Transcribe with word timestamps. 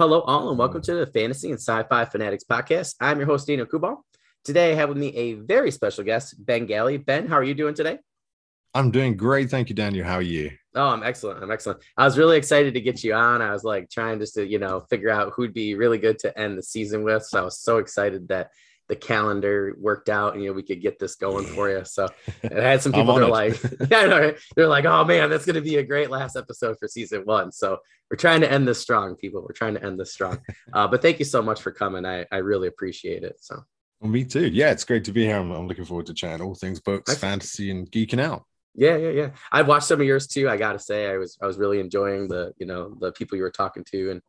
Hello, 0.00 0.22
all, 0.22 0.48
and 0.48 0.58
welcome 0.58 0.80
to 0.80 0.94
the 0.94 1.06
Fantasy 1.08 1.50
and 1.50 1.58
Sci-Fi 1.58 2.06
Fanatics 2.06 2.42
podcast. 2.42 2.94
I'm 3.02 3.18
your 3.18 3.26
host, 3.26 3.46
Dino 3.46 3.66
Kubal. 3.66 3.98
Today, 4.44 4.72
I 4.72 4.74
have 4.74 4.88
with 4.88 4.96
me 4.96 5.14
a 5.14 5.34
very 5.34 5.70
special 5.70 6.04
guest, 6.04 6.36
Ben 6.38 6.64
Galley. 6.64 6.96
Ben, 6.96 7.26
how 7.26 7.34
are 7.34 7.44
you 7.44 7.52
doing 7.52 7.74
today? 7.74 7.98
I'm 8.72 8.90
doing 8.90 9.14
great. 9.14 9.50
Thank 9.50 9.68
you, 9.68 9.74
Daniel. 9.74 10.06
How 10.06 10.14
are 10.14 10.22
you? 10.22 10.52
Oh, 10.74 10.86
I'm 10.86 11.02
excellent. 11.02 11.42
I'm 11.42 11.50
excellent. 11.50 11.82
I 11.98 12.06
was 12.06 12.16
really 12.16 12.38
excited 12.38 12.72
to 12.72 12.80
get 12.80 13.04
you 13.04 13.12
on. 13.12 13.42
I 13.42 13.52
was 13.52 13.62
like 13.62 13.90
trying 13.90 14.18
just 14.20 14.32
to, 14.36 14.46
you 14.46 14.58
know, 14.58 14.86
figure 14.88 15.10
out 15.10 15.34
who'd 15.36 15.52
be 15.52 15.74
really 15.74 15.98
good 15.98 16.18
to 16.20 16.40
end 16.40 16.56
the 16.56 16.62
season 16.62 17.04
with. 17.04 17.26
So 17.26 17.38
I 17.38 17.44
was 17.44 17.60
so 17.60 17.76
excited 17.76 18.26
that 18.28 18.52
the 18.90 18.96
calendar 18.96 19.74
worked 19.78 20.08
out 20.08 20.34
and 20.34 20.42
you 20.42 20.50
know 20.50 20.54
we 20.54 20.64
could 20.64 20.82
get 20.82 20.98
this 20.98 21.14
going 21.14 21.46
for 21.46 21.70
you. 21.70 21.84
So 21.84 22.08
I 22.44 22.60
had 22.60 22.82
some 22.82 22.92
people 22.92 23.14
that 23.14 23.22
are 23.22 23.30
like, 23.30 23.56
yeah, 23.90 24.06
know, 24.06 24.34
they're 24.56 24.66
like, 24.66 24.84
oh 24.84 25.04
man, 25.04 25.30
that's 25.30 25.46
gonna 25.46 25.60
be 25.60 25.76
a 25.76 25.82
great 25.82 26.10
last 26.10 26.36
episode 26.36 26.76
for 26.78 26.88
season 26.88 27.22
one. 27.24 27.52
So 27.52 27.78
we're 28.10 28.16
trying 28.16 28.40
to 28.40 28.50
end 28.50 28.66
this 28.66 28.80
strong, 28.80 29.14
people. 29.14 29.42
We're 29.42 29.54
trying 29.54 29.74
to 29.74 29.84
end 29.84 29.98
this 29.98 30.12
strong. 30.12 30.40
Uh, 30.72 30.86
but 30.86 31.02
thank 31.02 31.18
you 31.18 31.24
so 31.24 31.42
much 31.42 31.60
for 31.60 31.72
coming. 31.72 32.06
I, 32.06 32.24
I 32.30 32.36
really 32.36 32.68
appreciate 32.68 33.24
it. 33.24 33.36
So 33.40 33.60
well, 34.00 34.10
me 34.10 34.24
too. 34.24 34.46
Yeah, 34.46 34.70
it's 34.70 34.84
great 34.84 35.04
to 35.04 35.12
be 35.12 35.24
here. 35.24 35.36
I'm, 35.36 35.50
I'm 35.50 35.66
looking 35.66 35.84
forward 35.84 36.06
to 36.06 36.14
chatting 36.14 36.46
all 36.46 36.54
things 36.54 36.80
books, 36.80 37.16
fantasy, 37.16 37.72
and 37.72 37.90
geeking 37.90 38.20
out. 38.20 38.44
Yeah, 38.74 38.96
yeah, 38.96 39.10
yeah. 39.10 39.30
I've 39.50 39.66
watched 39.66 39.86
some 39.86 40.00
of 40.00 40.06
yours 40.06 40.28
too. 40.28 40.48
I 40.48 40.56
gotta 40.56 40.78
say, 40.78 41.10
I 41.10 41.16
was 41.16 41.38
I 41.42 41.46
was 41.46 41.58
really 41.58 41.80
enjoying 41.80 42.28
the 42.28 42.52
you 42.58 42.66
know 42.66 42.94
the 43.00 43.10
people 43.12 43.36
you 43.36 43.42
were 43.42 43.50
talking 43.50 43.84
to 43.90 44.10
and 44.12 44.22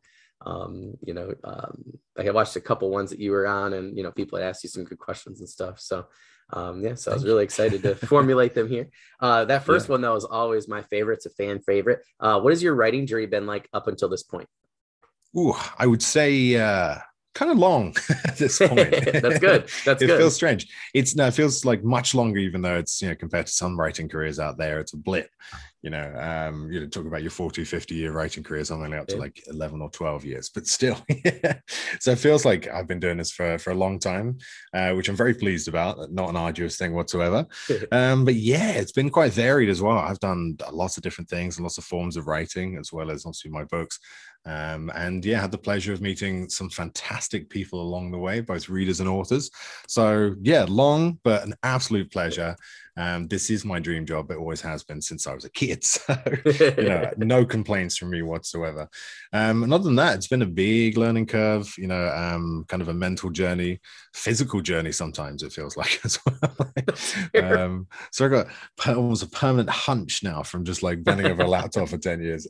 um, 0.46 0.94
you 1.04 1.14
know, 1.14 1.32
um, 1.44 1.82
like 2.16 2.26
I 2.26 2.30
watched 2.30 2.56
a 2.56 2.60
couple 2.60 2.90
ones 2.90 3.10
that 3.10 3.18
you 3.18 3.30
were 3.30 3.46
on, 3.46 3.72
and 3.72 3.96
you 3.96 4.02
know, 4.02 4.10
people 4.10 4.38
had 4.38 4.48
asked 4.48 4.62
you 4.62 4.70
some 4.70 4.84
good 4.84 4.98
questions 4.98 5.40
and 5.40 5.48
stuff. 5.48 5.80
So, 5.80 6.06
um, 6.52 6.82
yeah, 6.82 6.94
so 6.94 7.10
I 7.10 7.14
was 7.14 7.24
really 7.24 7.44
excited 7.44 7.82
to 7.82 7.94
formulate 8.06 8.54
them 8.54 8.68
here. 8.68 8.88
Uh, 9.20 9.44
that 9.46 9.64
first 9.64 9.88
yeah. 9.88 9.92
one 9.92 10.00
though 10.00 10.16
is 10.16 10.24
always 10.24 10.68
my 10.68 10.82
favorite. 10.82 11.14
It's 11.14 11.26
a 11.26 11.30
fan 11.30 11.60
favorite. 11.60 12.00
Uh, 12.20 12.40
what 12.40 12.52
has 12.52 12.62
your 12.62 12.74
writing 12.74 13.06
journey 13.06 13.26
been 13.26 13.46
like 13.46 13.68
up 13.72 13.88
until 13.88 14.08
this 14.08 14.22
point? 14.22 14.48
Ooh, 15.36 15.54
I 15.78 15.86
would 15.86 16.02
say 16.02 16.56
uh, 16.56 16.96
kind 17.34 17.50
of 17.50 17.58
long 17.58 17.94
at 18.26 18.36
this 18.36 18.58
point. 18.66 18.90
That's 18.90 19.38
good. 19.38 19.68
That's 19.84 20.02
it 20.02 20.06
good. 20.06 20.18
feels 20.18 20.34
strange. 20.34 20.68
It's 20.94 21.16
no, 21.16 21.26
it 21.26 21.34
feels 21.34 21.64
like 21.64 21.82
much 21.82 22.14
longer, 22.14 22.38
even 22.38 22.62
though 22.62 22.76
it's 22.76 23.00
you 23.00 23.08
know 23.08 23.14
compared 23.14 23.46
to 23.46 23.52
some 23.52 23.78
writing 23.78 24.08
careers 24.08 24.38
out 24.38 24.58
there, 24.58 24.78
it's 24.80 24.92
a 24.92 24.98
blip 24.98 25.30
you 25.82 25.90
know 25.90 26.14
um 26.16 26.70
you 26.70 26.80
know 26.80 26.86
talk 26.86 27.06
about 27.06 27.22
your 27.22 27.30
40 27.30 27.64
50 27.64 27.94
year 27.94 28.12
writing 28.12 28.42
career 28.42 28.64
something 28.64 28.94
up 28.94 29.08
to 29.08 29.16
like 29.16 29.42
11 29.48 29.80
or 29.80 29.90
12 29.90 30.24
years 30.24 30.48
but 30.48 30.66
still 30.66 30.96
so 32.00 32.12
it 32.12 32.18
feels 32.18 32.44
like 32.44 32.68
i've 32.68 32.86
been 32.86 33.00
doing 33.00 33.18
this 33.18 33.32
for 33.32 33.58
for 33.58 33.70
a 33.70 33.74
long 33.74 33.98
time 33.98 34.38
uh, 34.74 34.92
which 34.92 35.08
i'm 35.08 35.16
very 35.16 35.34
pleased 35.34 35.68
about 35.68 36.10
not 36.12 36.30
an 36.30 36.36
arduous 36.36 36.76
thing 36.76 36.94
whatsoever. 36.94 37.46
Um 37.92 38.24
but 38.24 38.34
yeah 38.34 38.70
it's 38.70 38.92
been 38.92 39.10
quite 39.10 39.32
varied 39.32 39.68
as 39.68 39.82
well. 39.82 39.98
I've 39.98 40.20
done 40.20 40.56
lots 40.72 40.96
of 40.96 41.02
different 41.02 41.28
things 41.28 41.56
and 41.56 41.64
lots 41.64 41.78
of 41.78 41.84
forms 41.84 42.16
of 42.16 42.26
writing 42.26 42.76
as 42.76 42.92
well 42.92 43.10
as 43.10 43.26
obviously 43.26 43.50
my 43.50 43.64
books. 43.64 43.98
Um, 44.44 44.90
and 44.94 45.24
yeah, 45.24 45.40
had 45.40 45.52
the 45.52 45.58
pleasure 45.58 45.92
of 45.92 46.00
meeting 46.00 46.48
some 46.48 46.68
fantastic 46.68 47.48
people 47.48 47.80
along 47.80 48.10
the 48.10 48.18
way, 48.18 48.40
both 48.40 48.68
readers 48.68 49.00
and 49.00 49.08
authors. 49.08 49.50
So 49.86 50.34
yeah, 50.42 50.66
long 50.68 51.18
but 51.22 51.44
an 51.44 51.54
absolute 51.62 52.10
pleasure. 52.10 52.56
Um, 52.96 53.26
this 53.28 53.50
is 53.50 53.64
my 53.64 53.78
dream 53.78 54.04
job. 54.04 54.30
It 54.30 54.36
always 54.36 54.60
has 54.60 54.84
been 54.84 55.00
since 55.00 55.26
I 55.26 55.34
was 55.34 55.44
a 55.44 55.50
kid. 55.50 55.84
So, 55.92 56.16
you 56.44 56.88
know, 56.88 57.10
no 57.18 57.44
complaints 57.44 57.96
from 57.96 58.10
me 58.10 58.22
whatsoever. 58.22 58.88
Um, 59.32 59.62
and 59.62 59.74
other 59.74 59.84
than 59.84 59.96
that, 59.96 60.16
it's 60.16 60.26
been 60.26 60.42
a 60.42 60.46
big 60.46 60.96
learning 60.96 61.26
curve, 61.26 61.72
you 61.76 61.86
know, 61.86 62.08
um, 62.08 62.64
kind 62.68 62.80
of 62.80 62.88
a 62.88 62.94
mental 62.94 63.30
journey, 63.30 63.80
physical 64.14 64.60
journey 64.60 64.90
sometimes 64.90 65.42
it 65.42 65.52
feels 65.52 65.76
like 65.76 66.00
as 66.04 66.18
well. 66.24 67.62
um, 67.62 67.86
so 68.10 68.24
I 68.24 68.28
got 68.28 68.46
almost 68.88 69.22
a 69.22 69.28
permanent 69.28 69.70
hunch 69.70 70.22
now 70.22 70.42
from 70.42 70.64
just 70.64 70.82
like 70.82 71.04
bending 71.04 71.26
over 71.26 71.42
a 71.42 71.48
laptop 71.48 71.88
for 71.88 71.98
10 71.98 72.22
years. 72.22 72.46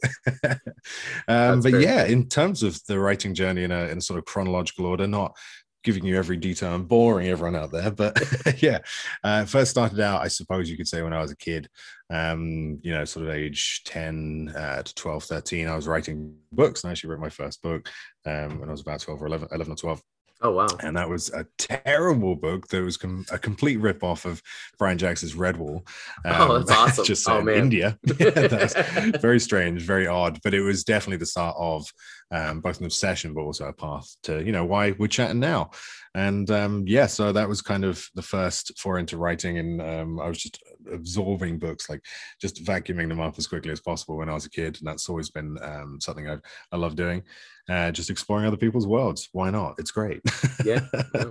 um, 1.29 1.61
but 1.61 1.81
yeah, 1.81 2.05
in 2.05 2.29
terms 2.29 2.63
of 2.63 2.81
the 2.87 2.99
writing 2.99 3.35
journey 3.35 3.65
in 3.65 3.73
a, 3.73 3.87
in 3.89 3.99
a 3.99 4.03
sort 4.03 4.19
of 4.19 4.25
chronological 4.25 4.87
order, 4.87 5.07
not 5.07 5.37
giving 5.83 6.05
you 6.05 6.17
every 6.17 6.37
detail 6.37 6.75
and 6.75 6.87
boring 6.87 7.29
everyone 7.29 7.57
out 7.57 7.73
there. 7.73 7.91
But 7.91 8.23
yeah, 8.63 8.79
uh, 9.25 9.45
first 9.45 9.71
started 9.71 10.01
out, 10.01 10.23
I 10.23 10.29
suppose 10.29 10.71
you 10.71 10.77
could 10.77 10.89
say, 10.89 11.03
when 11.03 11.13
I 11.13 11.21
was 11.21 11.31
a 11.31 11.37
kid, 11.37 11.69
um, 12.11 12.79
you 12.83 12.93
know, 12.93 13.05
sort 13.05 13.27
of 13.27 13.33
age 13.33 13.83
10 13.85 14.53
uh, 14.57 14.83
to 14.83 14.95
12, 14.95 15.25
13, 15.25 15.69
I 15.69 15.77
was 15.77 15.89
writing 15.89 16.37
books. 16.53 16.83
And 16.83 16.91
I 16.91 16.93
actually 16.93 17.11
wrote 17.11 17.21
my 17.21 17.29
first 17.29 17.63
book 17.63 17.89
um, 18.27 18.61
when 18.61 18.69
I 18.69 18.73
was 18.73 18.83
about 18.83 19.01
12 19.01 19.23
or 19.23 19.27
11, 19.27 19.49
11 19.53 19.73
or 19.73 19.77
12. 19.77 20.03
Oh 20.45 20.51
wow! 20.51 20.67
And 20.81 20.97
that 20.97 21.09
was 21.09 21.31
a 21.31 21.47
terrible 21.57 22.35
book. 22.35 22.67
That 22.69 22.83
was 22.83 22.97
com- 22.97 23.25
a 23.31 23.39
complete 23.39 23.77
rip 23.77 24.03
off 24.03 24.25
of 24.25 24.43
Brian 24.77 24.99
Jacques' 24.99 25.19
Redwall. 25.19 25.87
Um, 26.25 26.35
oh, 26.51 26.59
that's 26.59 26.71
awesome! 26.99 27.05
just 27.05 27.29
oh, 27.29 27.41
man. 27.41 27.59
India. 27.59 27.97
that's 28.03 28.75
very 29.21 29.39
strange, 29.39 29.83
very 29.83 30.09
odd, 30.09 30.41
but 30.43 30.53
it 30.53 30.61
was 30.61 30.83
definitely 30.83 31.19
the 31.19 31.27
start 31.27 31.55
of 31.59 31.87
um, 32.33 32.61
both 32.61 32.81
an 32.81 32.87
obsession, 32.87 33.35
but 33.35 33.43
also 33.43 33.67
a 33.67 33.73
path 33.73 34.17
to 34.25 34.45
you 34.45 34.51
know 34.51 34.65
why 34.65 34.97
we're 34.99 35.07
chatting 35.07 35.39
now. 35.39 35.71
And 36.15 36.51
um, 36.51 36.85
yeah, 36.89 37.07
so 37.07 37.33
that 37.33 37.49
was 37.49 37.63
kind 37.63 37.85
of 37.85 38.05
the 38.15 38.23
first 38.23 38.79
foray 38.79 39.01
into 39.01 39.19
writing, 39.19 39.59
and 39.59 39.81
um, 39.81 40.21
I 40.21 40.27
was 40.27 40.39
just 40.39 40.61
absorbing 40.93 41.59
books, 41.59 41.89
like 41.89 42.01
just 42.41 42.65
vacuuming 42.65 43.09
them 43.09 43.21
up 43.21 43.39
as 43.39 43.47
quickly 43.47 43.71
as 43.71 43.81
possible 43.81 44.17
when 44.17 44.29
I 44.29 44.35
was 44.35 44.47
a 44.47 44.51
kid, 44.51 44.79
and 44.79 44.89
that's 44.89 45.09
always 45.09 45.31
been 45.31 45.57
um, 45.63 46.01
something 46.01 46.29
I 46.29 46.39
I 46.73 46.77
love 46.77 46.97
doing 46.97 47.23
uh, 47.69 47.91
just 47.93 48.11
exploring 48.11 48.47
other 48.47 48.57
people's 48.57 48.87
worlds. 48.87 49.29
Why 49.33 49.51
not? 49.51 49.77
It's 49.79 49.91
great. 49.91 50.21
Yeah. 50.65 50.81
yeah. 51.15 51.25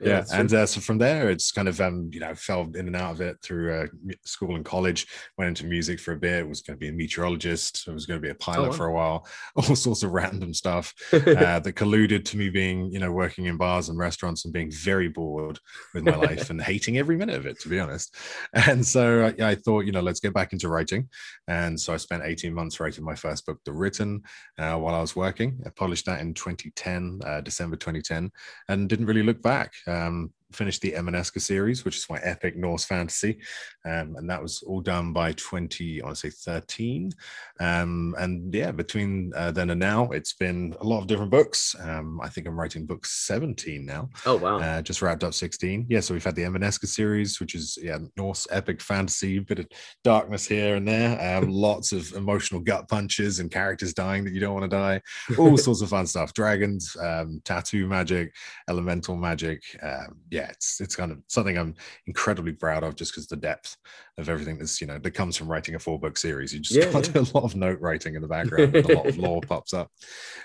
yeah. 0.00 0.24
And 0.32 0.52
uh, 0.52 0.66
so 0.66 0.80
from 0.80 0.98
there, 0.98 1.30
it's 1.30 1.50
kind 1.50 1.68
of, 1.68 1.80
um, 1.80 2.10
you 2.12 2.20
know, 2.20 2.34
fell 2.34 2.70
in 2.74 2.86
and 2.86 2.96
out 2.96 3.12
of 3.12 3.20
it 3.20 3.38
through 3.42 3.74
uh, 3.74 3.86
school 4.24 4.56
and 4.56 4.64
college, 4.64 5.06
went 5.38 5.48
into 5.48 5.66
music 5.66 6.00
for 6.00 6.12
a 6.12 6.16
bit, 6.16 6.46
was 6.46 6.62
going 6.62 6.76
to 6.76 6.80
be 6.80 6.88
a 6.88 6.92
meteorologist, 6.92 7.86
I 7.88 7.92
was 7.92 8.06
going 8.06 8.20
to 8.20 8.22
be 8.22 8.30
a 8.30 8.34
pilot 8.34 8.66
oh, 8.66 8.70
wow. 8.70 8.76
for 8.76 8.86
a 8.86 8.92
while, 8.92 9.26
all 9.56 9.76
sorts 9.76 10.02
of 10.02 10.12
random 10.12 10.52
stuff 10.52 10.94
uh, 11.12 11.60
that 11.60 11.74
colluded 11.74 12.24
to 12.26 12.36
me 12.36 12.50
being, 12.50 12.92
you 12.92 12.98
know, 12.98 13.12
working 13.12 13.46
in 13.46 13.56
bars 13.56 13.88
and 13.88 13.98
restaurants 13.98 14.44
and 14.44 14.52
being 14.52 14.70
very 14.70 15.08
bored 15.08 15.58
with 15.94 16.04
my 16.04 16.16
life 16.16 16.50
and 16.50 16.60
hating 16.60 16.98
every 16.98 17.16
minute 17.16 17.36
of 17.36 17.46
it, 17.46 17.58
to 17.60 17.68
be 17.68 17.80
honest. 17.80 18.14
And 18.52 18.84
so 18.86 19.32
I, 19.38 19.50
I, 19.50 19.54
thought, 19.54 19.86
you 19.86 19.92
know, 19.92 20.00
let's 20.00 20.20
get 20.20 20.34
back 20.34 20.52
into 20.52 20.68
writing. 20.68 21.08
And 21.48 21.78
so 21.78 21.94
I 21.94 21.96
spent 21.96 22.22
18 22.24 22.52
months 22.52 22.80
writing 22.80 23.04
my 23.04 23.14
first 23.14 23.46
book, 23.46 23.58
The 23.64 23.72
Written, 23.72 24.22
uh, 24.58 24.76
while 24.76 24.94
I 24.94 25.00
was 25.00 25.16
working. 25.16 25.61
I 25.66 25.70
published 25.70 26.06
that 26.06 26.20
in 26.20 26.34
2010, 26.34 27.20
uh, 27.24 27.40
December 27.40 27.76
2010, 27.76 28.30
and 28.68 28.88
didn't 28.88 29.06
really 29.06 29.22
look 29.22 29.42
back. 29.42 29.72
Um, 29.86 30.32
finished 30.52 30.82
the 30.82 30.92
Emaneska 30.92 31.40
series, 31.40 31.84
which 31.84 31.96
is 31.96 32.08
my 32.08 32.18
epic 32.22 32.56
Norse 32.56 32.84
fantasy, 32.84 33.38
um, 33.84 34.16
and 34.16 34.28
that 34.30 34.42
was 34.42 34.62
all 34.62 34.80
done 34.80 35.12
by 35.12 35.32
20, 35.32 36.00
I 36.00 36.04
want 36.04 36.16
to 36.16 36.30
say 36.30 36.34
13. 36.52 37.12
Um, 37.60 38.14
and 38.18 38.52
yeah, 38.54 38.72
between 38.72 39.32
uh, 39.36 39.50
then 39.50 39.70
and 39.70 39.80
now, 39.80 40.10
it's 40.10 40.32
been 40.32 40.74
a 40.80 40.84
lot 40.84 41.00
of 41.00 41.06
different 41.06 41.30
books. 41.30 41.76
Um, 41.80 42.20
I 42.20 42.28
think 42.28 42.46
I'm 42.46 42.58
writing 42.58 42.86
book 42.86 43.06
17 43.06 43.84
now. 43.84 44.08
Oh 44.26 44.36
wow! 44.36 44.58
Uh, 44.58 44.82
just 44.82 45.02
wrapped 45.02 45.24
up 45.24 45.34
16. 45.34 45.86
Yeah, 45.88 46.00
so 46.00 46.14
we've 46.14 46.24
had 46.24 46.34
the 46.34 46.42
Emaneska 46.42 46.86
series, 46.86 47.38
which 47.40 47.54
is 47.54 47.78
yeah 47.80 47.98
Norse 48.16 48.46
epic 48.50 48.80
fantasy, 48.80 49.38
bit 49.38 49.60
of 49.60 49.68
darkness 50.02 50.46
here 50.46 50.76
and 50.76 50.86
there, 50.86 51.38
um, 51.38 51.48
lots 51.50 51.92
of 51.92 52.12
emotional 52.12 52.60
gut 52.60 52.88
punches 52.88 53.38
and 53.38 53.50
characters 53.50 53.94
dying 53.94 54.24
that 54.24 54.32
you 54.32 54.40
don't 54.40 54.54
want 54.54 54.68
to 54.68 54.76
die, 54.76 55.00
all 55.38 55.56
sorts 55.56 55.82
of 55.82 55.88
fun 55.88 56.06
stuff. 56.06 56.34
Dragons, 56.34 56.96
um, 57.00 57.40
tattoo 57.44 57.86
magic, 57.86 58.34
elemental 58.68 59.16
magic. 59.16 59.62
Um, 59.82 60.16
yeah 60.30 60.41
yeah, 60.42 60.50
it's 60.50 60.80
it's 60.80 60.96
kind 60.96 61.12
of 61.12 61.18
something 61.28 61.56
I'm 61.56 61.74
incredibly 62.06 62.52
proud 62.52 62.82
of 62.82 62.96
just 62.96 63.12
because 63.12 63.28
the 63.28 63.36
depth 63.36 63.76
of 64.18 64.28
everything 64.28 64.58
that's 64.58 64.80
you 64.80 64.86
know 64.86 64.98
that 64.98 65.12
comes 65.12 65.36
from 65.36 65.48
writing 65.48 65.76
a 65.76 65.78
four 65.78 65.98
book 66.00 66.16
series. 66.16 66.52
You 66.52 66.60
just 66.60 66.74
yeah, 66.78 66.92
got 66.92 67.14
yeah. 67.14 67.22
a 67.22 67.30
lot 67.34 67.44
of 67.44 67.54
note 67.54 67.80
writing 67.80 68.16
in 68.16 68.22
the 68.22 68.28
background, 68.28 68.74
and 68.74 68.90
a 68.90 68.94
lot 68.94 69.06
of 69.06 69.18
lore 69.18 69.40
pops 69.40 69.72
up. 69.72 69.90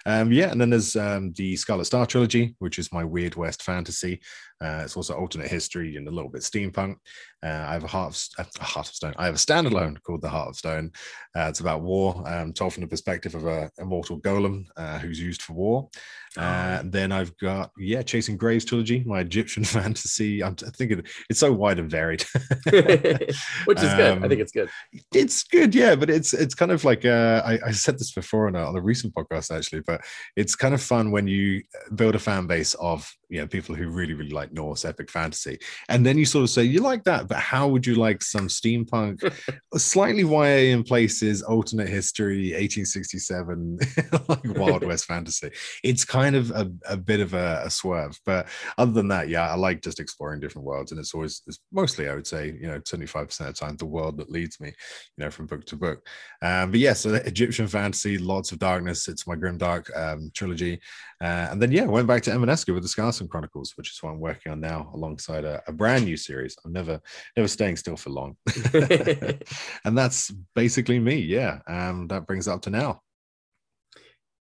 Um, 0.06 0.32
yeah, 0.32 0.52
and 0.52 0.62
then 0.62 0.70
there's 0.70 0.96
um, 0.96 1.34
the 1.34 1.56
Scarlet 1.56 1.86
Star 1.86 2.06
trilogy, 2.06 2.56
which 2.60 2.78
is 2.78 2.94
my 2.94 3.04
Weird 3.04 3.36
West 3.36 3.64
fantasy. 3.64 4.22
Uh, 4.60 4.82
it's 4.84 4.98
also 4.98 5.14
alternate 5.16 5.50
history 5.50 5.98
and 5.98 6.08
a 6.08 6.12
little 6.12 6.32
bit 6.32 6.42
steampunk. 6.42 6.96
Uh, 7.44 7.66
I 7.68 7.74
have 7.74 7.84
a 7.84 7.88
heart 7.88 8.28
of, 8.40 8.48
a 8.60 8.64
heart 8.64 8.90
of 8.90 8.96
stone. 8.96 9.14
I 9.18 9.26
have 9.26 9.36
a 9.36 9.38
standalone 9.38 10.02
called 10.02 10.22
the 10.22 10.30
Heart 10.30 10.50
of 10.50 10.56
Stone. 10.56 10.92
Uh, 11.36 11.48
it's 11.50 11.60
about 11.60 11.84
war, 11.84 12.24
um, 12.26 12.54
told 12.54 12.74
from 12.74 12.82
the 12.82 12.88
perspective 12.88 13.36
of 13.36 13.46
a 13.46 13.70
immortal 13.78 14.20
golem 14.20 14.66
uh, 14.76 14.98
who's 14.98 15.20
used 15.20 15.44
for 15.44 15.54
war. 15.54 15.90
Uh, 16.36 16.80
oh. 16.82 16.90
then 16.90 17.12
I've 17.12 17.38
got 17.38 17.72
yeah, 17.78 18.02
Chasing 18.02 18.38
Graves 18.38 18.66
trilogy, 18.66 19.04
my 19.06 19.20
Egyptian 19.20 19.64
fantasy. 19.64 19.87
I'm 19.96 20.56
thinking 20.56 21.04
it's 21.30 21.40
so 21.40 21.52
wide 21.52 21.80
and 21.80 21.90
varied, 21.90 22.24
which 22.66 23.80
is 23.80 23.92
um, 23.92 23.98
good. 23.98 24.00
I 24.00 24.10
um, 24.12 24.30
think 24.30 24.42
it's 24.42 24.52
good. 24.52 24.70
It's 25.14 25.44
good, 25.44 25.76
yeah, 25.76 25.96
but 25.96 26.10
it's 26.10 26.34
it's 26.34 26.56
kind 26.56 26.72
of 26.72 26.84
like 26.84 27.06
uh, 27.06 27.42
I, 27.46 27.60
I, 27.68 27.72
said 27.72 28.00
this 28.00 28.12
before 28.12 28.48
on 28.48 28.56
a, 28.56 28.66
on 28.66 28.76
a 28.76 28.82
recent 28.82 29.14
podcast 29.14 29.56
actually, 29.56 29.82
but 29.82 30.02
it's 30.36 30.56
kind 30.56 30.74
of 30.74 30.82
fun 30.82 31.12
when 31.12 31.28
you 31.28 31.64
build 31.96 32.16
a 32.16 32.20
fan 32.20 32.48
base 32.48 32.74
of 32.76 33.10
you 33.30 33.42
know 33.42 33.48
people 33.48 33.76
who 33.76 33.90
really 33.90 34.14
really 34.14 34.32
like 34.32 34.54
Norse 34.54 34.86
epic 34.86 35.10
fantasy, 35.10 35.60
and 35.90 36.06
then 36.06 36.18
you 36.18 36.26
sort 36.26 36.44
of 36.44 36.50
say 36.50 36.64
you 36.64 36.82
like 36.82 37.04
that, 37.06 37.28
but 37.28 37.38
how 37.38 37.68
would 37.68 37.86
you 37.86 37.96
like 37.96 38.22
some 38.22 38.48
steampunk, 38.48 39.34
slightly 39.76 40.24
YA 40.24 40.74
in 40.74 40.84
places, 40.84 41.42
alternate 41.42 41.90
history, 41.90 42.52
1867, 42.54 43.80
like 44.28 44.58
Wild 44.58 44.84
West 44.86 45.06
fantasy? 45.06 45.52
It's 45.84 46.06
kind 46.06 46.36
of 46.36 46.52
a, 46.52 46.72
a 46.90 46.98
bit 46.98 47.20
of 47.20 47.34
a, 47.34 47.64
a, 47.66 47.70
swerve, 47.70 48.20
but 48.26 48.48
other 48.78 48.92
than 48.92 49.10
that, 49.10 49.30
yeah, 49.30 49.50
I 49.50 49.56
like 49.56 49.77
like 49.78 49.84
just 49.84 50.00
exploring 50.00 50.40
different 50.40 50.66
worlds, 50.66 50.92
and 50.92 51.00
it's 51.00 51.14
always 51.14 51.42
it's 51.48 51.60
mostly 51.72 52.10
I 52.10 52.16
would 52.16 52.28
say 52.28 52.58
you 52.60 52.68
know 52.68 52.82
seventy 52.86 53.06
five 53.06 53.28
percent 53.28 53.50
of 53.50 53.56
the 53.56 53.60
time 53.60 53.78
the 53.78 53.86
world 53.86 54.18
that 54.18 54.32
leads 54.32 54.60
me, 54.60 54.70
you 54.70 55.24
know, 55.24 55.30
from 55.30 55.46
book 55.46 55.66
to 55.66 55.76
book. 55.76 56.06
Um, 56.42 56.72
but 56.72 56.80
yeah, 56.80 56.94
so 56.94 57.14
Egyptian 57.14 57.68
fantasy, 57.68 58.18
lots 58.18 58.52
of 58.52 58.60
darkness. 58.60 59.08
It's 59.08 59.28
my 59.28 59.36
grim 59.36 59.58
dark 59.58 59.96
um, 59.96 60.32
trilogy, 60.34 60.80
uh, 61.22 61.48
and 61.52 61.62
then 61.62 61.72
yeah, 61.72 61.86
went 61.86 62.08
back 62.08 62.24
to 62.24 62.32
Emaneska 62.32 62.74
with 62.74 62.84
the 62.84 62.90
Scalussen 62.90 63.30
Chronicles, 63.30 63.74
which 63.76 63.92
is 63.92 64.02
what 64.02 64.12
I'm 64.12 64.20
working 64.20 64.52
on 64.52 64.60
now 64.60 64.90
alongside 64.94 65.46
a, 65.46 65.62
a 65.68 65.72
brand 65.72 66.06
new 66.06 66.18
series. 66.18 66.56
I'm 66.66 66.74
never 66.74 67.00
never 67.36 67.48
staying 67.48 67.78
still 67.78 67.98
for 67.98 68.10
long, 68.10 68.36
and 68.74 69.98
that's 69.98 70.32
basically 70.56 71.00
me. 71.00 71.18
Yeah, 71.18 71.60
um, 71.68 72.08
that 72.08 72.28
brings 72.28 72.48
up 72.48 72.62
to 72.64 72.70
now 72.70 73.02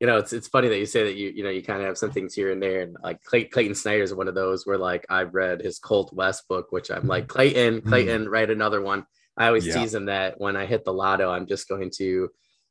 you 0.05 0.11
know, 0.11 0.19
it's 0.19 0.35
it's 0.35 0.49
funny 0.49 0.69
that 0.69 0.79
you 0.79 0.85
say 0.85 1.05
that 1.05 1.15
you 1.15 1.31
you 1.31 1.43
know 1.43 1.49
you 1.49 1.63
kind 1.63 1.81
of 1.81 1.87
have 1.87 1.97
some 1.97 2.11
things 2.11 2.35
here 2.35 2.53
and 2.53 2.63
there, 2.63 2.83
and 2.83 2.95
like 3.03 3.25
Clay, 3.25 3.45
Clayton 3.45 3.75
Snyder 3.75 4.03
is 4.03 4.13
one 4.13 4.29
of 4.29 4.35
those 4.35 4.67
where 4.67 4.77
like 4.77 5.07
I've 5.09 5.33
read 5.33 5.63
his 5.63 5.79
Colt 5.79 6.13
West 6.13 6.47
book, 6.47 6.67
which 6.73 6.91
I'm 6.91 7.07
like 7.07 7.27
Clayton, 7.27 7.79
hmm. 7.79 7.89
Clayton, 7.89 8.27
mm. 8.27 8.31
write 8.31 8.51
another 8.51 8.83
one. 8.83 9.07
I 9.35 9.47
always 9.47 9.67
yeah. 9.67 9.79
tease 9.79 9.95
him 9.95 10.05
that 10.05 10.39
when 10.39 10.57
I 10.57 10.67
hit 10.67 10.85
the 10.85 10.93
lotto, 10.93 11.31
I'm 11.31 11.47
just 11.47 11.71
going 11.71 11.91
to, 11.97 12.29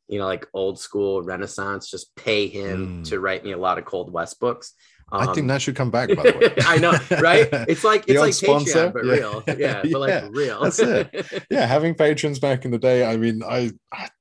you 0.07 0.19
know, 0.19 0.27
like 0.27 0.45
old 0.53 0.80
school 0.80 1.24
Renaissance, 1.24 1.89
just 1.89 2.15
pay 2.15 2.45
him 2.45 3.01
mm. 3.01 3.09
to 3.09 3.19
write 3.19 3.44
me 3.44 3.53
a 3.53 3.57
lot 3.57 3.79
of 3.79 3.86
Cold 3.86 4.13
West 4.13 4.39
books. 4.39 4.75
Um, 5.13 5.30
I 5.30 5.33
think 5.33 5.48
that 5.50 5.62
should 5.62 5.75
come 5.75 5.92
back. 5.92 6.10
By 6.10 6.24
the 6.24 6.38
way, 6.39 6.54
I 6.65 6.80
know, 6.80 6.98
right? 7.21 7.48
It's 7.69 7.83
like 7.83 8.06
it's 8.07 8.19
like 8.19 8.33
sponsor, 8.33 8.89
Patreon, 8.89 8.94
but 8.94 9.06
yeah. 9.06 9.13
real, 9.13 9.44
yeah, 9.60 9.81
but 9.83 10.00
like 10.00 10.24
real. 10.36 10.63
That's 10.63 10.80
it. 10.80 11.45
Yeah, 11.51 11.68
having 11.68 11.94
patrons 11.94 12.39
back 12.39 12.65
in 12.65 12.71
the 12.71 12.80
day. 12.80 13.06
I 13.06 13.15
mean, 13.15 13.44
I 13.44 13.71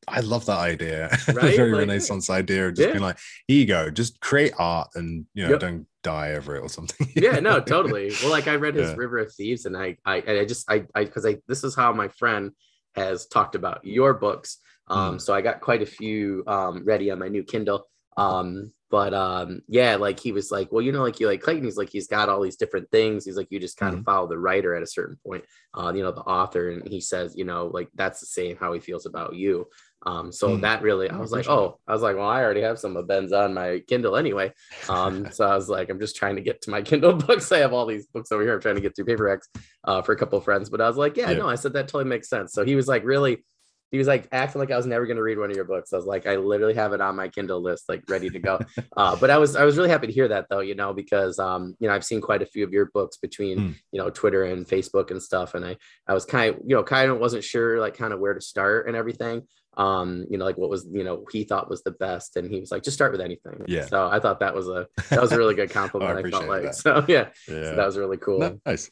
I 0.07 0.21
love 0.21 0.45
that 0.47 0.59
idea. 0.59 1.09
Right? 1.29 1.57
very 1.57 1.73
like, 1.73 1.89
Renaissance 1.89 2.29
idea 2.29 2.69
of 2.69 2.75
just 2.75 2.89
yeah. 2.89 2.93
being 2.93 3.03
like, 3.03 3.17
here 3.49 3.59
you 3.59 3.67
go, 3.67 3.89
just 3.89 4.21
create 4.21 4.53
art 4.59 4.89
and 4.95 5.25
you 5.33 5.45
know, 5.45 5.53
yep. 5.53 5.61
don't 5.61 5.87
die 6.03 6.33
over 6.33 6.57
it 6.57 6.61
or 6.61 6.69
something. 6.69 7.09
yeah, 7.17 7.41
no, 7.41 7.59
totally. 7.59 8.13
Well, 8.23 8.31
like 8.31 8.47
I 8.47 8.57
read 8.57 8.75
his 8.75 8.91
yeah. 8.91 8.97
River 8.97 9.19
of 9.19 9.33
Thieves, 9.33 9.65
and 9.65 9.75
I 9.75 9.97
I 10.05 10.17
I 10.17 10.45
just 10.45 10.71
I 10.71 10.85
I 10.95 11.05
because 11.05 11.25
I 11.25 11.39
this 11.49 11.65
is 11.65 11.75
how 11.75 11.95
my 11.95 12.09
friend 12.09 12.53
has 12.97 13.27
talked 13.27 13.55
about 13.55 13.83
your 13.83 14.13
books. 14.13 14.59
Um, 14.89 15.17
mm. 15.17 15.21
so 15.23 15.33
I 15.33 15.41
got 15.41 15.63
quite 15.63 15.81
a 15.81 15.87
few 15.87 16.45
um 16.47 16.85
ready 16.85 17.11
on 17.11 17.19
my 17.19 17.29
new 17.29 17.45
Kindle. 17.45 17.89
Um, 18.19 18.73
but 18.93 19.15
um 19.15 19.63
yeah 19.69 19.97
like 19.97 20.21
he 20.21 20.33
was 20.33 20.51
like 20.51 20.71
well 20.71 20.83
you 20.83 20.93
know 20.93 21.03
like 21.03 21.19
you 21.19 21.27
like 21.27 21.41
clayton 21.41 21.65
he's 21.65 21.79
like 21.79 21.89
he's 21.89 22.07
got 22.07 22.29
all 22.29 22.43
these 22.43 22.57
different 22.57 22.89
things 22.91 23.25
he's 23.25 23.39
like 23.39 23.49
you 23.51 23.59
just 23.59 23.79
kind 23.79 23.95
mm-hmm. 23.95 24.01
of 24.01 24.05
follow 24.05 24.29
the 24.29 24.39
writer 24.39 24.75
at 24.77 24.83
a 24.83 24.87
certain 24.87 25.17
point 25.27 25.43
uh 25.75 25.91
you 25.97 26.03
know 26.03 26.13
the 26.13 26.21
author 26.21 26.69
and 26.69 26.87
he 26.87 27.01
says 27.01 27.35
you 27.35 27.45
know 27.45 27.71
like 27.73 27.89
that's 27.95 28.21
the 28.21 28.27
same 28.27 28.57
how 28.59 28.73
he 28.73 28.79
feels 28.79 29.07
about 29.07 29.35
you. 29.35 29.67
Um 30.05 30.33
so 30.33 30.49
mm-hmm. 30.49 30.63
that 30.63 30.83
really 30.83 31.09
i 31.09 31.17
was 31.17 31.31
like 31.33 31.49
oh 31.49 31.79
i 31.87 31.93
was 31.93 32.03
like 32.03 32.17
well 32.17 32.29
i 32.29 32.43
already 32.43 32.61
have 32.61 32.79
some 32.79 32.97
of 32.97 33.07
ben's 33.07 33.33
on 33.33 33.55
my 33.55 33.81
kindle 33.89 34.17
anyway. 34.17 34.53
Um 34.89 35.29
so 35.33 35.47
i 35.47 35.55
was 35.55 35.69
like 35.71 35.89
i'm 35.89 36.01
just 36.01 36.17
trying 36.17 36.37
to 36.37 36.43
get 36.43 36.61
to 36.63 36.71
my 36.71 36.83
kindle 36.83 37.15
books. 37.27 37.51
I 37.51 37.59
have 37.59 37.73
all 37.73 37.87
these 37.87 38.07
books 38.09 38.31
over 38.31 38.43
here 38.43 38.55
i'm 38.55 38.61
trying 38.61 38.75
to 38.75 38.81
get 38.83 38.95
through 38.95 39.07
paperbacks 39.07 39.47
uh 39.85 40.03
for 40.03 40.13
a 40.13 40.17
couple 40.19 40.39
of 40.39 40.45
friends. 40.45 40.69
But 40.69 40.83
i 40.83 40.89
was 40.89 40.99
like 40.99 41.17
yeah, 41.17 41.31
yeah. 41.31 41.39
no 41.39 41.49
i 41.49 41.55
said 41.55 41.73
that 41.73 41.89
totally 41.89 42.05
makes 42.05 42.29
sense. 42.29 42.53
So 42.53 42.65
he 42.65 42.75
was 42.75 42.89
like 42.89 43.05
really 43.05 43.45
he 43.93 43.99
was 43.99 44.07
like 44.07 44.27
acting 44.33 44.59
like 44.59 44.71
I 44.71 44.77
was 44.77 44.87
never 44.87 45.05
going 45.05 45.19
to 45.19 45.23
read 45.23 45.39
one 45.39 45.51
of 45.51 45.55
your 45.57 45.67
books. 45.67 45.93
I 45.93 45.97
was 45.97 46.07
like, 46.07 46.27
I 46.27 46.37
literally 46.37 46.73
have 46.75 46.95
it 46.95 47.03
on 47.03 47.15
my 47.15 47.29
Kindle 47.29 47.63
list, 47.63 47.85
like 47.91 48.03
ready 48.09 48.31
to 48.31 48.39
go. 48.39 48.59
uh, 48.97 49.15
but 49.17 49.29
I 49.29 49.37
was, 49.37 49.55
I 49.55 49.65
was 49.65 49.77
really 49.77 49.91
happy 49.91 50.07
to 50.07 50.13
hear 50.13 50.29
that 50.29 50.47
though, 50.49 50.61
you 50.61 50.75
know, 50.75 50.95
because, 50.95 51.39
um, 51.39 51.77
you 51.79 51.87
know, 51.87 51.95
I've 51.95 52.05
seen 52.05 52.23
quite 52.23 52.41
a 52.41 52.47
few 52.47 52.65
of 52.65 52.73
your 52.73 52.87
books 52.87 53.19
between, 53.19 53.59
mm. 53.59 53.75
you 53.93 54.01
know, 54.01 54.09
Twitter 54.09 54.45
and 54.45 54.67
Facebook 54.67 55.11
and 55.11 55.23
stuff. 55.23 55.55
And 55.55 55.63
I, 55.63 55.77
I 56.09 56.15
was 56.15 56.25
kind 56.25 56.55
of, 56.55 56.63
you 56.67 56.75
know, 56.75 56.83
kind 56.83 57.11
of 57.11 57.19
wasn't 57.19 57.45
sure 57.45 57.79
like 57.81 57.95
kind 57.95 58.15
of 58.15 58.19
where 58.19 58.33
to 58.33 58.41
start 58.41 58.89
and 58.89 58.97
everything. 58.97 59.43
Um, 59.77 60.27
you 60.31 60.39
know, 60.39 60.47
like 60.47 60.57
what 60.57 60.71
was, 60.71 60.87
you 60.91 61.05
know, 61.05 61.27
he 61.31 61.45
thought 61.45 61.69
was 61.69 61.83
the 61.83 61.91
best. 61.91 62.37
And 62.37 62.51
he 62.51 62.61
was 62.61 62.71
like, 62.71 62.83
just 62.83 62.97
start 62.97 63.13
with 63.13 63.21
anything. 63.21 63.63
Yeah. 63.67 63.85
So 63.87 64.09
I 64.09 64.21
thought 64.21 64.41
that 64.41 64.55
was 64.55 64.69
a, 64.69 64.87
that 65.11 65.21
was 65.21 65.33
a 65.33 65.39
really 65.39 65.55
good 65.55 65.71
compliment. 65.71 66.13
oh, 66.15 66.17
I, 66.17 66.27
I 66.27 66.31
felt 66.31 66.49
like, 66.49 66.63
that. 66.63 66.77
so 66.77 67.05
yeah, 67.09 67.29
yeah. 67.47 67.65
So 67.65 67.77
that 67.77 67.87
was 67.87 67.99
really 67.99 68.17
cool. 68.17 68.59
Nice. 68.65 68.91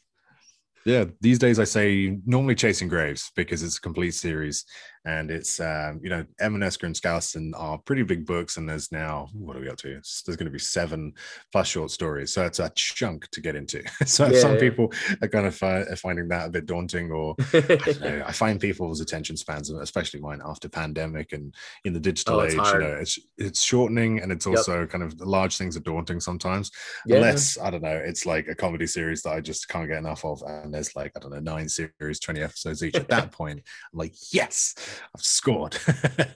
Yeah, 0.86 1.04
these 1.20 1.38
days 1.38 1.58
I 1.58 1.64
say 1.64 2.18
normally 2.24 2.54
chasing 2.54 2.88
graves 2.88 3.30
because 3.36 3.62
it's 3.62 3.76
a 3.76 3.80
complete 3.80 4.14
series 4.14 4.64
and 5.04 5.30
it's 5.30 5.60
um, 5.60 6.00
you 6.02 6.10
know 6.10 6.24
Emaneska 6.40 6.84
and 6.84 6.94
Scalussen 6.94 7.52
are 7.56 7.78
pretty 7.78 8.02
big 8.02 8.26
books, 8.26 8.56
and 8.56 8.68
there's 8.68 8.92
now 8.92 9.28
what 9.32 9.56
are 9.56 9.60
we 9.60 9.68
up 9.68 9.78
to? 9.78 9.88
There's 9.88 10.22
going 10.26 10.44
to 10.44 10.50
be 10.50 10.58
seven 10.58 11.14
plus 11.52 11.68
short 11.68 11.90
stories, 11.90 12.32
so 12.32 12.44
it's 12.44 12.58
a 12.58 12.70
chunk 12.74 13.28
to 13.30 13.40
get 13.40 13.56
into. 13.56 13.82
so 14.04 14.26
yeah, 14.26 14.38
some 14.38 14.54
yeah. 14.54 14.60
people 14.60 14.92
are 15.22 15.28
kind 15.28 15.46
of 15.46 15.54
fi- 15.54 15.84
finding 15.96 16.28
that 16.28 16.48
a 16.48 16.50
bit 16.50 16.66
daunting, 16.66 17.10
or 17.10 17.34
I, 17.54 17.96
know, 18.00 18.24
I, 18.26 18.32
find 18.32 18.60
people's 18.60 19.00
attention 19.00 19.36
spans, 19.36 19.70
especially 19.70 20.20
mine, 20.20 20.42
after 20.44 20.68
pandemic 20.68 21.32
and 21.32 21.54
in 21.84 21.94
the 21.94 22.00
digital 22.00 22.40
oh, 22.40 22.44
age, 22.44 22.56
hard. 22.56 22.82
you 22.82 22.88
know, 22.88 22.94
it's 22.96 23.18
it's 23.38 23.62
shortening, 23.62 24.20
and 24.20 24.30
it's 24.30 24.46
also 24.46 24.80
yep. 24.80 24.90
kind 24.90 25.02
of 25.02 25.18
large 25.20 25.56
things 25.56 25.76
are 25.78 25.80
daunting 25.80 26.20
sometimes. 26.20 26.70
Yeah. 27.06 27.16
Unless 27.16 27.58
I 27.58 27.70
don't 27.70 27.82
know, 27.82 28.02
it's 28.04 28.26
like 28.26 28.48
a 28.48 28.54
comedy 28.54 28.86
series 28.86 29.22
that 29.22 29.32
I 29.32 29.40
just 29.40 29.66
can't 29.68 29.88
get 29.88 29.98
enough 29.98 30.26
of, 30.26 30.42
and 30.46 30.74
there's 30.74 30.94
like 30.94 31.12
I 31.16 31.20
don't 31.20 31.32
know 31.32 31.40
nine 31.40 31.70
series, 31.70 32.20
twenty 32.20 32.42
episodes 32.42 32.84
each. 32.84 32.96
At 32.96 33.08
that 33.08 33.32
point, 33.40 33.62
I'm 33.92 33.98
like, 33.98 34.14
yes 34.30 34.74
I've 35.14 35.22
scored. 35.22 35.78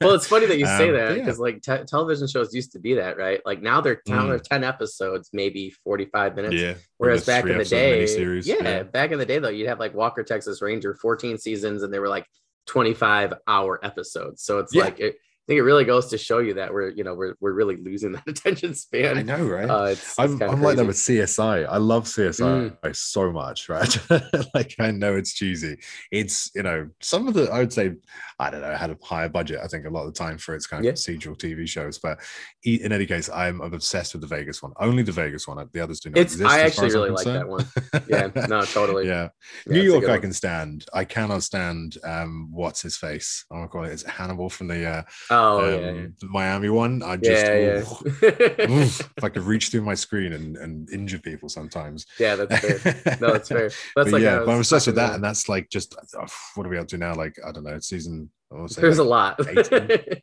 well, 0.01 0.15
it's 0.15 0.27
funny 0.27 0.47
that 0.47 0.59
you 0.59 0.67
say 0.67 0.89
um, 0.89 0.95
that 0.95 1.15
because 1.15 1.39
yeah. 1.39 1.43
like 1.43 1.63
te- 1.63 1.85
television 1.85 2.29
shows 2.29 2.55
used 2.55 2.73
to 2.73 2.79
be 2.79 2.95
that, 2.95 3.17
right? 3.17 3.41
Like 3.45 3.63
now 3.63 3.81
they're 3.81 4.03
now 4.07 4.25
mm. 4.25 4.29
they're 4.29 4.39
10 4.39 4.65
episodes, 4.65 5.31
maybe 5.33 5.71
45 5.71 6.37
minutes. 6.37 6.55
Yeah. 6.55 6.75
Whereas 6.99 7.25
back 7.25 7.45
in 7.47 7.59
the 7.59 7.65
day, 7.65 8.07
yeah, 8.45 8.57
yeah, 8.63 8.83
back 8.83 9.13
in 9.13 9.19
the 9.19 9.27
day 9.27 9.39
though, 9.39 9.49
you'd 9.49 9.69
have 9.69 9.81
like 9.81 9.95
Walker 9.95 10.23
Texas 10.23 10.63
Ranger 10.63 10.95
14 10.95 11.39
seasons 11.39 11.83
and 11.83 11.93
they 11.93 11.99
were 11.99 12.09
like 12.09 12.27
25 12.67 13.35
hour 13.47 13.85
episodes. 13.85 14.43
So 14.43 14.59
it's 14.59 14.75
yeah. 14.75 14.85
like 14.85 15.01
it, 15.01 15.17
I 15.45 15.53
think 15.53 15.59
it 15.59 15.63
really 15.63 15.85
goes 15.85 16.07
to 16.07 16.17
show 16.17 16.39
you 16.39 16.55
that 16.55 16.73
we're, 16.73 16.89
you 16.89 17.05
know, 17.05 17.15
we're, 17.15 17.35
we're 17.39 17.53
really 17.53 17.77
losing 17.77 18.13
that 18.13 18.27
attention 18.27 18.75
span. 18.75 19.19
I 19.19 19.23
know, 19.23 19.45
right? 19.45 19.69
Uh, 19.69 19.85
it's, 19.91 20.19
it's 20.19 20.19
I'm, 20.19 20.41
I'm 20.43 20.63
like 20.63 20.77
that 20.77 20.87
with 20.87 20.97
CSI. 20.97 21.67
I 21.69 21.77
love 21.77 22.05
CSI 22.05 22.75
mm. 22.83 22.97
so 22.97 23.31
much, 23.31 23.69
right? 23.69 23.99
like 24.55 24.75
I 24.79 24.91
know 24.91 25.15
it's 25.17 25.35
cheesy. 25.35 25.77
It's, 26.11 26.51
you 26.55 26.63
know, 26.63 26.89
some 27.01 27.29
of 27.29 27.35
the, 27.35 27.51
I 27.53 27.59
would 27.59 27.75
say, 27.75 27.93
I 28.39 28.51
don't 28.51 28.63
know, 28.63 28.75
had 28.75 28.91
a 28.91 28.97
higher 29.03 29.29
budget, 29.29 29.61
I 29.63 29.69
think 29.69 29.85
a 29.85 29.91
lot 29.91 30.07
of 30.07 30.15
the 30.15 30.19
time 30.19 30.39
for 30.39 30.55
its 30.55 30.67
kind 30.67 30.81
of 30.81 30.87
yeah. 30.87 30.93
procedural 30.93 31.37
TV 31.37 31.69
shows. 31.69 31.99
But 31.99 32.21
in 32.63 32.91
any 32.91 33.05
case, 33.05 33.29
I'm, 33.29 33.61
I'm, 33.61 33.75
obsessed 33.75 34.15
with 34.15 34.23
the 34.23 34.29
Vegas 34.29 34.63
one. 34.63 34.73
Only 34.79 35.03
the 35.03 35.13
Vegas 35.13 35.47
one. 35.47 35.69
The 35.73 35.81
others 35.81 36.01
do 36.01 36.09
not 36.09 36.19
it's, 36.19 36.35
exist. 36.35 36.51
I 36.51 36.61
actually 36.61 36.91
really 36.91 37.11
like 37.11 37.25
that 37.27 37.49
one. 37.49 37.67
Yeah, 38.09 38.29
no, 38.49 38.63
totally. 38.65 39.07
yeah. 39.07 39.29
yeah. 39.67 39.73
New 39.73 39.83
York, 39.83 40.09
I 40.09 40.19
can 40.19 40.33
stand. 40.33 40.87
I 40.95 41.05
cannot 41.05 41.43
stand, 41.43 41.99
um, 42.05 42.49
what's 42.51 42.81
his 42.81 42.97
face? 42.97 43.45
I 43.51 43.57
don't 43.57 43.69
call 43.69 43.85
it, 43.85 43.89
it. 43.89 43.95
Is 43.95 44.03
Hannibal 44.05 44.49
from 44.49 44.69
the, 44.69 44.87
uh, 44.87 45.03
Oh, 45.35 45.59
um, 45.59 45.71
yeah, 45.71 45.91
yeah. 45.91 46.07
the 46.21 46.27
Miami 46.29 46.69
one. 46.69 47.03
I 47.03 47.17
just 47.17 47.47
yeah, 47.47 47.55
yeah. 47.55 48.89
if 49.19 49.25
I 49.25 49.29
could 49.29 49.43
reach 49.43 49.69
through 49.69 49.83
my 49.83 49.95
screen 49.95 50.33
and, 50.33 50.57
and 50.57 50.91
injure 50.91 51.19
people 51.19 51.49
sometimes. 51.49 52.07
Yeah, 52.19 52.37
that's 52.37 52.61
fair. 52.61 53.19
No, 53.21 53.33
that's 53.33 53.49
fair. 53.57 53.71
That's 53.97 54.13
like 54.13 54.23
yeah, 54.23 54.39
but 54.39 54.51
I'm 54.51 54.59
obsessed 54.59 54.87
with 54.87 54.97
that, 54.97 55.15
and 55.15 55.25
that's 55.25 55.49
like 55.49 55.69
just 55.71 55.95
oh, 56.17 56.27
what 56.55 56.67
are 56.67 56.71
we 56.71 56.79
up 56.79 56.89
to 56.89 56.99
now? 56.99 57.15
Like 57.15 57.37
I 57.47 57.53
don't 57.53 57.65
know, 57.65 57.79
season. 57.81 58.31
There's 58.51 58.99
like 58.99 59.07
a 59.07 59.09
lot. 59.09 59.41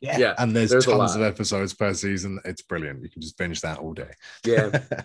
yeah, 0.18 0.34
and 0.38 0.56
there's, 0.56 0.70
there's 0.70 0.86
tons 0.86 1.14
of 1.14 1.22
episodes 1.22 1.74
per 1.74 1.92
season. 1.92 2.40
It's 2.44 2.62
brilliant. 2.62 3.02
You 3.02 3.10
can 3.10 3.20
just 3.20 3.36
binge 3.36 3.60
that 3.60 3.78
all 3.78 3.92
day. 3.92 4.10
Yeah. 4.44 4.70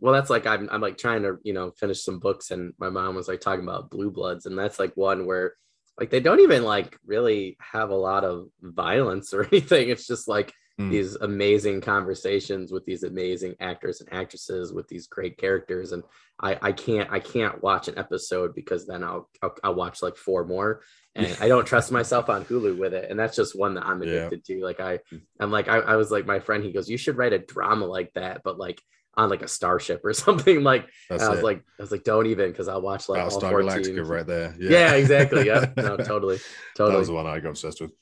well 0.00 0.12
that's 0.12 0.28
like 0.28 0.44
I'm, 0.44 0.68
I'm 0.72 0.80
like 0.80 0.98
trying 0.98 1.22
to 1.22 1.38
you 1.44 1.52
know 1.52 1.70
finish 1.70 2.02
some 2.02 2.18
books 2.18 2.50
and 2.50 2.74
my 2.78 2.90
mom 2.90 3.14
was 3.14 3.28
like 3.28 3.40
talking 3.40 3.62
about 3.62 3.90
blue 3.90 4.10
bloods 4.10 4.44
and 4.44 4.58
that's 4.58 4.80
like 4.80 4.92
one 4.96 5.24
where 5.24 5.54
like 5.98 6.10
they 6.10 6.20
don't 6.20 6.40
even 6.40 6.64
like 6.64 6.98
really 7.06 7.56
have 7.60 7.90
a 7.90 7.96
lot 7.96 8.24
of 8.24 8.48
violence 8.60 9.32
or 9.34 9.44
anything 9.44 9.88
it's 9.88 10.06
just 10.06 10.28
like 10.28 10.52
mm. 10.80 10.90
these 10.90 11.14
amazing 11.16 11.80
conversations 11.80 12.72
with 12.72 12.84
these 12.84 13.02
amazing 13.02 13.54
actors 13.60 14.00
and 14.00 14.12
actresses 14.12 14.72
with 14.72 14.88
these 14.88 15.06
great 15.06 15.38
characters 15.38 15.92
and 15.92 16.02
i 16.40 16.58
i 16.62 16.72
can't 16.72 17.10
i 17.10 17.20
can't 17.20 17.62
watch 17.62 17.88
an 17.88 17.98
episode 17.98 18.54
because 18.54 18.86
then 18.86 19.02
i'll 19.02 19.28
i'll, 19.42 19.54
I'll 19.62 19.74
watch 19.74 20.02
like 20.02 20.16
four 20.16 20.44
more 20.44 20.82
and 21.14 21.36
i 21.40 21.46
don't 21.46 21.66
trust 21.66 21.92
myself 21.92 22.28
on 22.28 22.44
hulu 22.44 22.76
with 22.76 22.92
it 22.92 23.08
and 23.08 23.18
that's 23.18 23.36
just 23.36 23.56
one 23.56 23.74
that 23.74 23.86
i'm 23.86 24.02
addicted 24.02 24.42
yeah. 24.48 24.56
to 24.56 24.64
like 24.64 24.80
i 24.80 24.98
hmm. 25.10 25.18
i'm 25.38 25.52
like 25.52 25.68
I, 25.68 25.78
I 25.78 25.96
was 25.96 26.10
like 26.10 26.26
my 26.26 26.40
friend 26.40 26.64
he 26.64 26.72
goes 26.72 26.90
you 26.90 26.98
should 26.98 27.16
write 27.16 27.32
a 27.32 27.38
drama 27.38 27.86
like 27.86 28.12
that 28.14 28.42
but 28.42 28.58
like 28.58 28.80
on 29.16 29.30
like 29.30 29.42
a 29.42 29.48
starship 29.48 30.00
or 30.04 30.12
something 30.12 30.62
like 30.62 30.88
I 31.10 31.14
was 31.14 31.38
it. 31.38 31.44
like 31.44 31.62
I 31.78 31.82
was 31.82 31.90
like 31.90 32.04
don't 32.04 32.26
even 32.26 32.50
because 32.50 32.68
I'll 32.68 32.82
watch 32.82 33.08
like 33.08 33.22
all 33.22 33.40
four 33.40 33.62
Galactica 33.62 34.06
right 34.08 34.26
there. 34.26 34.54
Yeah, 34.58 34.70
yeah. 34.70 34.92
exactly. 34.94 35.46
Yeah 35.46 35.70
no 35.76 35.96
totally 35.96 36.38
totally 36.76 36.92
that 36.92 36.98
was 36.98 37.08
the 37.08 37.14
one 37.14 37.26
I 37.26 37.40
got 37.40 37.50
obsessed 37.50 37.80
with. 37.80 37.92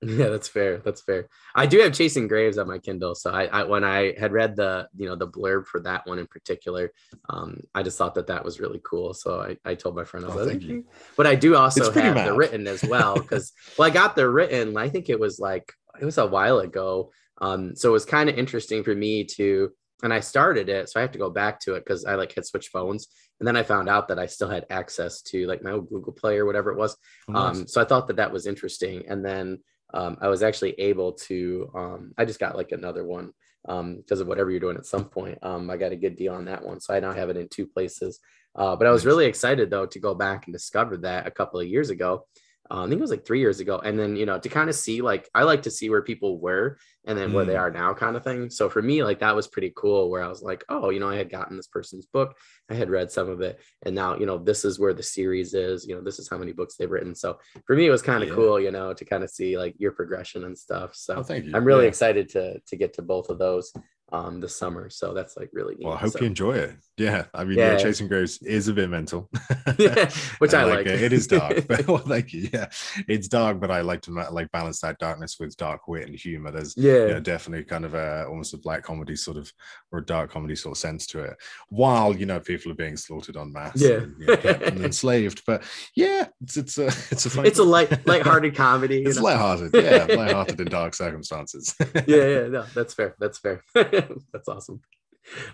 Yeah 0.00 0.28
that's 0.28 0.48
fair 0.48 0.78
that's 0.78 1.02
fair. 1.02 1.28
I 1.54 1.66
do 1.66 1.80
have 1.80 1.92
Chasing 1.92 2.28
Graves 2.28 2.58
on 2.58 2.68
my 2.68 2.78
Kindle 2.78 3.14
so 3.14 3.30
I, 3.30 3.44
I 3.44 3.64
when 3.64 3.84
I 3.84 4.14
had 4.18 4.32
read 4.32 4.56
the 4.56 4.88
you 4.96 5.06
know 5.06 5.16
the 5.16 5.28
blurb 5.28 5.66
for 5.66 5.80
that 5.80 6.06
one 6.06 6.18
in 6.18 6.26
particular 6.26 6.92
um 7.28 7.60
I 7.74 7.82
just 7.82 7.98
thought 7.98 8.14
that 8.14 8.28
that 8.28 8.44
was 8.44 8.60
really 8.60 8.80
cool 8.84 9.14
so 9.14 9.40
I, 9.40 9.56
I 9.64 9.74
told 9.74 9.96
my 9.96 10.04
friend 10.04 10.26
I 10.26 10.34
was 10.34 10.46
oh, 10.46 10.50
like 10.50 10.62
you. 10.62 10.84
but 11.16 11.26
I 11.26 11.34
do 11.34 11.56
also 11.56 11.92
have 11.92 12.14
mad. 12.14 12.28
the 12.28 12.34
written 12.34 12.66
as 12.66 12.82
well 12.82 13.14
because 13.14 13.52
well 13.78 13.88
I 13.88 13.90
got 13.90 14.16
the 14.16 14.28
written 14.28 14.76
I 14.76 14.88
think 14.88 15.08
it 15.08 15.20
was 15.20 15.38
like 15.38 15.72
it 16.00 16.04
was 16.04 16.18
a 16.18 16.26
while 16.26 16.60
ago 16.60 17.12
um 17.40 17.74
so 17.76 17.90
it 17.90 17.92
was 17.92 18.04
kind 18.04 18.28
of 18.28 18.38
interesting 18.38 18.82
for 18.82 18.94
me 18.94 19.24
to 19.24 19.72
and 20.02 20.12
I 20.12 20.20
started 20.20 20.68
it. 20.68 20.88
So 20.88 20.98
I 20.98 21.02
have 21.02 21.12
to 21.12 21.18
go 21.18 21.30
back 21.30 21.60
to 21.60 21.74
it 21.74 21.84
because 21.84 22.04
I 22.04 22.14
like 22.14 22.34
had 22.34 22.46
switched 22.46 22.70
phones. 22.70 23.08
And 23.40 23.46
then 23.46 23.56
I 23.56 23.62
found 23.62 23.88
out 23.88 24.08
that 24.08 24.18
I 24.18 24.26
still 24.26 24.48
had 24.48 24.66
access 24.70 25.22
to 25.22 25.46
like 25.46 25.62
my 25.62 25.72
old 25.72 25.88
Google 25.88 26.12
Play 26.12 26.38
or 26.38 26.46
whatever 26.46 26.70
it 26.70 26.78
was. 26.78 26.96
Oh, 27.28 27.32
nice. 27.32 27.56
Um, 27.56 27.66
so 27.68 27.80
I 27.80 27.84
thought 27.84 28.08
that 28.08 28.16
that 28.16 28.32
was 28.32 28.46
interesting. 28.46 29.04
And 29.08 29.24
then 29.24 29.58
um, 29.94 30.16
I 30.20 30.28
was 30.28 30.42
actually 30.42 30.72
able 30.80 31.12
to. 31.12 31.70
Um, 31.74 32.12
I 32.16 32.24
just 32.24 32.40
got 32.40 32.56
like 32.56 32.72
another 32.72 33.04
one 33.04 33.32
um, 33.68 33.96
because 33.96 34.20
of 34.20 34.26
whatever 34.26 34.50
you're 34.50 34.60
doing 34.60 34.76
at 34.76 34.86
some 34.86 35.06
point. 35.06 35.38
Um, 35.42 35.70
I 35.70 35.76
got 35.76 35.92
a 35.92 35.96
good 35.96 36.16
deal 36.16 36.34
on 36.34 36.46
that 36.46 36.64
one, 36.64 36.80
so 36.80 36.94
I 36.94 37.00
now 37.00 37.12
have 37.12 37.30
it 37.30 37.36
in 37.36 37.48
two 37.48 37.66
places. 37.66 38.18
Uh, 38.54 38.76
but 38.76 38.86
I 38.86 38.90
was 38.90 39.06
really 39.06 39.26
excited 39.26 39.70
though 39.70 39.86
to 39.86 39.98
go 39.98 40.14
back 40.14 40.46
and 40.46 40.52
discover 40.52 40.98
that 40.98 41.26
a 41.26 41.30
couple 41.30 41.58
of 41.58 41.66
years 41.66 41.90
ago 41.90 42.26
uh, 42.72 42.84
I 42.84 42.88
think 42.88 42.98
it 42.98 43.02
was 43.02 43.10
like 43.10 43.26
three 43.26 43.40
years 43.40 43.60
ago. 43.60 43.78
And 43.78 43.98
then, 43.98 44.16
you 44.16 44.24
know, 44.24 44.38
to 44.38 44.48
kind 44.48 44.70
of 44.70 44.74
see, 44.74 45.02
like, 45.02 45.28
I 45.34 45.42
like 45.42 45.62
to 45.62 45.70
see 45.70 45.90
where 45.90 46.00
people 46.00 46.40
were 46.40 46.78
and 47.04 47.18
then 47.18 47.30
mm. 47.30 47.34
where 47.34 47.44
they 47.44 47.52
mm. 47.52 47.60
are 47.60 47.70
now, 47.70 47.92
kind 47.92 48.16
of 48.16 48.24
thing. 48.24 48.48
So 48.48 48.70
for 48.70 48.80
me, 48.80 49.04
like, 49.04 49.18
that 49.18 49.36
was 49.36 49.46
pretty 49.46 49.74
cool 49.76 50.08
where 50.08 50.22
I 50.22 50.28
was 50.28 50.40
like, 50.40 50.64
oh, 50.70 50.88
you 50.88 50.98
know, 50.98 51.10
I 51.10 51.16
had 51.16 51.28
gotten 51.28 51.58
this 51.58 51.66
person's 51.66 52.06
book, 52.06 52.34
I 52.70 52.74
had 52.74 52.88
read 52.88 53.10
some 53.10 53.28
of 53.28 53.42
it. 53.42 53.60
And 53.82 53.94
now, 53.94 54.16
you 54.16 54.24
know, 54.24 54.38
this 54.38 54.64
is 54.64 54.78
where 54.78 54.94
the 54.94 55.02
series 55.02 55.52
is, 55.52 55.86
you 55.86 55.94
know, 55.94 56.00
this 56.00 56.18
is 56.18 56.30
how 56.30 56.38
many 56.38 56.52
books 56.52 56.76
they've 56.76 56.90
written. 56.90 57.14
So 57.14 57.38
for 57.66 57.76
me, 57.76 57.86
it 57.86 57.90
was 57.90 58.00
kind 58.00 58.22
of 58.22 58.30
yeah. 58.30 58.36
cool, 58.36 58.58
you 58.58 58.70
know, 58.70 58.94
to 58.94 59.04
kind 59.04 59.22
of 59.22 59.28
see 59.28 59.58
like 59.58 59.74
your 59.76 59.92
progression 59.92 60.44
and 60.44 60.56
stuff. 60.56 60.94
So 60.94 61.22
oh. 61.28 61.34
I'm 61.34 61.64
really 61.64 61.82
yeah. 61.82 61.88
excited 61.88 62.30
to, 62.30 62.58
to 62.58 62.76
get 62.76 62.94
to 62.94 63.02
both 63.02 63.28
of 63.28 63.38
those 63.38 63.70
um 64.12 64.40
this 64.40 64.56
summer. 64.56 64.90
So 64.90 65.14
that's 65.14 65.36
like 65.36 65.50
really 65.52 65.74
neat. 65.74 65.86
Well, 65.86 65.94
I 65.94 65.98
hope 65.98 66.12
so. 66.12 66.20
you 66.20 66.26
enjoy 66.26 66.52
it. 66.52 66.76
Yeah. 66.98 67.24
I 67.34 67.44
mean, 67.44 67.58
yeah, 67.58 67.72
yeah 67.72 67.78
Chasing 67.78 68.06
Graves 68.06 68.40
is 68.42 68.68
a 68.68 68.74
bit 68.74 68.90
mental. 68.90 69.30
yeah, 69.78 70.10
which 70.38 70.52
I, 70.52 70.62
I 70.62 70.64
like. 70.64 70.76
like. 70.78 70.86
It. 70.86 71.02
it 71.02 71.12
is 71.12 71.26
dark. 71.26 71.66
but, 71.68 71.86
well, 71.88 71.98
thank 71.98 72.32
you. 72.32 72.48
Yeah. 72.52 72.68
It's 73.08 73.28
dark, 73.28 73.60
but 73.60 73.70
I 73.70 73.80
like 73.80 74.02
to 74.02 74.12
like 74.12 74.50
balance 74.52 74.80
that 74.80 74.98
darkness 74.98 75.38
with 75.40 75.56
dark 75.56 75.88
wit 75.88 76.06
and 76.06 76.16
humor. 76.16 76.50
There's 76.50 76.76
yeah, 76.76 76.92
you 76.92 77.08
know, 77.08 77.20
definitely 77.20 77.64
kind 77.64 77.84
of 77.84 77.94
a 77.94 78.26
almost 78.26 78.54
a 78.54 78.58
black 78.58 78.82
comedy 78.82 79.16
sort 79.16 79.38
of 79.38 79.50
or 79.90 80.00
a 80.00 80.04
dark 80.04 80.30
comedy 80.30 80.54
sort 80.54 80.76
of 80.76 80.78
sense 80.78 81.06
to 81.08 81.20
it. 81.20 81.36
While 81.70 82.16
you 82.16 82.26
know 82.26 82.38
people 82.38 82.70
are 82.70 82.76
being 82.76 82.96
slaughtered 82.96 83.36
on 83.36 83.52
mass 83.52 83.80
yeah. 83.80 83.90
and, 83.90 84.14
you 84.20 84.26
know, 84.26 84.34
and 84.34 84.84
enslaved. 84.84 85.42
But 85.46 85.64
yeah, 85.96 86.28
it's 86.42 86.56
it's 86.58 86.78
a 86.78 86.86
it's 86.86 87.26
a 87.26 87.30
fun 87.30 87.46
it's 87.46 87.58
a 87.58 87.64
light 87.64 88.06
light-hearted 88.06 88.54
comedy. 88.54 89.02
It's 89.02 89.16
know? 89.16 89.24
lighthearted, 89.24 89.74
yeah, 89.74 90.14
lighthearted 90.14 90.60
in 90.60 90.66
dark 90.68 90.94
circumstances. 90.94 91.74
yeah, 91.80 92.02
yeah, 92.06 92.46
no, 92.48 92.64
that's 92.74 92.94
fair. 92.94 93.16
That's 93.18 93.38
fair. 93.38 93.64
that's 94.32 94.48
awesome. 94.48 94.80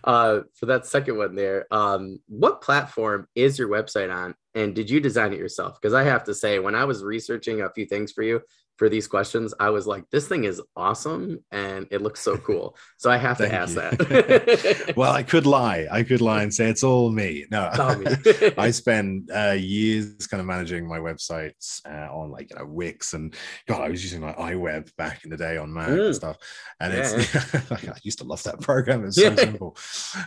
Uh, 0.03 0.41
for 0.55 0.67
that 0.67 0.87
second 0.87 1.19
one 1.19 1.35
there, 1.35 1.67
um, 1.71 2.21
what 2.27 2.63
platform 2.63 3.29
is 3.35 3.59
your 3.59 3.69
website 3.69 4.13
on? 4.13 4.35
And 4.55 4.75
did 4.75 4.89
you 4.89 5.01
design 5.01 5.33
it 5.33 5.39
yourself? 5.39 5.79
Because 5.81 5.95
I 5.95 6.05
have 6.05 6.25
to 6.25 6.35
say, 6.35 6.59
when 6.59 6.75
I 6.75 6.85
was 6.85 7.05
researching 7.05 7.61
a 7.61 7.71
few 7.71 7.85
things 7.85 8.13
for 8.13 8.23
you, 8.23 8.41
for 8.79 8.89
these 8.89 9.09
questions, 9.09 9.53
I 9.59 9.71
was 9.71 9.87
like, 9.87 10.09
this 10.11 10.29
thing 10.29 10.45
is 10.45 10.63
awesome 10.77 11.45
and 11.51 11.89
it 11.91 12.01
looks 12.01 12.21
so 12.21 12.39
cool. 12.39 12.77
So 13.01 13.11
I 13.11 13.17
have 13.17 13.39
to 13.39 13.55
ask 13.55 13.77
you. 13.77 13.81
that. 13.81 14.95
well, 14.97 15.13
I 15.13 15.23
could 15.23 15.47
lie. 15.47 15.87
I 15.89 16.03
could 16.03 16.21
lie 16.21 16.43
and 16.43 16.53
say 16.53 16.69
it's 16.69 16.83
all 16.83 17.13
me. 17.13 17.47
No, 17.49 17.71
me. 17.97 18.53
I 18.59 18.73
spend 18.73 19.31
uh, 19.33 19.53
years 19.53 20.27
kind 20.27 20.41
of 20.41 20.47
managing 20.47 20.89
my 20.89 20.99
websites 20.99 21.81
uh, 21.87 22.13
on 22.13 22.33
like, 22.33 22.51
you 22.51 22.57
know, 22.57 22.67
Wix 22.67 23.13
and 23.13 23.37
God, 23.69 23.83
I 23.83 23.89
was 23.89 24.03
using 24.03 24.21
like 24.21 24.37
iWeb 24.37 24.95
back 24.97 25.23
in 25.23 25.31
the 25.31 25.37
day 25.37 25.59
on 25.59 25.73
Mac 25.73 25.91
mm. 25.91 26.07
and 26.07 26.15
stuff. 26.15 26.39
And 26.81 26.93
yeah. 26.93 27.11
it's, 27.15 27.73
I 27.73 27.95
used 28.03 28.19
to 28.19 28.25
love 28.25 28.43
that 28.43 28.61
program. 28.61 29.05
It's 29.05 29.15
so 29.15 29.23
yeah. 29.23 29.37
simple. 29.37 29.77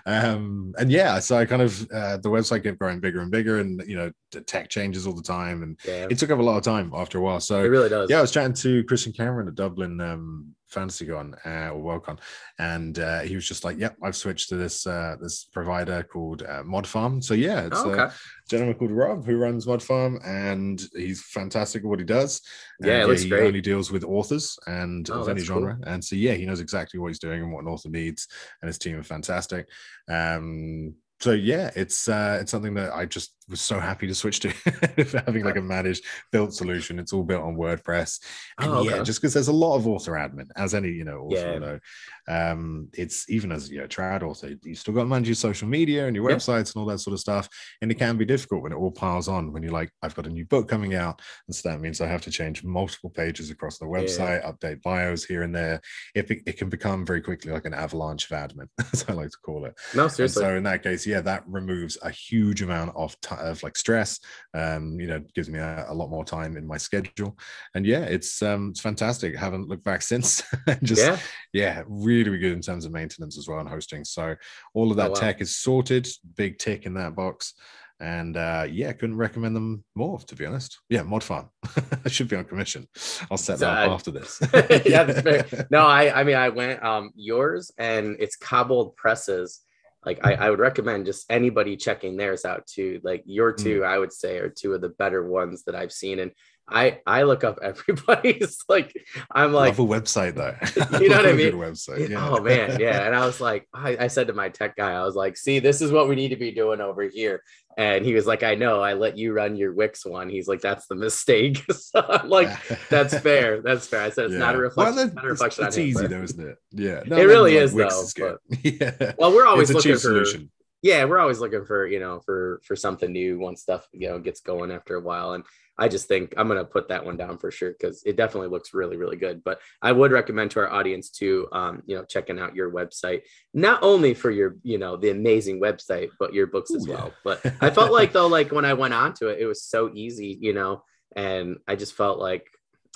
Um, 0.05 0.73
and 0.77 0.89
yeah, 0.89 1.19
so 1.19 1.37
I 1.37 1.45
kind 1.45 1.61
of, 1.61 1.91
uh, 1.91 2.17
the 2.17 2.29
website 2.29 2.63
kept 2.63 2.79
growing 2.79 3.01
bigger 3.01 3.19
and 3.19 3.31
bigger 3.31 3.59
and, 3.59 3.83
you 3.85 3.97
know, 3.97 4.11
tech 4.47 4.69
changes 4.69 5.05
all 5.05 5.13
the 5.13 5.21
time. 5.21 5.61
And 5.61 5.77
yeah. 5.85 6.07
it 6.09 6.17
took 6.17 6.29
up 6.29 6.39
a 6.39 6.43
lot 6.43 6.57
of 6.57 6.63
time 6.63 6.93
after 6.95 7.17
a 7.17 7.21
while. 7.21 7.41
So 7.41 7.59
it 7.59 7.67
really 7.67 7.89
does. 7.89 8.09
Yeah, 8.09 8.19
I 8.19 8.21
was 8.21 8.31
chatting 8.41 8.53
to 8.55 8.83
Christian 8.85 9.13
Cameron 9.13 9.47
at 9.47 9.55
Dublin 9.55 9.99
um, 10.01 10.55
FantasyCon 10.71 11.33
uh, 11.45 11.73
or 11.73 12.01
Worldcon, 12.01 12.19
and 12.57 12.97
uh, 12.97 13.19
he 13.21 13.35
was 13.35 13.47
just 13.47 13.63
like, 13.63 13.77
"Yep, 13.77 13.97
I've 14.03 14.15
switched 14.15 14.49
to 14.49 14.55
this 14.55 14.87
uh, 14.87 15.15
this 15.21 15.45
provider 15.45 16.03
called 16.03 16.43
uh, 16.43 16.63
Mod 16.63 16.87
Farm." 16.87 17.21
So 17.21 17.33
yeah, 17.33 17.65
it's 17.67 17.79
oh, 17.79 17.91
okay. 17.91 18.01
a 18.01 18.13
gentleman 18.49 18.75
called 18.75 18.91
Rob 18.91 19.25
who 19.25 19.37
runs 19.37 19.67
Mod 19.67 19.83
Farm, 19.83 20.19
and 20.25 20.81
he's 20.93 21.21
fantastic 21.21 21.83
at 21.83 21.89
what 21.89 21.99
he 21.99 22.05
does. 22.05 22.41
Yeah, 22.79 22.93
and, 22.93 23.03
it 23.03 23.07
looks 23.07 23.21
he 23.23 23.29
great. 23.29 23.47
only 23.47 23.61
deals 23.61 23.91
with 23.91 24.03
authors 24.03 24.57
and 24.65 25.07
oh, 25.11 25.21
of 25.21 25.29
any 25.29 25.41
genre, 25.41 25.75
cool. 25.75 25.93
and 25.93 26.03
so 26.03 26.15
yeah, 26.15 26.33
he 26.33 26.45
knows 26.45 26.61
exactly 26.61 26.99
what 26.99 27.09
he's 27.09 27.19
doing 27.19 27.43
and 27.43 27.51
what 27.51 27.63
an 27.63 27.69
author 27.69 27.89
needs, 27.89 28.27
and 28.61 28.67
his 28.67 28.79
team 28.79 28.97
are 28.97 29.03
fantastic. 29.03 29.67
Um, 30.09 30.95
so 31.19 31.33
yeah, 31.33 31.69
it's 31.75 32.07
uh, 32.07 32.39
it's 32.41 32.49
something 32.49 32.73
that 32.75 32.93
I 32.93 33.05
just 33.05 33.35
was 33.51 33.61
so 33.61 33.79
happy 33.79 34.07
to 34.07 34.15
switch 34.15 34.39
to 34.39 34.49
having 35.25 35.43
like 35.43 35.57
a 35.57 35.61
managed 35.61 36.03
built 36.31 36.53
solution. 36.53 36.97
It's 36.97 37.13
all 37.13 37.23
built 37.23 37.43
on 37.43 37.55
WordPress, 37.55 38.19
and 38.59 38.71
oh, 38.71 38.77
okay. 38.77 38.89
yeah, 38.89 39.03
just 39.03 39.21
because 39.21 39.33
there's 39.33 39.49
a 39.49 39.53
lot 39.53 39.75
of 39.75 39.87
author 39.87 40.13
admin, 40.13 40.47
as 40.55 40.73
any 40.73 40.89
you 40.89 41.03
know 41.03 41.19
author 41.19 41.35
yeah. 41.35 41.59
know. 41.59 41.79
Um, 42.27 42.89
it's 42.93 43.29
even 43.29 43.51
as 43.51 43.69
you 43.69 43.79
know, 43.79 43.87
trad 43.87 44.23
author, 44.23 44.55
you 44.63 44.75
still 44.75 44.93
got 44.93 45.01
to 45.01 45.07
manage 45.07 45.27
your 45.27 45.35
social 45.35 45.67
media 45.67 46.07
and 46.07 46.15
your 46.15 46.29
yeah. 46.29 46.35
websites 46.35 46.73
and 46.73 46.81
all 46.81 46.85
that 46.87 46.99
sort 46.99 47.13
of 47.13 47.19
stuff, 47.19 47.49
and 47.81 47.91
it 47.91 47.99
can 47.99 48.17
be 48.17 48.25
difficult 48.25 48.63
when 48.63 48.71
it 48.71 48.77
all 48.77 48.91
piles 48.91 49.27
on. 49.27 49.51
When 49.51 49.61
you're 49.61 49.71
like, 49.71 49.91
I've 50.01 50.15
got 50.15 50.27
a 50.27 50.29
new 50.29 50.45
book 50.45 50.67
coming 50.67 50.95
out, 50.95 51.21
and 51.47 51.55
so 51.55 51.69
that 51.69 51.81
means 51.81 52.01
I 52.01 52.07
have 52.07 52.21
to 52.23 52.31
change 52.31 52.63
multiple 52.63 53.09
pages 53.09 53.49
across 53.49 53.77
the 53.77 53.85
website, 53.85 54.41
yeah. 54.41 54.51
update 54.51 54.81
bios 54.81 55.25
here 55.25 55.43
and 55.43 55.53
there. 55.53 55.81
It, 56.15 56.29
it 56.45 56.57
can 56.57 56.69
become 56.69 57.05
very 57.05 57.21
quickly 57.21 57.51
like 57.51 57.65
an 57.65 57.73
avalanche 57.73 58.31
of 58.31 58.37
admin, 58.37 58.67
as 58.93 59.05
I 59.07 59.13
like 59.13 59.29
to 59.31 59.37
call 59.43 59.65
it. 59.65 59.77
No, 59.93 60.07
seriously. 60.07 60.43
And 60.43 60.51
so 60.51 60.55
in 60.55 60.63
that 60.63 60.83
case, 60.83 61.05
yeah, 61.05 61.21
that 61.21 61.43
removes 61.47 61.97
a 62.01 62.09
huge 62.09 62.61
amount 62.61 62.95
of 62.95 63.19
time 63.21 63.40
of 63.41 63.61
like 63.63 63.77
stress. 63.77 64.19
Um, 64.53 64.99
you 64.99 65.07
know, 65.07 65.23
gives 65.35 65.49
me 65.49 65.59
a, 65.59 65.85
a, 65.89 65.93
lot 65.93 66.09
more 66.09 66.25
time 66.25 66.57
in 66.57 66.65
my 66.65 66.77
schedule. 66.77 67.37
And 67.75 67.85
yeah, 67.85 68.01
it's 68.01 68.41
um 68.41 68.69
it's 68.69 68.81
fantastic. 68.81 69.35
haven't 69.35 69.67
looked 69.67 69.83
back 69.83 70.01
since. 70.11 70.43
Just 70.83 71.01
yeah. 71.01 71.17
yeah, 71.53 71.83
really, 71.87 72.29
really 72.29 72.39
good 72.39 72.53
in 72.53 72.61
terms 72.61 72.85
of 72.85 72.91
maintenance 72.91 73.37
as 73.37 73.47
well 73.47 73.59
and 73.59 73.69
hosting. 73.69 74.03
So 74.03 74.35
all 74.73 74.91
of 74.91 74.97
that 74.97 75.09
oh, 75.09 75.13
wow. 75.13 75.19
tech 75.19 75.41
is 75.41 75.55
sorted, 75.55 76.07
big 76.35 76.57
tick 76.57 76.85
in 76.85 76.93
that 76.95 77.15
box. 77.15 77.53
And 77.99 78.35
uh, 78.35 78.65
yeah, 78.67 78.91
couldn't 78.93 79.17
recommend 79.17 79.55
them 79.55 79.83
more, 79.93 80.17
to 80.17 80.35
be 80.35 80.43
honest. 80.43 80.79
Yeah, 80.89 81.03
Mod 81.03 81.23
Farm. 81.23 81.51
I 82.03 82.09
should 82.09 82.29
be 82.29 82.35
on 82.35 82.45
commission. 82.45 82.87
I'll 83.29 83.37
set 83.37 83.59
that 83.59 83.85
up 83.85 83.91
after 83.91 84.09
this. 84.09 84.41
yeah. 84.87 85.43
No, 85.69 85.85
I 85.85 86.19
I 86.19 86.23
mean 86.23 86.35
I 86.35 86.49
went 86.49 86.83
um 86.83 87.11
yours 87.15 87.71
and 87.77 88.15
it's 88.19 88.35
cobbled 88.35 88.95
presses 88.95 89.61
like 90.05 90.19
I, 90.25 90.33
I 90.33 90.49
would 90.49 90.59
recommend 90.59 91.05
just 91.05 91.25
anybody 91.29 91.77
checking 91.77 92.17
theirs 92.17 92.43
out 92.43 92.65
too. 92.65 92.99
Like 93.03 93.23
your 93.25 93.53
two, 93.53 93.81
mm. 93.81 93.87
I 93.87 93.99
would 93.99 94.11
say, 94.11 94.37
are 94.39 94.49
two 94.49 94.73
of 94.73 94.81
the 94.81 94.89
better 94.89 95.27
ones 95.27 95.63
that 95.65 95.75
I've 95.75 95.91
seen. 95.91 96.19
And 96.19 96.31
I 96.71 96.99
I 97.05 97.23
look 97.23 97.43
up 97.43 97.59
everybody's 97.63 98.63
like 98.67 98.93
I'm 99.31 99.53
like 99.53 99.77
love 99.77 99.91
a 99.91 100.01
website 100.01 100.35
though. 100.35 100.55
You 100.99 101.09
know 101.09 101.17
what 101.17 101.27
I 101.27 101.33
mean? 101.33 101.53
Website. 101.53 102.09
Yeah. 102.09 102.27
Oh 102.27 102.41
man, 102.41 102.79
yeah. 102.79 103.05
And 103.05 103.15
I 103.15 103.25
was 103.25 103.39
like, 103.39 103.67
I, 103.73 103.97
I 104.01 104.07
said 104.07 104.27
to 104.27 104.33
my 104.33 104.49
tech 104.49 104.75
guy, 104.75 104.91
I 104.91 105.03
was 105.03 105.15
like, 105.15 105.37
see, 105.37 105.59
this 105.59 105.81
is 105.81 105.91
what 105.91 106.07
we 106.07 106.15
need 106.15 106.29
to 106.29 106.35
be 106.35 106.51
doing 106.51 106.81
over 106.81 107.03
here. 107.03 107.43
And 107.77 108.05
he 108.05 108.13
was 108.13 108.25
like, 108.25 108.43
I 108.43 108.55
know, 108.55 108.81
I 108.81 108.93
let 108.93 109.17
you 109.17 109.31
run 109.31 109.55
your 109.55 109.73
Wix 109.73 110.05
one. 110.05 110.29
He's 110.29 110.47
like, 110.47 110.59
that's 110.59 110.87
the 110.87 110.95
mistake. 110.95 111.63
so 111.71 112.05
I'm 112.07 112.29
like, 112.29 112.49
that's 112.89 113.17
fair. 113.19 113.61
That's 113.61 113.87
fair. 113.87 114.01
I 114.01 114.09
said 114.09 114.25
it's 114.25 114.33
yeah. 114.33 114.39
not 114.39 114.55
a 114.55 114.57
reflection. 114.57 114.95
Well, 114.95 115.13
not 115.13 115.25
a 115.25 115.27
reflection 115.27 115.65
it's, 115.65 115.77
it's 115.77 115.85
easy 115.85 116.07
though, 116.07 116.23
isn't 116.23 116.47
it? 116.47 116.57
Yeah. 116.71 117.03
No, 117.05 117.17
it 117.17 117.23
really 117.23 117.55
is 117.55 117.73
Wix 117.73 118.13
though. 118.13 118.37
Is 118.49 118.59
but, 118.61 118.65
yeah. 118.65 119.13
Well, 119.17 119.33
we're 119.33 119.47
always 119.47 119.73
looking 119.73 119.93
for 119.93 119.99
solution 119.99 120.51
yeah 120.81 121.05
we're 121.05 121.19
always 121.19 121.39
looking 121.39 121.65
for 121.65 121.87
you 121.87 121.99
know 121.99 122.19
for 122.19 122.61
for 122.63 122.75
something 122.75 123.11
new 123.11 123.39
once 123.39 123.61
stuff 123.61 123.87
you 123.93 124.09
know 124.09 124.19
gets 124.19 124.41
going 124.41 124.71
after 124.71 124.95
a 124.95 125.01
while 125.01 125.33
and 125.33 125.43
i 125.81 125.87
just 125.87 126.07
think 126.07 126.33
i'm 126.37 126.47
going 126.47 126.57
to 126.59 126.65
put 126.65 126.87
that 126.87 127.05
one 127.05 127.17
down 127.17 127.37
for 127.37 127.51
sure 127.51 127.71
because 127.71 128.03
it 128.05 128.15
definitely 128.15 128.47
looks 128.47 128.73
really 128.73 128.97
really 128.97 129.17
good. 129.17 129.43
But 129.43 129.59
i 129.81 129.91
would 129.91 130.11
recommend 130.11 130.51
to 130.51 130.59
our 130.61 130.71
audience 130.71 131.09
to 131.21 131.47
um, 131.51 131.83
you 131.85 131.95
know 131.95 132.05
checking 132.05 132.39
out 132.39 132.55
your 132.55 132.71
website 132.71 133.21
not 133.53 133.83
only 133.83 134.13
for 134.13 134.31
your 134.31 134.55
you 134.63 134.77
know 134.77 134.95
the 134.95 135.09
amazing 135.09 135.59
website 135.59 136.09
but 136.19 136.33
your 136.33 136.47
books 136.47 136.71
Ooh, 136.71 136.77
as 136.77 136.87
well. 136.87 137.13
But 137.23 137.45
i 137.59 137.69
felt 137.69 137.91
like 137.99 138.13
though 138.13 138.27
like 138.27 138.51
when 138.51 138.65
i 138.65 138.73
went 138.73 138.93
on 138.93 139.13
to 139.15 139.27
it 139.27 139.39
it 139.39 139.45
was 139.45 139.63
so 139.63 139.91
easy 139.93 140.37
you 140.39 140.53
know 140.53 140.83
and 141.15 141.57
i 141.67 141.75
just 141.75 141.93
felt 141.93 142.19
like 142.19 142.45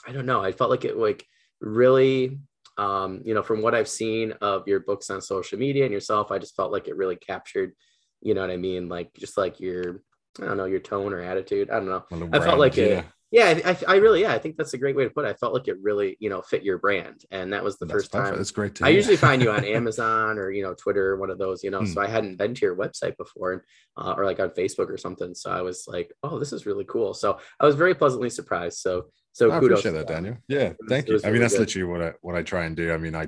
i 0.07 0.13
don't 0.13 0.25
know 0.25 0.41
i 0.41 0.53
felt 0.53 0.69
like 0.69 0.85
it 0.85 0.95
like 0.97 1.25
really 1.59 2.39
um, 2.77 3.21
you 3.23 3.33
know, 3.33 3.41
from 3.41 3.61
what 3.61 3.75
I've 3.75 3.87
seen 3.87 4.33
of 4.41 4.67
your 4.67 4.81
books 4.81 5.09
on 5.09 5.21
social 5.21 5.57
media 5.57 5.85
and 5.85 5.93
yourself, 5.93 6.31
I 6.31 6.39
just 6.39 6.55
felt 6.55 6.71
like 6.71 6.87
it 6.87 6.97
really 6.97 7.15
captured, 7.15 7.73
you 8.21 8.33
know 8.33 8.41
what 8.41 8.51
I 8.51 8.57
mean? 8.57 8.89
Like 8.89 9.13
just 9.13 9.37
like 9.37 9.59
your, 9.59 10.01
I 10.41 10.45
don't 10.45 10.57
know, 10.57 10.65
your 10.65 10.79
tone 10.79 11.13
or 11.13 11.21
attitude. 11.21 11.69
I 11.69 11.75
don't 11.75 11.87
know. 11.87 12.03
I 12.33 12.39
felt 12.39 12.59
like 12.59 12.75
yeah. 12.75 12.85
it. 12.85 13.05
Yeah, 13.31 13.59
I, 13.65 13.77
I, 13.87 13.95
really, 13.95 14.21
yeah, 14.21 14.33
I 14.33 14.37
think 14.37 14.55
that's 14.55 14.75
a 14.75 14.77
great 14.77 14.95
way 14.95 15.03
to 15.03 15.09
put 15.09 15.25
it. 15.25 15.29
I 15.29 15.33
felt 15.33 15.53
like 15.53 15.67
it 15.67 15.75
really, 15.81 16.15
you 16.21 16.29
know, 16.29 16.41
fit 16.41 16.63
your 16.63 16.77
brand, 16.77 17.25
and 17.31 17.51
that 17.51 17.63
was 17.63 17.77
the 17.77 17.85
that's 17.85 18.03
first 18.03 18.11
perfect. 18.11 18.29
time. 18.29 18.37
That's 18.37 18.51
great. 18.51 18.81
I 18.81 18.89
usually 18.89 19.17
find 19.17 19.41
you 19.41 19.51
on 19.51 19.65
Amazon 19.65 20.37
or 20.37 20.51
you 20.51 20.63
know 20.63 20.73
Twitter, 20.73 21.17
one 21.17 21.29
of 21.29 21.37
those, 21.37 21.63
you 21.63 21.69
know. 21.69 21.79
Hmm. 21.79 21.87
So 21.87 22.01
I 22.01 22.07
hadn't 22.07 22.37
been 22.37 22.53
to 22.53 22.61
your 22.65 22.77
website 22.77 23.17
before, 23.17 23.53
and 23.53 23.61
uh, 23.97 24.13
or 24.15 24.25
like 24.25 24.39
on 24.39 24.51
Facebook 24.51 24.89
or 24.89 24.97
something. 24.97 25.35
So 25.35 25.51
I 25.51 25.61
was 25.61 25.85
like, 25.85 26.13
oh, 26.23 26.39
this 26.39 26.53
is 26.53 26.65
really 26.65 26.85
cool. 26.85 27.13
So 27.13 27.39
I 27.59 27.65
was 27.65 27.75
very 27.75 27.93
pleasantly 27.95 28.29
surprised. 28.29 28.77
So 28.77 29.07
so 29.33 29.51
I 29.51 29.57
appreciate 29.57 29.91
that, 29.91 30.07
Daniel. 30.07 30.37
Yeah, 30.47 30.71
thank 30.87 31.09
you. 31.09 31.19
I 31.25 31.31
mean, 31.31 31.41
that's 31.41 31.55
good. 31.55 31.61
literally 31.61 31.91
what 31.91 32.01
I 32.01 32.13
what 32.21 32.35
I 32.35 32.41
try 32.41 32.63
and 32.63 32.75
do. 32.75 32.93
I 32.93 32.97
mean, 32.97 33.15
I 33.15 33.27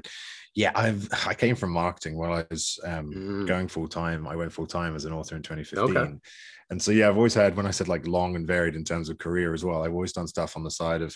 yeah, 0.57 0.71
I've 0.73 1.07
I 1.27 1.35
came 1.35 1.55
from 1.55 1.69
marketing 1.69 2.17
while 2.17 2.33
I 2.33 2.43
was 2.49 2.79
um, 2.83 3.13
mm. 3.13 3.47
going 3.47 3.67
full 3.67 3.87
time. 3.87 4.27
I 4.27 4.35
went 4.35 4.51
full 4.51 4.65
time 4.65 4.95
as 4.95 5.05
an 5.05 5.13
author 5.13 5.35
in 5.35 5.43
2015. 5.43 5.95
Okay. 5.95 6.13
And 6.71 6.81
so 6.81 6.89
yeah, 6.89 7.09
I've 7.09 7.15
always 7.15 7.35
had 7.35 7.55
when 7.55 7.67
I 7.67 7.71
said 7.71 7.87
like 7.87 8.07
long 8.07 8.35
and 8.35 8.47
varied 8.47 8.75
in 8.75 8.83
terms 8.83 9.09
of 9.09 9.19
career 9.19 9.53
as 9.53 9.63
well. 9.63 9.83
I've 9.83 9.93
always 9.93 10.13
done 10.13 10.27
stuff 10.27 10.57
on 10.57 10.63
the 10.63 10.71
side 10.71 11.03
of 11.03 11.15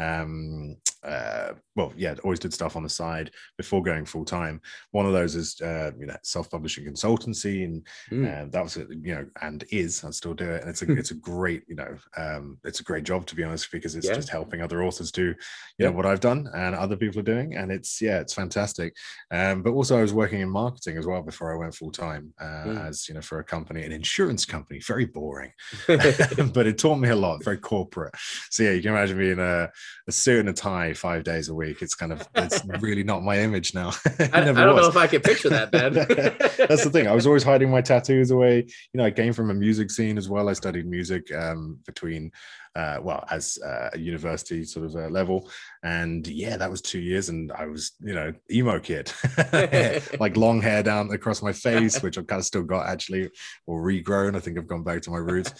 um, 0.00 0.76
uh, 1.02 1.52
well, 1.76 1.92
yeah, 1.96 2.14
always 2.24 2.38
did 2.38 2.52
stuff 2.52 2.76
on 2.76 2.82
the 2.82 2.88
side 2.88 3.30
before 3.56 3.82
going 3.82 4.04
full 4.04 4.24
time. 4.24 4.60
One 4.90 5.06
of 5.06 5.12
those 5.12 5.34
is, 5.34 5.60
uh, 5.60 5.92
you 5.98 6.06
know, 6.06 6.16
self 6.22 6.50
publishing 6.50 6.84
consultancy, 6.84 7.64
and 7.64 7.86
mm. 8.10 8.26
uh, 8.26 8.48
that 8.50 8.62
was, 8.62 8.76
you 8.76 9.14
know, 9.14 9.26
and 9.40 9.64
is 9.70 10.04
I 10.04 10.10
still 10.10 10.34
do 10.34 10.48
it, 10.50 10.60
and 10.60 10.70
it's 10.70 10.82
a 10.82 10.86
hmm. 10.86 10.98
it's 10.98 11.10
a 11.10 11.14
great, 11.14 11.62
you 11.68 11.76
know, 11.76 11.96
um, 12.16 12.58
it's 12.64 12.80
a 12.80 12.84
great 12.84 13.04
job 13.04 13.26
to 13.26 13.36
be 13.36 13.44
honest 13.44 13.70
because 13.72 13.96
it's 13.96 14.06
yeah. 14.06 14.14
just 14.14 14.28
helping 14.28 14.60
other 14.60 14.82
authors 14.82 15.10
do, 15.10 15.26
you 15.26 15.34
yeah. 15.78 15.86
know, 15.86 15.92
what 15.92 16.06
I've 16.06 16.20
done 16.20 16.48
and 16.54 16.74
other 16.74 16.96
people 16.96 17.20
are 17.20 17.24
doing, 17.24 17.56
and 17.56 17.72
it's 17.72 18.00
yeah, 18.02 18.20
it's 18.20 18.34
fantastic. 18.34 18.94
Um, 19.30 19.62
but 19.62 19.72
also 19.72 19.98
I 19.98 20.02
was 20.02 20.12
working 20.12 20.40
in 20.40 20.50
marketing 20.50 20.98
as 20.98 21.06
well 21.06 21.22
before 21.22 21.54
I 21.54 21.58
went 21.58 21.74
full 21.74 21.92
time, 21.92 22.34
mm. 22.40 22.88
as 22.88 23.08
you 23.08 23.14
know, 23.14 23.22
for 23.22 23.38
a 23.38 23.44
company, 23.44 23.84
an 23.84 23.92
insurance 23.92 24.44
company, 24.44 24.80
very 24.80 25.06
boring, 25.06 25.52
but 25.86 26.66
it 26.66 26.78
taught 26.78 26.96
me 26.96 27.08
a 27.08 27.16
lot, 27.16 27.42
very 27.42 27.58
corporate. 27.58 28.14
So 28.50 28.64
yeah, 28.64 28.72
you 28.72 28.82
can 28.82 28.90
imagine 28.92 29.18
being 29.18 29.38
a, 29.38 29.70
a 30.06 30.12
suit 30.12 30.40
and 30.40 30.48
a 30.48 30.52
tie 30.52 30.89
five 30.94 31.24
days 31.24 31.48
a 31.48 31.54
week. 31.54 31.82
It's 31.82 31.94
kind 31.94 32.12
of 32.12 32.26
it's 32.34 32.64
really 32.80 33.02
not 33.02 33.22
my 33.22 33.38
image 33.38 33.74
now. 33.74 33.92
I, 34.18 34.30
I, 34.32 34.40
don't 34.44 34.56
was. 34.56 34.82
know 34.82 34.88
if 34.88 34.96
I 34.96 35.06
could 35.06 35.22
picture 35.22 35.48
that, 35.50 35.70
Ben. 35.70 35.94
That's 36.68 36.84
the 36.84 36.90
thing. 36.90 37.06
I 37.06 37.12
was 37.12 37.26
always 37.26 37.42
hiding 37.42 37.70
my 37.70 37.80
tattoos 37.80 38.30
away. 38.30 38.66
You 38.92 38.98
know, 38.98 39.04
I 39.04 39.10
came 39.10 39.32
from 39.32 39.50
a 39.50 39.54
music 39.54 39.90
scene 39.90 40.18
as 40.18 40.28
well. 40.28 40.48
I 40.48 40.52
studied 40.52 40.86
music 40.86 41.32
um, 41.34 41.78
between 41.86 42.32
uh, 42.76 42.98
well, 43.02 43.24
as 43.30 43.58
uh, 43.64 43.90
a 43.92 43.98
university 43.98 44.64
sort 44.64 44.86
of 44.86 44.94
uh, 44.94 45.08
level. 45.08 45.50
And 45.82 46.24
yeah, 46.26 46.56
that 46.56 46.70
was 46.70 46.80
two 46.80 47.00
years, 47.00 47.28
and 47.28 47.50
I 47.52 47.66
was, 47.66 47.92
you 48.00 48.14
know, 48.14 48.32
emo 48.50 48.78
kid, 48.78 49.12
like 50.20 50.36
long 50.36 50.62
hair 50.62 50.82
down 50.82 51.10
across 51.10 51.42
my 51.42 51.52
face, 51.52 52.00
which 52.00 52.16
I've 52.16 52.28
kind 52.28 52.38
of 52.38 52.46
still 52.46 52.62
got 52.62 52.86
actually, 52.86 53.28
or 53.66 53.82
regrown. 53.82 54.36
I 54.36 54.40
think 54.40 54.56
I've 54.56 54.68
gone 54.68 54.84
back 54.84 55.02
to 55.02 55.10
my 55.10 55.18
roots 55.18 55.52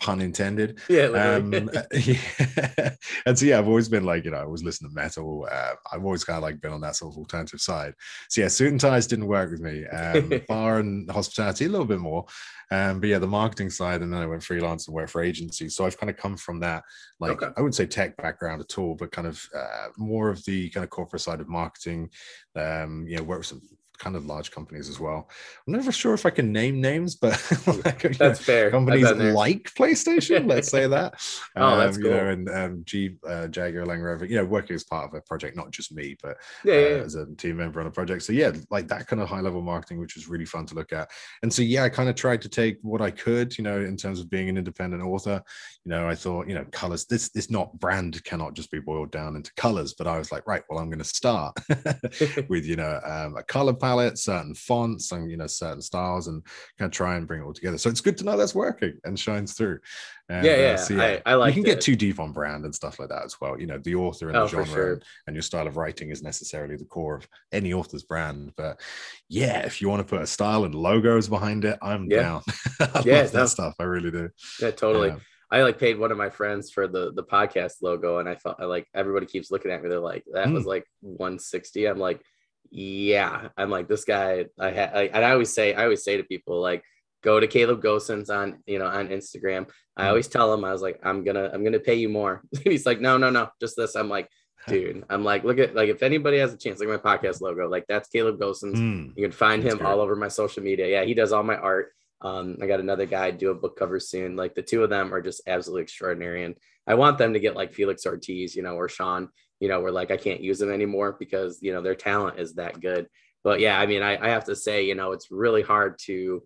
pun 0.00 0.20
intended. 0.20 0.80
Yeah, 0.88 1.06
um, 1.06 1.52
yeah. 1.92 2.94
and 3.26 3.38
so 3.38 3.46
yeah, 3.46 3.58
I've 3.58 3.68
always 3.68 3.88
been 3.88 4.04
like, 4.04 4.24
you 4.24 4.30
know, 4.30 4.38
I 4.38 4.44
always 4.44 4.64
listen 4.64 4.88
to 4.88 4.94
metal. 4.94 5.46
Uh, 5.50 5.74
I've 5.92 6.04
always 6.04 6.24
kind 6.24 6.36
of 6.36 6.42
like 6.42 6.60
been 6.60 6.72
on 6.72 6.80
that 6.80 6.96
sort 6.96 7.14
of 7.14 7.18
alternative 7.18 7.60
side. 7.60 7.94
So 8.28 8.40
yeah, 8.40 8.48
suit 8.48 8.72
and 8.72 8.80
ties 8.80 9.06
didn't 9.06 9.26
work 9.26 9.50
with 9.50 9.60
me. 9.60 9.86
Um, 9.86 10.42
bar 10.48 10.78
and 10.78 11.08
hospitality 11.10 11.66
a 11.66 11.68
little 11.68 11.86
bit 11.86 12.00
more. 12.00 12.26
Um, 12.72 13.00
but 13.00 13.08
yeah, 13.08 13.18
the 13.18 13.26
marketing 13.26 13.70
side, 13.70 14.00
and 14.00 14.12
then 14.12 14.22
I 14.22 14.26
went 14.26 14.44
freelance 14.44 14.86
and 14.86 14.94
worked 14.94 15.10
for 15.10 15.22
agencies. 15.22 15.74
So 15.74 15.84
I've 15.84 15.98
kind 15.98 16.10
of 16.10 16.16
come 16.16 16.36
from 16.36 16.60
that, 16.60 16.84
like 17.18 17.32
okay. 17.32 17.52
I 17.56 17.60
wouldn't 17.60 17.74
say 17.74 17.86
tech 17.86 18.16
background 18.16 18.60
at 18.60 18.78
all, 18.78 18.94
but 18.94 19.10
kind 19.10 19.26
of 19.26 19.44
uh, 19.56 19.88
more 19.98 20.30
of 20.30 20.44
the 20.44 20.70
kind 20.70 20.84
of 20.84 20.90
corporate 20.90 21.22
side 21.22 21.40
of 21.40 21.48
marketing. 21.48 22.10
Um, 22.54 23.06
you 23.08 23.16
know, 23.16 23.24
work 23.24 23.38
with 23.38 23.48
some 23.48 23.62
kind 24.00 24.16
of 24.16 24.26
large 24.26 24.50
companies 24.50 24.88
as 24.88 24.98
well. 24.98 25.28
I'm 25.66 25.74
never 25.74 25.92
sure 25.92 26.14
if 26.14 26.26
I 26.26 26.30
can 26.30 26.52
name 26.52 26.80
names, 26.80 27.14
but 27.14 27.32
like, 27.84 28.02
that's 28.02 28.18
know, 28.18 28.34
fair. 28.34 28.70
Companies 28.70 29.12
like 29.12 29.72
PlayStation, 29.74 30.48
let's 30.48 30.70
say 30.70 30.86
that. 30.88 31.14
oh, 31.56 31.64
um, 31.64 31.78
that's 31.78 31.96
cool. 31.98 32.06
You 32.06 32.10
know, 32.12 32.26
and 32.28 32.50
um, 32.50 32.82
G 32.84 33.16
uh, 33.28 33.46
Jaguar 33.46 33.86
Land 33.86 34.02
Rover, 34.02 34.24
you 34.24 34.36
know, 34.36 34.44
working 34.44 34.74
as 34.74 34.84
part 34.84 35.08
of 35.08 35.14
a 35.14 35.20
project, 35.20 35.56
not 35.56 35.70
just 35.70 35.92
me, 35.92 36.16
but 36.22 36.38
yeah, 36.64 36.74
uh, 36.74 36.78
yeah, 36.78 36.86
as 37.04 37.14
a 37.14 37.26
team 37.36 37.58
member 37.58 37.80
on 37.80 37.86
a 37.86 37.90
project. 37.90 38.22
So 38.22 38.32
yeah, 38.32 38.52
like 38.70 38.88
that 38.88 39.06
kind 39.06 39.22
of 39.22 39.28
high 39.28 39.40
level 39.40 39.62
marketing, 39.62 40.00
which 40.00 40.16
was 40.16 40.28
really 40.28 40.46
fun 40.46 40.66
to 40.66 40.74
look 40.74 40.92
at. 40.92 41.10
And 41.42 41.52
so 41.52 41.62
yeah, 41.62 41.84
I 41.84 41.88
kind 41.88 42.08
of 42.08 42.14
tried 42.14 42.42
to 42.42 42.48
take 42.48 42.78
what 42.82 43.02
I 43.02 43.10
could, 43.10 43.56
you 43.56 43.64
know, 43.64 43.80
in 43.80 43.96
terms 43.96 44.20
of 44.20 44.30
being 44.30 44.48
an 44.48 44.56
independent 44.56 45.02
author. 45.02 45.42
You 45.84 45.90
know, 45.90 46.08
I 46.08 46.14
thought, 46.14 46.48
you 46.48 46.54
know, 46.54 46.64
colors. 46.72 47.04
This 47.04 47.28
this 47.28 47.50
not 47.50 47.78
brand 47.78 48.22
cannot 48.24 48.54
just 48.54 48.70
be 48.70 48.80
boiled 48.80 49.10
down 49.10 49.36
into 49.36 49.52
colors. 49.54 49.94
But 49.96 50.06
I 50.06 50.18
was 50.18 50.32
like, 50.32 50.46
right, 50.46 50.62
well, 50.68 50.78
I'm 50.78 50.88
going 50.88 50.98
to 50.98 51.04
start 51.04 51.56
with 52.48 52.64
you 52.64 52.76
know 52.76 53.00
um, 53.04 53.36
a 53.36 53.42
color 53.42 53.74
palette, 53.74 53.89
certain 54.14 54.54
fonts 54.54 55.12
and 55.12 55.30
you 55.30 55.36
know 55.36 55.46
certain 55.46 55.82
styles, 55.82 56.28
and 56.28 56.44
kind 56.78 56.88
of 56.88 56.92
try 56.92 57.16
and 57.16 57.26
bring 57.26 57.40
it 57.40 57.44
all 57.44 57.52
together. 57.52 57.78
So 57.78 57.90
it's 57.90 58.00
good 58.00 58.18
to 58.18 58.24
know 58.24 58.36
that's 58.36 58.54
working 58.54 58.98
and 59.04 59.18
shines 59.18 59.54
through. 59.54 59.80
And, 60.28 60.46
yeah, 60.46 60.56
yeah, 60.56 60.72
uh, 60.72 60.76
so, 60.76 60.94
yeah. 60.94 61.02
I, 61.02 61.22
I 61.32 61.34
like. 61.34 61.56
You 61.56 61.62
can 61.62 61.70
it. 61.70 61.74
get 61.74 61.80
too 61.80 61.96
deep 61.96 62.20
on 62.20 62.32
brand 62.32 62.64
and 62.64 62.74
stuff 62.74 63.00
like 63.00 63.08
that 63.08 63.24
as 63.24 63.40
well. 63.40 63.58
You 63.58 63.66
know, 63.66 63.78
the 63.78 63.96
author 63.96 64.28
and 64.28 64.36
oh, 64.36 64.44
the 64.44 64.48
genre 64.48 64.66
sure. 64.66 64.92
and, 64.92 65.04
and 65.26 65.36
your 65.36 65.42
style 65.42 65.66
of 65.66 65.76
writing 65.76 66.10
is 66.10 66.22
necessarily 66.22 66.76
the 66.76 66.84
core 66.84 67.16
of 67.16 67.28
any 67.52 67.72
author's 67.72 68.04
brand. 68.04 68.52
But 68.56 68.80
yeah, 69.28 69.60
if 69.60 69.80
you 69.80 69.88
want 69.88 70.06
to 70.06 70.08
put 70.08 70.22
a 70.22 70.26
style 70.26 70.64
and 70.64 70.74
logos 70.74 71.28
behind 71.28 71.64
it, 71.64 71.78
I'm 71.82 72.08
yeah. 72.10 72.20
down. 72.22 72.42
I 72.80 73.02
yeah, 73.04 73.22
love 73.22 73.32
that 73.32 73.48
stuff. 73.48 73.74
I 73.80 73.84
really 73.84 74.10
do. 74.10 74.30
Yeah, 74.60 74.70
totally. 74.70 75.14
I 75.52 75.62
like 75.62 75.78
paid 75.78 75.98
one 75.98 76.12
of 76.12 76.18
my 76.18 76.30
friends 76.30 76.70
for 76.70 76.86
the 76.86 77.12
the 77.12 77.24
podcast 77.24 77.82
logo, 77.82 78.18
and 78.18 78.28
I 78.28 78.36
felt 78.36 78.56
I 78.60 78.66
like 78.66 78.86
everybody 78.94 79.26
keeps 79.26 79.50
looking 79.50 79.72
at 79.72 79.82
me. 79.82 79.88
They're 79.88 79.98
like, 79.98 80.24
"That 80.32 80.46
mm. 80.46 80.54
was 80.54 80.64
like 80.64 80.86
160." 81.00 81.86
I'm 81.86 81.98
like, 81.98 82.22
yeah, 82.70 83.48
I'm 83.56 83.70
like 83.70 83.88
this 83.88 84.04
guy. 84.04 84.46
I 84.58 84.70
had, 84.70 84.94
and 84.94 85.24
I 85.24 85.32
always 85.32 85.52
say, 85.52 85.74
I 85.74 85.84
always 85.84 86.04
say 86.04 86.16
to 86.16 86.22
people 86.22 86.60
like, 86.60 86.84
go 87.22 87.38
to 87.38 87.46
Caleb 87.46 87.82
Gosens 87.82 88.30
on, 88.30 88.62
you 88.66 88.78
know, 88.78 88.86
on 88.86 89.08
Instagram. 89.08 89.68
I 89.96 90.02
mm-hmm. 90.02 90.08
always 90.08 90.28
tell 90.28 90.52
him, 90.54 90.64
I 90.64 90.72
was 90.72 90.82
like, 90.82 91.00
I'm 91.02 91.24
gonna, 91.24 91.50
I'm 91.52 91.64
gonna 91.64 91.80
pay 91.80 91.96
you 91.96 92.08
more. 92.08 92.42
he's 92.64 92.86
like, 92.86 93.00
no, 93.00 93.18
no, 93.18 93.30
no, 93.30 93.48
just 93.60 93.76
this. 93.76 93.96
I'm 93.96 94.08
like, 94.08 94.28
dude, 94.68 95.04
I'm 95.08 95.24
like, 95.24 95.44
look 95.44 95.58
at 95.58 95.74
like 95.74 95.88
if 95.88 96.02
anybody 96.02 96.38
has 96.38 96.52
a 96.52 96.56
chance, 96.56 96.80
like 96.80 96.88
my 96.88 96.96
podcast 96.96 97.40
logo, 97.40 97.68
like 97.68 97.86
that's 97.88 98.08
Caleb 98.08 98.38
Gosens. 98.38 98.76
Mm, 98.76 99.12
you 99.16 99.22
can 99.22 99.32
find 99.32 99.62
him 99.62 99.84
all 99.84 100.00
over 100.00 100.14
my 100.14 100.28
social 100.28 100.62
media. 100.62 100.86
Yeah, 100.86 101.04
he 101.04 101.14
does 101.14 101.32
all 101.32 101.42
my 101.42 101.56
art. 101.56 101.92
Um, 102.20 102.58
I 102.60 102.66
got 102.66 102.80
another 102.80 103.06
guy 103.06 103.30
do 103.30 103.50
a 103.50 103.54
book 103.54 103.78
cover 103.78 103.98
soon. 103.98 104.36
Like 104.36 104.54
the 104.54 104.62
two 104.62 104.84
of 104.84 104.90
them 104.90 105.14
are 105.14 105.22
just 105.22 105.42
absolutely 105.46 105.84
extraordinary, 105.84 106.44
and 106.44 106.56
I 106.86 106.94
want 106.94 107.16
them 107.16 107.32
to 107.32 107.40
get 107.40 107.56
like 107.56 107.72
Felix 107.72 108.04
Ortiz, 108.04 108.54
you 108.54 108.62
know, 108.62 108.74
or 108.74 108.88
Sean 108.88 109.30
you 109.60 109.68
know, 109.68 109.80
we're 109.80 109.90
like, 109.90 110.10
I 110.10 110.16
can't 110.16 110.40
use 110.40 110.58
them 110.58 110.72
anymore 110.72 111.16
because, 111.18 111.58
you 111.62 111.72
know, 111.72 111.82
their 111.82 111.94
talent 111.94 112.40
is 112.40 112.54
that 112.54 112.80
good. 112.80 113.06
But 113.44 113.60
yeah, 113.60 113.78
I 113.78 113.86
mean, 113.86 114.02
I, 114.02 114.16
I 114.22 114.30
have 114.30 114.46
to 114.46 114.56
say, 114.56 114.86
you 114.86 114.94
know, 114.94 115.12
it's 115.12 115.30
really 115.30 115.62
hard 115.62 115.98
to, 116.06 116.42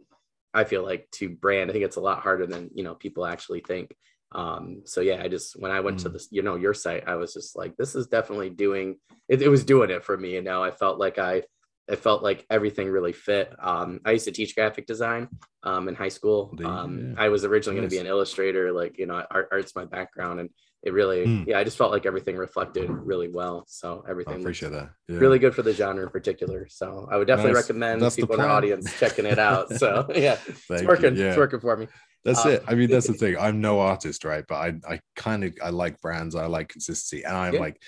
I 0.53 0.65
feel 0.65 0.85
like 0.85 1.09
to 1.13 1.29
brand. 1.29 1.71
I 1.71 1.73
think 1.73 1.85
it's 1.85 1.97
a 1.97 2.01
lot 2.01 2.21
harder 2.21 2.47
than, 2.47 2.71
you 2.75 2.85
know, 2.85 2.95
people 2.95 3.25
actually 3.25 3.61
think. 3.61 3.95
Um, 4.33 4.83
so 4.85 5.01
yeah, 5.01 5.23
I 5.23 5.29
just, 5.29 5.59
when 5.61 5.71
I 5.71 5.81
went 5.81 5.99
mm. 5.99 6.03
to 6.03 6.09
this, 6.11 6.29
you 6.31 6.43
know, 6.43 6.57
your 6.57 6.75
site, 6.75 7.09
I 7.09 7.15
was 7.15 7.33
just 7.33 7.57
like, 7.57 7.77
this 7.77 7.95
is 7.95 8.09
definitely 8.09 8.51
doing, 8.51 8.97
it, 9.29 9.43
it 9.43 9.49
was 9.49 9.65
doing 9.65 9.91
it 9.91 10.05
for 10.05 10.17
me. 10.17 10.37
And 10.37 10.45
now 10.45 10.63
I 10.63 10.73
felt 10.73 10.99
like 10.99 11.19
I, 11.19 11.43
it 11.87 11.99
felt 11.99 12.23
like 12.23 12.47
everything 12.49 12.89
really 12.89 13.13
fit. 13.13 13.55
Um, 13.61 14.01
I 14.05 14.13
used 14.13 14.25
to 14.25 14.33
teach 14.33 14.55
graphic 14.55 14.87
design 14.87 15.29
um, 15.63 15.87
in 15.87 15.95
high 15.95 16.09
school. 16.09 16.55
Um, 16.65 17.15
yeah. 17.15 17.23
I 17.23 17.29
was 17.29 17.45
originally 17.45 17.79
nice. 17.79 17.91
going 17.91 17.91
to 17.91 17.97
be 17.97 18.01
an 18.01 18.07
illustrator, 18.07 18.73
like 18.73 18.99
you 18.99 19.05
know, 19.07 19.23
art, 19.31 19.49
art's 19.53 19.77
my 19.77 19.85
background, 19.85 20.41
and 20.41 20.49
it 20.85 20.93
really 20.93 21.27
mm. 21.27 21.47
yeah 21.47 21.59
i 21.59 21.65
just 21.65 21.77
felt 21.77 21.91
like 21.91 22.07
everything 22.07 22.37
reflected 22.37 22.89
really 22.89 23.29
well. 23.29 23.65
So 23.67 24.05
everything 24.09 24.35
I 24.35 24.39
appreciate 24.39 24.73
that. 24.73 24.91
Yeah. 25.09 25.19
really 25.19 25.39
good 25.39 25.55
for 25.55 25.63
the 25.63 25.73
genre 25.73 26.05
in 26.05 26.11
particular. 26.11 26.67
So 26.69 27.09
i 27.11 27.17
would 27.17 27.27
definitely 27.27 27.55
that's, 27.55 27.69
recommend 27.69 28.03
that's 28.03 28.17
people 28.17 28.35
in 28.35 28.41
our 28.41 28.49
audience 28.49 28.97
checking 28.99 29.27
it 29.27 29.39
out. 29.39 29.73
So 29.75 30.07
yeah 30.15 30.39
it's 30.47 30.83
working 30.85 31.17
yeah. 31.17 31.29
it's 31.29 31.37
working 31.37 31.61
for 31.61 31.77
me. 31.77 31.89
That's 32.25 32.45
um, 32.45 32.53
it. 32.53 32.65
I 32.69 32.75
mean 32.75 32.91
that's 32.91 33.07
the 33.07 33.15
thing. 33.23 33.37
I'm 33.39 33.61
no 33.61 33.81
artist 33.81 34.25
right? 34.25 34.45
But 34.47 34.57
i 34.57 34.95
i 34.95 35.01
kind 35.17 35.45
of 35.45 35.55
i 35.63 35.71
like 35.71 36.01
brands. 36.01 36.35
I 36.35 36.47
like 36.47 36.69
consistency. 36.69 37.25
And 37.25 37.37
i'm 37.37 37.55
yeah. 37.55 37.61
like 37.61 37.81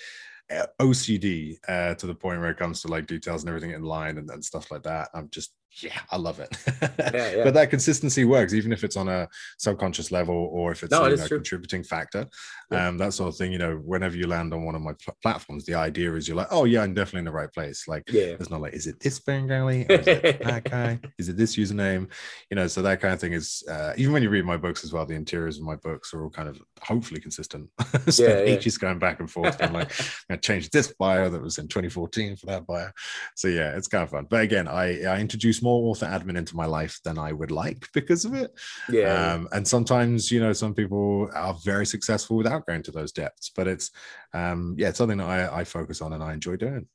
uh, 0.49 0.65
OCD 0.79 1.57
uh, 1.67 1.93
to 1.95 2.07
the 2.07 2.15
point 2.15 2.39
where 2.39 2.49
it 2.49 2.57
comes 2.57 2.81
to 2.81 2.87
like 2.87 3.05
details 3.05 3.43
and 3.43 3.49
everything 3.49 3.71
in 3.71 3.83
line 3.83 4.17
and, 4.17 4.29
and 4.29 4.43
stuff 4.43 4.71
like 4.71 4.83
that. 4.83 5.09
I'm 5.13 5.29
just 5.29 5.53
yeah, 5.81 5.99
I 6.11 6.17
love 6.17 6.39
it. 6.39 6.55
yeah, 6.99 7.37
yeah. 7.37 7.43
But 7.43 7.53
that 7.53 7.69
consistency 7.69 8.25
works, 8.25 8.53
even 8.53 8.71
if 8.71 8.83
it's 8.83 8.97
on 8.97 9.07
a 9.07 9.27
subconscious 9.57 10.11
level 10.11 10.49
or 10.51 10.71
if 10.71 10.83
it's 10.83 10.91
no, 10.91 11.05
a 11.05 11.11
you 11.11 11.17
know, 11.17 11.27
contributing 11.27 11.83
factor, 11.83 12.27
yeah. 12.71 12.87
um, 12.87 12.97
that 12.97 13.13
sort 13.13 13.29
of 13.29 13.37
thing. 13.37 13.51
You 13.51 13.59
know, 13.59 13.75
whenever 13.75 14.15
you 14.15 14.27
land 14.27 14.53
on 14.53 14.65
one 14.65 14.75
of 14.75 14.81
my 14.81 14.93
pl- 14.93 15.17
platforms, 15.21 15.65
the 15.65 15.75
idea 15.75 16.13
is 16.13 16.27
you're 16.27 16.37
like, 16.37 16.47
oh 16.51 16.65
yeah, 16.65 16.81
I'm 16.81 16.93
definitely 16.93 17.19
in 17.19 17.25
the 17.25 17.31
right 17.31 17.51
place. 17.51 17.87
Like, 17.87 18.03
yeah, 18.09 18.35
it's 18.39 18.49
not 18.49 18.61
like, 18.61 18.73
is 18.73 18.87
it 18.87 18.99
this 18.99 19.19
Ben 19.19 19.47
Galley? 19.47 19.85
Is 19.89 20.07
it 20.07 20.39
that 20.43 20.63
guy? 20.69 20.99
Is 21.17 21.29
it 21.29 21.37
this 21.37 21.55
username? 21.55 22.09
You 22.49 22.55
know, 22.55 22.67
so 22.67 22.81
that 22.81 22.99
kind 22.99 23.13
of 23.13 23.19
thing 23.19 23.33
is 23.33 23.63
uh, 23.69 23.93
even 23.97 24.13
when 24.13 24.23
you 24.23 24.29
read 24.29 24.45
my 24.45 24.57
books 24.57 24.83
as 24.83 24.93
well, 24.93 25.05
the 25.05 25.15
interiors 25.15 25.57
of 25.57 25.63
my 25.63 25.75
books 25.75 26.13
are 26.13 26.23
all 26.23 26.29
kind 26.29 26.49
of 26.49 26.59
hopefully 26.81 27.19
consistent. 27.19 27.69
so 28.09 28.23
yeah, 28.23 28.29
yeah. 28.29 28.35
ages 28.39 28.77
going 28.77 28.99
back 28.99 29.19
and 29.19 29.29
forth. 29.29 29.61
I'm 29.61 29.73
like, 29.73 29.91
I 30.29 30.37
changed 30.37 30.71
this 30.71 30.93
bio 30.99 31.29
that 31.29 31.41
was 31.41 31.57
in 31.57 31.67
2014 31.67 32.35
for 32.35 32.47
that 32.47 32.65
bio. 32.65 32.89
So 33.35 33.47
yeah, 33.47 33.75
it's 33.75 33.87
kind 33.87 34.03
of 34.03 34.09
fun. 34.09 34.27
But 34.29 34.41
again, 34.41 34.67
I 34.67 35.03
I 35.03 35.19
introduced 35.19 35.63
more 35.63 35.66
author 35.69 36.05
admin 36.05 36.37
into 36.37 36.55
my 36.55 36.65
life 36.65 36.99
than 37.03 37.17
I 37.17 37.31
would 37.31 37.51
like 37.51 37.87
because 37.93 38.25
of 38.25 38.33
it. 38.33 38.51
Yeah. 38.89 39.33
Um, 39.33 39.47
and 39.51 39.67
sometimes, 39.67 40.31
you 40.31 40.39
know, 40.39 40.53
some 40.53 40.73
people 40.73 41.29
are 41.33 41.53
very 41.63 41.85
successful 41.85 42.37
without 42.37 42.65
going 42.65 42.83
to 42.83 42.91
those 42.91 43.11
depths, 43.11 43.51
but 43.55 43.67
it's, 43.67 43.91
um, 44.33 44.75
yeah, 44.77 44.89
it's 44.89 44.97
something 44.97 45.17
that 45.17 45.27
I, 45.27 45.59
I 45.59 45.63
focus 45.63 46.01
on 46.01 46.13
and 46.13 46.23
I 46.23 46.33
enjoy 46.33 46.57
doing. 46.57 46.87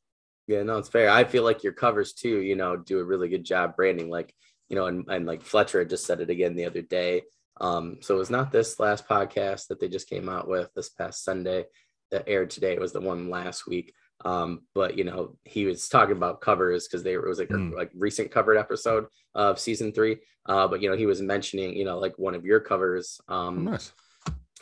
Yeah, 0.48 0.62
no, 0.64 0.78
it's 0.78 0.88
fair. 0.88 1.08
I 1.08 1.24
feel 1.24 1.44
like 1.44 1.62
your 1.62 1.72
covers 1.72 2.12
too, 2.12 2.40
you 2.40 2.56
know, 2.56 2.76
do 2.76 2.98
a 2.98 3.04
really 3.04 3.28
good 3.28 3.44
job 3.44 3.76
branding. 3.76 4.10
Like, 4.10 4.34
you 4.68 4.76
know, 4.76 4.86
and, 4.86 5.04
and 5.08 5.26
like 5.26 5.42
Fletcher 5.42 5.84
just 5.84 6.06
said 6.06 6.20
it 6.20 6.30
again 6.30 6.56
the 6.56 6.66
other 6.66 6.82
day. 6.82 7.22
Um, 7.60 7.98
so 8.00 8.16
it 8.16 8.18
was 8.18 8.30
not 8.30 8.50
this 8.50 8.80
last 8.80 9.06
podcast 9.06 9.68
that 9.68 9.78
they 9.78 9.88
just 9.88 10.08
came 10.08 10.28
out 10.28 10.48
with 10.48 10.68
this 10.74 10.88
past 10.88 11.22
Sunday 11.22 11.66
that 12.10 12.24
aired 12.26 12.50
today. 12.50 12.72
It 12.72 12.80
was 12.80 12.92
the 12.92 13.00
one 13.00 13.30
last 13.30 13.66
week. 13.66 13.94
Um, 14.24 14.62
but 14.74 14.96
you 14.96 15.04
know, 15.04 15.36
he 15.44 15.64
was 15.64 15.88
talking 15.88 16.16
about 16.16 16.40
covers 16.40 16.86
because 16.86 17.02
they 17.02 17.16
were, 17.16 17.26
it 17.26 17.28
was 17.28 17.38
like 17.38 17.48
mm. 17.48 17.72
a 17.72 17.76
like 17.76 17.90
recent 17.94 18.30
covered 18.30 18.56
episode 18.56 19.06
of 19.34 19.58
season 19.58 19.92
three. 19.92 20.18
Uh, 20.46 20.66
but 20.66 20.82
you 20.82 20.90
know, 20.90 20.96
he 20.96 21.06
was 21.06 21.22
mentioning, 21.22 21.76
you 21.76 21.84
know, 21.84 21.98
like 21.98 22.18
one 22.18 22.34
of 22.34 22.44
your 22.44 22.60
covers. 22.60 23.20
Um, 23.28 23.68
oh, 23.68 23.70
nice. 23.72 23.92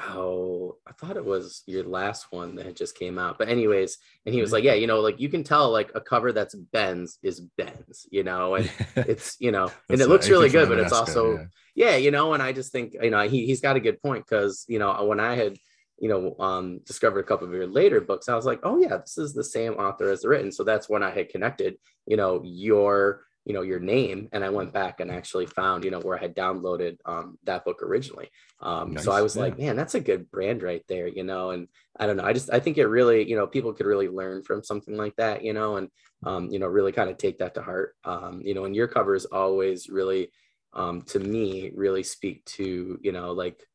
Oh, 0.03 0.77
I 0.87 0.93
thought 0.93 1.17
it 1.17 1.25
was 1.25 1.63
your 1.67 1.85
last 1.85 2.27
one 2.31 2.55
that 2.57 2.75
just 2.75 2.97
came 2.99 3.19
out. 3.19 3.37
But 3.37 3.51
anyways, 3.51 3.99
and 4.25 4.35
he 4.35 4.41
was 4.41 4.51
like, 4.51 4.65
yeah, 4.65 4.73
you 4.73 4.87
know, 4.87 5.01
like 5.01 5.21
you 5.21 5.29
can 5.29 5.45
tell 5.45 5.71
like 5.71 5.91
a 5.95 6.01
cover 6.01 6.33
that's 6.33 6.55
Ben's 6.55 7.19
is 7.23 7.41
Ben's, 7.41 8.07
you 8.11 8.25
know, 8.25 8.55
and 8.55 8.71
it's 8.97 9.37
you 9.41 9.53
know, 9.53 9.71
and 9.91 10.01
it 10.01 10.09
looks 10.09 10.29
really 10.29 10.49
good, 10.49 10.69
but 10.71 10.79
it's 10.79 10.93
also 10.93 11.37
yeah. 11.75 11.91
yeah, 11.91 11.97
you 11.97 12.11
know, 12.11 12.33
and 12.33 12.43
I 12.43 12.53
just 12.53 12.73
think 12.73 12.95
you 13.01 13.11
know 13.11 13.29
he 13.29 13.45
he's 13.45 13.61
got 13.61 13.77
a 13.77 13.81
good 13.81 14.01
point 14.01 14.25
because 14.25 14.65
you 14.69 14.79
know 14.79 15.05
when 15.05 15.21
I 15.21 15.35
had 15.35 15.59
you 16.01 16.09
know, 16.09 16.35
um, 16.45 16.79
discovered 16.87 17.21
a 17.21 17.25
couple 17.25 17.47
of 17.47 17.55
your 17.55 17.67
later 17.67 18.01
books, 18.01 18.29
I 18.29 18.35
was 18.35 18.47
like, 18.47 18.61
oh 18.63 18.79
yeah, 18.79 18.97
this 18.97 19.19
is 19.19 19.35
the 19.35 19.45
same 19.45 19.75
author 19.75 20.11
as 20.11 20.23
the 20.23 20.29
written. 20.29 20.51
So 20.51 20.65
that's 20.65 20.89
when 20.89 21.03
I 21.03 21.11
had 21.11 21.29
connected, 21.29 21.77
you 22.07 22.17
know, 22.17 22.43
your 22.45 23.23
you 23.45 23.55
know 23.55 23.63
your 23.63 23.81
name 23.81 24.29
and 24.33 24.45
i 24.45 24.51
went 24.51 24.73
back 24.73 25.01
and 25.01 25.11
actually 25.11 25.47
found 25.47 25.83
you 25.85 25.91
know 25.91 26.01
where 26.01 26.17
i 26.17 26.21
had 26.21 26.37
downloaded 26.37 26.99
um, 27.07 27.39
that 27.45 27.65
book 27.65 27.83
originally 27.83 28.29
um, 28.61 28.93
nice. 28.93 29.05
so 29.05 29.13
i 29.13 29.23
was 29.23 29.35
yeah. 29.35 29.43
like 29.43 29.59
man 29.59 29.77
that's 29.77 29.95
a 29.95 30.01
good 30.01 30.31
brand 30.31 30.63
right 30.63 30.85
there 30.89 31.09
you 31.09 31.25
know 31.25 31.51
and 31.51 31.67
i 31.99 32.07
don't 32.07 32.17
know 32.17 32.25
i 32.25 32.33
just 32.33 32.53
i 32.53 32.61
think 32.61 32.77
it 32.77 32.87
really 32.87 33.29
you 33.29 33.37
know 33.37 33.47
people 33.47 33.73
could 33.73 33.87
really 33.87 34.09
learn 34.09 34.43
from 34.43 34.63
something 34.63 34.97
like 34.97 35.17
that 35.17 35.43
you 35.43 35.53
know 35.53 35.77
and 35.77 35.89
um, 36.25 36.51
you 36.51 36.59
know 36.59 36.67
really 36.67 36.93
kind 36.93 37.09
of 37.09 37.17
take 37.17 37.39
that 37.39 37.55
to 37.55 37.63
heart 37.63 37.97
um, 38.05 38.43
you 38.45 38.55
know 38.55 38.67
and 38.67 38.77
your 38.77 38.89
covers 38.89 39.25
always 39.25 39.89
really 39.89 40.31
um, 40.75 41.01
to 41.03 41.19
me 41.19 41.73
really 41.75 42.03
speak 42.03 42.45
to 42.45 42.99
you 43.03 43.13
know 43.13 43.33
like 43.33 43.67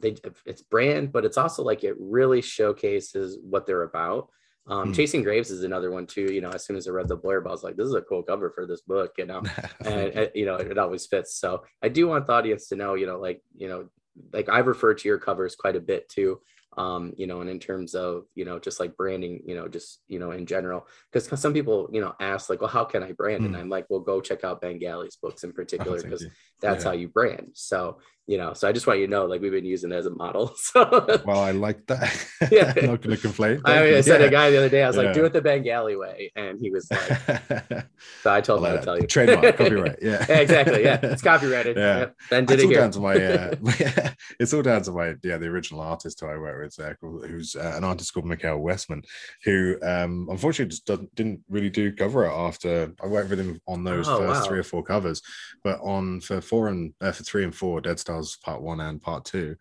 they 0.00 0.16
it's 0.46 0.62
brand 0.62 1.12
but 1.12 1.24
it's 1.24 1.38
also 1.38 1.62
like 1.62 1.84
it 1.84 1.96
really 1.98 2.40
showcases 2.40 3.38
what 3.42 3.66
they're 3.66 3.82
about 3.82 4.28
um, 4.66 4.92
mm. 4.92 4.96
Chasing 4.96 5.22
Graves 5.22 5.50
is 5.50 5.62
another 5.62 5.90
one 5.90 6.06
too. 6.06 6.32
You 6.32 6.40
know, 6.40 6.48
as 6.48 6.64
soon 6.64 6.76
as 6.76 6.88
I 6.88 6.90
read 6.90 7.06
the 7.06 7.18
blurb, 7.18 7.46
I 7.46 7.50
was 7.50 7.62
like, 7.62 7.76
"This 7.76 7.86
is 7.86 7.94
a 7.94 8.00
cool 8.00 8.22
cover 8.22 8.50
for 8.50 8.66
this 8.66 8.80
book," 8.80 9.12
you 9.18 9.26
know, 9.26 9.42
and, 9.84 10.08
and 10.08 10.30
you 10.34 10.46
know, 10.46 10.56
it 10.56 10.78
always 10.78 11.04
fits. 11.04 11.36
So 11.36 11.64
I 11.82 11.90
do 11.90 12.08
want 12.08 12.26
the 12.26 12.32
audience 12.32 12.68
to 12.68 12.76
know, 12.76 12.94
you 12.94 13.06
know, 13.06 13.18
like 13.18 13.42
you 13.54 13.68
know, 13.68 13.90
like 14.32 14.48
I've 14.48 14.66
referred 14.66 14.96
to 14.98 15.08
your 15.08 15.18
covers 15.18 15.54
quite 15.54 15.76
a 15.76 15.80
bit 15.80 16.08
too 16.08 16.40
um, 16.76 17.12
you 17.16 17.26
know, 17.26 17.40
and 17.40 17.48
in 17.48 17.58
terms 17.58 17.94
of, 17.94 18.24
you 18.34 18.44
know, 18.44 18.58
just 18.58 18.80
like 18.80 18.96
branding, 18.96 19.40
you 19.46 19.54
know, 19.54 19.68
just, 19.68 20.00
you 20.08 20.18
know, 20.18 20.32
in 20.32 20.44
general, 20.46 20.86
because 21.12 21.40
some 21.40 21.52
people, 21.52 21.88
you 21.92 22.00
know, 22.00 22.14
ask 22.20 22.50
like, 22.50 22.60
well, 22.60 22.70
how 22.70 22.84
can 22.84 23.02
I 23.02 23.12
brand? 23.12 23.42
Mm. 23.42 23.46
And 23.46 23.54
hmm. 23.54 23.60
I'm 23.60 23.68
like, 23.68 23.86
well, 23.88 24.00
go 24.00 24.20
check 24.20 24.44
out 24.44 24.60
Ben 24.60 24.78
Galley's 24.78 25.16
books 25.16 25.44
in 25.44 25.52
particular, 25.52 26.02
because 26.02 26.24
oh, 26.24 26.30
that's 26.60 26.84
yeah. 26.84 26.90
how 26.90 26.96
you 26.96 27.08
brand. 27.08 27.50
So, 27.54 27.98
you 28.26 28.38
know, 28.38 28.54
so 28.54 28.66
I 28.66 28.72
just 28.72 28.86
want 28.86 29.00
you 29.00 29.06
to 29.06 29.10
know, 29.10 29.26
like 29.26 29.42
we've 29.42 29.52
been 29.52 29.66
using 29.66 29.92
it 29.92 29.96
as 29.96 30.06
a 30.06 30.10
model. 30.10 30.54
So 30.64 31.06
well, 31.26 31.40
I 31.40 31.50
like 31.52 31.86
that. 31.86 32.26
yeah. 32.50 32.72
I'm 32.76 32.86
not 32.86 33.02
gonna 33.02 33.18
complain. 33.18 33.60
I 33.64 33.84
mean, 33.84 33.94
I 33.94 34.00
said 34.00 34.20
yeah. 34.20 34.26
a 34.26 34.30
guy 34.30 34.50
the 34.50 34.56
other 34.56 34.68
day, 34.68 34.82
I 34.82 34.86
was 34.86 34.96
yeah. 34.96 35.02
like, 35.02 35.14
do 35.14 35.24
it 35.24 35.32
the 35.32 35.42
Ben 35.42 35.62
Galley 35.62 35.94
way. 35.94 36.32
And 36.34 36.58
he 36.58 36.70
was 36.70 36.90
like, 36.90 37.86
so 38.22 38.32
I 38.32 38.40
told 38.40 38.64
him 38.64 38.76
to 38.76 38.82
tell 38.82 38.98
you. 38.98 39.06
Trademark, 39.06 39.56
copyright. 39.56 39.98
Yeah. 40.00 40.24
yeah. 40.28 40.38
Exactly. 40.38 40.82
Yeah. 40.82 41.00
It's 41.02 41.22
copyrighted. 41.22 41.76
Yeah. 41.76 42.06
Ben 42.30 42.46
did 42.46 42.54
it's 42.54 42.62
it 42.62 42.66
all 42.66 42.70
here. 42.70 42.80
down 42.80 42.90
to 42.92 43.00
my, 43.00 43.14
uh, 43.14 44.10
it's 44.40 44.54
all 44.54 44.62
down 44.62 44.82
to 44.82 44.92
my, 44.92 45.14
yeah, 45.22 45.36
the 45.36 45.46
original 45.46 45.80
artist 45.80 46.18
who 46.20 46.26
I 46.26 46.38
work 46.38 46.64
with, 46.64 46.80
uh, 46.80 46.94
who's 47.00 47.54
uh, 47.54 47.74
an 47.76 47.84
artist 47.84 48.14
called 48.14 48.26
Mikhail 48.26 48.58
Westman, 48.58 49.02
who 49.44 49.76
um, 49.82 50.28
unfortunately 50.30 50.70
just 50.70 51.14
didn't 51.14 51.40
really 51.48 51.70
do 51.70 51.92
cover 51.92 52.26
art 52.26 52.54
after 52.54 52.92
I 53.02 53.06
worked 53.06 53.30
with 53.30 53.40
him 53.40 53.60
on 53.68 53.84
those 53.84 54.08
oh, 54.08 54.18
first 54.18 54.42
wow. 54.42 54.46
three 54.46 54.58
or 54.58 54.64
four 54.64 54.82
covers, 54.82 55.20
but 55.62 55.78
on 55.82 56.20
for 56.20 56.40
four 56.40 56.68
and 56.68 56.94
uh, 57.00 57.12
for 57.12 57.22
three 57.22 57.44
and 57.44 57.54
four, 57.54 57.80
Dead 57.80 57.98
Stars 58.14 58.36
Part 58.36 58.62
One 58.62 58.80
and 58.80 59.00
Part 59.00 59.24
Two, 59.24 59.56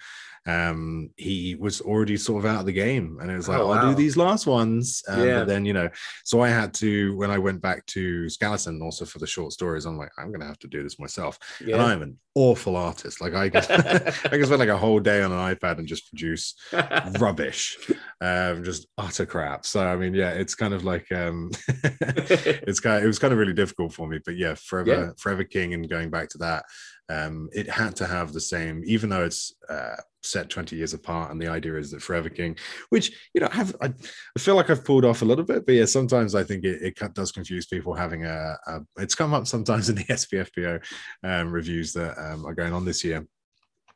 um, 0.45 1.09
he 1.17 1.55
was 1.55 1.81
already 1.81 2.17
sort 2.17 2.43
of 2.43 2.51
out 2.51 2.61
of 2.61 2.65
the 2.65 2.73
game, 2.73 3.17
and 3.21 3.31
it 3.31 3.35
was 3.35 3.47
like, 3.47 3.59
oh, 3.59 3.67
wow. 3.67 3.73
I'll 3.73 3.89
do 3.89 3.95
these 3.95 4.17
last 4.17 4.45
ones, 4.45 5.03
um, 5.07 5.25
yeah. 5.25 5.39
But 5.39 5.47
then 5.47 5.65
you 5.65 5.73
know, 5.73 5.89
so 6.23 6.41
I 6.41 6.49
had 6.49 6.73
to 6.75 7.15
when 7.17 7.31
I 7.31 7.37
went 7.37 7.61
back 7.61 7.85
to 7.87 8.29
Skeleton 8.29 8.81
also 8.81 9.05
for 9.05 9.19
the 9.19 9.27
short 9.27 9.53
stories. 9.53 9.85
I'm 9.85 9.97
like, 9.97 10.11
I'm 10.17 10.31
gonna 10.31 10.45
have 10.45 10.59
to 10.59 10.67
do 10.67 10.83
this 10.83 10.99
myself, 10.99 11.39
yeah. 11.63 11.75
and 11.75 11.83
I'm 11.83 12.01
an 12.01 12.17
awful 12.35 12.75
artist. 12.75 13.21
Like 13.21 13.33
I 13.33 13.49
can, 13.49 13.63
I 13.71 14.29
can 14.29 14.45
spend 14.45 14.59
like 14.59 14.69
a 14.69 14.77
whole 14.77 14.99
day 14.99 15.21
on 15.21 15.31
an 15.31 15.55
iPad 15.55 15.77
and 15.77 15.87
just 15.87 16.09
produce 16.09 16.55
rubbish, 17.19 17.77
um, 18.21 18.63
just 18.63 18.87
utter 18.97 19.25
crap. 19.25 19.65
So 19.65 19.85
I 19.85 19.95
mean, 19.95 20.13
yeah, 20.13 20.31
it's 20.31 20.55
kind 20.55 20.73
of 20.73 20.83
like 20.83 21.11
um, 21.11 21.51
it's 21.67 22.79
kind 22.79 22.97
of, 22.97 23.03
it 23.03 23.07
was 23.07 23.19
kind 23.19 23.31
of 23.31 23.39
really 23.39 23.53
difficult 23.53 23.93
for 23.93 24.07
me. 24.07 24.19
But 24.23 24.35
yeah, 24.35 24.55
forever, 24.55 24.89
yeah. 24.89 25.09
forever 25.17 25.43
King, 25.43 25.73
and 25.73 25.89
going 25.89 26.09
back 26.09 26.29
to 26.29 26.37
that, 26.39 26.65
um, 27.09 27.49
it 27.53 27.69
had 27.69 27.95
to 27.97 28.07
have 28.07 28.33
the 28.33 28.41
same, 28.41 28.81
even 28.85 29.09
though 29.09 29.23
it's 29.25 29.53
uh, 29.69 29.95
set 30.21 30.49
20 30.49 30.75
years 30.75 30.93
apart. 30.93 31.31
And 31.31 31.41
the 31.41 31.47
idea 31.47 31.75
is 31.75 31.91
that 31.91 32.01
Forever 32.01 32.29
King, 32.29 32.57
which, 32.89 33.29
you 33.33 33.41
know, 33.41 33.49
have 33.51 33.75
I, 33.81 33.87
I 33.87 34.39
feel 34.39 34.55
like 34.55 34.69
I've 34.69 34.85
pulled 34.85 35.05
off 35.05 35.21
a 35.21 35.25
little 35.25 35.45
bit, 35.45 35.65
but 35.65 35.75
yeah, 35.75 35.85
sometimes 35.85 36.35
I 36.35 36.43
think 36.43 36.63
it, 36.63 36.81
it 36.81 37.13
does 37.13 37.31
confuse 37.31 37.65
people 37.65 37.93
having 37.93 38.25
a, 38.25 38.55
a, 38.67 38.79
it's 38.97 39.15
come 39.15 39.33
up 39.33 39.47
sometimes 39.47 39.89
in 39.89 39.95
the 39.95 40.05
SPFBO 40.05 40.83
um, 41.23 41.51
reviews 41.51 41.93
that 41.93 42.17
um, 42.17 42.45
are 42.45 42.55
going 42.55 42.73
on 42.73 42.85
this 42.85 43.03
year 43.03 43.25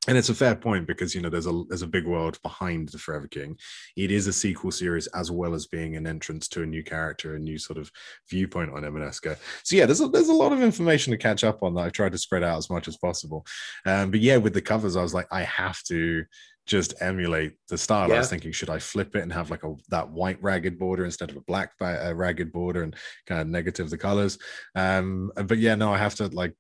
and 0.08 0.18
it's 0.18 0.30
a 0.30 0.36
fair 0.36 0.56
point 0.56 0.88
because 0.88 1.14
you 1.14 1.22
know 1.22 1.30
there's 1.30 1.48
a 1.48 1.64
there's 1.68 1.82
a 1.82 1.88
big 1.88 2.06
world 2.06 2.40
behind 2.42 2.90
the 2.90 2.98
Forever 2.98 3.28
King. 3.28 3.58
It 3.96 4.12
is 4.12 4.28
a 4.28 4.34
sequel 4.34 4.72
series 4.72 5.08
as 5.08 5.32
well 5.32 5.54
as 5.54 5.68
being 5.68 5.96
an 5.96 6.08
entrance 6.08 6.48
to 6.50 6.64
a 6.64 6.66
new 6.66 6.84
character, 6.84 7.36
a 7.36 7.40
new 7.40 7.58
sort 7.58 7.78
of 7.78 7.92
viewpoint 8.30 8.72
on 8.72 8.84
Emaneska. 8.84 9.38
So 9.64 9.76
yeah, 9.76 9.86
there's 9.86 10.02
a, 10.02 10.08
there's 10.08 10.30
a 10.30 10.34
lot 10.34 10.54
of 10.54 10.62
information 10.62 11.12
to 11.12 11.18
catch 11.18 11.44
up 11.44 11.62
on 11.62 11.76
that 11.76 11.86
I've 11.86 11.92
tried 11.92 12.14
to 12.14 12.18
spread 12.18 12.44
out 12.44 12.58
as 12.58 12.70
much 12.70 12.88
as 12.88 12.98
possible. 12.98 13.46
Um, 13.86 14.12
but 14.12 14.22
yeah, 14.22 14.38
with 14.38 14.54
the 14.54 14.62
covers, 14.62 14.96
I 14.96 15.04
was 15.04 15.14
like, 15.14 15.28
I 15.32 15.42
have 15.44 15.82
to 15.84 16.24
just 16.68 16.94
emulate 17.00 17.54
the 17.70 17.78
style. 17.78 18.10
Yeah. 18.10 18.16
I 18.16 18.18
was 18.20 18.30
thinking, 18.30 18.52
should 18.52 18.70
I 18.70 18.78
flip 18.78 19.16
it 19.16 19.22
and 19.24 19.32
have 19.32 19.50
like 19.50 19.64
a 19.64 19.74
that 19.90 20.10
white 20.10 20.42
ragged 20.44 20.78
border 20.78 21.06
instead 21.06 21.32
of 21.32 21.38
a 21.38 21.42
black 21.42 21.72
uh, 21.82 22.14
ragged 22.14 22.52
border 22.52 22.84
and 22.84 22.96
kind 23.26 23.42
of 23.42 23.48
negative 23.48 23.90
the 23.90 23.98
colors? 23.98 24.38
Um, 24.76 25.32
but 25.46 25.58
yeah, 25.58 25.76
no, 25.76 25.92
I 25.94 25.98
have 25.98 26.16
to 26.16 26.28
like 26.28 26.54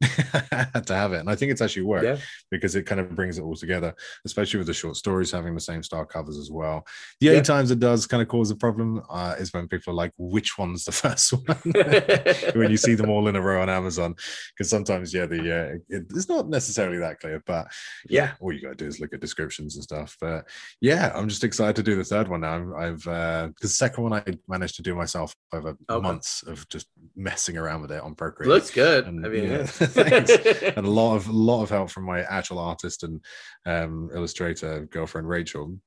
had 0.51 0.87
to 0.87 0.95
have 0.95 1.11
it, 1.13 1.19
and 1.19 1.29
I 1.29 1.35
think 1.35 1.51
it's 1.51 1.61
actually 1.61 1.83
worked 1.83 2.05
yeah. 2.05 2.17
because 2.49 2.75
it 2.75 2.85
kind 2.85 3.01
of 3.01 3.15
brings 3.15 3.37
it 3.37 3.43
all 3.43 3.55
together, 3.55 3.93
especially 4.25 4.59
with 4.59 4.67
the 4.67 4.73
short 4.73 4.95
stories 4.95 5.31
having 5.31 5.53
the 5.53 5.61
same 5.61 5.83
style 5.83 6.05
covers 6.05 6.37
as 6.37 6.49
well. 6.49 6.85
The 7.19 7.29
only 7.29 7.39
yeah. 7.39 7.43
times 7.43 7.69
it 7.69 7.79
does 7.79 8.07
kind 8.07 8.21
of 8.21 8.29
cause 8.29 8.49
a 8.49 8.55
problem 8.55 9.03
uh, 9.09 9.35
is 9.37 9.51
when 9.53 9.67
people 9.67 9.91
are 9.91 9.97
like, 9.97 10.13
which 10.17 10.57
one's 10.57 10.85
the 10.85 10.91
first 10.93 11.33
one? 11.33 12.53
when 12.55 12.71
you 12.71 12.77
see 12.77 12.95
them 12.95 13.09
all 13.09 13.27
in 13.27 13.35
a 13.35 13.41
row 13.41 13.61
on 13.61 13.69
Amazon, 13.69 14.15
because 14.55 14.69
sometimes 14.69 15.13
yeah, 15.13 15.25
the 15.25 15.39
uh, 15.39 15.75
it, 15.89 16.05
it's 16.11 16.29
not 16.29 16.47
necessarily 16.47 16.97
that 16.97 17.19
clear, 17.19 17.43
but 17.45 17.67
yeah, 18.09 18.31
all 18.39 18.53
you 18.53 18.61
got 18.61 18.69
to 18.69 18.75
do 18.75 18.87
is 18.87 19.01
look 19.01 19.13
at 19.13 19.19
descriptions 19.19 19.75
and 19.75 19.83
stuff 19.83 19.96
stuff. 19.97 20.17
But 20.19 20.47
yeah, 20.81 21.11
I'm 21.13 21.27
just 21.27 21.43
excited 21.43 21.75
to 21.77 21.83
do 21.83 21.95
the 21.95 22.03
third 22.03 22.27
one 22.27 22.41
now. 22.41 22.75
I've 22.75 23.05
uh 23.07 23.49
the 23.61 23.67
second 23.67 24.03
one 24.03 24.13
I 24.13 24.23
managed 24.47 24.75
to 24.75 24.81
do 24.81 24.95
myself 24.95 25.33
over 25.53 25.77
okay. 25.89 26.01
months 26.01 26.43
of 26.43 26.67
just 26.69 26.87
messing 27.15 27.57
around 27.57 27.81
with 27.81 27.91
it 27.91 28.01
on 28.01 28.15
Procreate. 28.15 28.49
Looks 28.49 28.71
good. 28.71 29.07
And, 29.07 29.25
I 29.25 29.29
mean, 29.29 29.49
yeah, 29.49 29.67
and 30.75 30.85
a 30.85 30.89
lot 30.89 31.15
of 31.15 31.27
a 31.27 31.31
lot 31.31 31.63
of 31.63 31.69
help 31.69 31.89
from 31.89 32.03
my 32.03 32.21
actual 32.21 32.59
artist 32.59 33.03
and 33.03 33.23
um, 33.65 34.09
illustrator 34.13 34.85
girlfriend 34.91 35.27
Rachel 35.27 35.79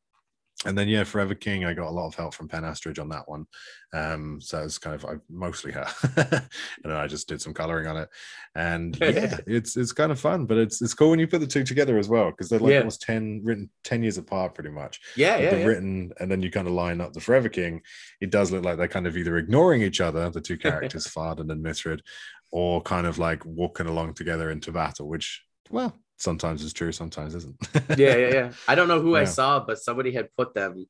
and 0.66 0.76
then 0.76 0.88
yeah, 0.88 1.04
Forever 1.04 1.34
King, 1.34 1.64
I 1.64 1.72
got 1.72 1.88
a 1.88 1.90
lot 1.90 2.06
of 2.06 2.14
help 2.14 2.34
from 2.34 2.46
Pen 2.46 2.64
Astridge 2.64 2.98
on 2.98 3.08
that 3.08 3.26
one. 3.26 3.46
Um, 3.94 4.40
so 4.42 4.62
it's 4.62 4.76
kind 4.76 4.94
of 4.94 5.06
I, 5.06 5.14
mostly 5.30 5.72
her, 5.72 5.86
and 6.84 6.92
I 6.92 7.06
just 7.06 7.28
did 7.28 7.40
some 7.40 7.54
coloring 7.54 7.86
on 7.86 7.96
it. 7.96 8.10
And 8.54 8.96
yeah, 9.00 9.38
it's 9.46 9.78
it's 9.78 9.92
kind 9.92 10.12
of 10.12 10.20
fun, 10.20 10.44
but 10.44 10.58
it's 10.58 10.82
it's 10.82 10.92
cool 10.92 11.10
when 11.10 11.18
you 11.18 11.26
put 11.26 11.40
the 11.40 11.46
two 11.46 11.64
together 11.64 11.96
as 11.98 12.10
well 12.10 12.30
because 12.30 12.50
they're 12.50 12.58
like 12.58 12.72
yeah. 12.72 12.78
almost 12.78 13.00
ten 13.00 13.40
written 13.42 13.70
ten 13.84 14.02
years 14.02 14.18
apart, 14.18 14.54
pretty 14.54 14.70
much. 14.70 15.00
Yeah, 15.16 15.38
yeah, 15.38 15.54
yeah. 15.54 15.64
written, 15.64 16.12
and 16.20 16.30
then 16.30 16.42
you 16.42 16.50
kind 16.50 16.68
of 16.68 16.74
line 16.74 17.00
up 17.00 17.14
the 17.14 17.20
Forever 17.20 17.48
King. 17.48 17.80
It 18.20 18.30
does 18.30 18.52
look 18.52 18.64
like 18.64 18.76
they're 18.76 18.86
kind 18.86 19.06
of 19.06 19.16
either 19.16 19.38
ignoring 19.38 19.80
each 19.80 20.02
other, 20.02 20.28
the 20.28 20.42
two 20.42 20.58
characters, 20.58 21.06
Farden 21.06 21.50
and 21.50 21.64
Mithrid, 21.64 22.00
or 22.50 22.82
kind 22.82 23.06
of 23.06 23.18
like 23.18 23.46
walking 23.46 23.86
along 23.86 24.12
together 24.12 24.50
into 24.50 24.72
battle, 24.72 25.08
which 25.08 25.42
well 25.70 25.98
sometimes 26.20 26.62
is 26.62 26.72
true, 26.72 26.92
sometimes 26.92 27.34
isn't. 27.34 27.56
yeah, 27.96 28.16
yeah, 28.16 28.32
yeah. 28.32 28.52
I 28.68 28.74
don't 28.74 28.88
know 28.88 29.00
who 29.00 29.14
yeah. 29.14 29.22
I 29.22 29.24
saw, 29.24 29.60
but 29.60 29.78
somebody 29.78 30.12
had 30.12 30.28
put 30.36 30.54
them 30.54 30.86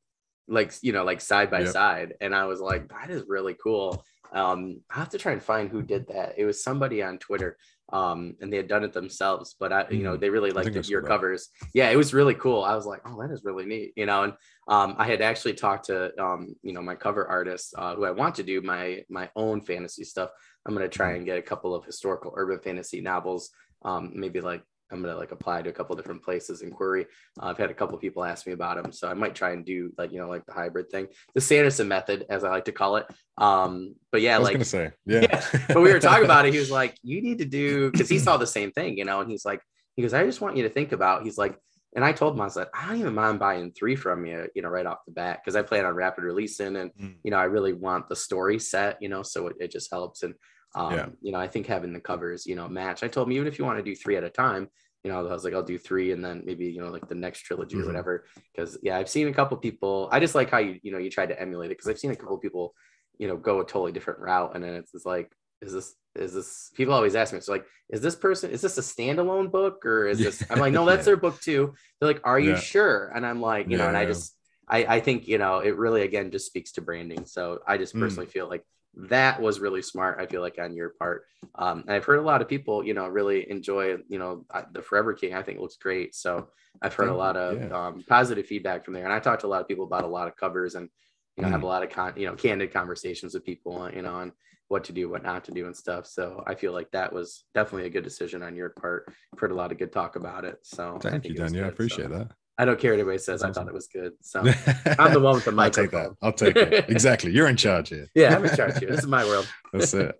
like 0.48 0.74
you 0.82 0.92
know 0.92 1.04
like 1.04 1.20
side 1.20 1.50
by 1.50 1.60
yep. 1.60 1.68
side, 1.68 2.14
and 2.20 2.34
I 2.34 2.44
was 2.44 2.60
like, 2.60 2.88
that 2.88 3.10
is 3.10 3.24
really 3.26 3.54
cool. 3.54 4.04
Um, 4.32 4.82
I 4.90 4.98
have 4.98 5.08
to 5.10 5.18
try 5.18 5.32
and 5.32 5.42
find 5.42 5.68
who 5.68 5.82
did 5.82 6.06
that. 6.08 6.34
It 6.36 6.44
was 6.44 6.62
somebody 6.62 7.02
on 7.02 7.18
Twitter, 7.18 7.56
um, 7.92 8.36
and 8.40 8.52
they 8.52 8.56
had 8.56 8.68
done 8.68 8.84
it 8.84 8.92
themselves, 8.92 9.56
but 9.58 9.72
I, 9.72 9.86
you 9.90 10.02
know, 10.02 10.12
mm-hmm. 10.12 10.20
they 10.20 10.30
really 10.30 10.50
liked 10.50 10.88
your 10.88 11.02
covers. 11.02 11.48
Yeah, 11.74 11.90
it 11.90 11.96
was 11.96 12.14
really 12.14 12.34
cool. 12.34 12.62
I 12.62 12.76
was 12.76 12.86
like, 12.86 13.00
oh, 13.04 13.20
that 13.20 13.32
is 13.32 13.44
really 13.44 13.66
neat, 13.66 13.92
you 13.96 14.06
know. 14.06 14.24
And 14.24 14.32
um, 14.68 14.94
I 14.98 15.06
had 15.06 15.20
actually 15.20 15.54
talked 15.54 15.86
to, 15.86 16.12
um, 16.22 16.54
you 16.62 16.72
know, 16.72 16.82
my 16.82 16.94
cover 16.94 17.26
artist 17.26 17.74
uh, 17.76 17.96
who 17.96 18.04
I 18.04 18.12
want 18.12 18.36
to 18.36 18.42
do 18.42 18.60
my 18.60 19.04
my 19.08 19.28
own 19.34 19.60
fantasy 19.60 20.04
stuff. 20.04 20.30
I'm 20.66 20.74
gonna 20.74 20.88
try 20.88 21.08
mm-hmm. 21.08 21.16
and 21.16 21.26
get 21.26 21.38
a 21.38 21.42
couple 21.42 21.74
of 21.74 21.84
historical 21.84 22.32
urban 22.36 22.60
fantasy 22.60 23.00
novels, 23.00 23.50
um, 23.82 24.12
maybe 24.14 24.40
like 24.40 24.62
I'm 24.92 25.02
gonna 25.02 25.16
like 25.16 25.32
apply 25.32 25.62
to 25.62 25.70
a 25.70 25.72
couple 25.72 25.96
different 25.96 26.22
places 26.22 26.62
in 26.62 26.70
query. 26.70 27.06
Uh, 27.40 27.46
I've 27.46 27.58
had 27.58 27.70
a 27.70 27.74
couple 27.74 27.96
people 27.98 28.24
ask 28.24 28.46
me 28.46 28.52
about 28.52 28.82
them, 28.82 28.92
so 28.92 29.08
I 29.08 29.14
might 29.14 29.34
try 29.34 29.52
and 29.52 29.64
do 29.64 29.92
like 29.96 30.12
you 30.12 30.18
know 30.18 30.28
like 30.28 30.46
the 30.46 30.52
hybrid 30.52 30.90
thing, 30.90 31.08
the 31.34 31.40
Sanderson 31.40 31.88
method, 31.88 32.26
as 32.28 32.44
I 32.44 32.50
like 32.50 32.64
to 32.66 32.72
call 32.72 32.96
it. 32.96 33.06
Um, 33.38 33.94
but 34.12 34.20
yeah, 34.20 34.36
I 34.36 34.38
was 34.38 34.48
like 34.48 34.64
say, 34.64 34.90
yeah. 35.06 35.20
yeah. 35.22 35.44
But 35.68 35.80
we 35.80 35.92
were 35.92 36.00
talking 36.00 36.24
about 36.24 36.46
it. 36.46 36.52
He 36.52 36.58
was 36.58 36.70
like, 36.70 36.96
you 37.02 37.22
need 37.22 37.38
to 37.38 37.44
do 37.44 37.90
because 37.90 38.08
he 38.08 38.18
saw 38.18 38.36
the 38.36 38.46
same 38.46 38.72
thing, 38.72 38.98
you 38.98 39.04
know, 39.04 39.20
and 39.20 39.30
he's 39.30 39.44
like, 39.44 39.60
he 39.96 40.02
goes, 40.02 40.14
I 40.14 40.24
just 40.24 40.40
want 40.40 40.56
you 40.56 40.62
to 40.64 40.70
think 40.70 40.92
about. 40.92 41.24
He's 41.24 41.38
like, 41.38 41.56
and 41.94 42.04
I 42.04 42.12
told 42.12 42.34
him 42.34 42.40
I 42.40 42.44
was 42.44 42.56
like, 42.56 42.68
I 42.74 42.88
don't 42.88 43.00
even 43.00 43.14
mind 43.14 43.38
buying 43.38 43.72
three 43.72 43.96
from 43.96 44.24
you, 44.24 44.48
you 44.54 44.62
know, 44.62 44.68
right 44.68 44.86
off 44.86 45.04
the 45.06 45.12
bat 45.12 45.40
because 45.42 45.56
I 45.56 45.62
plan 45.62 45.84
on 45.84 45.94
rapid 45.94 46.24
releasing, 46.24 46.76
and 46.76 46.90
mm. 46.94 47.14
you 47.22 47.30
know, 47.30 47.38
I 47.38 47.44
really 47.44 47.72
want 47.72 48.08
the 48.08 48.16
story 48.16 48.58
set, 48.58 48.98
you 49.00 49.08
know, 49.08 49.22
so 49.22 49.48
it, 49.48 49.56
it 49.60 49.70
just 49.70 49.90
helps 49.90 50.22
and. 50.22 50.34
Um, 50.74 50.92
yeah. 50.92 51.06
you 51.20 51.32
know, 51.32 51.38
I 51.38 51.48
think 51.48 51.66
having 51.66 51.92
the 51.92 52.00
covers, 52.00 52.46
you 52.46 52.54
know, 52.54 52.68
match. 52.68 53.02
I 53.02 53.08
told 53.08 53.26
him 53.26 53.32
even 53.32 53.48
if 53.48 53.58
you 53.58 53.64
want 53.64 53.78
to 53.78 53.84
do 53.84 53.94
three 53.94 54.16
at 54.16 54.24
a 54.24 54.30
time, 54.30 54.68
you 55.02 55.10
know, 55.10 55.18
I 55.18 55.32
was 55.32 55.44
like, 55.44 55.54
I'll 55.54 55.62
do 55.62 55.78
three 55.78 56.12
and 56.12 56.24
then 56.24 56.42
maybe, 56.44 56.66
you 56.66 56.80
know, 56.80 56.90
like 56.90 57.08
the 57.08 57.14
next 57.14 57.40
trilogy 57.40 57.76
mm-hmm. 57.76 57.84
or 57.84 57.86
whatever. 57.86 58.24
Cause 58.56 58.78
yeah, 58.82 58.98
I've 58.98 59.08
seen 59.08 59.28
a 59.28 59.32
couple 59.32 59.56
people, 59.56 60.08
I 60.12 60.20
just 60.20 60.34
like 60.34 60.50
how 60.50 60.58
you, 60.58 60.78
you 60.82 60.92
know, 60.92 60.98
you 60.98 61.10
tried 61.10 61.30
to 61.30 61.40
emulate 61.40 61.70
it. 61.70 61.78
Cause 61.80 61.88
I've 61.88 61.98
seen 61.98 62.10
a 62.10 62.16
couple 62.16 62.36
people, 62.38 62.74
you 63.18 63.26
know, 63.26 63.36
go 63.36 63.60
a 63.60 63.64
totally 63.64 63.92
different 63.92 64.20
route. 64.20 64.54
And 64.54 64.62
then 64.62 64.74
it's, 64.74 64.94
it's 64.94 65.06
like, 65.06 65.32
is 65.62 65.72
this 65.72 65.94
is 66.16 66.34
this 66.34 66.70
people 66.74 66.94
always 66.94 67.14
ask 67.14 67.32
me 67.32 67.40
so 67.40 67.52
like 67.52 67.64
is 67.90 68.00
this 68.00 68.16
person 68.16 68.50
is 68.50 68.60
this 68.60 68.78
a 68.78 68.80
standalone 68.80 69.50
book 69.50 69.84
or 69.84 70.06
is 70.06 70.18
this 70.18 70.42
i'm 70.50 70.58
like 70.58 70.72
no 70.72 70.84
that's 70.86 71.04
their 71.04 71.16
book 71.16 71.40
too 71.40 71.74
they're 72.00 72.08
like 72.08 72.20
are 72.24 72.38
you 72.38 72.52
yeah. 72.52 72.58
sure 72.58 73.12
and 73.14 73.26
i'm 73.26 73.40
like 73.40 73.66
you 73.66 73.72
yeah, 73.72 73.84
know 73.84 73.88
and 73.88 73.96
i 73.96 74.04
just 74.04 74.34
I, 74.68 74.96
I 74.96 75.00
think 75.00 75.28
you 75.28 75.38
know 75.38 75.58
it 75.58 75.76
really 75.76 76.02
again 76.02 76.30
just 76.30 76.46
speaks 76.46 76.72
to 76.72 76.80
branding 76.80 77.26
so 77.26 77.60
i 77.66 77.76
just 77.76 77.92
hmm. 77.92 78.00
personally 78.00 78.26
mm. 78.26 78.30
feel 78.30 78.48
like 78.48 78.64
that 78.94 79.40
was 79.40 79.60
really 79.60 79.82
smart 79.82 80.20
i 80.20 80.26
feel 80.26 80.40
like 80.40 80.58
on 80.58 80.74
your 80.74 80.90
part 80.90 81.24
um, 81.56 81.80
and 81.80 81.92
i've 81.92 82.04
heard 82.04 82.18
a 82.18 82.22
lot 82.22 82.42
of 82.42 82.48
people 82.48 82.84
you 82.84 82.94
know 82.94 83.06
really 83.08 83.48
enjoy 83.50 83.96
you 84.08 84.18
know 84.18 84.44
the 84.72 84.82
forever 84.82 85.12
king 85.12 85.34
i 85.34 85.42
think 85.42 85.60
looks 85.60 85.76
great 85.76 86.14
so 86.14 86.48
i've 86.82 86.94
heard 86.94 87.08
a 87.08 87.14
lot 87.14 87.36
of 87.36 87.72
um, 87.72 88.04
positive 88.08 88.46
feedback 88.46 88.84
from 88.84 88.94
there 88.94 89.04
and 89.04 89.12
i 89.12 89.18
talked 89.18 89.42
to 89.42 89.46
a 89.46 89.48
lot 89.48 89.60
of 89.60 89.68
people 89.68 89.84
about 89.84 90.04
a 90.04 90.08
lot 90.08 90.28
of 90.28 90.36
covers 90.36 90.74
and 90.74 90.88
you 91.36 91.42
know 91.42 91.48
mm. 91.48 91.52
have 91.52 91.62
a 91.62 91.66
lot 91.66 91.82
of 91.82 91.90
con 91.90 92.12
you 92.16 92.26
know 92.26 92.34
candid 92.34 92.72
conversations 92.72 93.34
with 93.34 93.44
people 93.44 93.88
you 93.94 94.02
know 94.02 94.14
on 94.14 94.32
what 94.70 94.84
to 94.84 94.92
do, 94.92 95.08
what 95.08 95.24
not 95.24 95.44
to 95.44 95.50
do, 95.50 95.66
and 95.66 95.76
stuff. 95.76 96.06
So 96.06 96.44
I 96.46 96.54
feel 96.54 96.72
like 96.72 96.92
that 96.92 97.12
was 97.12 97.44
definitely 97.54 97.88
a 97.88 97.90
good 97.90 98.04
decision 98.04 98.42
on 98.42 98.54
your 98.54 98.70
part. 98.70 99.12
I've 99.32 99.38
heard 99.38 99.50
a 99.50 99.54
lot 99.54 99.72
of 99.72 99.78
good 99.78 99.92
talk 99.92 100.14
about 100.14 100.44
it. 100.44 100.60
So 100.62 100.96
thank 101.02 101.24
you, 101.24 101.34
Daniel. 101.34 101.64
I 101.64 101.68
appreciate 101.68 102.08
so. 102.08 102.18
that. 102.18 102.30
I 102.60 102.66
don't 102.66 102.78
care 102.78 102.92
what 102.92 102.98
anybody 102.98 103.16
says. 103.16 103.42
I 103.42 103.52
thought 103.52 103.68
it 103.68 103.72
was 103.72 103.86
good. 103.86 104.12
So 104.20 104.40
I'm 104.98 105.14
the 105.14 105.20
one 105.20 105.34
with 105.36 105.46
the 105.46 105.52
mic. 105.60 105.64
I'll 105.64 105.70
take 105.70 105.90
that. 105.92 106.10
I'll 106.20 106.32
take 106.32 106.56
it. 106.56 106.90
Exactly. 106.90 107.32
You're 107.32 107.48
in 107.48 107.56
charge 107.56 107.88
here. 107.88 108.06
yeah, 108.14 108.36
I'm 108.36 108.44
in 108.44 108.54
charge 108.54 108.78
here. 108.78 108.90
This 108.90 109.00
is 109.00 109.06
my 109.06 109.24
world. 109.24 109.48
That's 109.72 109.94
it. 109.94 110.14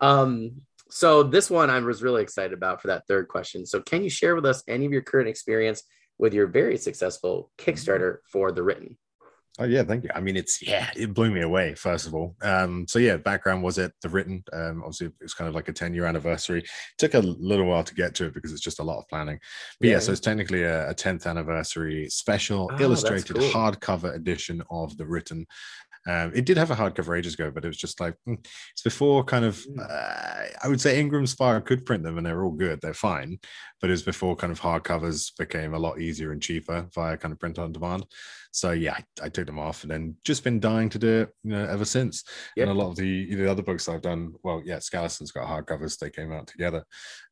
um, 0.00 0.62
so 0.90 1.22
this 1.22 1.48
one 1.48 1.70
I 1.70 1.78
was 1.78 2.02
really 2.02 2.20
excited 2.22 2.52
about 2.52 2.82
for 2.82 2.88
that 2.88 3.06
third 3.06 3.28
question. 3.28 3.64
So 3.64 3.80
can 3.80 4.02
you 4.02 4.10
share 4.10 4.34
with 4.34 4.44
us 4.44 4.64
any 4.66 4.86
of 4.86 4.92
your 4.92 5.02
current 5.02 5.28
experience 5.28 5.84
with 6.18 6.34
your 6.34 6.48
very 6.48 6.76
successful 6.78 7.52
Kickstarter 7.58 8.18
for 8.26 8.50
the 8.50 8.64
written? 8.64 8.98
Oh 9.58 9.64
yeah, 9.64 9.82
thank 9.82 10.04
you. 10.04 10.10
I 10.14 10.20
mean, 10.20 10.36
it's 10.36 10.62
yeah, 10.62 10.90
it 10.96 11.12
blew 11.12 11.30
me 11.30 11.42
away. 11.42 11.74
First 11.74 12.06
of 12.06 12.14
all, 12.14 12.34
um, 12.40 12.86
so 12.88 12.98
yeah, 12.98 13.18
background 13.18 13.62
was 13.62 13.76
it 13.76 13.92
the 14.00 14.08
written. 14.08 14.42
Um, 14.50 14.80
obviously, 14.80 15.08
it 15.08 15.12
was 15.20 15.34
kind 15.34 15.46
of 15.46 15.54
like 15.54 15.68
a 15.68 15.74
ten 15.74 15.92
year 15.92 16.06
anniversary. 16.06 16.60
It 16.60 16.68
took 16.96 17.12
a 17.12 17.20
little 17.20 17.66
while 17.66 17.84
to 17.84 17.94
get 17.94 18.14
to 18.14 18.26
it 18.26 18.34
because 18.34 18.52
it's 18.52 18.62
just 18.62 18.78
a 18.80 18.82
lot 18.82 18.98
of 18.98 19.08
planning. 19.08 19.38
But 19.78 19.88
yeah, 19.88 19.94
yeah 19.94 19.98
so 19.98 20.12
it's 20.12 20.22
technically 20.22 20.62
a 20.62 20.94
tenth 20.94 21.26
anniversary 21.26 22.08
special 22.08 22.70
oh, 22.72 22.80
illustrated 22.80 23.36
cool. 23.36 23.50
hardcover 23.50 24.14
edition 24.14 24.62
of 24.70 24.96
the 24.96 25.04
written. 25.04 25.46
Um, 26.08 26.32
it 26.34 26.46
did 26.46 26.56
have 26.56 26.70
a 26.70 26.74
hardcover 26.74 27.16
ages 27.16 27.34
ago, 27.34 27.52
but 27.54 27.64
it 27.64 27.68
was 27.68 27.76
just 27.76 28.00
like 28.00 28.16
hmm, 28.24 28.34
it's 28.72 28.82
before 28.82 29.22
kind 29.22 29.44
of. 29.44 29.62
Hmm. 29.62 29.80
Uh, 29.80 30.44
I 30.64 30.68
would 30.68 30.80
say 30.80 30.98
Ingram 30.98 31.26
Spark 31.26 31.66
could 31.66 31.84
print 31.84 32.04
them, 32.04 32.16
and 32.16 32.26
they're 32.26 32.42
all 32.42 32.52
good. 32.52 32.80
They're 32.80 32.94
fine, 32.94 33.38
but 33.82 33.90
it 33.90 33.92
was 33.92 34.02
before 34.02 34.34
kind 34.34 34.50
of 34.50 34.60
hardcovers 34.60 35.36
became 35.38 35.74
a 35.74 35.78
lot 35.78 36.00
easier 36.00 36.32
and 36.32 36.40
cheaper 36.40 36.88
via 36.94 37.18
kind 37.18 37.32
of 37.32 37.38
print 37.38 37.58
on 37.58 37.72
demand. 37.72 38.06
So 38.52 38.72
yeah, 38.72 38.94
I, 38.94 39.26
I, 39.26 39.28
took 39.28 39.46
them 39.46 39.58
off, 39.58 39.82
and 39.82 39.90
then 39.90 40.16
just 40.24 40.44
been 40.44 40.60
dying 40.60 40.88
to 40.90 40.98
do 40.98 41.22
it, 41.22 41.34
you 41.42 41.52
know, 41.52 41.64
ever 41.64 41.84
since. 41.84 42.22
Yep. 42.56 42.68
And 42.68 42.76
a 42.76 42.80
lot 42.80 42.90
of 42.90 42.96
the 42.96 43.34
the 43.34 43.50
other 43.50 43.62
books 43.62 43.88
I've 43.88 44.02
done, 44.02 44.34
well, 44.42 44.62
yeah, 44.64 44.76
Scalussen's 44.76 45.32
got 45.32 45.48
hardcovers; 45.48 45.98
they 45.98 46.10
came 46.10 46.32
out 46.32 46.46
together. 46.46 46.84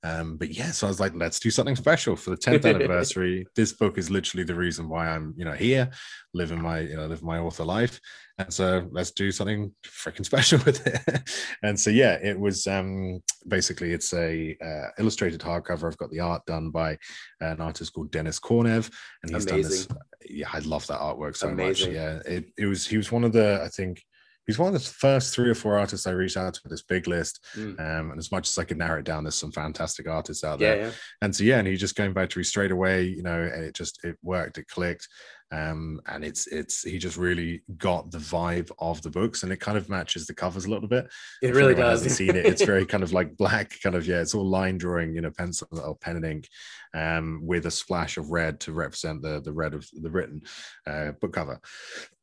Um, 0.03 0.39
but 0.39 0.49
yeah, 0.51 0.71
so 0.71 0.87
I 0.87 0.91
was 0.91 1.01
like, 1.01 1.13
let's 1.15 1.39
do 1.39 1.51
something 1.51 1.77
special 1.77 2.17
for 2.17 2.31
the 2.31 2.37
10th 2.37 2.65
anniversary. 2.75 3.47
this 3.55 3.73
book 3.75 3.99
is 3.99 4.11
literally 4.11 4.45
the 4.45 4.55
reason 4.55 4.89
why 4.89 5.09
I'm, 5.09 5.35
you 5.37 5.45
know, 5.45 5.53
here, 5.53 5.91
living 6.33 6.63
my, 6.63 6.81
you 6.81 6.97
know, 6.97 7.07
living 7.07 7.27
my 7.27 7.39
author 7.39 7.65
life. 7.65 8.01
And 8.39 8.53
so 8.53 8.89
let's 8.91 9.11
do 9.11 9.31
something 9.31 9.75
freaking 9.85 10.25
special 10.25 10.59
with 10.65 10.87
it. 10.87 11.31
and 11.63 11.79
so 11.79 11.91
yeah, 11.91 12.15
it 12.23 12.39
was 12.39 12.67
um 12.67 13.21
basically 13.47 13.93
it's 13.93 14.15
a 14.15 14.57
uh, 14.65 14.89
illustrated 14.99 15.41
hardcover. 15.41 15.87
I've 15.87 15.99
got 15.99 16.11
the 16.11 16.21
art 16.21 16.47
done 16.47 16.71
by 16.71 16.97
an 17.41 17.61
artist 17.61 17.93
called 17.93 18.11
Dennis 18.11 18.41
Kornev, 18.41 18.91
and 19.23 19.35
he's 19.35 19.45
Amazing. 19.45 19.53
done 19.53 19.71
this. 19.71 19.89
Yeah, 20.31 20.49
I 20.53 20.61
love 20.61 20.87
that 20.87 21.01
artwork 21.01 21.37
so 21.37 21.49
Amazing. 21.49 21.89
much. 21.89 21.95
Yeah, 21.95 22.21
it, 22.25 22.53
it 22.57 22.67
was 22.67 22.87
he 22.87 22.97
was 22.97 23.11
one 23.11 23.25
of 23.25 23.33
the 23.33 23.61
I 23.63 23.69
think 23.69 24.03
he's 24.51 24.59
one 24.59 24.75
of 24.75 24.75
the 24.75 24.89
first 24.89 25.33
three 25.33 25.49
or 25.49 25.55
four 25.55 25.79
artists 25.79 26.09
I 26.09 26.11
reached 26.11 26.37
out 26.37 26.55
to 26.55 26.61
for 26.61 26.69
this 26.69 26.83
big 26.83 27.07
list. 27.07 27.41
Mm. 27.57 27.79
Um, 27.79 28.11
and 28.11 28.19
as 28.19 28.33
much 28.33 28.49
as 28.49 28.59
I 28.59 28.65
could 28.65 28.79
narrow 28.79 28.99
it 28.99 29.05
down, 29.05 29.23
there's 29.23 29.37
some 29.37 29.53
fantastic 29.53 30.09
artists 30.09 30.43
out 30.43 30.59
there. 30.59 30.77
Yeah, 30.77 30.87
yeah. 30.87 30.93
And 31.23 31.35
so 31.35 31.45
yeah, 31.45 31.59
and 31.59 31.69
he 31.69 31.77
just 31.77 31.95
going 31.95 32.13
back 32.13 32.31
to 32.31 32.39
me 32.39 32.45
straight 32.45 32.73
away, 32.73 33.05
you 33.05 33.23
know, 33.23 33.41
and 33.41 33.65
it 33.65 33.75
just 33.77 34.05
it 34.05 34.17
worked, 34.23 34.59
it 34.59 34.67
clicked 34.67 35.07
um, 35.53 36.01
and 36.07 36.25
it's 36.25 36.47
it's 36.47 36.83
he 36.83 36.99
just 36.99 37.17
really 37.17 37.63
got 37.77 38.11
the 38.11 38.19
vibe 38.19 38.71
of 38.79 39.03
the 39.03 39.11
books 39.11 39.43
and 39.43 39.53
it 39.53 39.59
kind 39.59 39.77
of 39.77 39.89
matches 39.89 40.27
the 40.27 40.35
covers 40.35 40.65
a 40.65 40.71
little 40.71 40.89
bit 40.89 41.09
it 41.43 41.55
really 41.55 41.75
does 41.75 42.03
hasn't 42.03 42.13
seen 42.13 42.37
it 42.37 42.47
it's 42.47 42.65
very 42.65 42.87
kind 42.87 43.03
of 43.03 43.13
like 43.13 43.37
black 43.37 43.75
kind 43.83 43.97
of 43.97 44.07
yeah 44.07 44.21
it's 44.21 44.35
all 44.35 44.49
line 44.49 44.79
drawing 44.79 45.13
you 45.13 45.21
know 45.21 45.31
pencil 45.31 45.67
or 45.73 45.97
pen 45.97 46.17
and 46.17 46.25
ink 46.25 46.49
um, 46.95 47.41
with 47.45 47.67
a 47.67 47.71
splash 47.71 48.17
of 48.17 48.31
red 48.31 48.61
to 48.61 48.73
represent 48.73 49.23
the 49.23 49.41
the 49.41 49.53
red 49.53 49.75
of 49.75 49.87
the 49.93 50.11
written 50.11 50.41
uh, 50.87 51.13
book 51.21 51.33
cover 51.33 51.61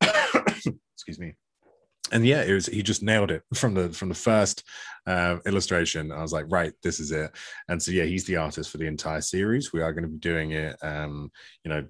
excuse 0.00 1.18
me 1.18 1.34
and 2.12 2.26
yeah, 2.26 2.42
it 2.42 2.52
was 2.52 2.66
he 2.66 2.82
just 2.82 3.02
nailed 3.02 3.30
it 3.30 3.42
from 3.54 3.74
the 3.74 3.90
from 3.90 4.08
the 4.08 4.14
first 4.14 4.64
uh, 5.08 5.38
illustration. 5.46 6.12
I 6.12 6.20
was 6.20 6.34
like, 6.34 6.44
right, 6.50 6.74
this 6.82 7.00
is 7.00 7.12
it. 7.12 7.30
And 7.68 7.82
so 7.82 7.90
yeah, 7.90 8.04
he's 8.04 8.26
the 8.26 8.36
artist 8.36 8.70
for 8.70 8.76
the 8.76 8.86
entire 8.86 9.22
series. 9.22 9.72
We 9.72 9.80
are 9.80 9.92
going 9.92 10.02
to 10.02 10.08
be 10.08 10.18
doing 10.18 10.50
it, 10.50 10.76
um, 10.82 11.32
you 11.64 11.70
know, 11.70 11.86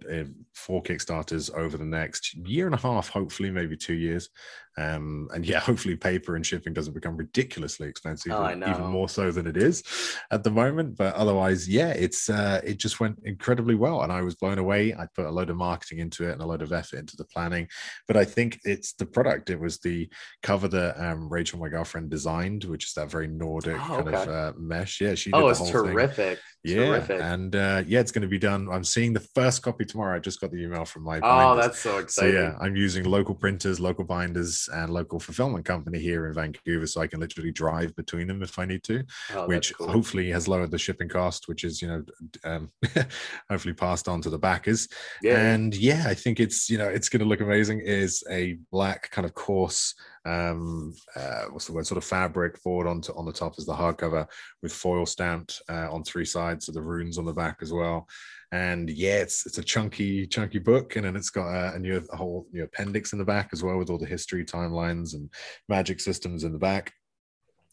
four 0.55 0.83
Kickstarters 0.83 1.53
over 1.53 1.77
the 1.77 1.85
next 1.85 2.35
year 2.35 2.67
and 2.67 2.75
a 2.77 2.79
half, 2.79 3.09
hopefully, 3.09 3.51
maybe 3.51 3.77
two 3.77 3.95
years. 3.95 4.31
Um, 4.79 5.29
and 5.35 5.45
yeah, 5.45 5.59
hopefully, 5.71 5.97
paper 5.97 6.37
and 6.37 6.47
shipping 6.47 6.73
doesn't 6.73 6.95
become 6.95 7.17
ridiculously 7.17 7.89
expensive, 7.89 8.33
oh, 8.33 8.49
even 8.51 8.85
more 8.85 9.09
so 9.09 9.33
than 9.33 9.47
it 9.47 9.57
is 9.57 9.83
at 10.31 10.45
the 10.45 10.51
moment. 10.51 10.97
But 10.97 11.15
otherwise, 11.15 11.69
yeah, 11.69 11.89
it's 11.89 12.31
uh, 12.31 12.61
it 12.63 12.79
just 12.79 13.01
went 13.01 13.19
incredibly 13.25 13.75
well, 13.75 14.03
and 14.03 14.13
I 14.13 14.23
was 14.23 14.37
blown 14.37 14.59
away. 14.59 14.95
I 14.95 15.07
put 15.15 15.27
a 15.27 15.31
load 15.31 15.51
of 15.51 15.57
marketing 15.57 15.99
into 15.99 16.29
it 16.29 16.33
and 16.33 16.43
a 16.43 16.47
load 16.47 16.63
of 16.63 16.73
effort 16.73 17.01
into 17.01 17.17
the 17.17 17.25
planning, 17.25 17.67
but 18.07 18.17
I 18.17 18.25
think 18.25 18.61
it's 18.65 18.93
the 18.93 19.07
product. 19.07 19.51
It 19.51 19.59
was 19.59 19.79
the 19.79 20.09
cover 20.43 20.69
that 20.69 21.03
um, 21.05 21.29
Rachel, 21.29 21.59
my 21.59 21.69
girlfriend, 21.69 22.11
designed, 22.11 22.65
which 22.65 22.85
is 22.85 22.93
that 22.95 23.08
very 23.09 23.27
Nordic 23.27 23.77
oh, 23.77 24.03
kind 24.03 24.09
of 24.09 24.29
uh, 24.29 24.53
mesh. 24.59 25.01
Yeah, 25.01 25.15
she. 25.15 25.31
Did 25.31 25.37
oh, 25.37 25.49
it's 25.49 25.71
terrific. 25.71 26.17
Thing. 26.17 26.37
Yeah, 26.65 26.87
terrific. 26.87 27.21
and 27.21 27.55
uh, 27.55 27.83
yeah, 27.87 28.01
it's 28.01 28.11
going 28.11 28.23
to 28.23 28.29
be 28.29 28.39
done. 28.39 28.69
I'm 28.71 28.85
seeing 28.85 29.13
the 29.13 29.21
first 29.21 29.63
copy 29.63 29.85
tomorrow. 29.85 30.17
I 30.17 30.19
just 30.19 30.41
got 30.41 30.51
the 30.51 30.63
email 30.63 30.85
from 30.85 31.05
my. 31.05 31.19
Oh, 31.19 31.21
binders. 31.21 31.67
that's 31.67 31.79
so 31.81 31.99
exciting! 31.99 32.33
So 32.33 32.39
yeah, 32.39 32.55
I'm 32.61 32.77
using 32.77 33.05
local 33.05 33.35
printers, 33.35 33.79
local 33.81 34.05
binders, 34.05 34.69
and 34.73 34.93
local 34.93 35.21
fulfillment 35.21 35.65
company 35.65 35.99
here 35.99 36.27
in 36.27 36.35
Vancouver, 36.35 36.87
so 36.87 37.01
I 37.01 37.07
can 37.07 37.21
literally 37.21 37.53
drive 37.53 37.95
between 37.97 38.27
them 38.27 38.43
if 38.43 38.59
I 38.59 38.65
need 38.65 38.83
to, 38.85 39.05
oh, 39.35 39.47
which 39.47 39.75
cool. 39.75 39.89
hopefully 39.89 40.31
has 40.31 40.49
lowered 40.49 40.71
the 40.71 40.79
shipping 40.79 41.09
cost, 41.09 41.49
which 41.49 41.65
is 41.65 41.81
you 41.81 41.89
know, 41.89 42.05
um, 42.45 42.71
hopefully 43.51 43.75
passed 43.75 44.09
on 44.09 44.21
to 44.23 44.31
the 44.31 44.39
backers. 44.39 44.89
Yeah. 45.23 45.39
And 45.39 45.75
yeah, 45.75 46.05
I 46.07 46.15
think 46.15 46.41
it's 46.41 46.69
you 46.69 46.79
know 46.79 46.89
it's 46.89 47.09
going 47.09 47.21
to 47.21 47.27
look 47.27 47.41
amazing. 47.41 47.81
Is 47.81 48.25
a 48.31 48.59
black 48.71 49.11
kind 49.11 49.25
of 49.25 49.35
coarse 49.35 49.95
um, 50.29 50.95
uh, 51.17 51.45
what's 51.51 51.67
the 51.67 51.73
word, 51.73 51.87
sort 51.87 51.99
of 51.99 52.05
fabric 52.05 52.59
forward 52.59 52.87
onto 52.87 53.13
on 53.15 53.25
the 53.25 53.33
top 53.33 53.55
as 53.59 53.65
the 53.65 53.73
hardcover 53.73 54.27
with 54.63 54.73
foil 54.73 55.07
stamped 55.07 55.63
uh, 55.69 55.89
on 55.91 56.05
three 56.05 56.25
sides, 56.25 56.67
so 56.67 56.73
the 56.73 56.83
runes 56.83 57.19
on 57.19 57.25
the 57.25 57.33
back 57.33 57.59
as 57.63 57.73
well. 57.73 58.07
And 58.53 58.91
yeah, 58.91 59.19
it's 59.19 59.47
it's 59.47 59.59
a 59.59 59.63
chunky 59.63 60.27
chunky 60.27 60.59
book, 60.59 60.97
and 60.97 61.05
then 61.05 61.17
it's 61.17 61.31
got 61.31 61.49
a, 61.49 61.75
a 61.75 61.79
new 61.79 62.03
a 62.13 62.17
whole 62.17 62.47
new 62.53 62.65
appendix 62.65 63.13
in 63.13 63.19
the 63.19 63.25
back 63.25 63.51
as 63.53 63.63
well 63.63 63.79
with 63.79 63.91
all 63.91 63.99
the 63.99 64.07
history 64.07 64.45
timelines 64.45 65.15
and 65.15 65.31
magic 65.69 66.01
systems 66.01 66.45
in 66.45 66.53
the 66.53 66.59
back 66.59 66.93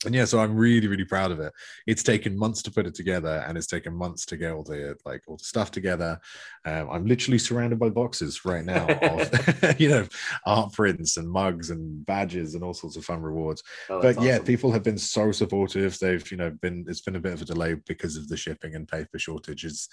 and 0.06 0.16
yeah 0.16 0.26
so 0.26 0.40
i'm 0.40 0.56
really 0.56 0.88
really 0.88 1.06
proud 1.06 1.32
of 1.32 1.40
it. 1.40 1.52
It's 1.88 2.04
taken 2.04 2.38
months 2.38 2.62
to 2.64 2.72
put 2.72 2.86
it 2.86 2.96
together 2.96 3.44
and 3.48 3.58
it's 3.58 3.68
taken 3.68 3.94
months 3.94 4.26
to 4.28 4.38
get 4.38 4.52
all 4.52 4.64
the 4.64 4.96
like 5.06 5.22
all 5.28 5.38
the 5.38 5.44
stuff 5.44 5.72
together. 5.72 6.20
Um, 6.66 6.90
i'm 6.90 7.06
literally 7.06 7.38
surrounded 7.38 7.80
by 7.80 7.90
boxes 7.90 8.46
right 8.46 8.66
now 8.66 8.88
of 8.88 9.80
you 9.80 9.90
know 9.90 10.08
art 10.46 10.74
prints 10.74 11.18
and 11.18 11.30
mugs 11.30 11.70
and 11.70 12.06
badges 12.06 12.56
and 12.56 12.64
all 12.64 12.74
sorts 12.74 12.96
of 12.96 13.06
fun 13.06 13.22
rewards. 13.22 13.64
Oh, 13.90 14.02
but 14.02 14.22
yeah 14.22 14.40
people 14.40 14.72
have 14.72 14.84
been 14.84 14.98
so 14.98 15.32
supportive. 15.32 15.98
They've 16.00 16.30
you 16.32 16.38
know 16.38 16.52
been 16.52 16.86
it's 16.88 17.02
been 17.02 17.16
a 17.16 17.20
bit 17.20 17.34
of 17.34 17.42
a 17.42 17.46
delay 17.46 17.76
because 17.88 18.18
of 18.18 18.28
the 18.28 18.38
shipping 18.38 18.76
and 18.76 18.88
paper 18.88 19.20
shortages. 19.20 19.90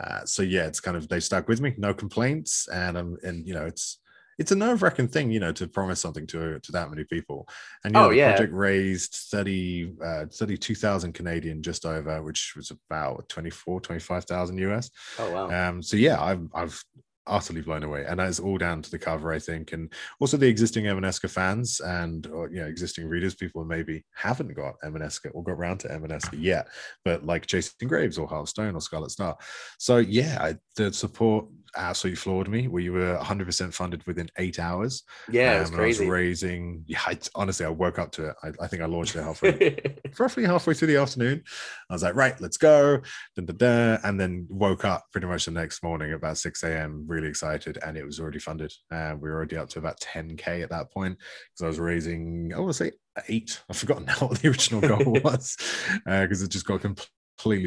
Uh, 0.00 0.24
so 0.24 0.42
yeah 0.42 0.66
it's 0.66 0.80
kind 0.80 0.96
of 0.96 1.08
they 1.08 1.20
stuck 1.20 1.48
with 1.48 1.60
me. 1.60 1.74
No 1.76 1.94
complaints. 1.94 2.68
And 2.68 2.98
i'm 2.98 3.16
and 3.22 3.46
you 3.46 3.54
know 3.54 3.66
it's 3.66 3.98
it's 4.38 4.52
a 4.52 4.56
nerve 4.56 4.82
wracking 4.82 5.08
thing, 5.08 5.30
you 5.30 5.40
know, 5.40 5.52
to 5.52 5.66
promise 5.66 6.00
something 6.00 6.26
to 6.28 6.58
to 6.60 6.72
that 6.72 6.90
many 6.90 7.04
people. 7.04 7.48
And 7.84 7.94
you 7.94 8.00
know, 8.00 8.06
oh, 8.06 8.10
the 8.10 8.16
yeah. 8.16 8.32
project 8.32 8.52
raised 8.52 9.14
30, 9.30 9.94
uh, 10.04 10.24
32,000 10.32 11.12
Canadian 11.12 11.62
just 11.62 11.86
over, 11.86 12.22
which 12.22 12.54
was 12.56 12.70
about 12.70 13.28
24, 13.28 13.80
25,000 13.80 14.58
US. 14.58 14.90
Oh, 15.18 15.32
wow. 15.32 15.68
Um, 15.68 15.82
so 15.82 15.96
yeah, 15.96 16.22
I've, 16.22 16.48
I've 16.54 16.84
utterly 17.26 17.60
blown 17.60 17.82
away 17.82 18.04
and 18.06 18.20
that 18.20 18.28
is 18.28 18.38
all 18.38 18.56
down 18.56 18.80
to 18.80 18.90
the 18.90 18.98
cover 18.98 19.32
i 19.32 19.38
think 19.38 19.72
and 19.72 19.92
also 20.20 20.36
the 20.36 20.46
existing 20.46 20.84
emaneska 20.84 21.28
fans 21.28 21.80
and 21.80 22.26
or, 22.28 22.48
you 22.50 22.60
know 22.60 22.66
existing 22.66 23.06
readers 23.06 23.34
people 23.34 23.62
who 23.62 23.68
maybe 23.68 24.04
haven't 24.14 24.54
got 24.54 24.74
emaneska 24.84 25.28
or 25.34 25.42
got 25.42 25.52
around 25.52 25.78
to 25.78 25.88
emaneska 25.88 26.40
yet 26.40 26.68
but 27.04 27.24
like 27.26 27.46
chasing 27.46 27.88
graves 27.88 28.18
or 28.18 28.28
Heart 28.28 28.52
or 28.58 28.80
scarlet 28.80 29.10
star 29.10 29.36
so 29.78 29.96
yeah 29.98 30.38
I, 30.40 30.56
the 30.76 30.92
support 30.92 31.46
absolutely 31.76 32.16
floored 32.16 32.48
me 32.48 32.68
where 32.68 32.82
you 32.82 32.92
were 32.92 33.16
100% 33.16 33.72
funded 33.72 34.06
within 34.06 34.28
eight 34.38 34.58
hours. 34.58 35.02
Yeah 35.30 35.64
um, 35.66 35.72
crazy. 35.72 36.04
I 36.04 36.06
was 36.06 36.10
raising 36.10 36.84
yeah 36.86 37.00
I, 37.06 37.18
honestly 37.34 37.66
i 37.66 37.68
woke 37.68 37.98
up 37.98 38.12
to 38.12 38.30
it. 38.30 38.36
I, 38.42 38.52
I 38.60 38.66
think 38.66 38.82
i 38.82 38.86
launched 38.86 39.16
it 39.16 39.22
halfway 39.22 39.76
roughly 40.18 40.44
halfway 40.44 40.74
through 40.74 40.88
the 40.88 40.96
afternoon. 40.96 41.42
I 41.90 41.92
was 41.92 42.02
like 42.02 42.14
right 42.14 42.40
let's 42.40 42.56
go. 42.56 43.00
And 43.36 44.20
then 44.20 44.46
woke 44.48 44.84
up 44.84 45.06
pretty 45.12 45.26
much 45.26 45.44
the 45.44 45.50
next 45.50 45.82
morning 45.82 46.12
about 46.12 46.38
6 46.38 46.62
a.m 46.62 47.04
really 47.06 47.28
excited 47.28 47.78
and 47.84 47.96
it 47.96 48.04
was 48.04 48.20
already 48.20 48.38
funded. 48.38 48.72
Uh, 48.90 49.14
we 49.20 49.28
were 49.28 49.36
already 49.36 49.56
up 49.56 49.68
to 49.70 49.78
about 49.78 50.00
10k 50.00 50.62
at 50.62 50.70
that 50.70 50.92
point 50.92 51.18
because 51.18 51.64
i 51.64 51.66
was 51.66 51.78
raising 51.78 52.52
i 52.54 52.58
want 52.58 52.70
to 52.70 52.84
say 52.84 52.92
eight. 53.28 53.60
I've 53.68 53.76
forgotten 53.76 54.04
now 54.06 54.14
what 54.14 54.38
the 54.38 54.48
original 54.48 54.80
goal 54.80 55.20
was 55.24 55.56
because 56.04 56.42
uh, 56.42 56.44
it 56.44 56.50
just 56.50 56.66
got 56.66 56.80
completely 56.80 57.10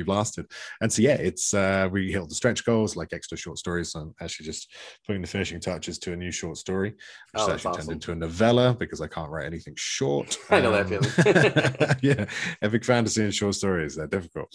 blasted. 0.03 0.45
And 0.81 0.91
so 0.91 1.01
yeah, 1.01 1.15
it's 1.15 1.53
uh 1.53 1.89
we 1.91 2.11
hit 2.11 2.27
the 2.27 2.35
stretch 2.35 2.65
goals 2.65 2.95
like 2.95 3.13
extra 3.13 3.37
short 3.37 3.57
stories. 3.57 3.91
So 3.91 4.01
I'm 4.01 4.15
actually 4.21 4.45
just 4.45 4.73
putting 5.05 5.21
the 5.21 5.27
finishing 5.27 5.59
touches 5.59 5.97
to 5.99 6.13
a 6.13 6.15
new 6.15 6.31
short 6.31 6.57
story, 6.57 6.91
which 6.91 6.99
oh, 7.35 7.47
is 7.47 7.49
actually 7.53 7.69
awesome. 7.71 7.81
turned 7.81 7.91
into 7.93 8.11
a 8.11 8.15
novella 8.15 8.75
because 8.77 9.01
I 9.01 9.07
can't 9.07 9.29
write 9.29 9.45
anything 9.45 9.75
short. 9.77 10.37
I 10.49 10.61
know 10.61 10.73
um, 10.73 10.87
that 10.87 11.95
feeling. 11.95 11.97
yeah, 12.01 12.25
epic 12.61 12.85
fantasy 12.85 13.23
and 13.23 13.33
short 13.33 13.55
stories, 13.55 13.95
they're 13.95 14.07
difficult. 14.07 14.49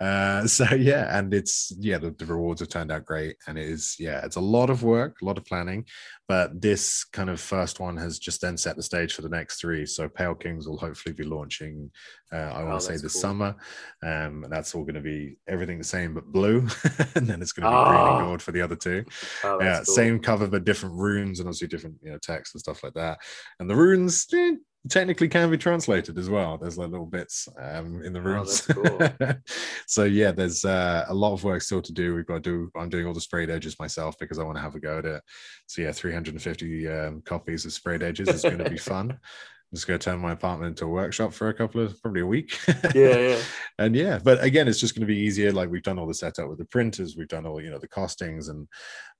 Uh 0.00 0.46
so 0.46 0.64
yeah, 0.74 1.16
and 1.16 1.32
it's 1.32 1.72
yeah, 1.78 1.98
the, 1.98 2.10
the 2.10 2.26
rewards 2.26 2.60
have 2.60 2.68
turned 2.68 2.90
out 2.90 3.04
great. 3.04 3.36
And 3.46 3.58
it 3.58 3.68
is, 3.68 3.96
yeah, 3.98 4.24
it's 4.24 4.36
a 4.36 4.40
lot 4.40 4.70
of 4.70 4.82
work, 4.82 5.16
a 5.20 5.24
lot 5.24 5.38
of 5.38 5.44
planning, 5.44 5.86
but 6.28 6.60
this 6.60 7.04
kind 7.04 7.30
of 7.30 7.40
first 7.40 7.80
one 7.80 7.96
has 7.96 8.18
just 8.18 8.40
then 8.40 8.56
set 8.56 8.76
the 8.76 8.82
stage 8.82 9.14
for 9.14 9.22
the 9.22 9.28
next 9.28 9.60
three. 9.60 9.86
So 9.86 10.08
Pale 10.08 10.36
Kings 10.36 10.66
will 10.66 10.78
hopefully 10.78 11.14
be 11.14 11.24
launching, 11.24 11.90
uh, 12.32 12.36
I 12.36 12.64
want 12.64 12.80
to 12.80 12.86
oh, 12.86 12.90
say 12.90 12.94
this 12.94 13.12
cool. 13.12 13.20
summer. 13.20 13.56
Um, 14.02 14.46
that's 14.54 14.74
all 14.74 14.82
going 14.82 14.94
to 14.94 15.00
be 15.00 15.36
everything 15.48 15.78
the 15.78 15.84
same 15.84 16.14
but 16.14 16.26
blue. 16.26 16.60
and 17.14 17.26
then 17.26 17.42
it's 17.42 17.52
going 17.52 17.64
to 17.64 17.70
be 17.70 17.76
oh. 17.76 17.84
green 17.84 18.00
and 18.00 18.08
ah. 18.08 18.20
gold 18.20 18.42
for 18.42 18.52
the 18.52 18.60
other 18.60 18.76
two. 18.76 19.04
Oh, 19.42 19.60
yeah, 19.60 19.82
cool. 19.84 19.94
same 19.94 20.18
cover 20.20 20.46
but 20.46 20.64
different 20.64 20.96
runes 20.96 21.40
and 21.40 21.48
obviously 21.48 21.68
different 21.68 21.96
you 22.02 22.10
know 22.10 22.18
text 22.18 22.54
and 22.54 22.60
stuff 22.60 22.82
like 22.84 22.94
that. 22.94 23.18
And 23.58 23.68
the 23.68 23.76
runes, 23.76 24.26
eh, 24.32 24.54
technically 24.88 25.28
can 25.28 25.50
be 25.50 25.56
translated 25.56 26.18
as 26.18 26.28
well. 26.28 26.58
There's 26.58 26.76
like 26.76 26.90
little 26.90 27.06
bits 27.06 27.48
um, 27.58 28.02
in 28.02 28.12
the 28.12 28.20
oh, 28.20 28.22
rooms. 28.22 28.66
Oh, 28.70 28.74
cool. 28.74 29.34
so 29.86 30.04
yeah, 30.04 30.30
there's 30.30 30.64
uh, 30.64 31.06
a 31.08 31.14
lot 31.14 31.32
of 31.32 31.44
work 31.44 31.62
still 31.62 31.82
to 31.82 31.92
do. 31.92 32.14
We've 32.14 32.26
got 32.26 32.34
to 32.34 32.40
do. 32.40 32.70
I'm 32.76 32.90
doing 32.90 33.06
all 33.06 33.14
the 33.14 33.20
sprayed 33.20 33.50
edges 33.50 33.78
myself 33.78 34.16
because 34.18 34.38
I 34.38 34.44
want 34.44 34.56
to 34.56 34.62
have 34.62 34.74
a 34.74 34.80
go 34.80 34.98
at 34.98 35.06
it. 35.06 35.22
So 35.66 35.82
yeah, 35.82 35.92
350 35.92 36.88
um, 36.88 37.22
copies 37.24 37.64
of 37.64 37.72
sprayed 37.72 38.02
edges 38.02 38.28
is 38.28 38.42
going 38.42 38.58
to 38.58 38.70
be 38.70 38.78
fun. 38.78 39.18
Just 39.74 39.88
going 39.88 39.98
to 39.98 40.04
turn 40.04 40.20
my 40.20 40.32
apartment 40.32 40.70
into 40.70 40.84
a 40.84 40.88
workshop 40.88 41.32
for 41.32 41.48
a 41.48 41.54
couple 41.54 41.80
of 41.80 42.00
probably 42.00 42.20
a 42.20 42.26
week. 42.26 42.56
yeah, 42.94 43.18
yeah. 43.18 43.38
and 43.78 43.96
yeah, 43.96 44.20
but 44.22 44.42
again, 44.42 44.68
it's 44.68 44.78
just 44.78 44.94
going 44.94 45.00
to 45.00 45.12
be 45.12 45.18
easier. 45.18 45.50
Like 45.50 45.68
we've 45.68 45.82
done 45.82 45.98
all 45.98 46.06
the 46.06 46.14
setup 46.14 46.48
with 46.48 46.58
the 46.58 46.64
printers, 46.64 47.16
we've 47.16 47.28
done 47.28 47.44
all 47.44 47.60
you 47.60 47.70
know 47.70 47.78
the 47.78 47.88
costings 47.88 48.50
and 48.50 48.68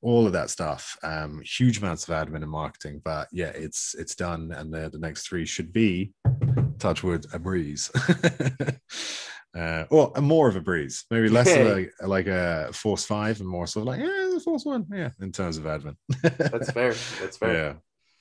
all 0.00 0.26
of 0.26 0.32
that 0.32 0.50
stuff. 0.50 0.96
Um, 1.02 1.42
huge 1.44 1.78
amounts 1.78 2.08
of 2.08 2.14
admin 2.14 2.42
and 2.42 2.50
marketing, 2.50 3.00
but 3.04 3.28
yeah, 3.32 3.52
it's 3.54 3.94
it's 3.98 4.14
done, 4.14 4.52
and 4.52 4.72
the 4.72 4.90
the 4.90 4.98
next 4.98 5.26
three 5.26 5.44
should 5.44 5.72
be, 5.72 6.12
touch 6.78 7.02
wood, 7.02 7.26
a 7.32 7.38
breeze. 7.38 7.90
uh, 9.56 9.84
or 9.90 10.12
more 10.20 10.48
of 10.48 10.54
a 10.54 10.60
breeze, 10.60 11.04
maybe 11.10 11.28
less 11.28 11.56
like, 11.56 11.92
like 12.06 12.26
a 12.28 12.70
force 12.72 13.04
five 13.04 13.40
and 13.40 13.48
more 13.48 13.66
sort 13.66 13.82
of 13.82 13.86
like 13.88 14.00
yeah, 14.00 14.38
force 14.38 14.64
one, 14.64 14.86
yeah, 14.92 15.10
in 15.20 15.32
terms 15.32 15.56
of 15.56 15.64
admin. 15.64 15.96
That's 16.22 16.70
fair. 16.70 16.94
That's 17.20 17.36
fair. 17.36 17.54
Yeah 17.54 17.74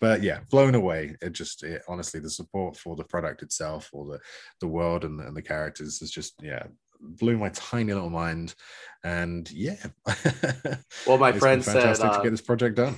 but 0.04 0.22
yeah, 0.22 0.40
blown 0.52 0.76
away. 0.76 1.16
It 1.22 1.32
just 1.32 1.64
it, 1.64 1.82
honestly 1.88 2.20
the 2.20 2.30
support 2.30 2.76
for 2.76 2.98
the 2.98 3.06
product 3.06 3.42
itself, 3.42 3.90
or 3.94 4.06
the 4.06 4.20
the 4.60 4.68
world 4.68 5.06
and 5.06 5.18
the, 5.18 5.26
and 5.26 5.34
the 5.34 5.42
characters 5.42 6.02
is 6.02 6.12
just 6.12 6.34
yeah 6.44 6.64
blew 7.00 7.38
my 7.38 7.48
tiny 7.54 7.94
little 7.94 8.10
mind. 8.10 8.54
And 9.06 9.50
yeah, 9.50 9.78
well, 11.08 11.18
my 11.18 11.32
friend 11.32 11.64
said 11.64 12.02
uh, 12.02 12.18
to 12.18 12.22
get 12.22 12.32
this 12.32 12.42
project 12.42 12.76
done. 12.76 12.98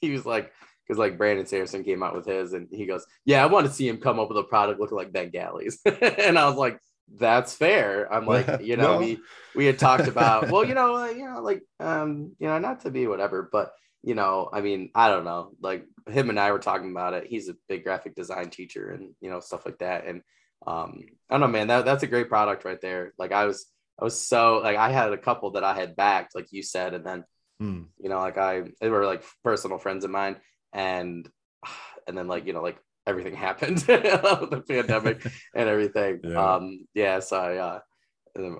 He 0.00 0.10
was 0.10 0.26
like, 0.26 0.50
because 0.84 0.98
like 0.98 1.16
Brandon 1.16 1.46
Sanderson 1.46 1.84
came 1.84 2.02
out 2.02 2.16
with 2.16 2.26
his, 2.26 2.52
and 2.52 2.66
he 2.72 2.84
goes, 2.84 3.06
"Yeah, 3.24 3.44
I 3.44 3.46
want 3.46 3.68
to 3.68 3.72
see 3.72 3.86
him 3.86 3.98
come 3.98 4.18
up 4.18 4.28
with 4.28 4.38
a 4.38 4.42
product 4.42 4.80
looking 4.80 4.98
like 4.98 5.12
Ben 5.12 5.30
Galley's," 5.30 5.78
and 5.84 6.36
I 6.36 6.48
was 6.48 6.56
like, 6.56 6.80
"That's 7.16 7.54
fair." 7.54 8.12
I'm 8.12 8.26
like, 8.26 8.60
you 8.60 8.76
know, 8.76 8.98
well, 8.98 8.98
we 8.98 9.20
we 9.54 9.66
had 9.66 9.78
talked 9.78 10.08
about, 10.08 10.50
well, 10.50 10.64
you 10.64 10.74
know, 10.74 10.96
uh, 10.96 11.10
you 11.10 11.30
know, 11.30 11.42
like, 11.42 11.62
um, 11.78 12.34
you 12.40 12.48
know, 12.48 12.58
not 12.58 12.80
to 12.80 12.90
be 12.90 13.06
whatever, 13.06 13.48
but 13.52 13.70
you 14.02 14.14
know, 14.14 14.48
I 14.52 14.60
mean, 14.60 14.90
I 14.94 15.08
don't 15.08 15.24
know. 15.24 15.52
Like 15.60 15.86
him 16.08 16.30
and 16.30 16.40
I 16.40 16.52
were 16.52 16.58
talking 16.58 16.90
about 16.90 17.14
it. 17.14 17.26
He's 17.26 17.48
a 17.48 17.56
big 17.68 17.84
graphic 17.84 18.14
design 18.14 18.50
teacher 18.50 18.90
and 18.90 19.14
you 19.20 19.30
know 19.30 19.40
stuff 19.40 19.66
like 19.66 19.78
that. 19.78 20.06
And 20.06 20.22
um, 20.66 21.02
I 21.28 21.34
don't 21.34 21.40
know, 21.40 21.48
man. 21.48 21.68
That 21.68 21.84
that's 21.84 22.02
a 22.02 22.08
great 22.08 22.28
product 22.28 22.64
right 22.64 22.80
there. 22.80 23.12
Like 23.18 23.32
I 23.32 23.44
was, 23.44 23.66
I 24.00 24.04
was 24.04 24.18
so 24.18 24.60
like 24.62 24.76
I 24.76 24.90
had 24.90 25.12
a 25.12 25.18
couple 25.18 25.52
that 25.52 25.64
I 25.64 25.74
had 25.74 25.96
backed, 25.96 26.34
like 26.34 26.48
you 26.50 26.62
said, 26.62 26.94
and 26.94 27.04
then 27.04 27.24
mm. 27.62 27.86
you 27.98 28.08
know, 28.08 28.18
like 28.18 28.38
I 28.38 28.64
they 28.80 28.88
were 28.88 29.04
like 29.04 29.24
personal 29.44 29.78
friends 29.78 30.04
of 30.04 30.10
mine, 30.10 30.36
and 30.72 31.28
and 32.08 32.16
then 32.16 32.28
like 32.28 32.46
you 32.46 32.54
know 32.54 32.62
like 32.62 32.78
everything 33.06 33.34
happened 33.36 33.78
the 33.78 34.64
pandemic 34.66 35.26
and 35.54 35.68
everything. 35.68 36.20
Yeah. 36.24 36.54
Um, 36.54 36.86
yeah. 36.94 37.20
So 37.20 37.36
I 37.36 37.56
uh, 37.56 37.80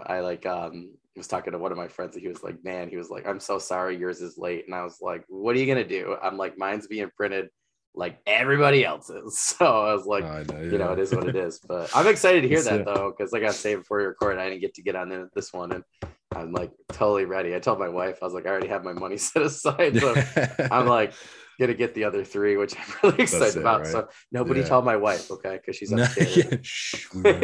I 0.07 0.21
like 0.21 0.45
um 0.45 0.93
was 1.19 1.27
talking 1.27 1.53
to 1.53 1.59
one 1.59 1.73
of 1.73 1.79
my 1.79 1.89
friends 1.89 2.15
and 2.15 2.23
he 2.23 2.29
was 2.29 2.43
like, 2.43 2.63
man, 2.65 2.89
he 2.89 2.97
was 2.97 3.11
like, 3.11 3.27
I'm 3.27 3.41
so 3.41 3.59
sorry 3.59 3.97
yours 3.97 4.21
is 4.21 4.39
late. 4.39 4.67
And 4.67 4.75
I 4.75 4.83
was 4.83 4.99
like, 5.01 5.25
what 5.29 5.57
are 5.57 5.59
you 5.59 5.67
gonna 5.67 5.87
do? 5.87 6.17
I'm 6.23 6.37
like, 6.37 6.57
mine's 6.57 6.87
being 6.87 7.11
printed 7.17 7.49
like 7.95 8.19
everybody 8.27 8.85
else's. 8.85 9.39
So 9.59 9.67
I 9.67 9.93
was 9.93 10.07
like, 10.07 10.25
know, 10.25 10.61
yeah. 10.61 10.71
you 10.71 10.79
know, 10.79 10.93
it 10.93 10.99
is 10.99 11.15
what 11.15 11.29
it 11.29 11.37
is. 11.37 11.61
But 11.67 11.91
I'm 11.95 12.07
excited 12.07 12.43
to 12.43 12.49
hear 12.49 12.63
that 12.63 12.87
uh, 12.87 12.95
though, 12.95 13.15
because 13.17 13.33
like 13.33 13.43
I 13.43 13.51
say 13.51 13.75
before 13.75 14.01
you 14.01 14.07
record, 14.07 14.39
I 14.39 14.49
didn't 14.49 14.61
get 14.61 14.75
to 14.75 14.83
get 14.83 14.97
on 14.97 15.29
this 15.35 15.53
one 15.53 15.73
and 15.73 15.85
I'm 16.35 16.53
like 16.53 16.71
totally 16.93 17.25
ready. 17.25 17.55
I 17.55 17.59
told 17.59 17.79
my 17.79 17.89
wife, 17.89 18.19
I 18.23 18.25
was 18.25 18.35
like, 18.35 18.47
I 18.47 18.51
already 18.51 18.69
have 18.69 18.85
my 18.85 18.93
money 18.93 19.17
set 19.19 19.43
aside. 19.43 19.99
So 19.99 20.15
I'm 20.71 20.87
like, 20.87 21.13
gonna 21.61 21.75
get 21.75 21.95
the 21.95 22.05
other 22.05 22.25
three, 22.25 22.57
which 22.57 22.75
I'm 22.77 22.95
really 23.11 23.23
excited 23.23 23.57
it, 23.57 23.61
about. 23.61 23.83
Right? 23.83 23.91
So 23.91 24.09
nobody 24.33 24.61
yeah. 24.61 24.67
tell 24.67 24.83
my 24.83 24.97
wife, 24.97 25.31
okay, 25.31 25.61
because 25.61 25.77
she's 25.77 25.93
upstairs. 25.93 27.07
but 27.23 27.35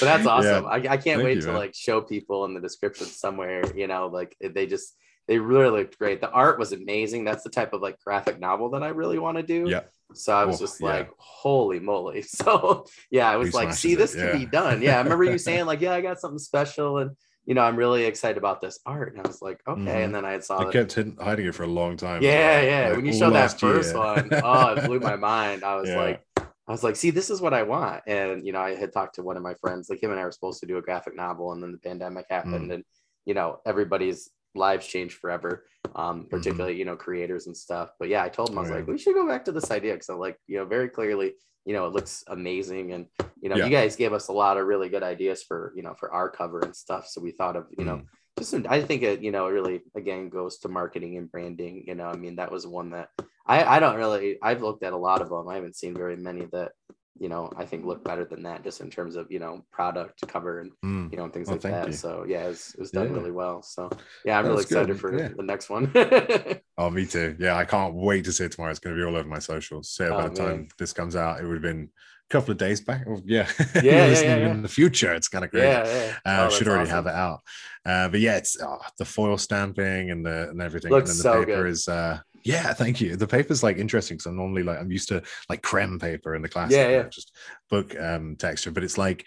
that's 0.00 0.26
awesome. 0.26 0.64
Yeah. 0.64 0.70
I, 0.70 0.76
I, 0.76 0.80
can't 0.80 1.04
Thank 1.04 1.22
wait 1.22 1.36
you, 1.36 1.42
to 1.42 1.46
man. 1.48 1.56
like 1.56 1.74
show 1.74 2.00
people 2.02 2.44
in 2.44 2.52
the 2.52 2.60
description 2.60 3.06
somewhere. 3.06 3.62
You 3.74 3.86
know, 3.86 4.08
like 4.08 4.36
they 4.40 4.66
just 4.66 4.96
they 5.28 5.38
really 5.38 5.70
looked 5.70 5.98
great. 5.98 6.20
The 6.20 6.30
art 6.30 6.58
was 6.58 6.72
amazing. 6.72 7.24
That's 7.24 7.44
the 7.44 7.50
type 7.50 7.72
of 7.72 7.80
like 7.80 7.98
graphic 8.00 8.38
novel 8.38 8.70
that 8.70 8.82
I 8.82 8.88
really 8.88 9.18
want 9.18 9.38
to 9.38 9.42
do. 9.42 9.66
Yeah. 9.68 9.82
So 10.12 10.34
I 10.34 10.44
was 10.44 10.56
oh, 10.56 10.66
just 10.66 10.82
like, 10.82 11.06
yeah. 11.06 11.12
holy 11.16 11.80
moly. 11.80 12.22
So 12.22 12.86
yeah, 13.10 13.30
I 13.30 13.36
was 13.36 13.48
he 13.48 13.54
like, 13.54 13.72
see, 13.72 13.94
this 13.94 14.14
can 14.14 14.38
be 14.38 14.46
done. 14.46 14.82
Yeah. 14.82 14.98
I 14.98 15.02
remember 15.02 15.24
you 15.24 15.38
saying, 15.38 15.66
like, 15.66 15.80
yeah, 15.80 15.94
I 15.94 16.00
got 16.00 16.20
something 16.20 16.38
special. 16.38 16.98
And 16.98 17.12
you 17.46 17.54
know, 17.54 17.62
I'm 17.62 17.76
really 17.76 18.04
excited 18.04 18.38
about 18.38 18.60
this 18.60 18.78
art. 18.86 19.12
And 19.12 19.24
I 19.24 19.28
was 19.28 19.42
like, 19.42 19.60
okay. 19.66 19.80
Mm-hmm. 19.80 19.88
And 19.88 20.14
then 20.14 20.24
I 20.24 20.38
saw 20.38 20.66
I 20.66 20.72
kept 20.72 20.94
hiding 20.94 21.46
it 21.46 21.54
for 21.54 21.64
a 21.64 21.68
long 21.68 21.96
time. 21.96 22.22
Yeah, 22.22 22.60
yeah. 22.62 22.88
Like, 22.88 22.96
when 22.96 23.06
you 23.06 23.12
showed 23.12 23.34
that 23.34 23.58
first 23.58 23.94
year. 23.94 24.02
one, 24.02 24.30
oh, 24.32 24.74
it 24.74 24.84
blew 24.86 25.00
my 25.00 25.16
mind. 25.32 25.62
I 25.62 25.76
was 25.76 25.88
yeah. 25.88 26.00
like, 26.00 26.22
I 26.36 26.72
was 26.72 26.82
like, 26.82 26.96
see, 26.96 27.10
this 27.10 27.28
is 27.28 27.42
what 27.42 27.52
I 27.52 27.62
want. 27.62 28.02
And 28.06 28.46
you 28.46 28.52
know, 28.52 28.60
I 28.60 28.74
had 28.74 28.92
talked 28.92 29.16
to 29.16 29.22
one 29.22 29.36
of 29.36 29.42
my 29.42 29.54
friends, 29.54 29.90
like 29.90 30.02
him 30.02 30.10
and 30.10 30.18
I 30.18 30.24
were 30.24 30.32
supposed 30.32 30.60
to 30.60 30.66
do 30.66 30.78
a 30.78 30.82
graphic 30.82 31.14
novel, 31.14 31.52
and 31.52 31.62
then 31.62 31.72
the 31.72 31.78
pandemic 31.78 32.26
happened, 32.30 32.70
mm. 32.70 32.74
and 32.74 32.84
you 33.26 33.34
know, 33.34 33.60
everybody's 33.66 34.30
lives 34.54 34.86
changed 34.86 35.18
forever. 35.18 35.64
Um, 35.96 36.20
mm-hmm. 36.20 36.28
particularly, 36.28 36.72
mm-hmm. 36.72 36.78
you 36.78 36.84
know, 36.86 36.96
creators 36.96 37.46
and 37.46 37.56
stuff. 37.56 37.90
But 38.00 38.08
yeah, 38.08 38.24
I 38.24 38.28
told 38.28 38.50
him 38.50 38.58
I 38.58 38.62
was 38.62 38.70
oh, 38.70 38.74
like, 38.74 38.86
we 38.86 38.98
should 38.98 39.14
go 39.14 39.28
back 39.28 39.44
to 39.44 39.52
this 39.52 39.70
idea 39.70 39.92
because 39.92 40.08
I'm 40.08 40.18
like, 40.18 40.38
you 40.46 40.56
know, 40.56 40.64
very 40.64 40.88
clearly 40.88 41.34
you 41.64 41.72
know, 41.72 41.86
it 41.86 41.92
looks 41.92 42.24
amazing. 42.28 42.92
And, 42.92 43.06
you 43.40 43.48
know, 43.48 43.56
yeah. 43.56 43.64
you 43.64 43.70
guys 43.70 43.96
gave 43.96 44.12
us 44.12 44.28
a 44.28 44.32
lot 44.32 44.58
of 44.58 44.66
really 44.66 44.88
good 44.88 45.02
ideas 45.02 45.42
for, 45.42 45.72
you 45.74 45.82
know, 45.82 45.94
for 45.98 46.12
our 46.12 46.28
cover 46.28 46.60
and 46.60 46.76
stuff. 46.76 47.08
So 47.08 47.20
we 47.20 47.30
thought 47.30 47.56
of, 47.56 47.66
you 47.78 47.84
know, 47.84 47.96
mm. 47.96 48.06
just, 48.38 48.54
I 48.68 48.82
think 48.82 49.02
it, 49.02 49.22
you 49.22 49.30
know, 49.30 49.48
really, 49.48 49.80
again, 49.96 50.28
goes 50.28 50.58
to 50.58 50.68
marketing 50.68 51.16
and 51.16 51.30
branding. 51.30 51.84
You 51.86 51.94
know, 51.94 52.06
I 52.06 52.16
mean, 52.16 52.36
that 52.36 52.52
was 52.52 52.66
one 52.66 52.90
that 52.90 53.08
I, 53.46 53.64
I 53.64 53.80
don't 53.80 53.96
really, 53.96 54.38
I've 54.42 54.62
looked 54.62 54.84
at 54.84 54.92
a 54.92 54.98
lot 54.98 55.22
of 55.22 55.30
them. 55.30 55.48
I 55.48 55.54
haven't 55.54 55.76
seen 55.76 55.94
very 55.94 56.16
many 56.16 56.46
that, 56.52 56.72
you 57.18 57.28
know, 57.28 57.50
I 57.56 57.64
think 57.64 57.84
look 57.84 58.02
better 58.02 58.24
than 58.24 58.42
that 58.42 58.64
just 58.64 58.80
in 58.80 58.90
terms 58.90 59.14
of, 59.14 59.30
you 59.30 59.38
know, 59.38 59.64
product 59.70 60.26
cover 60.26 60.60
and, 60.60 60.72
mm. 60.84 61.10
you 61.12 61.16
know, 61.16 61.28
things 61.28 61.46
well, 61.46 61.56
like 61.56 61.62
that. 61.62 61.86
You. 61.86 61.92
So 61.92 62.24
yeah, 62.26 62.44
it 62.44 62.48
was, 62.48 62.74
it 62.74 62.80
was 62.80 62.90
done 62.90 63.08
yeah. 63.08 63.14
really 63.14 63.30
well. 63.30 63.62
So 63.62 63.88
yeah, 64.24 64.38
I'm 64.38 64.46
really 64.46 64.62
excited 64.62 64.88
good. 64.88 65.00
for 65.00 65.16
yeah. 65.16 65.28
the 65.36 65.42
next 65.42 65.70
one. 65.70 65.92
oh, 66.78 66.90
me 66.90 67.06
too. 67.06 67.36
Yeah. 67.38 67.56
I 67.56 67.64
can't 67.64 67.94
wait 67.94 68.24
to 68.24 68.32
see 68.32 68.44
it 68.44 68.52
tomorrow. 68.52 68.72
It's 68.72 68.80
going 68.80 68.96
to 68.96 69.00
be 69.00 69.06
all 69.06 69.16
over 69.16 69.28
my 69.28 69.38
socials. 69.38 69.90
So 69.90 70.06
oh, 70.06 70.22
by 70.22 70.28
the 70.28 70.34
time 70.34 70.68
this 70.78 70.92
comes 70.92 71.14
out, 71.14 71.40
it 71.40 71.44
would 71.44 71.54
have 71.54 71.62
been 71.62 71.88
a 71.88 72.32
couple 72.32 72.50
of 72.50 72.58
days 72.58 72.80
back. 72.80 73.04
Oh, 73.08 73.20
yeah. 73.24 73.48
Yeah. 73.76 74.06
yeah, 74.06 74.20
yeah, 74.20 74.50
in 74.50 74.62
the 74.62 74.68
future. 74.68 75.14
It's 75.14 75.28
kind 75.28 75.44
of 75.44 75.52
great. 75.52 75.68
Yeah. 75.68 76.14
Uh, 76.26 76.48
oh, 76.50 76.50
should 76.50 76.66
already 76.66 76.90
awesome. 76.90 76.96
have 76.96 77.06
it 77.06 77.14
out. 77.14 77.40
Uh, 77.86 78.08
but 78.08 78.18
yeah, 78.18 78.38
it's 78.38 78.60
oh, 78.60 78.78
the 78.98 79.04
foil 79.04 79.38
stamping 79.38 80.10
and 80.10 80.26
the, 80.26 80.50
and 80.50 80.60
everything. 80.60 80.90
Looks 80.90 81.10
and 81.10 81.18
then 81.18 81.32
the 81.32 81.38
so 81.38 81.46
paper 81.46 81.62
good. 81.62 81.70
is, 81.70 81.86
uh, 81.86 82.18
yeah, 82.44 82.74
thank 82.74 83.00
you. 83.00 83.16
The 83.16 83.26
paper's 83.26 83.62
like 83.62 83.78
interesting 83.78 84.16
because 84.16 84.26
I'm 84.26 84.36
normally 84.36 84.62
like 84.62 84.78
I'm 84.78 84.92
used 84.92 85.08
to 85.08 85.22
like 85.48 85.62
creme 85.62 85.98
paper 85.98 86.34
in 86.34 86.42
the 86.42 86.48
classic, 86.48 86.76
yeah, 86.76 86.88
yeah. 86.88 87.02
just 87.08 87.34
book 87.70 87.98
um, 87.98 88.36
texture, 88.36 88.70
but 88.70 88.84
it's 88.84 88.98
like 88.98 89.26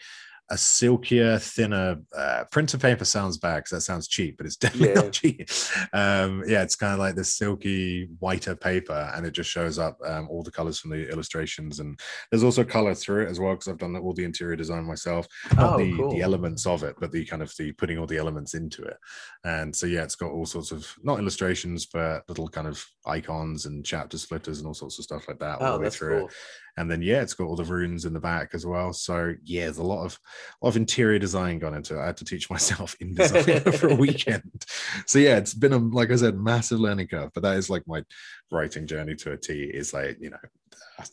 a 0.49 0.57
silkier, 0.57 1.39
thinner 1.39 1.97
uh, 2.15 2.45
printer 2.51 2.77
paper 2.77 3.05
sounds 3.05 3.38
bad 3.38 3.57
because 3.57 3.71
that 3.71 3.81
sounds 3.81 4.07
cheap, 4.07 4.38
but 4.38 4.45
it's 4.45 4.55
definitely 4.57 4.89
yeah. 4.89 5.01
not 5.01 5.12
cheap. 5.12 5.49
Um, 5.93 6.43
yeah, 6.47 6.63
it's 6.63 6.75
kind 6.75 6.93
of 6.93 6.99
like 6.99 7.15
this 7.15 7.33
silky, 7.33 8.07
whiter 8.19 8.55
paper, 8.55 9.12
and 9.15 9.25
it 9.25 9.31
just 9.31 9.49
shows 9.49 9.77
up 9.77 9.97
um, 10.05 10.27
all 10.29 10.43
the 10.43 10.51
colors 10.51 10.79
from 10.79 10.91
the 10.91 11.10
illustrations. 11.10 11.79
And 11.79 11.99
there's 12.31 12.43
also 12.43 12.63
color 12.63 12.95
through 12.95 13.23
it 13.23 13.29
as 13.29 13.39
well 13.39 13.53
because 13.53 13.67
I've 13.67 13.77
done 13.77 13.95
all 13.97 14.13
the 14.13 14.23
interior 14.23 14.55
design 14.55 14.86
myself, 14.86 15.27
not 15.55 15.73
oh, 15.73 15.77
the, 15.77 15.95
cool. 15.95 16.12
the 16.12 16.21
elements 16.21 16.65
of 16.65 16.83
it, 16.83 16.95
but 16.99 17.12
the 17.12 17.25
kind 17.25 17.41
of 17.41 17.53
the 17.57 17.73
putting 17.73 17.97
all 17.97 18.07
the 18.07 18.17
elements 18.17 18.53
into 18.53 18.83
it. 18.83 18.97
And 19.43 19.75
so 19.75 19.86
yeah, 19.86 20.03
it's 20.03 20.15
got 20.15 20.31
all 20.31 20.45
sorts 20.45 20.71
of 20.71 20.88
not 21.03 21.19
illustrations, 21.19 21.86
but 21.86 22.23
little 22.29 22.47
kind 22.47 22.67
of 22.67 22.83
icons 23.05 23.65
and 23.65 23.86
chapter 23.86 24.17
splitters 24.17 24.60
and 24.60 24.67
all 24.67 24.73
sorts 24.73 24.97
of 24.97 25.03
stuff 25.03 25.27
like 25.27 25.39
that 25.39 25.62
all 25.62 25.73
oh, 25.73 25.77
the 25.77 25.83
way 25.83 25.89
through 25.89 26.19
cool. 26.19 26.27
it 26.27 26.33
and 26.77 26.89
then 26.89 27.01
yeah, 27.01 27.21
it's 27.21 27.33
got 27.33 27.45
all 27.45 27.55
the 27.55 27.63
runes 27.63 28.05
in 28.05 28.13
the 28.13 28.19
back 28.19 28.51
as 28.53 28.65
well. 28.65 28.93
So 28.93 29.33
yeah, 29.43 29.63
there's 29.63 29.79
a 29.79 29.83
lot 29.83 30.05
of 30.05 30.19
a 30.61 30.65
lot 30.65 30.69
of 30.69 30.77
interior 30.77 31.19
design 31.19 31.59
gone 31.59 31.73
into 31.73 31.95
it. 31.95 32.01
I 32.01 32.05
had 32.05 32.17
to 32.17 32.25
teach 32.25 32.49
myself 32.51 32.95
in 32.99 33.15
InDesign 33.15 33.75
for 33.75 33.87
a 33.89 33.95
weekend. 34.07 34.65
So 35.05 35.19
yeah, 35.19 35.37
it's 35.37 35.53
been 35.53 35.73
a 35.73 35.77
like 35.77 36.11
I 36.11 36.15
said, 36.15 36.37
massive 36.37 36.79
learning 36.79 37.08
curve. 37.08 37.31
But 37.33 37.43
that 37.43 37.58
is 37.58 37.69
like 37.69 37.83
my 37.87 38.04
writing 38.52 38.87
journey 38.87 39.15
to 39.15 39.33
a 39.33 39.37
T. 39.37 39.63
Is 39.63 39.93
like 39.93 40.17
you 40.21 40.29
know 40.29 40.37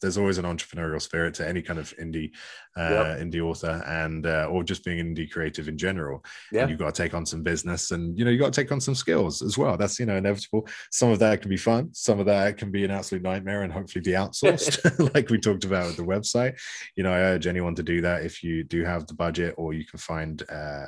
there's 0.00 0.16
always 0.16 0.38
an 0.38 0.44
entrepreneurial 0.44 1.00
spirit 1.00 1.34
to 1.34 1.46
any 1.46 1.61
kind 1.61 1.78
of 1.78 1.94
indie 1.96 2.30
uh, 2.76 2.90
yep. 2.90 3.20
indie 3.20 3.40
author 3.40 3.82
and 3.86 4.26
uh, 4.26 4.48
or 4.50 4.64
just 4.64 4.84
being 4.84 4.98
indie 4.98 5.30
creative 5.30 5.68
in 5.68 5.76
general. 5.76 6.24
Yeah. 6.50 6.62
and 6.62 6.70
you've 6.70 6.78
got 6.78 6.94
to 6.94 7.02
take 7.02 7.14
on 7.14 7.26
some 7.26 7.42
business 7.42 7.90
and 7.90 8.18
you 8.18 8.24
know 8.24 8.30
you 8.30 8.38
got 8.38 8.52
to 8.52 8.61
take 8.61 8.72
on 8.72 8.80
some 8.80 8.94
skills 8.94 9.42
as 9.42 9.59
well. 9.59 9.76
That's 9.76 9.98
you 9.98 10.07
know 10.07 10.16
inevitable. 10.16 10.66
Some 10.90 11.11
of 11.11 11.18
that 11.18 11.40
can 11.40 11.50
be 11.50 11.57
fun. 11.57 11.90
Some 11.92 12.20
of 12.20 12.26
that 12.26 12.57
can 12.57 12.70
be 12.70 12.84
an 12.84 12.90
absolute 12.90 13.22
nightmare 13.22 13.62
and 13.62 13.72
hopefully 13.72 14.02
be 14.02 14.12
outsourced 14.12 15.14
like 15.14 15.30
we 15.30 15.38
talked 15.38 15.64
about 15.64 15.86
with 15.86 15.96
the 15.96 16.02
website. 16.02 16.59
You 16.96 17.02
know 17.02 17.12
i 17.12 17.18
urge 17.18 17.46
anyone 17.46 17.74
to 17.74 17.82
do 17.82 18.00
that 18.00 18.24
if 18.24 18.42
you 18.42 18.64
do 18.64 18.84
have 18.84 19.07
the 19.07 19.14
budget 19.14 19.55
or 19.57 19.72
you 19.72 19.84
can 19.84 19.98
find 19.98 20.42
uh, 20.48 20.86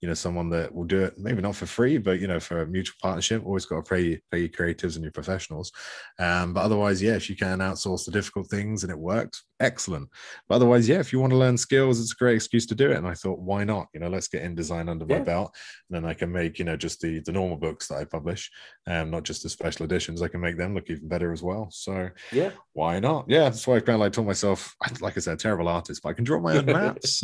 you 0.00 0.08
know 0.08 0.14
someone 0.14 0.50
that 0.50 0.74
will 0.74 0.84
do 0.84 1.00
it 1.00 1.18
maybe 1.18 1.40
not 1.40 1.56
for 1.56 1.64
free 1.64 1.96
but 1.96 2.20
you 2.20 2.26
know 2.26 2.38
for 2.38 2.60
a 2.60 2.66
mutual 2.66 2.94
partnership 3.00 3.44
always 3.44 3.64
got 3.64 3.84
to 3.84 3.94
pay 3.94 4.20
pay 4.30 4.40
your 4.40 4.48
creatives 4.48 4.96
and 4.96 5.02
your 5.02 5.12
professionals. 5.12 5.72
Um, 6.18 6.52
but 6.52 6.60
otherwise 6.60 7.02
yeah 7.02 7.14
if 7.14 7.30
you 7.30 7.36
can 7.36 7.60
outsource 7.60 8.04
the 8.04 8.10
difficult 8.10 8.48
things 8.48 8.82
and 8.82 8.92
it 8.92 8.98
works 8.98 9.44
excellent. 9.58 10.08
But 10.48 10.56
otherwise 10.56 10.88
yeah 10.88 10.98
if 10.98 11.12
you 11.12 11.20
want 11.20 11.32
to 11.32 11.38
learn 11.38 11.56
skills 11.56 12.00
it's 12.00 12.12
a 12.12 12.16
great 12.16 12.34
excuse 12.34 12.66
to 12.66 12.74
do 12.74 12.90
it. 12.90 12.96
And 12.96 13.06
i 13.06 13.14
thought 13.14 13.38
why 13.38 13.64
not? 13.64 13.88
You 13.94 14.00
know 14.00 14.08
let's 14.08 14.28
get 14.28 14.44
InDesign 14.44 14.90
under 14.90 15.06
yeah. 15.08 15.18
my 15.18 15.24
belt 15.24 15.56
and 15.88 15.96
then 15.96 16.08
i 16.08 16.12
can 16.12 16.30
make 16.30 16.58
you 16.58 16.64
know 16.64 16.76
just 16.76 17.00
the 17.00 17.20
the 17.20 17.32
normal 17.32 17.56
books 17.56 17.88
that 17.88 17.96
i 17.96 18.04
publish 18.04 18.50
um 18.86 19.10
not 19.10 19.22
just 19.22 19.42
the 19.42 19.48
special 19.48 19.84
editions 19.84 20.20
i 20.20 20.28
can 20.28 20.40
make 20.40 20.58
them 20.58 20.74
look 20.74 20.90
even 20.90 21.08
better 21.08 21.32
as 21.32 21.42
well. 21.42 21.68
So 21.70 22.10
yeah. 22.32 22.50
why 22.74 23.00
not? 23.00 23.24
Yeah 23.28 23.44
that's 23.44 23.66
why 23.66 23.76
i 23.76 23.80
kind 23.80 23.94
of 23.94 24.00
like 24.00 24.12
told 24.12 24.26
myself 24.26 24.74
like 25.00 25.16
i 25.16 25.20
said 25.20 25.38
terrible 25.38 25.68
artist 25.68 26.02
but 26.02 26.10
i 26.10 26.12
can 26.12 26.24
draw 26.24 26.38
my 26.38 26.58
own 26.58 26.66
maps 26.66 27.22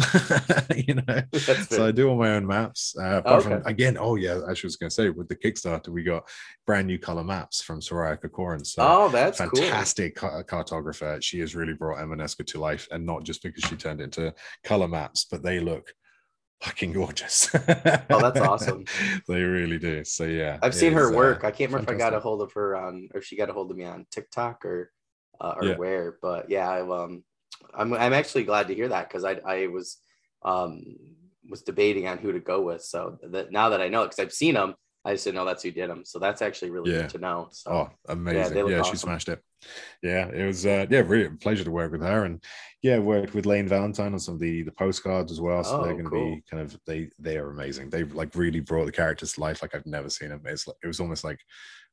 you 0.76 0.94
know? 0.94 1.22
So 1.68 1.86
i 1.86 1.92
do 1.92 2.08
all 2.08 2.16
my 2.16 2.30
own 2.30 2.46
maps 2.46 2.61
maps. 2.62 2.94
Uh, 2.98 3.18
apart 3.18 3.40
okay. 3.40 3.48
from 3.48 3.66
again, 3.66 3.96
oh 3.98 4.16
yeah, 4.16 4.40
As 4.48 4.60
I 4.60 4.64
was 4.64 4.76
going 4.76 4.90
to 4.90 4.94
say 4.94 5.10
with 5.10 5.28
the 5.28 5.36
Kickstarter, 5.36 5.88
we 5.88 6.02
got 6.02 6.28
brand 6.66 6.86
new 6.86 6.98
color 6.98 7.24
maps 7.24 7.62
from 7.62 7.80
Soraya 7.80 8.20
Corcoran. 8.20 8.64
So 8.64 8.82
oh, 8.86 9.08
that's 9.08 9.38
fantastic 9.38 10.16
cool. 10.16 10.42
cartographer. 10.44 11.22
She 11.22 11.40
has 11.40 11.54
really 11.54 11.74
brought 11.74 11.98
Emaneska 11.98 12.46
to 12.46 12.60
life, 12.60 12.88
and 12.90 13.04
not 13.04 13.24
just 13.24 13.42
because 13.42 13.64
she 13.64 13.76
turned 13.76 14.00
into 14.00 14.34
color 14.64 14.88
maps, 14.88 15.26
but 15.30 15.42
they 15.42 15.60
look 15.60 15.92
fucking 16.62 16.92
gorgeous. 16.92 17.50
oh, 17.54 18.20
that's 18.20 18.40
awesome. 18.40 18.84
they 19.28 19.42
really 19.42 19.78
do. 19.78 20.04
So 20.04 20.24
yeah, 20.24 20.58
I've 20.62 20.74
seen 20.74 20.92
her 20.92 21.12
uh, 21.12 21.16
work. 21.16 21.44
Uh, 21.44 21.48
I 21.48 21.50
can't 21.50 21.70
remember 21.70 21.92
fantastic. 21.92 22.00
if 22.00 22.06
I 22.06 22.10
got 22.10 22.16
a 22.16 22.20
hold 22.20 22.42
of 22.42 22.52
her 22.52 22.76
on, 22.76 23.08
or 23.14 23.20
she 23.20 23.36
got 23.36 23.50
a 23.50 23.52
hold 23.52 23.70
of 23.70 23.76
me 23.76 23.84
on 23.84 24.06
TikTok 24.10 24.64
or 24.64 24.92
uh, 25.40 25.54
or 25.56 25.64
yeah. 25.64 25.76
where. 25.76 26.18
But 26.22 26.50
yeah, 26.50 26.68
I, 26.68 26.80
um, 26.80 27.24
I'm 27.74 27.92
I'm 27.94 28.12
actually 28.12 28.44
glad 28.44 28.68
to 28.68 28.74
hear 28.74 28.88
that 28.88 29.08
because 29.08 29.24
I 29.24 29.40
I 29.44 29.66
was 29.66 29.98
um 30.44 30.82
was 31.52 31.62
debating 31.62 32.08
on 32.08 32.18
who 32.18 32.32
to 32.32 32.40
go 32.40 32.62
with. 32.62 32.82
So 32.82 33.18
that 33.22 33.52
now 33.52 33.68
that 33.68 33.80
I 33.80 33.88
know, 33.88 34.02
because 34.02 34.18
I've 34.18 34.32
seen 34.32 34.54
them, 34.54 34.74
I 35.04 35.12
just 35.12 35.24
didn't 35.24 35.36
know 35.36 35.44
that's 35.44 35.62
who 35.62 35.70
did 35.70 35.90
them. 35.90 36.02
So 36.04 36.18
that's 36.18 36.42
actually 36.42 36.70
really 36.70 36.90
yeah. 36.90 37.02
good 37.02 37.10
to 37.10 37.18
know. 37.18 37.48
So, 37.52 37.70
oh, 37.70 37.90
amazing! 38.08 38.56
Yeah, 38.56 38.66
yeah 38.66 38.80
awesome. 38.80 38.94
she 38.94 38.98
smashed 38.98 39.28
it. 39.28 39.40
Yeah, 40.02 40.28
it 40.28 40.46
was 40.46 40.66
uh, 40.66 40.86
yeah, 40.90 41.00
really 41.00 41.26
a 41.26 41.30
pleasure 41.30 41.64
to 41.64 41.70
work 41.70 41.92
with 41.92 42.02
her, 42.02 42.24
and 42.24 42.42
yeah, 42.82 42.98
worked 42.98 43.34
with 43.34 43.46
Lane 43.46 43.68
Valentine 43.68 44.12
on 44.12 44.18
some 44.18 44.34
of 44.34 44.40
the 44.40 44.62
the 44.62 44.72
postcards 44.72 45.32
as 45.32 45.40
well. 45.40 45.62
So 45.62 45.80
oh, 45.80 45.84
they're 45.84 45.92
going 45.92 46.04
to 46.04 46.10
cool. 46.10 46.34
be 46.36 46.42
kind 46.50 46.62
of 46.62 46.78
they 46.86 47.10
they 47.18 47.36
are 47.36 47.50
amazing. 47.50 47.90
They 47.90 48.04
like 48.04 48.34
really 48.34 48.60
brought 48.60 48.86
the 48.86 48.92
characters 48.92 49.34
to 49.34 49.40
life 49.40 49.62
like 49.62 49.74
I've 49.74 49.86
never 49.86 50.10
seen 50.10 50.30
them. 50.30 50.42
It's 50.44 50.66
like, 50.66 50.76
it 50.82 50.86
was 50.86 51.00
almost 51.00 51.24
like 51.24 51.40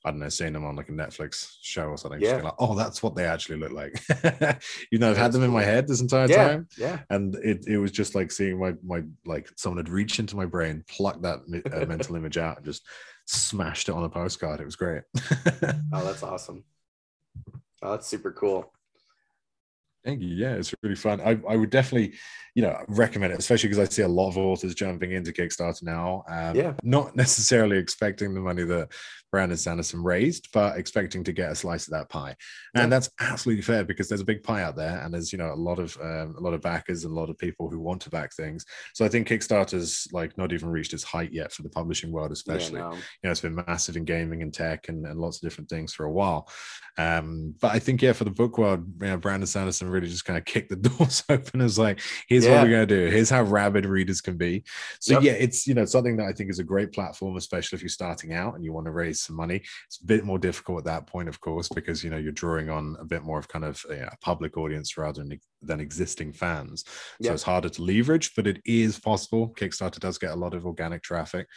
I 0.06 0.12
don't 0.12 0.20
know, 0.20 0.30
seeing 0.30 0.54
them 0.54 0.66
on 0.66 0.78
like 0.78 0.88
a 0.88 0.94
Netflix 0.94 1.58
show 1.62 1.88
or 1.88 1.98
something. 1.98 2.22
Yeah. 2.22 2.38
Like, 2.38 2.54
oh, 2.58 2.74
that's 2.74 3.04
what 3.04 3.16
they 3.16 3.26
actually 3.26 3.60
look 3.60 3.74
like. 3.74 4.02
you 4.92 4.98
know, 4.98 5.12
I've 5.12 5.18
had 5.18 5.34
them 5.34 5.44
in 5.44 5.52
my 5.52 5.64
head 5.64 5.88
this 5.88 6.00
entire 6.00 6.28
yeah. 6.30 6.48
time. 6.48 6.68
Yeah. 6.78 7.00
And 7.10 7.36
it, 7.36 7.66
it 7.68 7.78
was 7.78 7.92
just 7.92 8.16
like 8.16 8.32
seeing 8.32 8.60
my 8.60 8.76
my 8.84 9.04
like 9.26 9.50
someone 9.58 9.78
had 9.78 9.90
reached 9.90 10.20
into 10.20 10.38
my 10.38 10.46
brain, 10.46 10.86
plucked 10.88 11.24
that 11.24 11.40
uh, 11.74 11.86
mental 11.86 12.16
image 12.16 12.38
out, 12.38 12.58
and 12.58 12.66
just 12.66 12.88
smashed 13.26 13.90
it 13.90 13.96
on 13.96 14.06
a 14.06 14.10
postcard. 14.10 14.62
It 14.62 14.66
was 14.66 14.78
great. 14.78 15.04
oh, 15.94 16.04
that's 16.04 16.24
awesome. 16.24 16.64
Oh, 17.82 17.92
that's 17.92 18.08
super 18.08 18.32
cool. 18.32 18.72
Thank 20.06 20.22
you. 20.22 20.30
Yeah, 20.30 20.54
it's 20.54 20.74
really 20.82 20.96
fun. 20.96 21.20
I, 21.20 21.40
I 21.48 21.58
would 21.58 21.70
definitely, 21.70 22.18
you 22.56 22.62
know, 22.62 22.78
recommend 22.88 23.34
it, 23.34 23.40
especially 23.40 23.70
because 23.70 23.90
I 23.90 23.92
see 23.92 24.02
a 24.02 24.08
lot 24.08 24.30
of 24.30 24.38
authors 24.38 24.74
jumping 24.74 25.12
into 25.12 25.34
Kickstarter 25.34 25.84
now. 25.84 26.24
Um, 26.30 26.56
yeah. 26.56 26.74
Not 26.84 27.16
necessarily 27.16 27.78
expecting 27.78 28.34
the 28.34 28.40
money 28.40 28.64
that 28.64 28.90
Brandon 29.32 29.58
Sanderson 29.58 30.04
raised, 30.04 30.50
but 30.54 30.78
expecting 30.78 31.24
to 31.24 31.32
get 31.32 31.52
a 31.52 31.56
slice 31.56 31.88
of 31.88 31.94
that 31.94 32.10
pie. 32.10 32.36
And 32.76 32.84
yeah. 32.84 32.88
that's 32.88 33.10
absolutely 33.20 33.62
fair 33.62 33.84
because 33.84 34.08
there's 34.08 34.22
a 34.22 34.26
big 34.26 34.44
pie 34.44 34.64
out 34.64 34.76
there, 34.76 35.00
and 35.00 35.14
there's 35.14 35.32
you 35.32 35.38
know 35.38 35.54
a 35.54 35.56
lot 35.56 35.80
of 35.80 35.98
um, 36.02 36.36
a 36.38 36.42
lot 36.42 36.54
of 36.54 36.62
backers 36.62 37.04
and 37.04 37.16
a 37.16 37.20
lot 37.20 37.30
of 37.30 37.38
people 37.38 37.70
who 37.70 37.80
want 37.80 38.02
to 38.02 38.10
back 38.10 38.34
things. 38.34 38.66
So 38.94 39.06
I 39.06 39.10
think 39.10 39.28
Kickstarter's 39.28 40.08
like 40.12 40.38
not 40.38 40.54
even 40.54 40.70
reached 40.70 40.94
its 40.94 41.04
height 41.04 41.32
yet 41.32 41.52
for 41.52 41.62
the 41.62 41.70
publishing 41.70 42.12
world, 42.12 42.32
especially. 42.32 42.80
Yeah, 42.80 42.90
no. 42.90 42.94
You 42.94 43.02
know, 43.24 43.32
it's 43.32 43.42
been 43.42 43.64
massive 43.68 43.98
in 43.98 44.06
gaming 44.06 44.42
and 44.42 44.54
tech 44.54 44.90
and, 44.90 45.06
and 45.06 45.20
lots 45.20 45.38
of 45.38 45.42
different 45.42 45.70
things 45.70 45.94
for 45.94 46.06
a 46.06 46.12
while. 46.12 46.50
Um, 46.98 47.56
but 47.62 47.72
I 47.72 47.80
think 47.80 48.02
yeah, 48.02 48.14
for 48.14 48.24
the 48.24 48.32
book 48.32 48.58
world, 48.58 48.86
you 49.02 49.08
know, 49.08 49.18
Brandon 49.18 49.48
Sanderson 49.48 49.90
really 49.90 50.10
just 50.10 50.26
kind 50.26 50.38
of 50.38 50.46
kicked 50.46 50.70
the 50.70 50.76
doors 50.90 51.24
open. 51.30 51.62
It's 51.62 51.78
like, 51.78 52.02
here's 52.28 52.46
yeah. 52.46 52.56
what 52.56 52.64
we're 52.64 52.72
gonna 52.72 52.86
do. 52.86 53.08
Here's 53.08 53.30
how 53.30 53.44
rabid 53.44 53.86
readers 53.86 54.22
can 54.22 54.38
be. 54.38 54.64
So 55.00 55.14
yep. 55.14 55.24
yeah, 55.24 55.32
it's 55.34 55.68
you 55.68 55.76
know 55.76 55.86
something 55.86 56.18
that 56.18 56.28
I 56.28 56.34
think 56.34 56.50
is 56.50 56.60
a 56.60 56.64
great 56.64 56.92
platform, 56.92 57.38
especially 57.38 57.76
if 57.76 57.82
you're 57.82 57.90
starting 57.90 58.34
out 58.34 58.56
and 58.56 58.64
you 58.64 58.74
want 58.74 58.86
to 58.86 58.92
raise 58.92 59.19
raise 59.20 59.26
some 59.26 59.36
money. 59.36 59.62
It's 59.88 60.02
a 60.02 60.06
bit 60.06 60.24
more 60.24 60.40
difficult 60.40 60.80
at 60.80 60.86
that 60.86 61.08
point, 61.08 61.30
of 61.30 61.40
course, 61.40 61.70
because 61.70 62.04
you 62.04 62.10
know 62.10 62.18
you're 62.18 62.32
drawing 62.32 62.70
on 62.70 62.96
a 63.00 63.06
bit 63.06 63.24
more 63.24 63.40
of 63.40 63.48
kind 63.48 63.66
of 63.66 63.84
a, 63.90 64.10
public 64.22 64.58
audience 64.58 64.98
rather 64.98 65.24
than, 65.24 65.40
than 65.62 65.80
existing 65.80 66.34
fans. 66.34 66.84
So 66.88 66.94
yeah. 67.30 67.34
it's 67.34 67.44
harder 67.44 67.70
to 67.70 67.82
leverage, 67.82 68.34
but 68.36 68.48
it 68.48 68.62
is 68.66 69.00
possible. 69.00 69.54
Kickstarter 69.58 70.00
does 70.00 70.18
get 70.18 70.32
a 70.32 70.36
lot 70.36 70.54
of 70.54 70.66
organic 70.66 71.04
traffic 71.04 71.48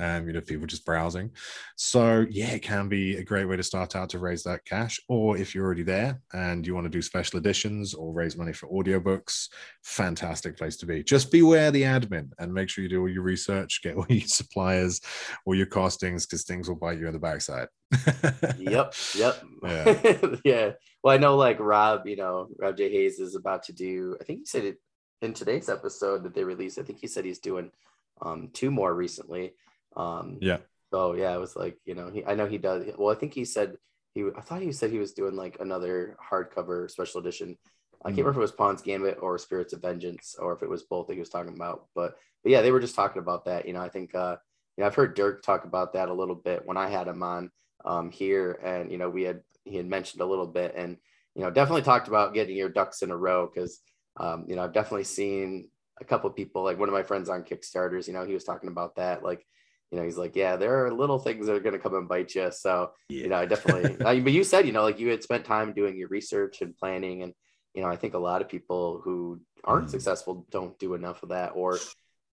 um, 0.00 0.26
you 0.26 0.32
know, 0.32 0.40
people 0.40 0.66
just 0.66 0.86
browsing. 0.86 1.30
So 1.76 2.26
yeah, 2.30 2.50
it 2.52 2.62
can 2.62 2.88
be 2.88 3.16
a 3.16 3.22
great 3.22 3.44
way 3.44 3.56
to 3.56 3.62
start 3.62 3.94
out 3.94 4.08
to 4.10 4.18
raise 4.18 4.42
that 4.44 4.64
cash. 4.64 4.98
Or 5.08 5.36
if 5.36 5.54
you're 5.54 5.64
already 5.64 5.82
there 5.82 6.20
and 6.32 6.66
you 6.66 6.74
want 6.74 6.86
to 6.86 6.90
do 6.90 7.02
special 7.02 7.38
editions 7.38 7.92
or 7.92 8.12
raise 8.12 8.36
money 8.36 8.54
for 8.54 8.68
audiobooks, 8.68 9.48
fantastic 9.84 10.56
place 10.56 10.76
to 10.78 10.86
be. 10.86 11.04
Just 11.04 11.30
beware 11.30 11.70
the 11.70 11.82
admin 11.82 12.30
and 12.38 12.52
make 12.52 12.70
sure 12.70 12.82
you 12.82 12.88
do 12.88 13.02
all 13.02 13.08
your 13.08 13.22
research, 13.22 13.82
get 13.82 13.96
all 13.96 14.06
your 14.08 14.26
suppliers, 14.26 15.02
all 15.44 15.54
your 15.54 15.66
costings, 15.66 16.26
because 16.26 16.44
things 16.44 16.68
will 16.68 16.76
bite 16.76 16.98
you 16.98 17.06
in 17.06 17.12
the 17.12 17.18
backside. 17.18 17.68
yep, 18.58 18.94
yep. 19.14 19.42
Yeah. 19.62 20.16
yeah. 20.44 20.70
Well, 21.04 21.14
I 21.14 21.18
know 21.18 21.36
like 21.36 21.60
Rob, 21.60 22.06
you 22.06 22.16
know, 22.16 22.48
Rob 22.58 22.76
J. 22.76 22.90
Hayes 22.90 23.20
is 23.20 23.34
about 23.34 23.64
to 23.64 23.74
do, 23.74 24.16
I 24.18 24.24
think 24.24 24.40
he 24.40 24.44
said 24.46 24.64
it 24.64 24.78
in 25.20 25.34
today's 25.34 25.68
episode 25.68 26.22
that 26.24 26.34
they 26.34 26.44
released. 26.44 26.78
I 26.78 26.82
think 26.82 27.00
he 27.00 27.06
said 27.06 27.26
he's 27.26 27.38
doing 27.38 27.70
um, 28.22 28.48
two 28.54 28.70
more 28.70 28.94
recently. 28.94 29.52
Um, 29.96 30.38
yeah. 30.40 30.58
So 30.92 31.14
yeah, 31.14 31.34
it 31.34 31.38
was 31.38 31.56
like 31.56 31.78
you 31.84 31.94
know 31.94 32.10
he 32.10 32.24
I 32.24 32.34
know 32.34 32.46
he 32.46 32.58
does. 32.58 32.84
Well, 32.98 33.14
I 33.14 33.18
think 33.18 33.34
he 33.34 33.44
said 33.44 33.76
he 34.14 34.24
I 34.36 34.40
thought 34.40 34.62
he 34.62 34.72
said 34.72 34.90
he 34.90 34.98
was 34.98 35.12
doing 35.12 35.36
like 35.36 35.58
another 35.60 36.16
hardcover 36.30 36.90
special 36.90 37.20
edition. 37.20 37.56
I 38.04 38.08
can't 38.08 38.20
hmm. 38.20 38.26
remember 38.26 38.30
if 38.30 38.36
it 38.38 38.40
was 38.40 38.52
Pawn's 38.52 38.82
Gambit 38.82 39.18
or 39.20 39.38
Spirits 39.38 39.72
of 39.72 39.82
Vengeance 39.82 40.34
or 40.38 40.54
if 40.54 40.62
it 40.62 40.68
was 40.68 40.84
both 40.84 41.06
that 41.06 41.14
he 41.14 41.20
was 41.20 41.28
talking 41.28 41.54
about. 41.54 41.86
But 41.94 42.16
but 42.42 42.52
yeah, 42.52 42.62
they 42.62 42.72
were 42.72 42.80
just 42.80 42.94
talking 42.94 43.20
about 43.20 43.44
that. 43.44 43.66
You 43.66 43.72
know, 43.72 43.80
I 43.80 43.88
think 43.88 44.14
uh, 44.14 44.36
you 44.76 44.82
know 44.82 44.86
I've 44.86 44.94
heard 44.94 45.14
Dirk 45.14 45.42
talk 45.42 45.64
about 45.64 45.92
that 45.92 46.08
a 46.08 46.14
little 46.14 46.34
bit 46.34 46.64
when 46.64 46.76
I 46.76 46.88
had 46.88 47.08
him 47.08 47.22
on 47.22 47.50
um, 47.84 48.10
here, 48.10 48.58
and 48.64 48.90
you 48.90 48.98
know 48.98 49.10
we 49.10 49.22
had 49.22 49.42
he 49.64 49.76
had 49.76 49.86
mentioned 49.86 50.22
a 50.22 50.26
little 50.26 50.46
bit, 50.46 50.74
and 50.76 50.96
you 51.34 51.42
know 51.42 51.50
definitely 51.50 51.82
talked 51.82 52.08
about 52.08 52.34
getting 52.34 52.56
your 52.56 52.68
ducks 52.68 53.02
in 53.02 53.10
a 53.10 53.16
row 53.16 53.48
because 53.52 53.80
um, 54.16 54.44
you 54.48 54.56
know 54.56 54.64
I've 54.64 54.72
definitely 54.72 55.04
seen 55.04 55.68
a 56.00 56.04
couple 56.04 56.30
people 56.30 56.64
like 56.64 56.78
one 56.78 56.88
of 56.88 56.94
my 56.94 57.02
friends 57.02 57.28
on 57.28 57.44
Kickstarters. 57.44 58.08
You 58.08 58.14
know, 58.14 58.24
he 58.24 58.34
was 58.34 58.44
talking 58.44 58.70
about 58.70 58.96
that 58.96 59.22
like 59.22 59.46
you 59.90 59.98
know, 59.98 60.04
he's 60.04 60.16
like, 60.16 60.36
yeah, 60.36 60.56
there 60.56 60.86
are 60.86 60.92
little 60.92 61.18
things 61.18 61.46
that 61.46 61.54
are 61.54 61.60
going 61.60 61.72
to 61.74 61.78
come 61.80 61.94
and 61.94 62.08
bite 62.08 62.34
you. 62.34 62.50
So, 62.52 62.92
yeah. 63.08 63.22
you 63.22 63.28
know, 63.28 63.36
I 63.36 63.46
definitely, 63.46 63.96
I, 64.06 64.20
but 64.20 64.32
you 64.32 64.44
said, 64.44 64.66
you 64.66 64.72
know, 64.72 64.82
like 64.82 65.00
you 65.00 65.08
had 65.08 65.22
spent 65.22 65.44
time 65.44 65.72
doing 65.72 65.96
your 65.96 66.08
research 66.08 66.62
and 66.62 66.76
planning. 66.76 67.22
And, 67.22 67.34
you 67.74 67.82
know, 67.82 67.88
I 67.88 67.96
think 67.96 68.14
a 68.14 68.18
lot 68.18 68.40
of 68.40 68.48
people 68.48 69.00
who 69.02 69.40
aren't 69.64 69.88
mm. 69.88 69.90
successful 69.90 70.46
don't 70.50 70.78
do 70.78 70.94
enough 70.94 71.22
of 71.22 71.30
that 71.30 71.52
or 71.54 71.78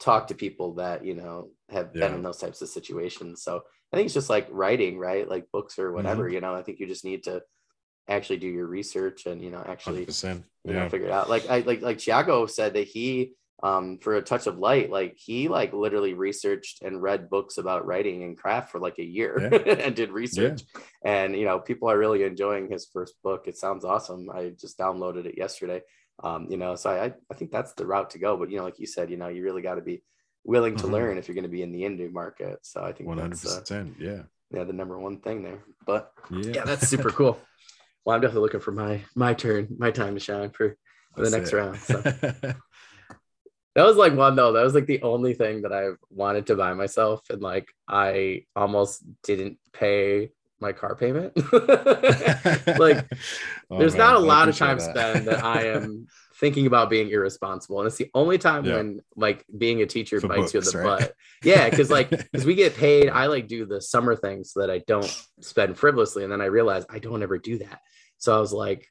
talk 0.00 0.28
to 0.28 0.34
people 0.34 0.74
that, 0.74 1.04
you 1.04 1.14
know, 1.14 1.50
have 1.68 1.90
yeah. 1.94 2.06
been 2.06 2.14
in 2.14 2.22
those 2.22 2.38
types 2.38 2.62
of 2.62 2.68
situations. 2.68 3.42
So 3.42 3.60
I 3.92 3.96
think 3.96 4.06
it's 4.06 4.14
just 4.14 4.30
like 4.30 4.48
writing, 4.50 4.98
right? 4.98 5.28
Like 5.28 5.52
books 5.52 5.78
or 5.78 5.92
whatever, 5.92 6.24
mm-hmm. 6.24 6.34
you 6.34 6.40
know, 6.40 6.54
I 6.54 6.62
think 6.62 6.80
you 6.80 6.86
just 6.86 7.04
need 7.04 7.24
to 7.24 7.42
actually 8.08 8.38
do 8.38 8.48
your 8.48 8.66
research 8.66 9.26
and, 9.26 9.42
you 9.42 9.50
know, 9.50 9.62
actually, 9.66 10.06
yeah. 10.24 10.36
you 10.64 10.72
know, 10.72 10.88
figure 10.88 11.08
it 11.08 11.12
out. 11.12 11.28
Like 11.28 11.48
I, 11.50 11.60
like, 11.60 11.82
like 11.82 11.98
Tiago 11.98 12.46
said 12.46 12.72
that 12.74 12.88
he, 12.88 13.34
um, 13.62 13.98
for 13.98 14.14
a 14.16 14.22
touch 14.22 14.46
of 14.46 14.58
light, 14.58 14.90
like 14.90 15.16
he 15.16 15.48
like 15.48 15.72
literally 15.72 16.14
researched 16.14 16.82
and 16.82 17.00
read 17.00 17.30
books 17.30 17.58
about 17.58 17.86
writing 17.86 18.24
and 18.24 18.36
craft 18.36 18.72
for 18.72 18.80
like 18.80 18.98
a 18.98 19.04
year 19.04 19.38
yeah. 19.40 19.72
and 19.84 19.94
did 19.94 20.10
research. 20.10 20.62
Yeah. 20.74 20.82
And 21.04 21.36
you 21.36 21.44
know, 21.44 21.60
people 21.60 21.88
are 21.88 21.98
really 21.98 22.24
enjoying 22.24 22.70
his 22.70 22.86
first 22.92 23.14
book. 23.22 23.46
It 23.46 23.56
sounds 23.56 23.84
awesome. 23.84 24.28
I 24.30 24.52
just 24.60 24.78
downloaded 24.78 25.26
it 25.26 25.38
yesterday. 25.38 25.82
Um, 26.24 26.48
you 26.50 26.56
know, 26.56 26.74
so 26.74 26.90
I 26.90 27.12
I 27.30 27.34
think 27.34 27.52
that's 27.52 27.72
the 27.74 27.86
route 27.86 28.10
to 28.10 28.18
go. 28.18 28.36
But 28.36 28.50
you 28.50 28.56
know, 28.56 28.64
like 28.64 28.80
you 28.80 28.86
said, 28.86 29.10
you 29.10 29.16
know, 29.16 29.28
you 29.28 29.44
really 29.44 29.62
got 29.62 29.76
to 29.76 29.80
be 29.80 30.02
willing 30.44 30.74
to 30.76 30.84
mm-hmm. 30.84 30.94
learn 30.94 31.18
if 31.18 31.28
you're 31.28 31.36
going 31.36 31.44
to 31.44 31.48
be 31.48 31.62
in 31.62 31.72
the 31.72 31.82
indie 31.82 32.12
market. 32.12 32.58
So 32.62 32.82
I 32.82 32.92
think 32.92 33.08
100 33.08 33.46
uh, 33.46 33.84
yeah. 33.98 34.22
Yeah, 34.50 34.64
the 34.64 34.72
number 34.72 34.98
one 34.98 35.20
thing 35.20 35.42
there. 35.42 35.64
But 35.86 36.12
yeah, 36.30 36.52
yeah 36.54 36.64
that's 36.64 36.88
super 36.94 37.10
cool. 37.10 37.38
Well, 38.04 38.16
I'm 38.16 38.20
definitely 38.20 38.42
looking 38.42 38.60
for 38.60 38.72
my 38.72 39.02
my 39.14 39.34
turn, 39.34 39.68
my 39.78 39.92
time 39.92 40.14
to 40.14 40.20
shine 40.20 40.50
for, 40.50 40.76
for 41.14 41.24
the 41.24 41.30
next 41.30 41.52
it. 41.52 41.56
round. 41.56 41.78
So. 41.78 42.02
that 43.74 43.84
was 43.84 43.96
like 43.96 44.14
one 44.14 44.36
though 44.36 44.52
that 44.52 44.62
was 44.62 44.74
like 44.74 44.86
the 44.86 45.02
only 45.02 45.34
thing 45.34 45.62
that 45.62 45.72
i 45.72 45.88
wanted 46.10 46.46
to 46.46 46.56
buy 46.56 46.72
myself 46.74 47.28
and 47.30 47.42
like 47.42 47.68
i 47.88 48.44
almost 48.54 49.02
didn't 49.22 49.58
pay 49.72 50.30
my 50.62 50.72
car 50.72 50.94
payment. 50.94 51.36
like, 51.52 53.04
oh, 53.70 53.78
there's 53.78 53.92
man, 53.92 53.98
not 53.98 54.14
a 54.14 54.20
lot 54.20 54.48
of 54.48 54.56
time 54.56 54.78
that. 54.78 54.96
spent 54.96 55.24
that 55.26 55.44
I 55.44 55.64
am 55.66 56.06
thinking 56.36 56.66
about 56.66 56.88
being 56.88 57.10
irresponsible. 57.10 57.80
And 57.80 57.88
it's 57.88 57.98
the 57.98 58.10
only 58.14 58.38
time 58.38 58.64
yeah. 58.64 58.76
when 58.76 59.00
like 59.16 59.44
being 59.58 59.82
a 59.82 59.86
teacher 59.86 60.20
For 60.20 60.28
bites 60.28 60.52
books, 60.52 60.54
you 60.54 60.60
in 60.60 60.84
the 60.84 60.88
right? 60.88 61.00
butt. 61.00 61.14
Yeah, 61.44 61.68
because 61.68 61.90
like 61.90 62.08
because 62.08 62.46
we 62.46 62.54
get 62.54 62.74
paid, 62.74 63.10
I 63.10 63.26
like 63.26 63.48
do 63.48 63.66
the 63.66 63.82
summer 63.82 64.16
things 64.16 64.52
so 64.52 64.60
that 64.60 64.70
I 64.70 64.78
don't 64.86 65.26
spend 65.40 65.76
frivolously. 65.76 66.22
And 66.22 66.32
then 66.32 66.40
I 66.40 66.46
realize 66.46 66.86
I 66.88 67.00
don't 67.00 67.22
ever 67.22 67.36
do 67.36 67.58
that. 67.58 67.80
So 68.16 68.34
I 68.34 68.40
was 68.40 68.52
like, 68.52 68.88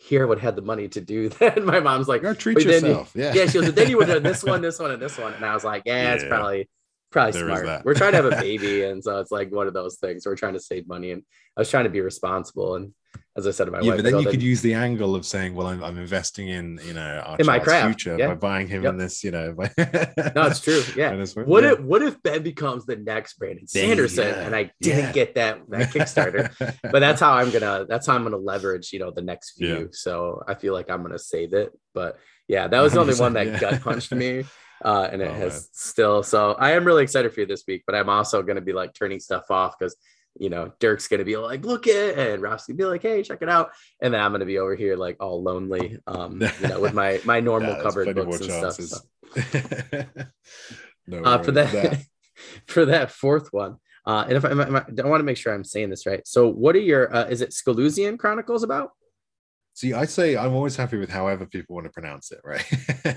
here 0.00 0.22
I 0.22 0.26
would 0.26 0.38
have 0.38 0.56
the 0.56 0.62
money 0.62 0.88
to 0.88 1.00
do 1.00 1.28
that. 1.40 1.62
My 1.62 1.80
mom's 1.80 2.08
like, 2.08 2.22
treat 2.38 2.64
yourself. 2.64 3.12
You, 3.14 3.24
yeah. 3.24 3.34
Yeah. 3.34 3.46
She 3.46 3.58
was 3.58 3.72
then 3.72 3.90
you 3.90 3.98
would 3.98 4.08
have 4.08 4.22
this 4.22 4.42
one, 4.42 4.62
this 4.68 4.78
one, 4.78 4.90
and 4.90 5.00
this 5.00 5.18
one. 5.18 5.34
And 5.34 5.44
I 5.44 5.54
was 5.54 5.64
like, 5.64 5.82
yeah, 5.84 6.02
yeah. 6.02 6.14
it's 6.14 6.24
probably 6.24 6.68
probably 7.10 7.32
there 7.32 7.64
smart. 7.64 7.84
We're 7.84 7.94
trying 7.94 8.12
to 8.12 8.16
have 8.16 8.24
a 8.24 8.30
baby, 8.40 8.84
and 8.84 9.04
so 9.04 9.20
it's 9.20 9.30
like 9.30 9.52
one 9.52 9.66
of 9.66 9.74
those 9.74 9.96
things. 9.96 10.24
We're 10.24 10.36
trying 10.36 10.54
to 10.54 10.60
save 10.60 10.88
money, 10.88 11.10
and 11.10 11.22
I 11.56 11.60
was 11.60 11.70
trying 11.70 11.84
to 11.84 11.90
be 11.90 12.00
responsible. 12.00 12.76
And 12.76 12.94
as 13.36 13.46
I 13.46 13.52
said 13.52 13.66
to 13.66 13.70
my 13.70 13.80
yeah, 13.80 13.90
wife, 13.90 13.98
but 13.98 14.10
then 14.10 14.20
you 14.20 14.28
could 14.28 14.42
use 14.42 14.60
the 14.60 14.74
angle 14.74 15.14
of 15.14 15.24
saying, 15.24 15.54
"Well, 15.54 15.68
I'm, 15.68 15.84
I'm 15.84 15.98
investing 15.98 16.48
in 16.48 16.80
you 16.84 16.94
know 16.94 17.22
our 17.24 17.38
in 17.38 17.46
my 17.46 17.58
craft 17.58 17.86
future 17.86 18.18
yeah. 18.18 18.28
by 18.28 18.34
buying 18.34 18.66
him 18.66 18.82
yep. 18.82 18.92
in 18.92 18.98
this." 18.98 19.22
You 19.22 19.30
know, 19.30 19.52
by... 19.58 19.70
no, 19.76 20.46
it's 20.46 20.60
true. 20.60 20.82
Yeah. 20.96 21.14
what 21.44 21.62
yeah. 21.62 21.72
if 21.72 21.80
what 21.80 22.02
if 22.02 22.20
Ben 22.22 22.42
becomes 22.42 22.86
the 22.86 22.96
next 22.96 23.38
Brandon 23.38 23.66
Sanderson, 23.66 24.28
yeah. 24.28 24.40
and 24.40 24.56
I 24.56 24.72
didn't 24.80 25.12
get 25.12 25.36
that 25.36 25.60
that 25.68 25.90
Kickstarter? 25.90 26.52
but 26.82 26.98
that's 26.98 27.20
how 27.20 27.32
I'm 27.32 27.50
gonna 27.50 27.86
that's 27.88 28.06
how 28.06 28.14
I'm 28.14 28.24
gonna 28.24 28.36
leverage 28.36 28.92
you 28.92 28.98
know 28.98 29.10
the 29.10 29.22
next 29.22 29.52
few. 29.52 29.90
So 29.92 30.42
I 30.48 30.54
feel 30.54 30.74
like 30.74 30.90
I'm 30.90 31.02
gonna 31.02 31.18
save 31.18 31.52
it. 31.52 31.72
But 31.94 32.18
yeah, 32.48 32.66
that 32.66 32.80
was 32.80 32.94
the 32.94 33.00
only 33.00 33.14
one 33.14 33.34
that 33.34 33.60
gut 33.60 33.80
punched 33.80 34.12
me 34.12 34.44
uh, 34.84 35.08
and 35.12 35.22
it 35.22 35.28
oh, 35.28 35.34
has 35.34 35.52
man. 35.52 35.62
still. 35.72 36.22
So 36.22 36.52
I 36.52 36.72
am 36.72 36.84
really 36.84 37.02
excited 37.02 37.32
for 37.32 37.40
you 37.40 37.46
this 37.46 37.64
week, 37.66 37.84
but 37.86 37.94
I'm 37.94 38.08
also 38.08 38.42
going 38.42 38.56
to 38.56 38.62
be 38.62 38.72
like 38.72 38.94
turning 38.94 39.20
stuff 39.20 39.50
off 39.50 39.74
because 39.78 39.96
you 40.38 40.50
know 40.50 40.72
Dirk's 40.78 41.08
to 41.08 41.24
be 41.24 41.36
like, 41.36 41.64
look 41.64 41.86
it, 41.86 42.18
and 42.18 42.42
Ralph's 42.42 42.66
to 42.66 42.74
be 42.74 42.84
like, 42.84 43.02
hey, 43.02 43.22
check 43.22 43.42
it 43.42 43.48
out, 43.48 43.70
and 44.00 44.14
then 44.14 44.20
I'm 44.20 44.32
to 44.38 44.46
be 44.46 44.58
over 44.58 44.74
here 44.74 44.96
like 44.96 45.16
all 45.20 45.42
lonely, 45.42 45.98
um, 46.06 46.40
you 46.40 46.68
know, 46.68 46.80
with 46.80 46.94
my 46.94 47.20
my 47.24 47.40
normal 47.50 47.76
yeah, 47.76 47.82
covered 47.82 48.14
books 48.14 48.40
and 48.40 48.48
chances. 48.48 48.90
stuff. 48.90 49.02
So. 49.52 50.06
no 51.06 51.22
uh, 51.22 51.42
for 51.42 51.52
that, 51.52 51.72
that. 51.72 52.02
for 52.66 52.86
that 52.86 53.10
fourth 53.10 53.52
one. 53.52 53.76
Uh, 54.06 54.24
and 54.28 54.32
if 54.32 54.44
I, 54.44 54.48
I, 54.48 54.84
I 55.04 55.06
want 55.06 55.20
to 55.20 55.24
make 55.24 55.36
sure 55.36 55.52
I'm 55.52 55.64
saying 55.64 55.90
this 55.90 56.06
right. 56.06 56.26
So, 56.26 56.48
what 56.48 56.74
are 56.74 56.80
your? 56.80 57.14
Uh, 57.14 57.26
is 57.26 57.42
it 57.42 57.50
Scalusian 57.50 58.18
Chronicles 58.18 58.62
about? 58.62 58.90
See, 59.74 59.92
I 59.92 60.04
say 60.06 60.36
I'm 60.36 60.52
always 60.52 60.76
happy 60.76 60.98
with 60.98 61.10
however 61.10 61.46
people 61.46 61.74
want 61.74 61.86
to 61.86 61.90
pronounce 61.90 62.32
it, 62.32 62.40
right? 62.44 62.64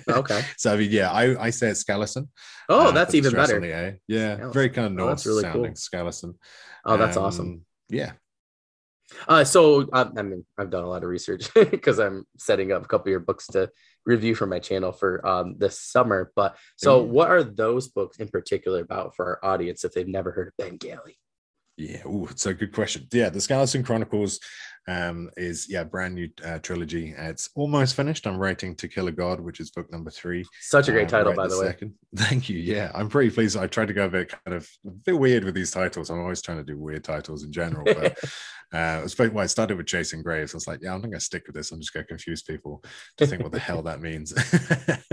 Okay. 0.07 0.41
so 0.57 0.73
I 0.73 0.77
mean, 0.77 0.91
yeah, 0.91 1.11
I, 1.11 1.45
I 1.45 1.49
say 1.49 1.69
it's 1.69 1.83
Scalussen. 1.83 2.27
Oh, 2.69 2.89
uh, 2.89 2.91
that's 2.91 3.15
even 3.15 3.33
better. 3.33 3.59
Yeah, 4.07 4.37
Scalussen. 4.37 4.53
very 4.53 4.69
kind 4.69 4.87
of 4.87 4.93
Norse 4.93 5.25
oh, 5.25 5.31
really 5.31 5.41
sounding 5.41 5.71
cool. 5.71 5.75
Oh, 6.85 6.97
that's 6.97 7.17
um, 7.17 7.23
awesome. 7.23 7.65
Yeah. 7.89 8.13
Uh, 9.27 9.43
so 9.43 9.87
uh, 9.91 10.09
I 10.17 10.21
mean, 10.21 10.45
I've 10.57 10.69
done 10.69 10.83
a 10.83 10.89
lot 10.89 11.03
of 11.03 11.09
research 11.09 11.53
because 11.71 11.99
I'm 11.99 12.25
setting 12.37 12.71
up 12.71 12.83
a 12.83 12.87
couple 12.87 13.07
of 13.07 13.11
your 13.11 13.19
books 13.19 13.47
to 13.47 13.69
review 14.05 14.35
for 14.35 14.47
my 14.47 14.59
channel 14.59 14.91
for 14.91 15.25
um, 15.25 15.55
this 15.57 15.79
summer. 15.79 16.31
But 16.35 16.57
so, 16.77 16.99
yeah. 16.99 17.11
what 17.11 17.29
are 17.29 17.43
those 17.43 17.89
books 17.89 18.17
in 18.17 18.27
particular 18.27 18.81
about 18.81 19.15
for 19.15 19.39
our 19.43 19.53
audience 19.53 19.83
if 19.83 19.93
they've 19.93 20.07
never 20.07 20.31
heard 20.31 20.47
of 20.47 20.57
Ben 20.57 20.77
Galley? 20.77 21.17
Yeah, 21.77 22.01
oh, 22.05 22.27
it's 22.29 22.45
a 22.45 22.53
good 22.53 22.71
question. 22.71 23.07
Yeah, 23.11 23.29
the 23.29 23.39
Scalussen 23.39 23.83
Chronicles 23.83 24.39
um, 24.87 25.29
is 25.37 25.67
yeah 25.69 25.83
brand 25.83 26.15
new 26.15 26.29
uh, 26.45 26.59
trilogy. 26.59 27.13
It's 27.17 27.49
almost 27.55 27.95
finished. 27.95 28.27
I'm 28.27 28.37
writing 28.37 28.75
To 28.75 28.87
Kill 28.87 29.07
a 29.07 29.11
God, 29.11 29.39
which 29.39 29.59
is 29.59 29.71
book 29.71 29.91
number 29.91 30.11
three. 30.11 30.45
Such 30.61 30.89
a 30.89 30.91
great 30.91 31.07
uh, 31.07 31.17
title, 31.17 31.33
right 31.33 31.37
by 31.37 31.47
the 31.47 31.59
way. 31.59 31.67
Second. 31.67 31.93
Thank 32.15 32.49
you. 32.49 32.57
Yeah, 32.57 32.91
I'm 32.93 33.09
pretty 33.09 33.29
pleased. 33.29 33.57
I 33.57 33.67
tried 33.67 33.87
to 33.87 33.93
go 33.93 34.05
a 34.05 34.09
bit 34.09 34.33
kind 34.45 34.55
of 34.57 34.69
a 34.85 34.91
bit 34.91 35.17
weird 35.17 35.43
with 35.43 35.55
these 35.55 35.71
titles. 35.71 36.09
I'm 36.09 36.19
always 36.19 36.41
trying 36.41 36.57
to 36.57 36.63
do 36.63 36.77
weird 36.77 37.03
titles 37.03 37.43
in 37.43 37.51
general, 37.51 37.85
but 37.85 38.17
uh, 38.73 39.07
well, 39.19 39.39
I 39.39 39.45
started 39.45 39.77
with 39.77 39.85
Chasing 39.85 40.23
Graves. 40.23 40.53
I 40.53 40.57
was 40.57 40.67
like, 40.67 40.79
yeah, 40.81 40.93
I'm 40.93 41.01
not 41.01 41.09
going 41.09 41.19
to 41.19 41.19
stick 41.19 41.43
with 41.45 41.55
this. 41.55 41.71
I'm 41.71 41.79
just 41.79 41.93
going 41.93 42.03
to 42.03 42.07
confuse 42.07 42.41
people 42.41 42.83
to 43.17 43.27
think 43.27 43.43
what 43.43 43.51
the 43.51 43.59
hell 43.59 43.83
that 43.83 44.01
means. 44.01 44.33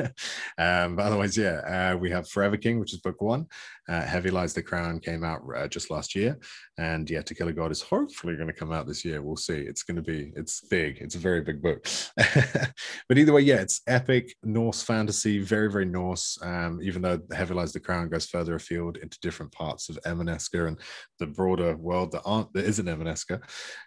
um, 0.59 0.97
but 0.97 1.05
otherwise, 1.05 1.37
yeah, 1.37 1.93
uh, 1.93 1.97
we 1.97 2.11
have 2.11 2.29
Forever 2.29 2.57
King, 2.57 2.81
which 2.81 2.95
is 2.95 3.01
book 3.01 3.21
one. 3.21 3.47
Uh, 3.87 4.03
Heavy 4.03 4.31
Lies 4.31 4.55
the 4.55 4.63
Crown 4.63 4.99
came 4.99 5.25
out 5.25 5.43
uh, 5.55 5.69
just 5.69 5.91
last 5.91 6.15
year, 6.15 6.39
and 6.79 7.09
yeah, 7.11 7.21
To 7.21 7.35
Kill 7.35 7.49
a 7.49 7.53
God 7.53 7.71
is 7.71 7.83
hopefully 7.83 8.35
going 8.35 8.49
to 8.49 8.55
come 8.55 8.73
out 8.73 8.87
this 8.87 9.05
year. 9.05 9.21
We'll 9.21 9.37
see. 9.37 9.60
It's 9.67 9.83
going 9.83 9.97
to 9.97 10.03
be 10.03 10.33
it's 10.37 10.61
big. 10.69 10.99
It's 11.01 11.15
a 11.15 11.19
very 11.19 11.41
big 11.41 11.63
book. 11.63 11.87
but 12.17 13.19
either 13.19 13.33
way, 13.33 13.43
yeah, 13.43 13.61
it's 13.61 13.83
epic 13.87 14.35
Norse 14.43 14.83
fantasy, 14.83 15.39
very 15.41 15.71
very 15.71 15.85
Norse. 15.85 16.39
Um, 16.43 16.81
even 16.83 17.03
though 17.03 17.21
Heavy 17.33 17.55
Lies 17.55 17.73
the 17.73 17.81
Crown 17.81 18.09
goes 18.09 18.27
further 18.27 18.55
afield 18.55 18.97
into 18.99 19.19
different 19.21 19.53
parts 19.53 19.89
of 19.89 19.99
Emaneska 20.07 20.69
and 20.69 20.79
the 21.19 21.27
broader 21.27 21.77
world 21.77 22.13
that 22.13 22.23
aren't 22.25 22.53
that 22.55 22.65
isn't 22.65 22.87
Emaneska. 22.87 23.41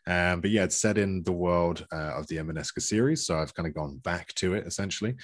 Um, 0.07 0.41
but 0.41 0.49
yeah, 0.49 0.63
it's 0.63 0.77
set 0.77 0.97
in 0.97 1.23
the 1.23 1.31
world 1.31 1.85
uh, 1.91 2.17
of 2.17 2.27
the 2.27 2.37
Emaneska 2.37 2.81
series, 2.81 3.25
so 3.25 3.37
I've 3.37 3.53
kind 3.53 3.67
of 3.67 3.73
gone 3.73 3.97
back 3.97 4.33
to 4.35 4.53
it 4.53 4.65
essentially. 4.67 5.15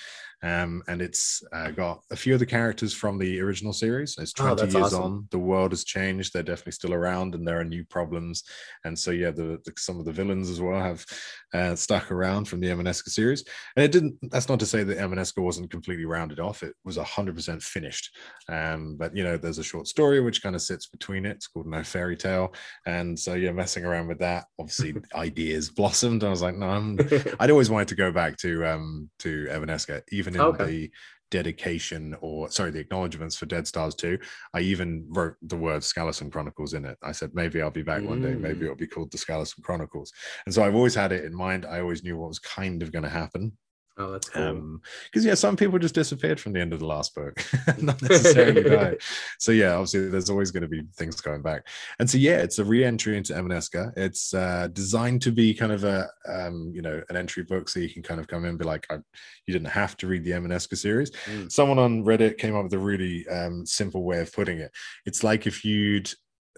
Um, 0.41 0.83
and 0.87 1.01
it's 1.01 1.43
uh, 1.51 1.71
got 1.71 2.01
a 2.11 2.15
few 2.15 2.33
of 2.33 2.39
the 2.39 2.45
characters 2.45 2.93
from 2.93 3.17
the 3.17 3.41
original 3.41 3.73
series. 3.73 4.15
It's 4.17 4.33
20 4.33 4.61
oh, 4.61 4.63
years 4.63 4.75
awesome. 4.75 5.03
on. 5.03 5.27
The 5.31 5.39
world 5.39 5.71
has 5.71 5.83
changed. 5.83 6.33
They're 6.33 6.43
definitely 6.43 6.73
still 6.73 6.93
around, 6.93 7.35
and 7.35 7.47
there 7.47 7.59
are 7.59 7.65
new 7.65 7.83
problems. 7.83 8.43
And 8.85 8.97
so, 8.97 9.11
yeah, 9.11 9.31
the, 9.31 9.59
the 9.65 9.73
some 9.77 9.99
of 9.99 10.05
the 10.05 10.13
villains 10.13 10.49
as 10.49 10.61
well 10.61 10.79
have 10.79 11.05
uh, 11.53 11.75
stuck 11.75 12.11
around 12.11 12.45
from 12.45 12.59
the 12.59 12.67
Emaneska 12.67 13.09
series. 13.09 13.43
And 13.75 13.83
it 13.83 13.91
didn't. 13.91 14.15
That's 14.31 14.47
not 14.47 14.59
to 14.59 14.65
say 14.65 14.83
that 14.83 14.97
Emaneska 14.97 15.41
wasn't 15.41 15.71
completely 15.71 16.05
rounded 16.05 16.39
off. 16.39 16.63
It 16.63 16.75
was 16.85 16.97
hundred 16.97 17.35
percent 17.35 17.61
finished. 17.61 18.15
Um, 18.47 18.95
but 18.97 19.15
you 19.15 19.23
know, 19.23 19.35
there's 19.35 19.57
a 19.57 19.63
short 19.63 19.87
story 19.87 20.21
which 20.21 20.41
kind 20.41 20.55
of 20.55 20.61
sits 20.61 20.87
between 20.87 21.25
it. 21.25 21.37
It's 21.37 21.47
called 21.47 21.67
No 21.67 21.83
Fairy 21.83 22.15
Tale. 22.15 22.53
And 22.85 23.17
so, 23.17 23.33
yeah, 23.33 23.51
messing 23.51 23.83
around 23.83 24.07
with 24.07 24.19
that. 24.19 24.45
Obviously, 24.59 24.95
ideas 25.15 25.69
blossomed. 25.69 26.23
I 26.23 26.29
was 26.29 26.41
like, 26.41 26.55
no, 26.55 26.69
I'm, 26.69 26.99
I'd 27.39 27.51
always 27.51 27.69
wanted 27.69 27.87
to 27.89 27.95
go 27.95 28.11
back 28.11 28.37
to 28.37 28.65
um 28.65 29.09
to 29.19 29.47
Emaneska, 29.49 30.01
even 30.11 30.29
even 30.29 30.35
in 30.35 30.41
okay. 30.41 30.65
the 30.65 30.91
dedication 31.31 32.15
or 32.21 32.49
sorry 32.49 32.71
the 32.71 32.79
acknowledgements 32.79 33.35
for 33.35 33.45
dead 33.45 33.67
stars 33.67 33.93
2 33.95 34.17
i 34.53 34.59
even 34.59 35.05
wrote 35.09 35.35
the 35.43 35.55
word 35.55 35.81
Scalussen 35.81 36.31
chronicles 36.31 36.73
in 36.73 36.85
it. 36.85 36.97
I 37.03 37.11
said 37.11 37.31
maybe 37.33 37.61
i'll 37.61 37.71
be 37.71 37.83
back 37.83 38.01
mm. 38.01 38.07
one 38.07 38.21
day. 38.21 38.33
Maybe 38.33 38.61
mm. 38.61 38.63
it'll 38.63 38.75
be 38.75 38.87
called 38.87 39.11
the 39.11 39.17
Scalussen 39.17 39.61
chronicles. 39.63 40.11
And 40.45 40.53
so 40.53 40.63
i've 40.63 40.75
always 40.75 40.95
had 40.95 41.11
it 41.11 41.25
in 41.25 41.35
mind. 41.35 41.65
I 41.65 41.79
always 41.79 42.03
knew 42.03 42.17
what 42.17 42.29
was 42.29 42.39
kind 42.39 42.81
of 42.81 42.91
going 42.91 43.03
to 43.03 43.09
happen 43.09 43.51
Oh, 43.99 44.11
that's 44.11 44.29
cool. 44.29 44.43
Um, 44.43 44.81
because 45.05 45.25
yeah, 45.25 45.33
some 45.33 45.57
people 45.57 45.77
just 45.77 45.93
disappeared 45.93 46.39
from 46.39 46.53
the 46.53 46.61
end 46.61 46.71
of 46.71 46.79
the 46.79 46.85
last 46.85 47.13
book, 47.13 47.37
not 47.81 48.01
necessarily. 48.01 48.97
So 49.39 49.51
yeah, 49.51 49.73
obviously 49.73 50.07
there's 50.07 50.29
always 50.29 50.51
going 50.51 50.61
to 50.61 50.69
be 50.69 50.83
things 50.95 51.19
going 51.19 51.41
back. 51.41 51.67
And 51.99 52.09
so 52.09 52.17
yeah, 52.17 52.37
it's 52.37 52.59
a 52.59 52.63
re-entry 52.63 53.17
into 53.17 53.33
Emaneska. 53.33 53.91
It's 53.97 54.33
uh, 54.33 54.69
designed 54.71 55.21
to 55.23 55.31
be 55.31 55.53
kind 55.53 55.71
of 55.71 55.83
a 55.83 56.07
um, 56.27 56.71
you 56.73 56.81
know 56.81 57.01
an 57.09 57.17
entry 57.17 57.43
book, 57.43 57.67
so 57.67 57.79
you 57.79 57.89
can 57.89 58.01
kind 58.01 58.19
of 58.19 58.27
come 58.27 58.43
in 58.43 58.51
and 58.51 58.59
be 58.59 58.65
like, 58.65 58.87
I, 58.89 58.95
you 59.45 59.53
didn't 59.53 59.69
have 59.69 59.97
to 59.97 60.07
read 60.07 60.23
the 60.23 60.31
Emaneska 60.31 60.77
series. 60.77 61.11
Mm. 61.25 61.51
Someone 61.51 61.79
on 61.79 62.05
Reddit 62.05 62.37
came 62.37 62.55
up 62.55 62.63
with 62.63 62.73
a 62.73 62.79
really 62.79 63.27
um, 63.27 63.65
simple 63.65 64.03
way 64.03 64.21
of 64.21 64.31
putting 64.31 64.59
it. 64.59 64.71
It's 65.05 65.23
like 65.23 65.45
if 65.45 65.65
you'd 65.65 66.09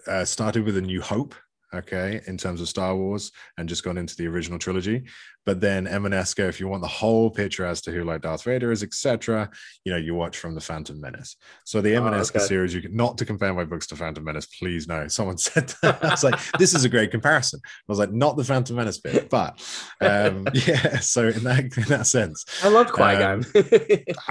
uh, 0.06 0.24
started 0.24 0.64
with 0.64 0.76
a 0.76 0.82
New 0.82 1.00
Hope 1.00 1.34
okay, 1.74 2.20
in 2.26 2.36
terms 2.36 2.60
of 2.60 2.68
Star 2.68 2.94
Wars, 2.94 3.32
and 3.56 3.68
just 3.68 3.84
gone 3.84 3.98
into 3.98 4.16
the 4.16 4.26
original 4.26 4.58
trilogy. 4.58 5.04
But 5.44 5.60
then 5.60 5.86
Emaneska, 5.86 6.48
if 6.48 6.60
you 6.60 6.68
want 6.68 6.82
the 6.82 6.88
whole 6.88 7.30
picture 7.30 7.64
as 7.64 7.80
to 7.82 7.90
who 7.90 8.04
like 8.04 8.22
Darth 8.22 8.44
Vader 8.44 8.70
is, 8.70 8.82
etc., 8.82 9.50
you 9.84 9.92
know, 9.92 9.98
you 9.98 10.14
watch 10.14 10.38
from 10.38 10.54
the 10.54 10.60
Phantom 10.60 11.00
Menace. 11.00 11.36
So 11.64 11.80
the 11.80 11.90
Emaneska 11.90 12.36
oh, 12.36 12.38
okay. 12.38 12.46
series, 12.46 12.74
you 12.74 12.80
can 12.80 12.94
not 12.94 13.18
to 13.18 13.24
compare 13.24 13.52
my 13.52 13.64
books 13.64 13.86
to 13.88 13.96
Phantom 13.96 14.22
Menace, 14.22 14.46
please 14.46 14.86
no. 14.86 15.08
Someone 15.08 15.38
said 15.38 15.74
that. 15.82 16.04
I 16.04 16.10
was 16.10 16.24
like, 16.24 16.40
this 16.58 16.74
is 16.74 16.84
a 16.84 16.88
great 16.88 17.10
comparison. 17.10 17.60
I 17.64 17.68
was 17.88 17.98
like, 17.98 18.12
not 18.12 18.36
the 18.36 18.44
Phantom 18.44 18.76
Menace 18.76 18.98
bit, 18.98 19.28
but 19.30 19.60
um, 20.00 20.46
yeah. 20.54 21.00
So 21.00 21.28
in 21.28 21.42
that 21.44 21.76
in 21.76 21.84
that 21.84 22.06
sense, 22.06 22.44
I 22.62 22.68
loved 22.68 22.92
Qui 22.92 23.16
Gon. 23.16 23.44
Um, 23.44 23.44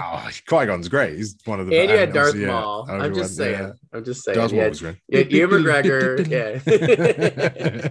oh, 0.00 0.30
Qui 0.48 0.66
Gon's 0.66 0.88
great. 0.88 1.16
He's 1.16 1.36
one 1.44 1.60
of 1.60 1.66
the. 1.66 1.78
And 1.78 1.90
you 1.90 1.96
had 1.96 2.12
Darth 2.12 2.34
yeah, 2.34 2.46
Maul. 2.46 2.86
I'm 2.88 3.14
just 3.14 3.36
saying. 3.36 3.58
Yeah. 3.58 3.72
I'm 3.92 4.04
just 4.04 4.24
saying. 4.24 4.38
Darth 4.38 4.52
Maul 4.52 4.68
was 4.68 4.80
great. 4.80 4.96
Ewan 5.30 5.62
McGregor. 5.62 6.26
yeah. 6.32 7.88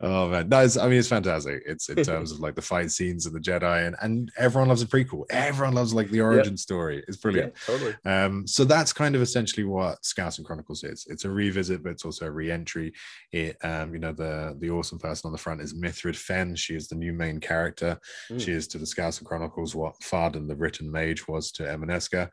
oh 0.00 0.28
man, 0.28 0.48
no, 0.48 0.58
I 0.58 0.88
mean 0.88 0.98
it's 0.98 1.08
fantastic. 1.08 1.62
It's 1.66 1.88
in 1.88 2.02
terms 2.02 2.32
of 2.32 2.41
like 2.42 2.54
the 2.54 2.62
fight 2.62 2.90
scenes 2.90 3.26
of 3.26 3.32
the 3.32 3.40
Jedi, 3.40 3.86
and 3.86 3.96
and 4.02 4.30
everyone 4.36 4.68
loves 4.68 4.82
a 4.82 4.86
prequel. 4.86 5.24
Everyone 5.30 5.74
loves 5.74 5.94
like 5.94 6.10
the 6.10 6.20
origin 6.20 6.54
yep. 6.54 6.58
story. 6.58 7.04
It's 7.08 7.16
brilliant. 7.16 7.54
Yeah, 7.54 7.74
totally. 7.74 7.94
Um, 8.04 8.46
so 8.46 8.64
that's 8.64 8.92
kind 8.92 9.14
of 9.14 9.22
essentially 9.22 9.64
what 9.64 10.02
Scalussen 10.02 10.44
Chronicles 10.44 10.84
is. 10.84 11.06
It's 11.08 11.24
a 11.24 11.30
revisit, 11.30 11.82
but 11.82 11.92
it's 11.92 12.04
also 12.04 12.26
a 12.26 12.30
re-entry. 12.30 12.92
It, 13.32 13.56
um, 13.64 13.94
you 13.94 14.00
know, 14.00 14.12
the 14.12 14.56
the 14.58 14.70
awesome 14.70 14.98
person 14.98 15.28
on 15.28 15.32
the 15.32 15.38
front 15.38 15.60
is 15.60 15.74
Mithrid 15.74 16.16
Fenn. 16.16 16.54
She 16.56 16.74
is 16.74 16.88
the 16.88 16.96
new 16.96 17.12
main 17.12 17.40
character. 17.40 17.98
Mm. 18.30 18.40
She 18.40 18.52
is 18.52 18.66
to 18.68 18.78
the 18.78 18.86
Scalussen 18.86 19.24
Chronicles 19.24 19.74
what 19.74 20.02
Farden 20.02 20.46
the 20.46 20.56
Written 20.56 20.90
Mage 20.90 21.26
was 21.28 21.52
to 21.52 21.64
Emaneska, 21.64 22.28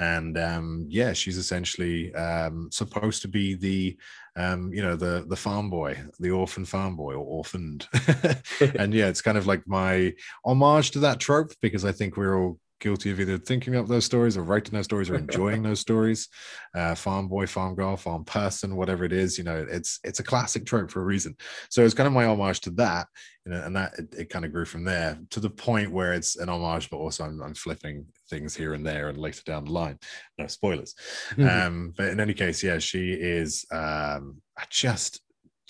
and 0.00 0.38
um, 0.38 0.86
yeah, 0.88 1.12
she's 1.12 1.36
essentially 1.36 2.12
um, 2.14 2.70
supposed 2.72 3.20
to 3.22 3.28
be 3.28 3.54
the 3.54 3.96
um, 4.34 4.72
you 4.72 4.82
know, 4.82 4.96
the 4.96 5.26
the 5.28 5.36
farm 5.36 5.68
boy, 5.68 6.00
the 6.18 6.30
orphan 6.30 6.64
farm 6.64 6.96
boy 6.96 7.12
or 7.12 7.24
orphaned. 7.24 7.86
and 8.78 8.94
yeah, 8.94 9.08
it's 9.08 9.20
kind 9.20 9.36
of 9.36 9.46
like 9.46 9.62
my 9.68 10.14
homage 10.44 10.92
to 10.92 11.00
that 11.00 11.20
trope 11.20 11.52
because 11.60 11.84
I 11.84 11.92
think 11.92 12.16
we're 12.16 12.38
all 12.40 12.58
guilty 12.80 13.10
of 13.10 13.20
either 13.20 13.38
thinking 13.38 13.76
up 13.76 13.86
those 13.86 14.04
stories 14.04 14.36
or 14.36 14.42
writing 14.42 14.72
those 14.72 14.86
stories 14.86 15.10
or 15.10 15.14
enjoying 15.16 15.62
those 15.62 15.80
stories. 15.80 16.28
Uh, 16.74 16.94
farm 16.94 17.28
boy, 17.28 17.46
farm 17.46 17.74
girl, 17.74 17.96
farm 17.96 18.24
person, 18.24 18.76
whatever 18.76 19.04
it 19.04 19.12
is, 19.12 19.38
you 19.38 19.44
know, 19.44 19.66
it's 19.70 20.00
it's 20.04 20.20
a 20.20 20.24
classic 20.24 20.66
trope 20.66 20.90
for 20.90 21.00
a 21.00 21.04
reason. 21.04 21.36
So 21.68 21.84
it's 21.84 21.94
kind 21.94 22.06
of 22.06 22.12
my 22.12 22.24
homage 22.24 22.60
to 22.62 22.70
that, 22.72 23.06
you 23.44 23.52
know, 23.52 23.62
and 23.62 23.76
that 23.76 23.92
it, 23.98 24.14
it 24.18 24.30
kind 24.30 24.44
of 24.44 24.52
grew 24.52 24.64
from 24.64 24.84
there 24.84 25.18
to 25.30 25.40
the 25.40 25.50
point 25.50 25.92
where 25.92 26.12
it's 26.12 26.36
an 26.36 26.48
homage, 26.48 26.90
but 26.90 26.98
also 26.98 27.24
I'm, 27.24 27.42
I'm 27.42 27.54
flipping 27.54 28.06
things 28.28 28.56
here 28.56 28.74
and 28.74 28.84
there 28.84 29.08
and 29.08 29.18
later 29.18 29.42
down 29.44 29.66
the 29.66 29.72
line. 29.72 29.98
No 30.38 30.46
spoilers. 30.46 30.94
Mm-hmm. 31.30 31.66
Um, 31.66 31.94
but 31.96 32.08
in 32.08 32.20
any 32.20 32.34
case, 32.34 32.62
yeah, 32.62 32.78
she 32.78 33.12
is 33.12 33.64
um, 33.72 34.40
just 34.70 35.20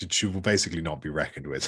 she 0.09 0.25
will 0.25 0.41
basically 0.41 0.81
not 0.81 1.01
be 1.01 1.09
reckoned 1.09 1.47
with. 1.47 1.67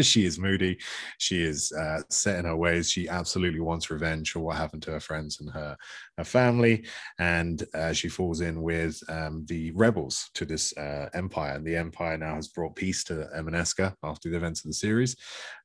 she 0.00 0.24
is 0.24 0.38
moody. 0.38 0.78
She 1.18 1.42
is 1.42 1.72
uh, 1.72 2.02
set 2.10 2.38
in 2.38 2.44
her 2.44 2.56
ways. 2.56 2.90
She 2.90 3.08
absolutely 3.08 3.60
wants 3.60 3.90
revenge 3.90 4.32
for 4.32 4.40
what 4.40 4.56
happened 4.56 4.82
to 4.84 4.92
her 4.92 5.00
friends 5.00 5.40
and 5.40 5.50
her, 5.50 5.76
her 6.18 6.24
family. 6.24 6.86
And 7.18 7.64
uh, 7.74 7.92
she 7.92 8.08
falls 8.08 8.40
in 8.40 8.62
with 8.62 9.00
um, 9.08 9.44
the 9.48 9.70
rebels 9.72 10.30
to 10.34 10.44
this 10.44 10.76
uh, 10.76 11.08
empire. 11.14 11.54
And 11.54 11.66
the 11.66 11.76
empire 11.76 12.18
now 12.18 12.34
has 12.36 12.48
brought 12.48 12.76
peace 12.76 13.04
to 13.04 13.28
Emaneska 13.36 13.94
after 14.02 14.30
the 14.30 14.36
events 14.36 14.64
of 14.64 14.68
the 14.68 14.74
series. 14.74 15.16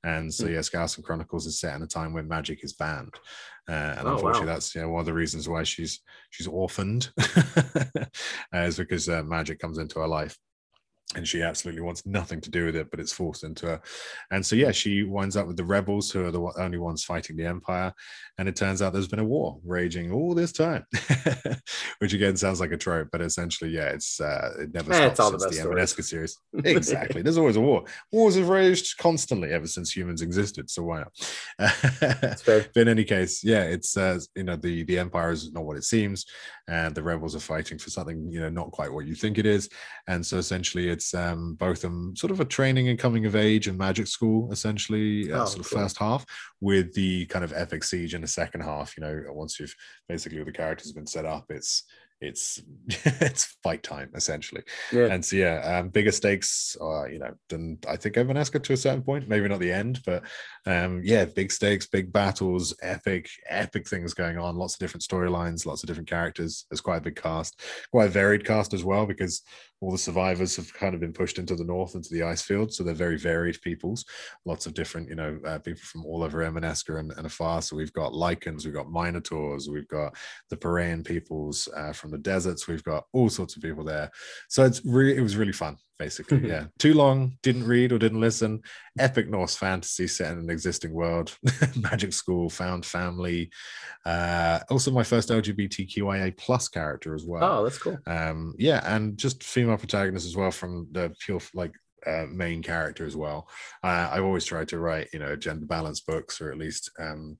And 0.03 0.33
so, 0.33 0.45
hmm. 0.45 0.53
yeah, 0.53 0.59
Scalussen 0.59 1.03
Chronicles 1.03 1.45
is 1.45 1.59
set 1.59 1.75
in 1.75 1.83
a 1.83 1.87
time 1.87 2.13
when 2.13 2.27
magic 2.27 2.63
is 2.63 2.73
banned. 2.73 3.13
Uh, 3.67 3.95
and 3.97 4.07
oh, 4.07 4.13
unfortunately, 4.13 4.47
wow. 4.47 4.53
that's 4.53 4.73
you 4.73 4.81
know, 4.81 4.89
one 4.89 5.01
of 5.01 5.05
the 5.05 5.13
reasons 5.13 5.47
why 5.47 5.61
she's 5.61 5.99
she's 6.31 6.47
orphaned, 6.47 7.11
is 8.53 8.77
because 8.77 9.07
uh, 9.07 9.21
magic 9.23 9.59
comes 9.59 9.77
into 9.77 9.99
her 9.99 10.07
life 10.07 10.35
and 11.15 11.27
she 11.27 11.41
absolutely 11.41 11.81
wants 11.81 12.05
nothing 12.05 12.39
to 12.39 12.51
do 12.51 12.65
with 12.65 12.75
it, 12.75 12.91
but 12.91 12.99
it's 12.99 13.11
forced 13.11 13.43
into 13.43 13.65
her. 13.65 13.81
And 14.29 14.45
so, 14.45 14.55
yeah, 14.55 14.71
she 14.71 15.01
winds 15.01 15.35
up 15.35 15.47
with 15.47 15.57
the 15.57 15.63
rebels, 15.63 16.11
who 16.11 16.23
are 16.23 16.31
the 16.31 16.53
only 16.59 16.77
ones 16.77 17.03
fighting 17.03 17.35
the 17.35 17.47
empire. 17.47 17.91
And 18.37 18.47
it 18.47 18.55
turns 18.55 18.81
out 18.81 18.93
there's 18.93 19.07
been 19.07 19.19
a 19.19 19.25
war 19.25 19.59
raging 19.65 20.11
all 20.11 20.35
this 20.35 20.51
time, 20.51 20.85
which 21.97 22.13
again 22.13 22.37
sounds 22.37 22.59
like 22.59 22.71
a 22.71 22.77
trope, 22.77 23.09
but 23.11 23.21
essentially, 23.21 23.71
yeah, 23.71 23.89
it's 23.89 24.21
uh, 24.21 24.53
it 24.59 24.73
never 24.73 24.91
yeah, 24.91 25.11
stops 25.13 25.43
since 25.43 25.57
the, 25.57 25.95
the 25.97 26.03
series. 26.03 26.37
exactly, 26.63 27.21
there's 27.21 27.37
always 27.37 27.57
a 27.57 27.61
war. 27.61 27.83
Wars 28.11 28.35
have 28.35 28.47
raged 28.47 28.97
constantly 28.97 29.51
ever 29.51 29.67
since 29.67 29.95
humans 29.95 30.21
existed, 30.21 30.69
so 30.69 30.83
why 30.83 30.99
not? 30.99 31.11
but 32.45 32.69
in 32.77 32.87
any 32.87 33.03
case, 33.03 33.43
yeah, 33.43 33.63
it's 33.63 33.97
uh, 33.97 34.19
you 34.35 34.43
know 34.43 34.55
the 34.55 34.83
the 34.83 34.99
empire 34.99 35.31
is 35.31 35.51
not 35.51 35.65
what 35.65 35.75
it 35.75 35.83
seems, 35.83 36.25
and 36.67 36.95
the 36.95 37.03
rebels 37.03 37.35
are 37.35 37.41
fighting 37.41 37.77
for 37.77 37.89
something 37.89 38.31
you 38.31 38.39
know 38.39 38.49
not 38.49 38.71
quite 38.71 38.93
what 38.93 39.05
you 39.05 39.15
think 39.15 39.37
it 39.37 39.45
is, 39.45 39.69
and 40.07 40.25
so 40.25 40.37
essentially 40.37 40.87
it's 40.99 41.13
um, 41.13 41.53
both 41.53 41.85
um, 41.85 42.13
sort 42.13 42.29
of 42.29 42.41
a 42.41 42.45
training 42.45 42.89
and 42.89 42.99
coming 42.99 43.25
of 43.25 43.33
age 43.33 43.67
and 43.67 43.77
magic 43.77 44.07
school, 44.07 44.51
essentially, 44.51 45.31
uh, 45.31 45.43
oh, 45.43 45.45
sort 45.45 45.65
of 45.65 45.69
cool. 45.69 45.79
first 45.79 45.97
half, 45.97 46.25
with 46.59 46.93
the 46.93 47.25
kind 47.27 47.45
of 47.45 47.53
epic 47.55 47.85
siege 47.85 48.13
in 48.13 48.21
the 48.21 48.27
second 48.27 48.61
half. 48.61 48.97
You 48.97 49.01
know, 49.01 49.23
once 49.29 49.61
you've 49.61 49.73
basically 50.09 50.43
the 50.43 50.51
characters 50.51 50.87
have 50.87 50.95
been 50.95 51.07
set 51.07 51.25
up, 51.25 51.45
it's 51.49 51.85
it's 52.21 52.61
it's 52.89 53.57
fight 53.63 53.81
time 53.81 54.09
essentially. 54.13 54.61
Yeah. 54.91 55.05
And 55.05 55.23
so 55.23 55.37
yeah, 55.37 55.77
um, 55.77 55.87
bigger 55.87 56.11
stakes, 56.11 56.75
uh, 56.81 57.05
you 57.05 57.19
know, 57.19 57.33
than 57.47 57.77
I 57.87 57.95
think 57.95 58.15
Emaneska 58.15 58.61
to 58.61 58.73
a 58.73 58.77
certain 58.77 59.01
point, 59.01 59.29
maybe 59.29 59.47
not 59.47 59.59
the 59.59 59.71
end, 59.71 60.01
but 60.05 60.23
um, 60.65 61.01
yeah, 61.03 61.25
big 61.25 61.51
stakes, 61.51 61.87
big 61.87 62.11
battles, 62.11 62.75
epic, 62.81 63.29
epic 63.47 63.87
things 63.87 64.13
going 64.13 64.37
on. 64.37 64.57
Lots 64.57 64.73
of 64.73 64.79
different 64.79 65.03
storylines, 65.03 65.65
lots 65.65 65.81
of 65.81 65.87
different 65.87 66.09
characters. 66.09 66.65
There's 66.69 66.81
quite 66.81 66.97
a 66.97 67.01
big 67.01 67.15
cast, 67.15 67.61
quite 67.91 68.07
a 68.07 68.11
varied 68.11 68.45
cast 68.45 68.73
as 68.73 68.83
well, 68.83 69.05
because 69.05 69.41
all 69.81 69.91
the 69.91 69.97
survivors 69.97 70.55
have 70.55 70.73
kind 70.73 70.93
of 70.93 70.99
been 70.99 71.13
pushed 71.13 71.39
into 71.39 71.55
the 71.55 71.63
north 71.63 71.95
into 71.95 72.09
the 72.11 72.23
ice 72.23 72.41
field. 72.41 72.73
So 72.73 72.83
they're 72.83 72.93
very 72.93 73.17
varied 73.17 73.61
peoples. 73.61 74.05
Lots 74.45 74.65
of 74.65 74.73
different 74.73 75.09
you 75.09 75.15
know 75.15 75.39
uh, 75.45 75.59
people 75.59 75.81
from 75.83 76.05
all 76.05 76.23
over 76.23 76.39
Emaneska 76.39 76.99
and, 76.99 77.11
and 77.13 77.25
afar. 77.25 77.61
So 77.61 77.75
we've 77.75 77.93
got 77.93 78.13
lycans 78.13 78.65
we've 78.65 78.73
got 78.73 78.91
minotaurs 78.91 79.69
we've 79.69 79.87
got 79.87 80.15
the 80.49 80.57
Paraean 80.57 81.05
peoples 81.05 81.67
uh, 81.75 81.93
from 81.93 82.11
the 82.11 82.17
deserts. 82.17 82.67
We've 82.67 82.83
got 82.83 83.05
all 83.13 83.29
sorts 83.29 83.55
of 83.55 83.61
people 83.61 83.83
there. 83.83 84.11
So 84.47 84.65
it's 84.65 84.83
really 84.85 85.15
it 85.15 85.21
was 85.21 85.37
really 85.37 85.53
fun 85.53 85.77
basically. 85.99 86.39
yeah. 86.47 86.65
Too 86.79 86.93
long, 86.93 87.37
didn't 87.43 87.67
read 87.67 87.91
or 87.91 87.99
didn't 87.99 88.21
listen. 88.21 88.61
Epic 88.97 89.29
Norse 89.29 89.55
fantasy 89.55 90.07
set 90.07 90.31
in 90.31 90.39
an 90.39 90.49
existing 90.49 90.93
world. 90.93 91.37
Magic 91.75 92.13
school, 92.13 92.49
found 92.49 92.85
family. 92.85 93.51
Uh, 94.05 94.59
also 94.69 94.89
my 94.89 95.03
first 95.03 95.29
LGBTQIA 95.29 96.35
plus 96.37 96.67
character 96.69 97.13
as 97.13 97.25
well. 97.25 97.43
Oh, 97.43 97.63
that's 97.63 97.77
cool. 97.77 97.99
Um, 98.07 98.55
yeah, 98.57 98.81
and 98.85 99.17
just 99.17 99.43
female 99.43 99.77
protagonist 99.77 100.25
as 100.25 100.35
well 100.35 100.51
from 100.51 100.87
the 100.91 101.13
pure 101.19 101.41
like 101.53 101.73
uh, 102.07 102.25
main 102.31 102.63
character 102.63 103.05
as 103.05 103.15
well. 103.15 103.47
Uh, 103.83 104.09
I've 104.11 104.23
always 104.23 104.45
tried 104.45 104.69
to 104.69 104.79
write, 104.79 105.09
you 105.13 105.19
know, 105.19 105.35
gender 105.35 105.65
balance 105.65 105.99
books 105.99 106.41
or 106.41 106.51
at 106.51 106.57
least 106.57 106.89
um, 106.99 107.37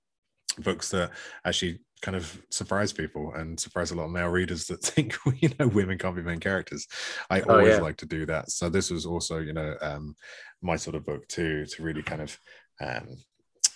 books 0.59 0.89
that 0.89 1.11
actually 1.45 1.79
kind 2.01 2.15
of 2.15 2.41
surprise 2.49 2.93
people 2.93 3.33
and 3.33 3.59
surprise 3.59 3.91
a 3.91 3.95
lot 3.95 4.05
of 4.05 4.11
male 4.11 4.27
readers 4.29 4.65
that 4.67 4.81
think 4.83 5.17
you 5.39 5.49
know 5.59 5.67
women 5.67 5.97
can't 5.97 6.15
be 6.15 6.21
main 6.21 6.39
characters. 6.39 6.87
I 7.29 7.41
oh, 7.41 7.57
always 7.57 7.75
yeah. 7.75 7.81
like 7.81 7.97
to 7.97 8.05
do 8.05 8.25
that. 8.27 8.51
So 8.51 8.69
this 8.69 8.89
was 8.89 9.05
also 9.05 9.39
you 9.39 9.53
know 9.53 9.75
um 9.81 10.15
my 10.61 10.75
sort 10.75 10.95
of 10.95 11.05
book 11.05 11.27
too 11.27 11.65
to 11.65 11.83
really 11.83 12.03
kind 12.03 12.21
of 12.21 12.37
um 12.81 13.07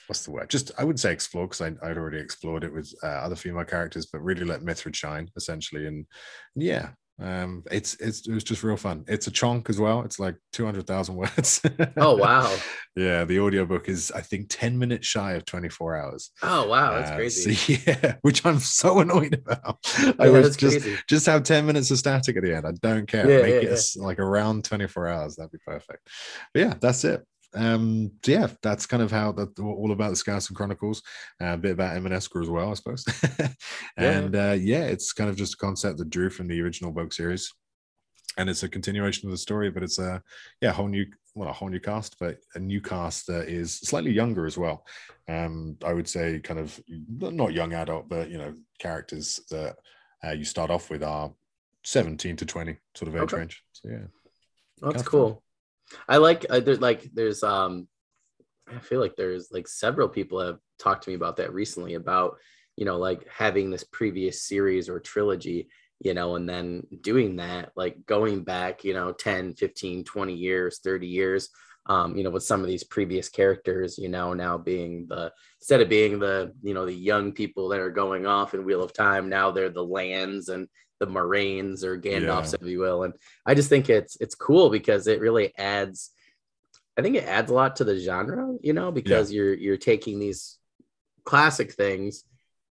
what's 0.08 0.26
the 0.26 0.32
word? 0.32 0.50
Just 0.50 0.72
i 0.78 0.84
would 0.84 1.00
say 1.00 1.12
explore 1.12 1.48
because 1.48 1.62
i'd 1.62 1.98
already 1.98 2.20
explored 2.20 2.64
it 2.64 2.74
with 2.74 2.94
uh, 3.04 3.08
other 3.08 3.36
female 3.36 3.66
characters 3.66 4.06
but 4.06 4.22
really 4.22 4.46
let 4.46 4.62
mithrid 4.62 4.96
shine 4.96 5.30
essentially. 5.36 5.88
And 5.88 6.06
yeah 6.56 6.90
um 7.22 7.64
it's 7.72 7.94
it's 7.96 8.28
it 8.28 8.34
was 8.34 8.44
just 8.44 8.64
real 8.64 8.76
fun. 8.76 9.04
It's 9.08 9.28
a 9.28 9.32
chunk 9.32 9.70
as 9.70 9.80
well. 9.80 10.02
It's 10.02 10.20
like 10.20 10.36
200,000 10.54 11.16
words. 11.16 11.62
Oh 11.98 12.16
wow. 12.16 12.56
Yeah 12.96 13.24
the 13.24 13.40
audiobook 13.40 13.88
is 13.88 14.12
i 14.12 14.22
think 14.22 14.48
10 14.50 14.78
minutes 14.78 15.08
shy 15.08 15.34
of 15.34 15.46
24 15.46 15.96
hours. 15.96 16.32
Oh 16.42 16.68
wow 16.68 16.94
that's 16.94 17.12
uh, 17.12 17.16
crazy. 17.16 17.54
so, 17.54 17.82
yeah 17.92 18.16
which 18.22 18.46
i'm 18.46 18.60
so 18.60 19.00
annoyed 19.00 19.36
about. 19.36 19.80
I 20.20 20.30
was 20.30 20.58
just 20.58 20.82
crazy. 20.82 21.00
just 21.08 21.26
have 21.28 21.44
10 21.44 21.66
minutes 21.66 21.92
of 21.92 22.00
static 22.00 22.36
at 22.36 22.44
the 22.44 22.56
end. 22.56 22.66
I 22.66 22.72
don't 22.82 23.08
care. 23.08 23.30
Yeah, 23.30 23.42
make 23.42 23.64
yeah, 23.64 23.70
it 23.70 23.90
yeah. 23.96 24.04
like 24.04 24.20
around 24.20 24.66
24 24.66 25.08
hours. 25.08 25.36
That'd 25.36 25.52
be 25.52 25.60
perfect. 25.66 26.08
But 26.54 26.60
yeah 26.60 26.74
that's 26.80 27.04
it 27.04 27.26
um 27.56 28.12
so 28.24 28.32
yeah 28.32 28.48
that's 28.62 28.86
kind 28.86 29.04
of 29.04 29.12
how 29.12 29.32
that 29.32 29.58
all 29.60 29.92
about 29.92 30.10
the 30.10 30.16
Scalussen 30.16 30.56
chronicles 30.56 31.02
uh, 31.42 31.54
a 31.54 31.58
bit 31.58 31.72
about 31.72 31.96
Emaneska 31.96 32.42
as 32.42 32.50
well 32.50 32.72
i 32.72 32.74
suppose. 32.74 33.06
And 33.98 34.34
yeah. 34.34 34.52
Uh, 34.52 34.54
yeah 34.54 34.86
it's 34.86 35.14
kind 35.14 35.30
of 35.30 35.36
just 35.36 35.54
a 35.56 35.58
concept 35.58 35.98
that 36.00 36.10
drew 36.10 36.30
from 36.30 36.48
the 36.48 36.62
original 36.62 36.92
book 36.92 37.14
series. 37.14 37.52
And 38.38 38.50
it's 38.50 38.64
a 38.64 38.70
continuation 38.70 39.28
of 39.28 39.32
the 39.32 39.38
story 39.38 39.70
but 39.70 39.84
it's 39.84 40.00
a 40.00 40.22
yeah 40.62 40.72
whole 40.72 40.88
new 40.88 41.06
well 41.36 41.50
a 41.50 41.54
whole 41.54 41.70
new 41.70 41.80
cast 41.80 42.18
but 42.20 42.38
a 42.56 42.60
new 42.60 42.82
cast 42.82 43.28
that 43.28 43.48
is 43.48 43.80
slightly 43.80 44.12
younger 44.12 44.46
as 44.46 44.58
well. 44.58 44.86
Um 45.28 45.78
i 45.84 45.94
would 45.94 46.08
say 46.08 46.40
kind 46.40 46.60
of 46.60 46.80
not 46.90 47.54
young 47.54 47.74
adult 47.74 48.10
but 48.10 48.30
you 48.30 48.38
know 48.38 48.54
characters 48.80 49.40
that 49.52 49.76
uh, 50.26 50.32
you 50.32 50.46
start 50.46 50.72
off 50.72 50.90
with 50.90 51.04
are 51.04 51.34
17 51.84 52.38
to 52.38 52.46
20 52.46 52.78
sort 52.96 53.10
of 53.10 53.16
age 53.16 53.22
okay. 53.24 53.38
range. 53.38 53.64
So 53.74 53.90
yeah. 53.90 54.06
That's 54.82 55.04
cool 55.04 55.43
I 56.08 56.18
like 56.18 56.46
uh, 56.50 56.60
there's 56.60 56.82
like 56.82 57.10
there's 57.14 57.44
um 57.44 57.88
I 58.74 58.80
feel 58.80 59.00
like 59.00 59.16
there's 59.16 59.50
like 59.52 59.68
several 59.68 60.08
people 60.10 60.40
have 60.40 60.60
talked 60.80 61.04
to 61.04 61.10
me 61.10 61.16
about 61.16 61.38
that 61.38 61.54
recently 61.54 61.96
about 61.96 62.38
you 62.76 62.86
know 62.86 62.98
like 62.98 63.28
having 63.28 63.70
this 63.70 63.84
previous 63.84 64.44
series 64.44 64.90
or 64.90 65.00
trilogy 65.00 65.70
you 66.00 66.14
know 66.14 66.36
and 66.36 66.48
then 66.48 66.84
doing 67.02 67.38
that 67.38 67.72
like 67.76 68.06
going 68.06 68.44
back 68.44 68.84
you 68.84 68.94
know 68.94 69.12
10 69.12 69.54
15 69.54 70.04
20 70.04 70.34
years 70.34 70.80
30 70.84 71.08
years 71.08 71.50
um 71.86 72.16
you 72.18 72.24
know 72.24 72.30
with 72.30 72.44
some 72.44 72.62
of 72.62 72.68
these 72.68 72.84
previous 72.84 73.30
characters 73.30 73.98
you 73.98 74.10
know 74.10 74.34
now 74.34 74.58
being 74.58 75.06
the 75.08 75.32
instead 75.60 75.82
of 75.82 75.90
being 75.90 76.20
the 76.20 76.54
you 76.62 76.74
know 76.74 76.86
the 76.86 76.94
young 76.94 77.32
people 77.32 77.70
that 77.70 77.80
are 77.80 77.92
going 77.92 78.26
off 78.26 78.54
in 78.54 78.66
wheel 78.66 78.84
of 78.84 78.94
time 78.94 79.30
now 79.30 79.52
they're 79.52 79.70
the 79.70 79.84
Lans 79.84 80.50
and 80.50 80.68
the 81.06 81.12
Moiraines 81.12 81.84
or 81.84 81.98
Gandalfs, 81.98 82.54
yeah. 82.54 82.60
if 82.62 82.68
you 82.68 82.80
will. 82.80 83.04
And 83.04 83.14
I 83.46 83.54
just 83.54 83.70
think 83.70 83.90
it's 83.90 84.16
it's 84.20 84.36
cool 84.36 84.70
because 84.70 85.08
it 85.08 85.20
really 85.20 85.54
adds. 85.58 86.12
I 86.98 87.02
think 87.02 87.16
it 87.16 87.26
adds 87.26 87.50
a 87.50 87.54
lot 87.54 87.78
to 87.78 87.84
the 87.84 88.00
genre, 88.00 88.56
you 88.62 88.74
know, 88.74 88.92
because 88.92 89.32
yeah. 89.32 89.38
you're 89.38 89.54
you're 89.54 89.78
taking 89.78 90.20
these 90.20 90.58
classic 91.26 91.74
things, 91.74 92.24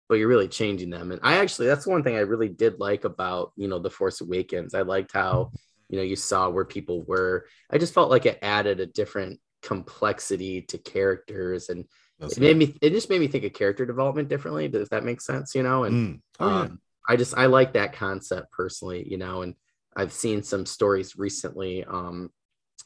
but 0.08 0.16
you're 0.16 0.28
really 0.28 0.48
changing 0.48 0.90
them. 0.90 1.12
And 1.12 1.22
I 1.24 1.38
actually 1.38 1.68
that's 1.68 1.88
one 1.88 2.04
thing 2.04 2.16
I 2.16 2.22
really 2.22 2.50
did 2.50 2.80
like 2.80 3.04
about 3.04 3.52
you 3.56 3.68
know 3.68 3.80
the 3.80 3.90
Force 3.90 4.22
Awakens. 4.22 4.74
I 4.74 4.84
liked 4.84 5.12
how 5.14 5.52
you 5.90 5.98
know 5.98 6.04
you 6.04 6.16
saw 6.16 6.50
where 6.50 6.66
people 6.66 7.04
were. 7.04 7.46
I 7.70 7.78
just 7.78 7.94
felt 7.94 8.10
like 8.10 8.26
it 8.26 8.40
added 8.42 8.80
a 8.80 8.86
different 8.86 9.40
complexity 9.62 10.62
to 10.64 10.78
characters 10.78 11.70
and 11.70 11.86
That's 12.20 12.38
it 12.38 12.42
made 12.42 12.58
me 12.58 12.76
it 12.82 12.92
just 12.92 13.10
made 13.10 13.22
me 13.22 13.28
think 13.28 13.44
of 13.44 13.54
character 13.54 13.86
development 13.86 14.28
differently 14.28 14.66
if 14.66 14.90
that 14.90 15.04
makes 15.04 15.26
sense 15.26 15.54
you 15.54 15.64
know 15.64 15.84
and 15.84 15.96
mm. 15.96 16.22
oh, 16.40 16.50
um. 16.50 16.82
I 17.08 17.16
just 17.16 17.38
I 17.38 17.48
like 17.48 17.74
that 17.74 17.94
concept 17.94 18.52
personally, 18.52 19.08
you 19.10 19.18
know, 19.18 19.42
and 19.42 19.56
I've 19.96 20.14
seen 20.14 20.44
some 20.44 20.66
stories 20.66 21.18
recently, 21.18 21.84
um, 21.84 22.30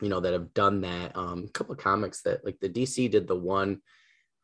you 0.01 0.09
know, 0.09 0.19
that 0.19 0.33
have 0.33 0.53
done 0.53 0.81
that. 0.81 1.15
Um, 1.15 1.45
a 1.47 1.51
couple 1.51 1.73
of 1.73 1.79
comics 1.79 2.21
that 2.23 2.43
like 2.45 2.59
the 2.59 2.69
DC 2.69 3.11
did 3.11 3.27
the 3.27 3.35
one, 3.35 3.81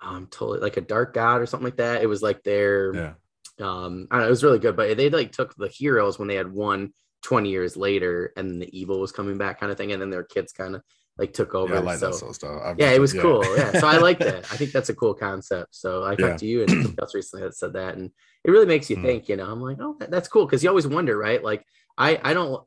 um, 0.02 0.28
totally 0.30 0.60
like 0.60 0.78
a 0.78 0.82
Dark 0.82 1.14
God 1.14 1.42
or 1.42 1.46
something 1.46 1.66
like 1.66 1.78
that. 1.78 2.02
It 2.02 2.08
was 2.08 2.22
like 2.22 2.44
their, 2.44 2.94
yeah. 2.94 3.14
um, 3.60 4.08
I 4.12 4.16
don't 4.16 4.22
know, 4.22 4.28
it 4.28 4.32
was 4.32 4.44
really 4.44 4.60
good, 4.60 4.76
but 4.76 4.96
they 4.98 5.10
like 5.10 5.32
took 5.32 5.56
the 5.56 5.68
heroes 5.68 6.20
when 6.20 6.28
they 6.28 6.36
had 6.36 6.52
won 6.52 6.94
20 7.24 7.50
years 7.50 7.78
later, 7.78 8.34
and 8.36 8.62
the 8.62 8.78
evil 8.78 9.00
was 9.00 9.12
coming 9.12 9.38
back, 9.38 9.60
kind 9.60 9.72
of 9.72 9.78
thing, 9.78 9.92
and 9.92 10.02
then 10.02 10.10
their 10.10 10.24
kids 10.24 10.52
kind 10.52 10.76
of 10.76 10.82
like 11.22 11.34
took 11.34 11.54
over. 11.54 11.76
Yeah, 11.76 11.80
I 11.82 11.84
like 11.84 12.00
so, 12.00 12.08
that 12.08 12.16
sort 12.16 12.30
of 12.32 12.36
stuff. 12.36 12.62
I've 12.66 12.80
yeah, 12.80 12.92
it 12.92 13.00
was 13.00 13.14
cool. 13.14 13.56
Yeah, 13.56 13.72
so 13.74 13.86
I 13.86 13.98
like 13.98 14.18
that. 14.20 14.44
I 14.52 14.58
think 14.58 14.72
that's 14.72 14.90
a 14.90 14.96
cool 14.96 15.14
concept. 15.14 15.76
So 15.76 16.04
I 16.04 16.16
talked 16.16 16.20
Yeah. 16.20 16.38
to 16.38 16.46
you 16.48 16.62
and 16.64 16.70
somebody 16.72 16.96
else 17.00 17.14
recently 17.14 17.46
that 17.46 17.56
said 17.56 17.74
that, 17.74 17.96
and 17.96 18.10
it 18.44 18.50
really 18.50 18.66
makes 18.66 18.90
you 18.90 18.98
Mm. 18.98 19.02
think. 19.04 19.30
You 19.30 19.36
know, 19.36 19.46
I'm 19.46 19.62
like, 19.62 19.78
oh, 19.80 19.96
that, 20.00 20.10
that's 20.10 20.28
cool 20.28 20.46
because 20.48 20.64
you 20.64 20.70
always 20.70 20.88
wonder, 20.88 21.16
right? 21.16 21.44
Like, 21.44 21.64
I 21.96 22.20
I 22.24 22.34
don't 22.34 22.64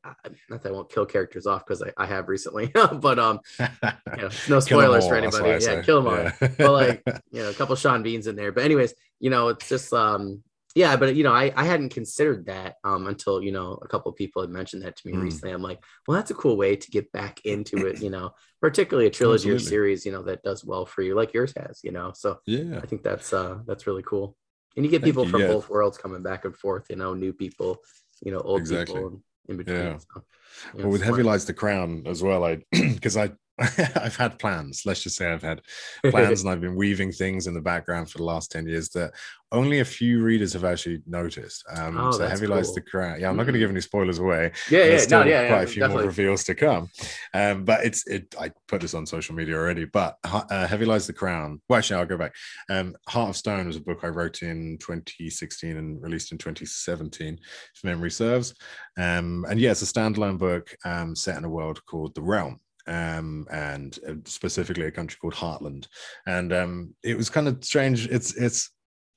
not 0.49 0.63
that 0.63 0.69
I 0.69 0.73
won't 0.73 0.89
kill 0.89 1.05
characters 1.05 1.47
off 1.49 1.67
because 1.67 1.83
I, 1.83 1.93
I 1.97 2.07
have 2.07 2.29
recently, 2.29 2.71
but 3.07 3.19
um, 3.19 3.41
you 3.59 4.23
know, 4.23 4.31
no 4.49 4.61
spoilers 4.61 5.07
for 5.09 5.17
all, 5.17 5.23
that's 5.23 5.37
anybody. 5.37 5.65
Yeah, 5.65 5.81
say. 5.81 5.83
kill 5.83 6.01
them 6.03 6.13
all. 6.15 6.49
But 6.59 6.73
like, 6.73 7.03
you 7.33 7.43
know, 7.43 7.51
a 7.51 7.55
couple 7.55 7.75
Sean 7.75 8.05
Beans 8.05 8.29
in 8.29 8.37
there. 8.37 8.53
But 8.53 8.65
anyways, 8.65 8.95
you 9.19 9.31
know, 9.31 9.49
it's 9.49 9.69
just 9.69 9.93
um 9.93 10.45
yeah, 10.75 10.97
but 10.97 11.15
you 11.15 11.23
know, 11.23 11.33
I, 11.33 11.53
I 11.57 11.65
hadn't 11.65 11.91
considered 11.91 12.47
that 12.47 12.77
um 12.85 13.07
until 13.07 13.43
you 13.43 13.53
know 13.53 13.79
a 13.83 13.89
couple 13.89 14.11
of 14.11 14.17
people 14.17 14.43
had 14.43 14.51
mentioned 14.51 14.83
that 14.83 14.97
to 14.97 15.07
me 15.09 15.15
Mm. 15.15 15.23
recently. 15.23 15.53
I'm 15.53 15.63
like, 15.63 15.81
well, 16.07 16.17
that's 16.17 16.31
a 16.31 16.35
cool 16.35 16.57
way 16.57 16.77
to 16.77 16.91
get 16.91 17.13
back 17.13 17.41
into 17.45 17.87
it, 17.87 18.01
you 18.03 18.11
know, 18.17 18.33
particularly 18.61 19.07
a 19.07 19.11
trilogy 19.11 19.51
or 19.51 19.59
series, 19.59 20.05
you 20.05 20.13
know, 20.13 20.23
that 20.25 20.43
does 20.43 20.65
well 20.65 20.85
for 20.87 21.03
you, 21.03 21.15
like 21.15 21.33
yours 21.33 21.53
has, 21.57 21.81
you 21.85 21.93
know. 21.93 22.13
So 22.15 22.39
yeah. 22.47 22.79
I 22.83 22.87
think 22.87 23.03
that's 23.03 23.33
uh 23.33 23.59
that's 23.67 23.87
really 23.87 24.03
cool. 24.03 24.37
And 24.77 24.85
you 24.85 24.91
get 24.91 25.03
Thank 25.03 25.13
people 25.13 25.25
you, 25.25 25.31
from 25.31 25.41
yeah. 25.43 25.47
both 25.49 25.69
worlds 25.71 25.97
coming 25.99 26.23
back 26.23 26.45
and 26.45 26.57
forth, 26.57 26.87
you 26.91 26.97
know, 26.97 27.15
new 27.15 27.33
people, 27.33 27.79
you 28.23 28.33
know, 28.33 28.41
old 28.41 28.61
Exactly. 28.61 28.95
people 28.95 29.23
in 29.49 29.57
between. 29.57 29.77
Yeah. 29.77 29.99
So, 29.99 30.07
you 30.17 30.79
know, 30.79 30.85
well, 30.85 30.89
with 30.93 31.03
smart. 31.03 31.19
Heavy 31.19 31.23
Lies 31.29 31.45
the 31.45 31.55
Crown 31.55 32.03
as 32.07 32.23
well, 32.23 32.43
I 32.45 32.63
because 32.73 33.17
I 33.17 33.31
I've 33.59 34.17
had 34.17 34.39
plans. 34.39 34.83
Let's 34.85 35.03
just 35.03 35.17
say 35.17 35.31
I've 35.31 35.43
had 35.43 35.61
plans 36.05 36.41
and 36.43 36.51
I've 36.51 36.61
been 36.61 36.75
weaving 36.77 37.13
things 37.13 37.47
in 37.47 37.55
the 37.55 37.61
background 37.61 38.11
for 38.11 38.19
the 38.19 38.25
last 38.25 38.51
10 38.51 38.67
years 38.67 38.89
that 38.91 39.13
only 39.53 39.79
a 39.79 39.85
few 39.85 40.21
readers 40.25 40.53
have 40.55 40.65
actually 40.65 41.01
noticed. 41.07 41.65
Um, 41.77 41.97
Oh, 41.97 42.11
so 42.11 42.27
Heavy 42.27 42.49
Lies 42.49 42.75
the 42.75 42.81
Crown. 42.81 43.21
Yeah, 43.21 43.29
I'm 43.29 43.37
not 43.37 43.45
going 43.45 43.53
to 43.53 43.59
Mm. 43.61 43.63
give 43.63 43.71
any 43.71 43.81
spoilers 43.81 44.19
away. 44.19 44.51
yeah, 44.69 44.85
yeah, 44.85 45.05
no, 45.09 45.23
yeah, 45.25 45.47
quite 45.47 45.57
yeah, 45.59 45.63
a 45.63 45.67
few 45.67 45.81
definitely. 45.81 46.03
more 46.03 46.07
reveals 46.09 46.43
to 46.45 46.55
come. 46.57 46.89
Um, 47.33 47.65
but 47.65 47.85
it's 47.85 48.05
it. 48.09 48.35
I 48.41 48.51
put 48.67 48.81
this 48.81 48.95
on 48.95 49.07
social 49.07 49.37
media 49.37 49.55
already. 49.55 49.85
But 49.85 50.17
uh, 50.25 50.67
Heavy 50.67 50.85
Lies 50.87 51.07
the 51.07 51.13
Crown. 51.13 51.61
Well, 51.69 51.79
actually, 51.79 52.01
I'll 52.01 52.07
go 52.07 52.19
back. 52.19 52.35
Um, 52.69 52.97
Heart 53.09 53.31
of 53.31 53.37
Stone 53.37 53.69
was 53.69 53.77
a 53.77 53.81
book 53.81 54.01
I 54.03 54.09
wrote 54.09 54.43
in 54.43 54.77
2016 54.81 55.77
and 55.77 56.03
released 56.03 56.33
in 56.33 56.39
2017, 56.39 57.39
if 57.77 57.85
memory 57.85 58.11
serves. 58.11 58.55
Um, 58.99 59.47
and 59.49 59.61
yeah, 59.61 59.71
it's 59.71 59.83
a 59.83 59.87
standalone 59.87 60.39
book 60.39 60.75
um, 60.85 61.15
set 61.15 61.37
in 61.39 61.45
a 61.45 61.49
world 61.49 61.85
called 61.87 62.17
the 62.17 62.23
Realm. 62.23 62.59
Um, 62.87 63.47
and 63.51 63.99
uh, 64.07 64.15
specifically 64.27 64.85
a 64.85 64.91
country 64.91 65.17
called 65.19 65.35
Heartland, 65.35 65.87
and 66.27 66.53
um, 66.53 66.95
it 67.03 67.17
was 67.17 67.31
kind 67.31 67.49
of 67.49 67.65
strange. 67.65 68.07
It's 68.09 68.35
it's 68.35 68.71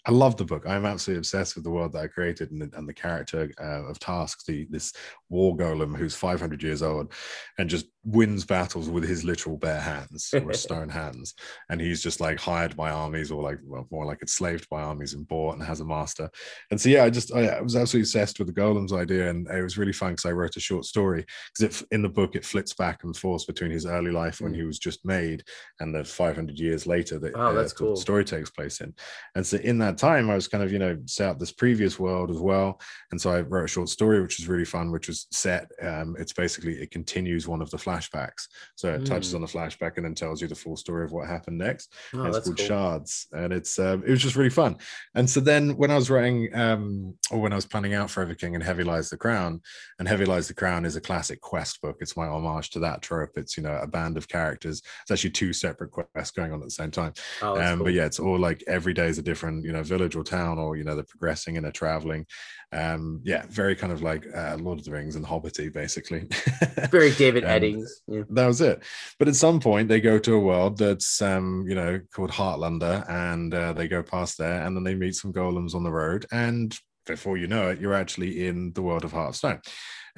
I 0.07 0.11
love 0.11 0.37
the 0.37 0.45
book. 0.45 0.63
I'm 0.65 0.85
absolutely 0.85 1.19
obsessed 1.19 1.55
with 1.55 1.65
the 1.65 1.69
world 1.69 1.91
that 1.91 2.03
I 2.03 2.07
created 2.07 2.51
and, 2.51 2.73
and 2.73 2.87
the 2.87 2.93
character 2.93 3.51
uh, 3.59 3.83
of 3.89 3.99
Task, 3.99 4.45
the 4.45 4.65
this 4.69 4.93
war 5.29 5.55
golem 5.57 5.97
who's 5.97 6.15
500 6.15 6.63
years 6.63 6.81
old 6.81 7.11
and 7.57 7.69
just 7.69 7.87
wins 8.07 8.45
battles 8.45 8.89
with 8.89 9.03
his 9.03 9.25
literal 9.25 9.57
bare 9.57 9.81
hands 9.81 10.33
or 10.43 10.53
stone 10.53 10.87
hands. 10.87 11.33
And 11.69 11.81
he's 11.81 12.01
just 12.01 12.21
like 12.21 12.39
hired 12.39 12.75
by 12.77 12.89
armies 12.89 13.31
or 13.31 13.43
like 13.43 13.59
well, 13.63 13.85
more 13.91 14.05
like 14.05 14.21
enslaved 14.21 14.69
by 14.69 14.81
armies 14.81 15.13
and 15.13 15.27
bought 15.27 15.55
and 15.55 15.63
has 15.63 15.81
a 15.81 15.85
master. 15.85 16.29
And 16.71 16.79
so 16.79 16.87
yeah, 16.89 17.03
I 17.03 17.09
just 17.09 17.33
I, 17.33 17.47
I 17.47 17.61
was 17.61 17.75
absolutely 17.75 18.03
obsessed 18.03 18.39
with 18.39 18.47
the 18.47 18.53
golems 18.61 18.93
idea, 18.93 19.29
and 19.29 19.47
it 19.49 19.61
was 19.61 19.77
really 19.77 19.91
fun 19.93 20.11
because 20.13 20.25
I 20.25 20.31
wrote 20.31 20.55
a 20.55 20.61
short 20.61 20.85
story 20.85 21.25
because 21.57 21.81
in 21.91 22.01
the 22.01 22.09
book 22.09 22.35
it 22.35 22.45
flips 22.45 22.73
back 22.73 23.03
and 23.03 23.15
forth 23.15 23.45
between 23.45 23.71
his 23.71 23.85
early 23.85 24.11
life 24.11 24.39
when 24.41 24.53
Mm. 24.53 24.55
he 24.55 24.63
was 24.63 24.79
just 24.79 25.03
made 25.05 25.43
and 25.81 25.93
the 25.93 26.03
500 26.05 26.57
years 26.57 26.87
later 26.87 27.19
that 27.19 27.33
Oh, 27.35 27.53
that's 27.53 27.73
the 27.73 27.79
cool. 27.79 27.95
story 27.97 28.23
takes 28.23 28.49
place 28.49 28.79
in. 28.79 28.93
And 29.35 29.45
so 29.45 29.57
in 29.57 29.77
that 29.79 29.97
time, 29.97 30.29
I 30.29 30.35
was 30.35 30.47
kind 30.47 30.63
of, 30.63 30.71
you 30.71 30.79
know, 30.79 30.97
set 31.05 31.29
up 31.29 31.39
this 31.39 31.51
previous 31.51 31.99
world 31.99 32.31
as 32.31 32.37
well. 32.39 32.79
And 33.11 33.19
so 33.19 33.31
I 33.31 33.41
wrote 33.41 33.65
a 33.65 33.67
short 33.67 33.89
story, 33.89 34.21
which 34.21 34.37
was 34.39 34.47
really 34.47 34.65
fun, 34.65 34.91
which 34.91 35.07
was 35.09 35.27
set. 35.31 35.69
Um, 35.81 36.15
it's 36.17 36.33
basically, 36.33 36.75
it 36.81 36.91
continues 36.91 37.47
one 37.47 37.61
of 37.61 37.69
the 37.69 37.77
flashbacks. 37.97 38.47
So 38.75 38.93
it 38.93 39.05
touches 39.05 39.31
Mm. 39.31 39.35
on 39.35 39.41
the 39.41 39.47
flashback 39.47 39.97
and 39.97 40.05
then 40.05 40.15
tells 40.15 40.41
you 40.41 40.47
the 40.47 40.55
full 40.55 40.77
story 40.77 41.03
of 41.05 41.11
what 41.11 41.27
happened 41.27 41.57
next. 41.57 41.93
Oh, 42.13 42.23
it's 42.25 42.39
called 42.39 42.57
cool. 42.57 42.65
Shards. 42.65 43.27
And 43.31 43.51
it's, 43.53 43.79
um, 43.79 44.03
it 44.05 44.11
was 44.11 44.21
just 44.21 44.35
really 44.35 44.49
fun. 44.49 44.77
And 45.15 45.29
so 45.29 45.39
then 45.39 45.75
when 45.77 45.91
I 45.91 45.95
was 45.95 46.09
writing, 46.09 46.49
um, 46.55 47.15
or 47.31 47.39
when 47.39 47.51
I 47.51 47.55
was 47.55 47.65
planning 47.65 47.93
out 47.93 48.09
Forever 48.11 48.35
King 48.35 48.55
and 48.55 48.63
Heavy 48.63 48.83
Lies 48.83 49.09
the 49.09 49.17
Crown, 49.17 49.61
and 49.99 50.07
Heavy 50.07 50.25
Lies 50.25 50.47
the 50.47 50.53
Crown 50.53 50.85
is 50.85 50.95
a 50.95 51.01
classic 51.01 51.41
quest 51.41 51.81
book. 51.81 51.97
It's 51.99 52.15
my 52.17 52.27
homage 52.27 52.69
to 52.71 52.79
that 52.79 53.01
trope. 53.01 53.31
It's, 53.37 53.57
you 53.57 53.63
know, 53.63 53.75
a 53.81 53.87
band 53.87 54.17
of 54.17 54.27
characters. 54.27 54.81
It's 55.01 55.11
actually 55.11 55.31
two 55.31 55.53
separate 55.53 55.91
quests 55.91 56.31
going 56.31 56.51
on 56.51 56.59
at 56.59 56.65
the 56.65 56.71
same 56.71 56.91
time 56.91 57.13
Oh, 57.41 57.59
um, 57.59 57.77
cool. 57.77 57.85
but 57.85 57.93
yeah 57.93 58.05
it's 58.05 58.19
all 58.19 58.37
like 58.39 58.63
every 58.67 58.93
day 58.93 59.07
is 59.07 59.17
a 59.17 59.21
different 59.21 59.63
you 59.65 59.71
know 59.71 59.83
village 59.83 60.15
or 60.15 60.23
town 60.23 60.57
or 60.57 60.75
you 60.75 60.83
know 60.83 60.95
they're 60.95 61.03
progressing 61.03 61.55
and 61.57 61.65
they're 61.65 61.71
traveling 61.71 62.25
um 62.73 63.21
yeah 63.23 63.45
very 63.49 63.75
kind 63.75 63.93
of 63.93 64.01
like 64.01 64.25
uh, 64.35 64.57
lord 64.59 64.77
of 64.77 64.83
the 64.83 64.91
rings 64.91 65.15
and 65.15 65.25
hobbity 65.25 65.71
basically 65.71 66.27
very 66.91 67.11
David 67.13 67.45
and- 67.45 67.63
Eddings. 67.63 67.87
Yeah. 68.07 68.23
that 68.29 68.45
was 68.45 68.59
it 68.59 68.83
but 69.19 69.29
at 69.29 69.35
some 69.35 69.59
point 69.61 69.87
they 69.87 70.01
go 70.01 70.19
to 70.19 70.33
a 70.33 70.39
world 70.39 70.77
that's 70.77 71.21
um 71.21 71.65
you 71.67 71.75
know 71.75 72.01
called 72.13 72.31
heartlander 72.31 73.09
and 73.09 73.53
uh, 73.53 73.71
they 73.71 73.87
go 73.87 74.03
past 74.03 74.37
there 74.37 74.63
and 74.65 74.75
then 74.75 74.83
they 74.83 74.95
meet 74.95 75.15
some 75.15 75.31
golems 75.31 75.75
on 75.75 75.83
the 75.83 75.91
road 75.91 76.25
and 76.31 76.77
before 77.05 77.37
you 77.37 77.47
know 77.47 77.69
it 77.69 77.79
you're 77.79 77.93
actually 77.93 78.45
in 78.47 78.73
the 78.73 78.81
world 78.81 79.05
of 79.05 79.13
heart 79.13 79.29
of 79.29 79.35
stone 79.37 79.61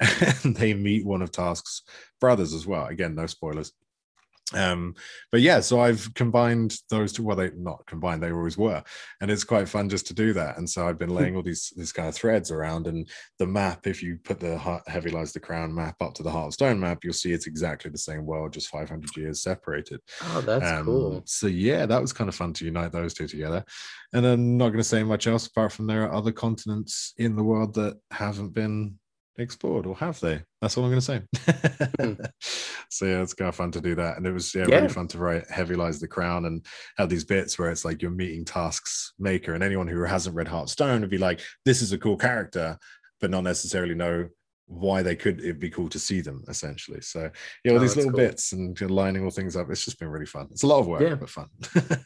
and 0.44 0.56
they 0.56 0.74
meet 0.74 1.06
one 1.06 1.22
of 1.22 1.30
task's 1.30 1.82
brothers 2.20 2.52
as 2.52 2.66
well 2.66 2.86
again 2.86 3.14
no 3.14 3.26
spoilers 3.26 3.72
um 4.54 4.94
but 5.30 5.40
yeah 5.40 5.60
so 5.60 5.80
i've 5.80 6.12
combined 6.14 6.76
those 6.88 7.12
two 7.12 7.22
well 7.22 7.36
they 7.36 7.50
not 7.56 7.84
combined 7.86 8.22
they 8.22 8.32
always 8.32 8.58
were. 8.58 8.82
And 9.20 9.30
it's 9.30 9.44
quite 9.44 9.68
fun 9.68 9.88
just 9.88 10.06
to 10.08 10.14
do 10.14 10.32
that. 10.32 10.58
And 10.58 10.68
so 10.68 10.86
i've 10.86 10.98
been 10.98 11.14
laying 11.14 11.36
all 11.36 11.42
these 11.42 11.72
these 11.76 11.92
kind 11.92 12.08
of 12.08 12.14
threads 12.14 12.50
around 12.50 12.86
and 12.86 13.08
the 13.38 13.46
map 13.46 13.86
if 13.86 14.02
you 14.02 14.18
put 14.24 14.40
the 14.40 14.58
Heart- 14.58 14.88
heavy 14.88 15.10
lies 15.10 15.32
the 15.32 15.40
crown 15.40 15.74
map 15.74 15.96
up 16.00 16.14
to 16.14 16.22
the 16.22 16.30
heart 16.30 16.48
of 16.48 16.54
stone 16.54 16.80
map 16.80 17.04
you'll 17.04 17.12
see 17.12 17.32
it's 17.32 17.46
exactly 17.46 17.90
the 17.90 17.98
same 17.98 18.26
world 18.26 18.52
just 18.52 18.68
500 18.68 19.16
years 19.16 19.42
separated. 19.42 20.00
Oh, 20.22 20.40
that's 20.40 20.70
um, 20.70 20.84
cool. 20.84 21.22
so 21.24 21.46
yeah 21.46 21.86
that 21.86 22.00
was 22.00 22.12
kind 22.12 22.28
of 22.28 22.34
fun 22.34 22.52
to 22.54 22.64
unite 22.64 22.92
those 22.92 23.14
two 23.14 23.28
together. 23.28 23.64
And 24.12 24.26
i'm 24.26 24.56
not 24.56 24.68
going 24.68 24.78
to 24.78 24.84
say 24.84 25.02
much 25.02 25.26
else 25.26 25.46
apart 25.46 25.72
from 25.72 25.86
there 25.86 26.04
are 26.04 26.12
other 26.12 26.32
continents 26.32 27.14
in 27.18 27.36
the 27.36 27.44
world 27.44 27.74
that 27.74 27.98
haven't 28.10 28.54
been 28.54 28.98
explored 29.40 29.86
or 29.86 29.96
have 29.96 30.18
they 30.20 30.40
that's 30.60 30.76
all 30.76 30.84
i'm 30.84 30.90
going 30.90 31.00
to 31.00 31.04
say 31.04 31.20
so 32.90 33.04
yeah 33.06 33.22
it's 33.22 33.34
kind 33.34 33.48
of 33.48 33.54
fun 33.54 33.70
to 33.70 33.80
do 33.80 33.94
that 33.94 34.16
and 34.16 34.26
it 34.26 34.32
was 34.32 34.54
yeah, 34.54 34.66
Yeah. 34.68 34.76
really 34.76 34.88
fun 34.88 35.08
to 35.08 35.18
write 35.18 35.48
heavy 35.50 35.74
lies 35.74 36.00
the 36.00 36.08
crown 36.08 36.44
and 36.46 36.64
have 36.96 37.08
these 37.08 37.24
bits 37.24 37.58
where 37.58 37.70
it's 37.70 37.84
like 37.84 38.02
you're 38.02 38.10
meeting 38.10 38.44
Task's 38.44 39.12
maker 39.18 39.54
and 39.54 39.62
anyone 39.62 39.88
who 39.88 40.02
hasn't 40.04 40.34
read 40.36 40.46
heartstone 40.48 41.00
would 41.00 41.10
be 41.10 41.18
like 41.18 41.40
this 41.64 41.82
is 41.82 41.92
a 41.92 41.98
cool 41.98 42.16
character 42.16 42.76
but 43.20 43.30
not 43.30 43.44
necessarily 43.44 43.94
know 43.94 44.28
why 44.66 45.02
they 45.02 45.16
could 45.16 45.40
it'd 45.40 45.58
be 45.58 45.68
cool 45.70 45.88
to 45.88 45.98
see 45.98 46.20
them 46.20 46.44
essentially 46.48 47.00
so 47.00 47.28
yeah 47.64 47.72
all 47.72 47.78
Oh, 47.78 47.80
these 47.80 47.96
little 47.96 48.12
cool. 48.12 48.18
bits 48.20 48.52
and 48.52 48.80
lining 48.90 49.24
all 49.24 49.30
things 49.30 49.56
up 49.56 49.68
it's 49.70 49.84
just 49.84 49.98
been 49.98 50.08
really 50.08 50.26
fun 50.26 50.46
it's 50.52 50.62
a 50.62 50.66
lot 50.66 50.78
of 50.80 50.86
work 50.86 51.00
Yeah. 51.02 51.16
but 51.16 51.28
fun 51.30 51.48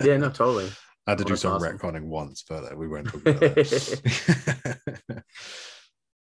Yeah, 0.02 0.16
no, 0.16 0.30
totally. 0.30 0.70
i 1.06 1.10
had 1.10 1.18
to 1.18 1.24
Oh, 1.24 1.28
do 1.28 1.36
some 1.36 1.52
awesome. 1.52 1.76
retconning 1.78 2.04
once 2.04 2.42
but 2.48 2.74
we 2.78 2.88
won't 2.88 3.06
talk 3.08 3.20
about 3.26 3.40
that 3.40 5.22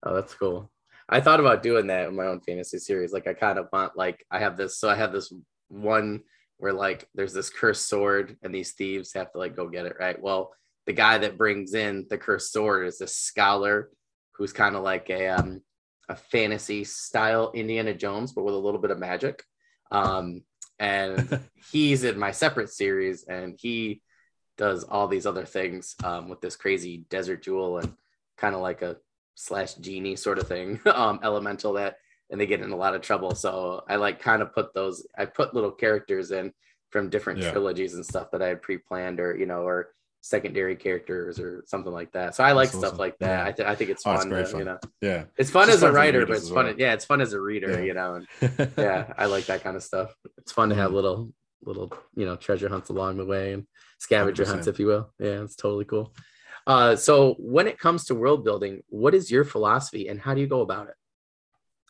Oh, 0.04 0.16
that's 0.16 0.34
cool. 0.34 0.72
I 1.12 1.20
thought 1.20 1.42
about 1.42 1.62
doing 1.62 1.88
that 1.88 2.08
in 2.08 2.16
my 2.16 2.28
own 2.28 2.40
fantasy 2.40 2.80
series. 2.80 3.12
Like 3.12 3.28
I 3.28 3.34
kind 3.34 3.60
of 3.60 3.68
want 3.74 3.98
like 3.98 4.26
I 4.32 4.40
have 4.40 4.56
this 4.56 4.80
so 4.80 4.90
I 4.90 4.96
have 4.96 5.12
this 5.12 5.32
one 5.68 6.22
where 6.58 6.74
like 6.74 7.08
there's 7.14 7.34
this 7.34 7.50
cursed 7.50 7.90
sword 7.90 8.38
and 8.42 8.56
these 8.56 8.72
thieves 8.72 9.14
have 9.14 9.32
to 9.34 9.38
like 9.38 9.56
go 9.56 9.68
get 9.68 9.86
it, 9.86 9.98
right? 10.00 10.20
Well, 10.22 10.54
the 10.86 10.94
guy 10.94 11.18
that 11.18 11.38
brings 11.38 11.74
in 11.74 12.08
the 12.10 12.18
cursed 12.18 12.54
sword 12.54 12.88
is 12.88 12.98
this 12.98 13.16
scholar 13.16 13.90
who's 14.34 14.54
kind 14.54 14.76
of 14.76 14.84
like 14.84 15.10
a 15.10 15.28
um 15.28 15.62
a 16.08 16.16
fantasy 16.16 16.84
style 16.86 17.52
Indiana 17.54 17.94
Jones, 17.94 18.32
but 18.32 18.44
with 18.44 18.56
a 18.56 18.58
little 18.58 18.82
bit 18.82 18.92
of 18.92 19.00
magic. 19.00 19.44
Um 19.92 20.44
and 20.80 21.42
he's 21.72 22.06
in 22.06 22.18
my 22.18 22.32
separate 22.32 22.70
series 22.70 23.26
and 23.26 23.56
he 23.60 24.02
does 24.58 24.84
all 24.84 25.08
these 25.08 25.26
other 25.26 25.46
things 25.46 25.96
um, 26.04 26.30
with 26.30 26.40
this 26.42 26.56
crazy 26.56 27.06
desert 27.10 27.42
jewel 27.42 27.80
and 27.80 27.94
kind 28.38 28.54
of 28.54 28.62
like 28.62 28.82
a 28.82 28.98
slash 29.36 29.76
genie 29.76 30.16
sort 30.16 30.38
of 30.38 30.48
thing 30.48 30.80
um 30.94 31.20
elemental 31.24 31.74
that 31.74 31.98
and 32.30 32.40
they 32.40 32.46
get 32.46 32.62
in 32.62 32.72
a 32.72 32.76
lot 32.76 32.96
of 32.96 33.02
trouble 33.02 33.34
so 33.36 33.84
i 33.88 33.96
like 33.96 34.20
kind 34.20 34.42
of 34.42 34.54
put 34.54 34.74
those 34.74 35.06
i 35.18 35.26
put 35.26 35.54
little 35.54 35.72
characters 35.72 36.32
in 36.32 36.52
from 36.90 37.10
different 37.10 37.40
Yeah. 37.40 37.52
trilogies 37.52 37.96
and 37.96 38.06
stuff 38.06 38.32
that 38.32 38.42
i 38.42 38.48
had 38.48 38.62
pre-planned 38.62 39.20
or 39.20 39.36
you 39.38 39.46
know 39.46 39.62
or 39.62 39.90
secondary 40.24 40.76
characters 40.76 41.40
or 41.40 41.64
something 41.66 41.92
like 41.92 42.12
that 42.12 42.36
so 42.36 42.44
i 42.44 42.52
like 42.52 42.68
That's 42.68 42.78
stuff 42.78 42.88
awesome. 42.90 42.98
like 43.00 43.18
that 43.20 43.40
Yeah. 43.40 43.46
I, 43.48 43.52
th- 43.54 43.68
I 43.70 43.76
think 43.76 43.90
it's 43.90 44.04
Oh, 44.06 44.16
fun, 44.16 44.30
great 44.30 44.46
to, 44.46 44.52
fun. 44.52 44.60
you 44.60 44.66
know 44.66 44.80
yeah 45.02 45.24
it's 45.38 45.50
fun 45.50 45.64
It's 45.68 45.78
as 45.78 45.84
a 45.84 45.92
writer 45.92 46.26
but 46.28 46.36
it's 46.36 46.44
as 46.46 46.50
fun 46.52 46.66
well. 46.66 46.76
yeah 46.78 46.94
it's 46.94 47.06
fun 47.06 47.22
as 47.22 47.34
a 47.34 47.42
reader 47.42 47.72
Yeah. 47.72 47.80
you 47.80 47.94
know 47.96 48.16
and 48.40 48.72
yeah 48.78 49.14
i 49.18 49.26
like 49.26 49.46
that 49.48 49.64
kind 49.64 49.76
of 49.76 49.82
stuff 49.84 50.14
it's 50.38 50.52
fun 50.52 50.70
to 50.70 50.76
have 50.76 50.92
Mhm. 50.92 50.96
little 50.96 51.34
little 51.64 51.92
you 52.16 52.26
know 52.26 52.36
treasure 52.36 52.70
hunts 52.70 52.90
along 52.90 53.18
the 53.18 53.26
way 53.26 53.54
and 53.54 53.66
scavenger 54.00 54.46
hunts 54.46 54.68
100%. 54.68 54.70
if 54.70 54.80
you 54.80 54.88
will 54.88 55.12
yeah 55.20 55.42
it's 55.42 55.56
totally 55.56 55.86
cool 55.86 56.14
uh 56.68 56.96
so 56.96 57.36
when 57.40 57.68
it 57.68 57.80
comes 57.80 58.06
to 58.06 58.16
world 58.16 58.44
building 58.44 58.82
what 58.90 59.14
is 59.14 59.32
your 59.32 59.44
philosophy 59.44 60.08
and 60.08 60.20
how 60.20 60.34
do 60.34 60.42
you 60.42 60.48
go 60.48 60.62
about 60.62 60.88
it? 60.88 60.96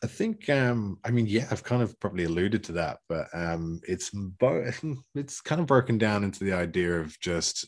I 0.04 0.08
think 0.08 0.50
um 0.50 1.00
I 1.04 1.12
mean 1.12 1.28
yeah 1.28 1.48
I've 1.52 1.64
kind 1.64 1.82
of 1.82 2.00
probably 2.00 2.24
alluded 2.24 2.64
to 2.66 2.72
that 2.74 3.00
but 3.08 3.28
um 3.34 3.82
it's 3.88 4.10
bo- 4.12 4.72
it's 5.16 5.42
kind 5.42 5.62
of 5.62 5.68
broken 5.68 5.98
down 5.98 6.24
into 6.24 6.44
the 6.44 6.54
idea 6.54 7.00
of 7.00 7.20
just 7.20 7.68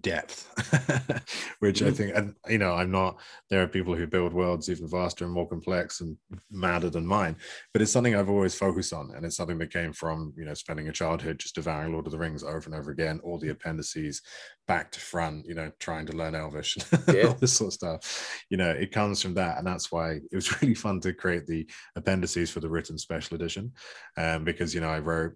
depth 0.00 0.46
which 1.58 1.80
mm-hmm. 1.80 1.88
i 1.88 1.90
think 1.90 2.14
and 2.14 2.34
you 2.48 2.58
know 2.58 2.74
i'm 2.74 2.90
not 2.90 3.16
there 3.50 3.62
are 3.62 3.66
people 3.66 3.94
who 3.94 4.06
build 4.06 4.32
worlds 4.32 4.68
even 4.70 4.88
vaster 4.88 5.24
and 5.24 5.34
more 5.34 5.48
complex 5.48 6.00
and 6.00 6.16
madder 6.50 6.88
than 6.88 7.06
mine 7.06 7.34
but 7.72 7.82
it's 7.82 7.90
something 7.90 8.14
i've 8.14 8.28
always 8.28 8.54
focused 8.54 8.92
on 8.92 9.10
and 9.16 9.24
it's 9.24 9.36
something 9.36 9.58
that 9.58 9.72
came 9.72 9.92
from 9.92 10.32
you 10.36 10.44
know 10.44 10.54
spending 10.54 10.88
a 10.88 10.92
childhood 10.92 11.38
just 11.38 11.56
devouring 11.56 11.92
lord 11.92 12.06
of 12.06 12.12
the 12.12 12.18
rings 12.18 12.44
over 12.44 12.62
and 12.66 12.74
over 12.74 12.90
again 12.90 13.20
all 13.24 13.38
the 13.38 13.48
appendices 13.48 14.22
back 14.68 14.92
to 14.92 15.00
front 15.00 15.44
you 15.46 15.54
know 15.54 15.72
trying 15.80 16.06
to 16.06 16.16
learn 16.16 16.34
elvish 16.34 16.76
yeah. 17.08 17.24
all 17.24 17.34
this 17.34 17.54
sort 17.54 17.68
of 17.68 17.74
stuff 17.74 18.44
you 18.50 18.56
know 18.56 18.70
it 18.70 18.92
comes 18.92 19.20
from 19.20 19.34
that 19.34 19.58
and 19.58 19.66
that's 19.66 19.90
why 19.90 20.12
it 20.12 20.34
was 20.34 20.62
really 20.62 20.74
fun 20.74 21.00
to 21.00 21.12
create 21.12 21.46
the 21.46 21.66
appendices 21.96 22.50
for 22.50 22.60
the 22.60 22.68
written 22.68 22.96
special 22.96 23.34
edition 23.34 23.72
um, 24.16 24.44
because 24.44 24.74
you 24.74 24.80
know 24.80 24.90
i 24.90 24.98
wrote 24.98 25.32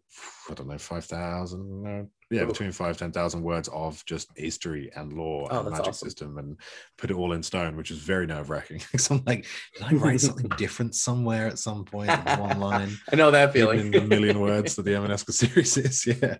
i 0.50 0.54
don't 0.54 0.68
know 0.68 0.78
5000 0.78 2.08
yeah, 2.32 2.44
between 2.44 2.72
five 2.72 2.96
ten 2.96 3.12
thousand 3.12 3.42
words 3.42 3.68
of 3.68 4.04
just 4.06 4.30
history 4.36 4.90
and 4.96 5.12
law 5.12 5.46
oh, 5.50 5.60
and 5.60 5.70
magic 5.70 5.88
awesome. 5.88 6.08
system, 6.08 6.38
and 6.38 6.56
put 6.96 7.10
it 7.10 7.16
all 7.16 7.32
in 7.32 7.42
stone, 7.42 7.76
which 7.76 7.90
is 7.90 7.98
very 7.98 8.26
nerve 8.26 8.50
wracking. 8.50 8.80
so 8.96 9.14
I'm 9.16 9.22
like, 9.26 9.46
did 9.74 9.82
I 9.84 9.92
write 9.94 10.20
something 10.20 10.48
different 10.56 10.94
somewhere 10.94 11.46
at 11.46 11.58
some 11.58 11.84
point 11.84 12.10
in 12.10 12.40
one 12.40 12.58
line? 12.58 12.96
I 13.12 13.16
know 13.16 13.30
that 13.30 13.52
feeling. 13.52 13.80
In 13.80 13.90
the 13.90 14.00
million 14.00 14.40
words 14.40 14.76
that 14.76 14.84
the 14.84 14.92
Emaneska 14.92 15.32
series 15.32 15.76
is, 15.76 16.06
yeah. 16.06 16.36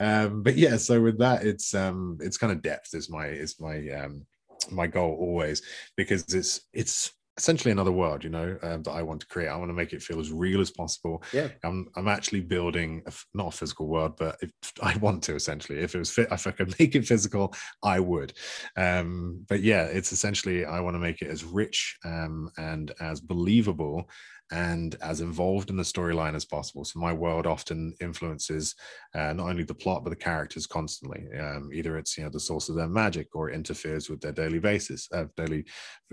Um, 0.00 0.42
but 0.42 0.56
yeah, 0.56 0.76
so 0.76 1.00
with 1.00 1.18
that, 1.18 1.44
it's 1.44 1.74
um, 1.74 2.18
it's 2.20 2.38
kind 2.38 2.52
of 2.52 2.62
depth 2.62 2.94
is 2.94 3.10
my 3.10 3.26
is 3.26 3.60
my 3.60 3.88
um 3.90 4.24
my 4.70 4.86
goal 4.86 5.16
always 5.20 5.62
because 5.96 6.22
it's 6.34 6.62
it's 6.72 7.12
essentially 7.36 7.70
another 7.70 7.92
world 7.92 8.24
you 8.24 8.30
know 8.30 8.56
um, 8.62 8.82
that 8.82 8.92
i 8.92 9.02
want 9.02 9.20
to 9.20 9.26
create. 9.26 9.48
I 9.48 9.56
want 9.56 9.68
to 9.68 9.74
make 9.74 9.92
it 9.92 10.02
feel 10.02 10.20
as 10.20 10.32
real 10.32 10.60
as 10.60 10.70
possible. 10.70 11.22
Yeah. 11.32 11.48
I'm, 11.64 11.88
I'm 11.96 12.08
actually 12.08 12.40
building 12.40 13.02
a, 13.06 13.12
not 13.34 13.54
a 13.54 13.56
physical 13.56 13.86
world 13.88 14.14
but 14.18 14.36
if 14.40 14.50
i 14.82 14.96
want 14.98 15.22
to 15.24 15.34
essentially. 15.34 15.78
If 15.80 15.94
it 15.94 15.98
was 15.98 16.10
fit 16.10 16.28
if 16.30 16.46
i 16.46 16.50
could 16.50 16.74
make 16.78 16.94
it 16.94 17.06
physical 17.06 17.54
i 17.82 18.00
would. 18.00 18.32
Um, 18.76 19.44
but 19.48 19.60
yeah 19.60 19.84
it's 19.84 20.12
essentially 20.12 20.64
i 20.64 20.80
want 20.80 20.94
to 20.94 21.00
make 21.00 21.22
it 21.22 21.30
as 21.30 21.44
rich 21.44 21.96
um, 22.04 22.50
and 22.56 22.92
as 23.00 23.20
believable 23.20 24.08
and 24.52 24.96
as 25.02 25.20
involved 25.20 25.70
in 25.70 25.76
the 25.76 25.82
storyline 25.82 26.34
as 26.34 26.44
possible. 26.44 26.84
So 26.84 27.00
my 27.00 27.12
world 27.12 27.46
often 27.46 27.94
influences 28.00 28.74
uh, 29.14 29.32
not 29.32 29.48
only 29.48 29.64
the 29.64 29.74
plot 29.74 30.04
but 30.04 30.10
the 30.10 30.16
characters 30.16 30.66
constantly. 30.66 31.26
Um, 31.38 31.70
either 31.72 31.98
it's 31.98 32.16
you 32.16 32.24
know 32.24 32.30
the 32.30 32.40
source 32.40 32.68
of 32.68 32.76
their 32.76 32.88
magic 32.88 33.34
or 33.34 33.50
interferes 33.50 34.08
with 34.08 34.20
their 34.20 34.32
daily 34.32 34.58
basis, 34.58 35.08
uh, 35.12 35.24
daily 35.36 35.64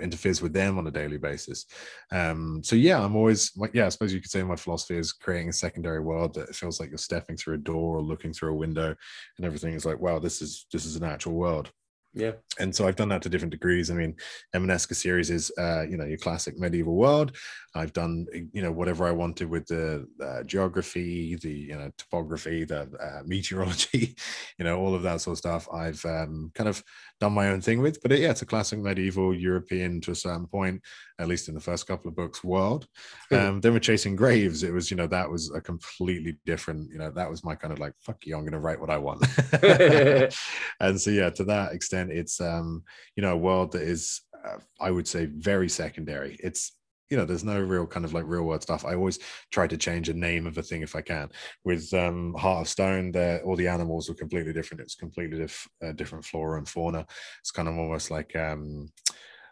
interferes 0.01 0.41
with 0.41 0.53
them 0.53 0.77
on 0.77 0.87
a 0.87 0.91
daily 0.91 1.17
basis. 1.17 1.65
Um, 2.11 2.61
so 2.63 2.75
yeah, 2.75 3.03
I'm 3.03 3.15
always 3.15 3.51
like 3.55 3.73
yeah, 3.73 3.85
I 3.85 3.89
suppose 3.89 4.13
you 4.13 4.21
could 4.21 4.31
say 4.31 4.41
my 4.43 4.55
philosophy 4.55 4.97
is 4.97 5.13
creating 5.13 5.49
a 5.49 5.53
secondary 5.53 5.99
world 5.99 6.33
that 6.35 6.55
feels 6.55 6.79
like 6.79 6.89
you're 6.89 6.97
stepping 6.97 7.37
through 7.37 7.55
a 7.55 7.59
door 7.59 7.97
or 7.97 8.01
looking 8.01 8.33
through 8.33 8.53
a 8.53 8.57
window, 8.57 8.95
and 9.37 9.45
everything 9.45 9.73
is 9.73 9.85
like 9.85 9.99
wow, 9.99 10.19
this 10.19 10.41
is 10.41 10.65
this 10.71 10.85
is 10.85 10.95
an 10.95 11.03
actual 11.03 11.33
world. 11.33 11.71
Yeah. 12.15 12.33
And 12.59 12.75
so 12.75 12.87
I've 12.87 12.95
done 12.95 13.09
that 13.09 13.23
to 13.23 13.29
different 13.29 13.51
degrees. 13.51 13.89
I 13.89 13.95
mean, 13.95 14.15
Emaneska 14.55 14.93
series 14.95 15.31
is, 15.31 15.51
uh, 15.57 15.81
you 15.89 15.97
know, 15.97 16.05
your 16.05 16.19
classic 16.19 16.59
medieval 16.59 16.95
world. 16.95 17.35
I've 17.73 17.91
done, 17.93 18.27
you 18.53 18.61
know, 18.61 18.71
whatever 18.71 19.07
I 19.07 19.11
wanted 19.11 19.49
with 19.49 19.65
the 19.65 20.07
uh, 20.23 20.43
geography, 20.43 21.35
the, 21.41 21.49
you 21.49 21.75
know, 21.75 21.91
topography, 21.97 22.65
the 22.65 22.81
uh, 23.01 23.23
meteorology, 23.25 24.15
you 24.59 24.65
know, 24.65 24.79
all 24.79 24.93
of 24.93 25.01
that 25.01 25.21
sort 25.21 25.33
of 25.33 25.37
stuff. 25.39 25.67
I've 25.73 26.05
um, 26.05 26.51
kind 26.53 26.69
of 26.69 26.83
done 27.23 27.33
my 27.33 27.49
own 27.49 27.61
thing 27.61 27.81
with. 27.81 28.01
But 28.01 28.11
it, 28.11 28.19
yeah, 28.19 28.31
it's 28.31 28.41
a 28.41 28.45
classic 28.45 28.79
medieval 28.79 29.33
European 29.33 30.01
to 30.01 30.11
a 30.11 30.15
certain 30.15 30.45
point, 30.45 30.81
at 31.19 31.27
least 31.27 31.47
in 31.47 31.55
the 31.55 31.61
first 31.61 31.87
couple 31.87 32.09
of 32.09 32.15
books, 32.15 32.43
world. 32.43 32.87
Um, 33.31 33.61
then 33.61 33.73
we're 33.73 33.79
chasing 33.79 34.15
graves. 34.15 34.63
It 34.63 34.73
was, 34.73 34.91
you 34.91 34.97
know, 34.97 35.07
that 35.07 35.29
was 35.29 35.51
a 35.55 35.61
completely 35.61 36.37
different, 36.45 36.91
you 36.91 36.99
know, 36.99 37.11
that 37.11 37.29
was 37.29 37.43
my 37.43 37.55
kind 37.55 37.71
of 37.71 37.79
like, 37.79 37.93
fuck 37.99 38.25
you, 38.25 38.35
I'm 38.35 38.41
going 38.41 38.51
to 38.53 38.59
write 38.59 38.79
what 38.79 38.89
I 38.89 38.97
want. 38.97 39.25
and 40.79 40.99
so, 40.99 41.09
yeah, 41.09 41.29
to 41.31 41.43
that 41.45 41.73
extent, 41.73 42.11
it's, 42.11 42.41
um, 42.41 42.83
you 43.15 43.23
know, 43.23 43.33
a 43.33 43.37
world 43.37 43.71
that 43.71 43.83
is, 43.83 44.21
uh, 44.45 44.57
I 44.79 44.91
would 44.91 45.07
say, 45.07 45.25
very 45.25 45.69
secondary. 45.69 46.37
It's 46.41 46.73
you 47.13 47.19
know 47.19 47.25
there's 47.25 47.43
no 47.43 47.61
real 47.61 47.85
kind 47.85 48.05
of 48.05 48.13
like 48.15 48.23
real 48.25 48.41
world 48.41 48.63
stuff. 48.63 48.83
I 48.83 48.95
always 48.95 49.19
try 49.51 49.67
to 49.67 49.77
change 49.77 50.09
a 50.09 50.15
name 50.15 50.47
of 50.47 50.57
a 50.57 50.63
thing 50.63 50.81
if 50.81 50.95
i 50.95 51.01
can. 51.01 51.29
With 51.63 51.93
um 51.93 52.33
heart 52.33 52.61
of 52.61 52.67
stone 52.67 53.11
there 53.11 53.43
all 53.43 53.55
the 53.55 53.67
animals 53.67 54.09
were 54.09 54.15
completely 54.15 54.51
different. 54.51 54.81
It's 54.81 54.95
completely 54.95 55.37
diff, 55.37 55.67
uh, 55.85 55.91
different 55.91 56.25
flora 56.25 56.57
and 56.57 56.67
fauna. 56.67 57.05
It's 57.39 57.51
kind 57.51 57.67
of 57.67 57.77
almost 57.77 58.09
like 58.09 58.35
um 58.35 58.89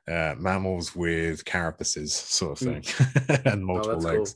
uh, 0.09 0.34
mammals 0.39 0.95
with 0.95 1.45
carapaces 1.45 2.09
sort 2.09 2.53
of 2.53 2.68
thing 2.68 2.82
mm. 2.82 3.45
and 3.53 3.62
oh, 3.62 3.66
multiple 3.68 4.07
oh, 4.07 4.09
legs. 4.12 4.36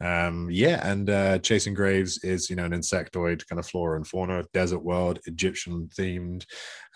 Cool. 0.00 0.08
um 0.08 0.48
yeah 0.48 0.88
and 0.88 1.10
uh 1.10 1.38
chasing 1.40 1.74
graves 1.74 2.22
is 2.22 2.48
you 2.48 2.54
know 2.54 2.64
an 2.64 2.70
insectoid 2.70 3.44
kind 3.48 3.58
of 3.58 3.66
flora 3.66 3.96
and 3.96 4.06
fauna 4.06 4.44
desert 4.54 4.78
world 4.78 5.18
egyptian 5.26 5.90
themed 5.98 6.44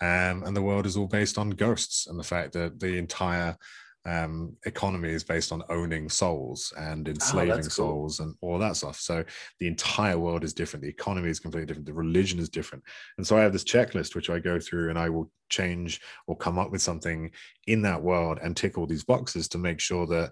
um 0.01 0.43
and 0.45 0.55
the 0.55 0.61
world 0.61 0.85
is 0.85 0.95
all 0.95 1.07
based 1.07 1.37
on 1.37 1.49
ghosts 1.49 2.07
and 2.07 2.17
the 2.17 2.23
fact 2.23 2.53
that 2.53 2.79
the 2.79 2.97
entire 2.97 3.57
um, 4.05 4.55
economy 4.65 5.09
is 5.09 5.23
based 5.23 5.51
on 5.51 5.63
owning 5.69 6.09
souls 6.09 6.71
and 6.77 7.07
oh, 7.07 7.11
enslaving 7.11 7.53
oh, 7.53 7.61
cool. 7.61 7.69
souls 7.69 8.19
and 8.19 8.35
all 8.41 8.59
that 8.59 8.75
stuff. 8.75 8.99
So 8.99 9.23
the 9.59 9.67
entire 9.67 10.17
world 10.17 10.43
is 10.43 10.53
different. 10.53 10.83
The 10.83 10.89
economy 10.89 11.29
is 11.29 11.39
completely 11.39 11.65
different. 11.65 11.87
The 11.87 11.93
religion 11.93 12.39
is 12.39 12.49
different. 12.49 12.83
And 13.17 13.25
so 13.25 13.37
I 13.37 13.41
have 13.41 13.53
this 13.53 13.63
checklist 13.63 14.15
which 14.15 14.29
I 14.29 14.39
go 14.39 14.59
through 14.59 14.89
and 14.89 14.99
I 14.99 15.09
will 15.09 15.31
change 15.49 16.01
or 16.27 16.37
come 16.37 16.59
up 16.59 16.71
with 16.71 16.81
something 16.81 17.31
in 17.67 17.81
that 17.83 18.01
world 18.01 18.39
and 18.41 18.55
tick 18.55 18.77
all 18.77 18.87
these 18.87 19.03
boxes 19.03 19.47
to 19.49 19.57
make 19.57 19.79
sure 19.79 20.05
that 20.07 20.31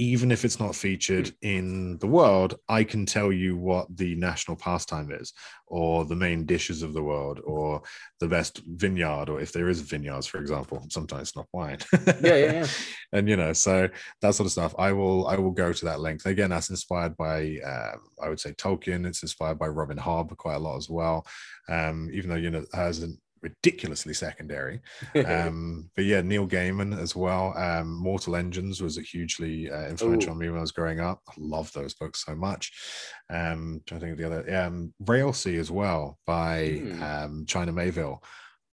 even 0.00 0.32
if 0.32 0.46
it's 0.46 0.58
not 0.58 0.74
featured 0.74 1.30
in 1.42 1.98
the 1.98 2.06
world, 2.06 2.54
I 2.70 2.84
can 2.84 3.04
tell 3.04 3.30
you 3.30 3.54
what 3.54 3.94
the 3.94 4.14
national 4.14 4.56
pastime 4.56 5.12
is, 5.12 5.34
or 5.66 6.06
the 6.06 6.16
main 6.16 6.46
dishes 6.46 6.82
of 6.82 6.94
the 6.94 7.02
world, 7.02 7.38
or 7.44 7.82
the 8.18 8.26
best 8.26 8.62
vineyard, 8.64 9.28
or 9.28 9.42
if 9.42 9.52
there 9.52 9.68
is 9.68 9.82
vineyards, 9.82 10.26
for 10.26 10.38
example. 10.38 10.82
Sometimes 10.88 11.36
not 11.36 11.48
wine. 11.52 11.80
yeah, 12.06 12.14
yeah, 12.22 12.52
yeah. 12.52 12.66
and 13.12 13.28
you 13.28 13.36
know, 13.36 13.52
so 13.52 13.90
that 14.22 14.34
sort 14.34 14.46
of 14.46 14.52
stuff. 14.52 14.74
I 14.78 14.92
will, 14.92 15.26
I 15.26 15.36
will 15.36 15.50
go 15.50 15.70
to 15.70 15.84
that 15.84 16.00
length. 16.00 16.24
Again, 16.24 16.48
that's 16.48 16.70
inspired 16.70 17.14
by, 17.18 17.58
uh, 17.62 17.96
I 18.22 18.30
would 18.30 18.40
say 18.40 18.52
Tolkien. 18.52 19.06
It's 19.06 19.20
inspired 19.20 19.58
by 19.58 19.68
Robin 19.68 19.98
Hobb 19.98 20.34
quite 20.38 20.54
a 20.54 20.60
lot 20.60 20.78
as 20.78 20.88
well. 20.88 21.26
Um, 21.68 22.08
even 22.10 22.30
though 22.30 22.36
you 22.36 22.50
know 22.50 22.64
hasn't 22.72 23.20
ridiculously 23.42 24.14
secondary. 24.14 24.80
Um, 25.30 25.90
but 25.94 26.04
yeah, 26.04 26.22
Neil 26.22 26.46
Gaiman 26.46 26.98
as 26.98 27.14
well. 27.14 27.56
Um, 27.56 27.94
Mortal 27.94 28.36
Engines 28.36 28.80
was 28.82 28.98
a 28.98 29.02
hugely 29.02 29.70
uh, 29.70 29.88
influential 29.88 30.30
Ooh. 30.30 30.32
on 30.32 30.38
me 30.38 30.48
when 30.48 30.58
I 30.58 30.62
was 30.62 30.72
growing 30.72 30.98
up. 30.98 31.20
I 31.28 31.32
love 31.38 31.72
those 31.72 31.94
books 31.94 32.24
so 32.24 32.34
much. 32.34 32.72
Um, 33.30 33.80
I 33.92 33.98
think 33.98 34.16
the 34.16 34.24
other 34.24 34.56
um, 34.56 34.92
Railsea 35.04 35.58
as 35.58 35.70
well 35.70 36.18
by 36.26 36.80
mm. 36.82 37.02
um, 37.02 37.44
China 37.46 37.72
Miéville 37.72 38.18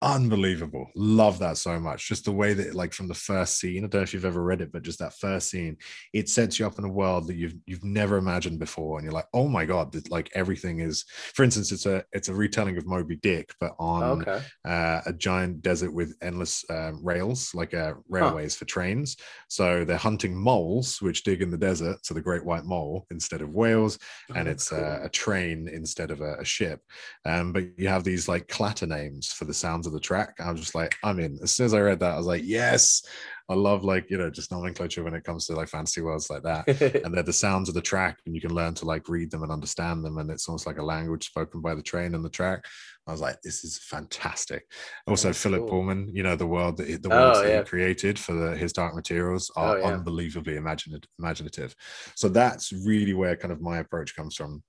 unbelievable 0.03 0.91
love 0.95 1.39
that 1.39 1.57
so 1.57 1.81
much 1.81 2.07
just 2.07 2.27
the 2.27 2.33
way 2.33 2.53
that 2.53 2.75
like 2.75 2.93
from 2.93 3.09
the 3.09 3.15
first 3.15 3.59
scene 3.59 3.79
i 3.79 3.87
don't 3.87 3.95
know 3.95 4.03
if 4.03 4.13
you've 4.13 4.27
ever 4.27 4.43
read 4.43 4.61
it 4.61 4.71
but 4.71 4.83
just 4.83 4.99
that 4.99 5.15
first 5.15 5.49
scene 5.49 5.75
it 6.13 6.29
sets 6.29 6.59
you 6.59 6.67
up 6.67 6.79
in 6.79 6.85
a 6.85 6.89
world 6.89 7.27
that 7.27 7.37
you've 7.37 7.55
you've 7.65 7.83
never 7.83 8.19
imagined 8.19 8.59
before 8.59 8.99
and 8.99 9.05
you're 9.05 9.13
like 9.15 9.29
oh 9.33 9.49
my 9.49 9.65
god 9.65 9.97
like 10.11 10.29
everything 10.35 10.81
is 10.81 11.07
for 11.33 11.45
instance 11.45 11.73
it's 11.73 11.87
a 11.87 12.05
it's 12.13 12.29
a 12.29 12.35
retelling 12.35 12.77
of 12.77 12.87
moby 12.87 13.17
dick 13.17 13.51
but 13.59 13.73
on 13.79 14.21
okay. 14.21 14.45
uh, 14.67 15.01
a 15.07 15.15
giant 15.15 15.63
desert 15.63 15.93
with 15.93 16.15
endless 16.21 16.63
um, 16.69 17.03
rails 17.03 17.55
like 17.55 17.73
uh, 17.73 17.95
railways 18.11 18.55
huh. 18.55 18.59
for 18.59 18.65
trains 18.67 19.17
so 19.49 19.83
they're 19.83 19.97
hunting 19.97 20.37
moles 20.37 21.01
which 21.01 21.25
dig 21.25 21.41
in 21.41 21.51
the 21.51 21.57
desert 21.57 21.97
so 22.05 22.13
the 22.13 22.21
great 22.21 22.45
white 22.45 22.67
mole 22.67 23.07
instead 23.11 23.41
of 23.41 23.55
whales 23.55 23.99
oh, 24.31 24.35
and 24.35 24.47
it's 24.47 24.69
cool. 24.69 24.79
uh, 24.79 24.99
a 25.05 25.09
train 25.09 25.69
instead 25.69 26.11
of 26.11 26.21
a, 26.21 26.35
a 26.35 26.45
ship 26.45 26.83
um, 27.25 27.51
but 27.51 27.65
you 27.79 27.89
have 27.89 28.05
these 28.05 28.29
like 28.29 28.47
clatter 28.49 28.87
names 28.87 29.33
for 29.33 29.47
the 29.47 29.55
sounds 29.55 29.86
of 29.87 29.93
the 29.93 30.01
track. 30.01 30.35
I 30.39 30.51
was 30.51 30.61
just 30.61 30.75
like, 30.75 30.97
I'm 31.03 31.21
in. 31.21 31.39
As 31.43 31.53
soon 31.53 31.67
as 31.67 31.75
I 31.75 31.81
read 31.81 32.01
that, 32.01 32.15
I 32.15 32.17
was 32.17 32.27
like, 32.27 32.43
yes. 32.45 33.03
I 33.49 33.55
love 33.55 33.85
like 33.85 34.11
you 34.11 34.19
know 34.19 34.29
just 34.29 34.51
nomenclature 34.51 35.05
when 35.05 35.15
it 35.15 35.23
comes 35.23 35.47
to 35.47 35.55
like 35.55 35.69
fantasy 35.69 36.01
worlds 36.01 36.31
like 36.31 36.43
that, 36.43 36.67
and 37.05 37.15
they're 37.15 37.23
the 37.23 37.33
sounds 37.33 37.69
of 37.69 37.77
the 37.77 37.81
track, 37.81 38.19
and 38.27 38.35
you 38.35 38.41
can 38.41 38.53
learn 38.53 38.75
to 38.75 38.85
like 38.85 39.09
read 39.09 39.31
them 39.31 39.45
and 39.45 39.53
understand 39.53 40.05
them, 40.05 40.19
and 40.19 40.31
it's 40.31 40.49
almost 40.49 40.67
like 40.67 40.79
a 40.79 40.83
language 40.83 41.27
spoken 41.27 41.61
by 41.61 41.75
the 41.75 41.83
train 41.83 42.15
and 42.15 42.25
the 42.25 42.29
track. 42.31 42.65
I 43.07 43.13
was 43.13 43.21
like, 43.21 43.41
this 43.43 43.63
is 43.63 43.79
fantastic. 43.79 44.67
Also, 45.07 45.33
Philip 45.33 45.61
cool. 45.61 45.69
Pullman, 45.69 46.11
you 46.13 46.25
know, 46.25 46.35
the 46.35 46.47
world 46.47 46.79
that 46.79 47.03
the 47.03 47.09
world 47.09 47.37
oh, 47.37 47.43
that 47.43 47.49
yeah. 47.49 47.59
he 47.59 47.65
created 47.65 48.19
for 48.19 48.33
the, 48.33 48.57
his 48.57 48.73
Dark 48.73 48.97
Materials 48.97 49.51
are 49.55 49.77
oh, 49.77 49.81
yeah. 49.81 49.95
unbelievably 49.95 50.57
imaginative. 50.57 51.09
Imaginative. 51.21 51.77
So 52.17 52.29
that's 52.29 52.73
really 52.73 53.15
where 53.15 53.37
kind 53.37 53.53
of 53.53 53.61
my 53.61 53.79
approach 53.79 54.17
comes 54.17 54.35
from 54.35 54.65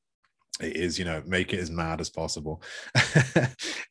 it 0.59 0.75
is 0.75 0.97
you 0.97 1.05
know 1.05 1.21
make 1.25 1.53
it 1.53 1.59
as 1.59 1.71
mad 1.71 2.01
as 2.01 2.09
possible. 2.09 2.61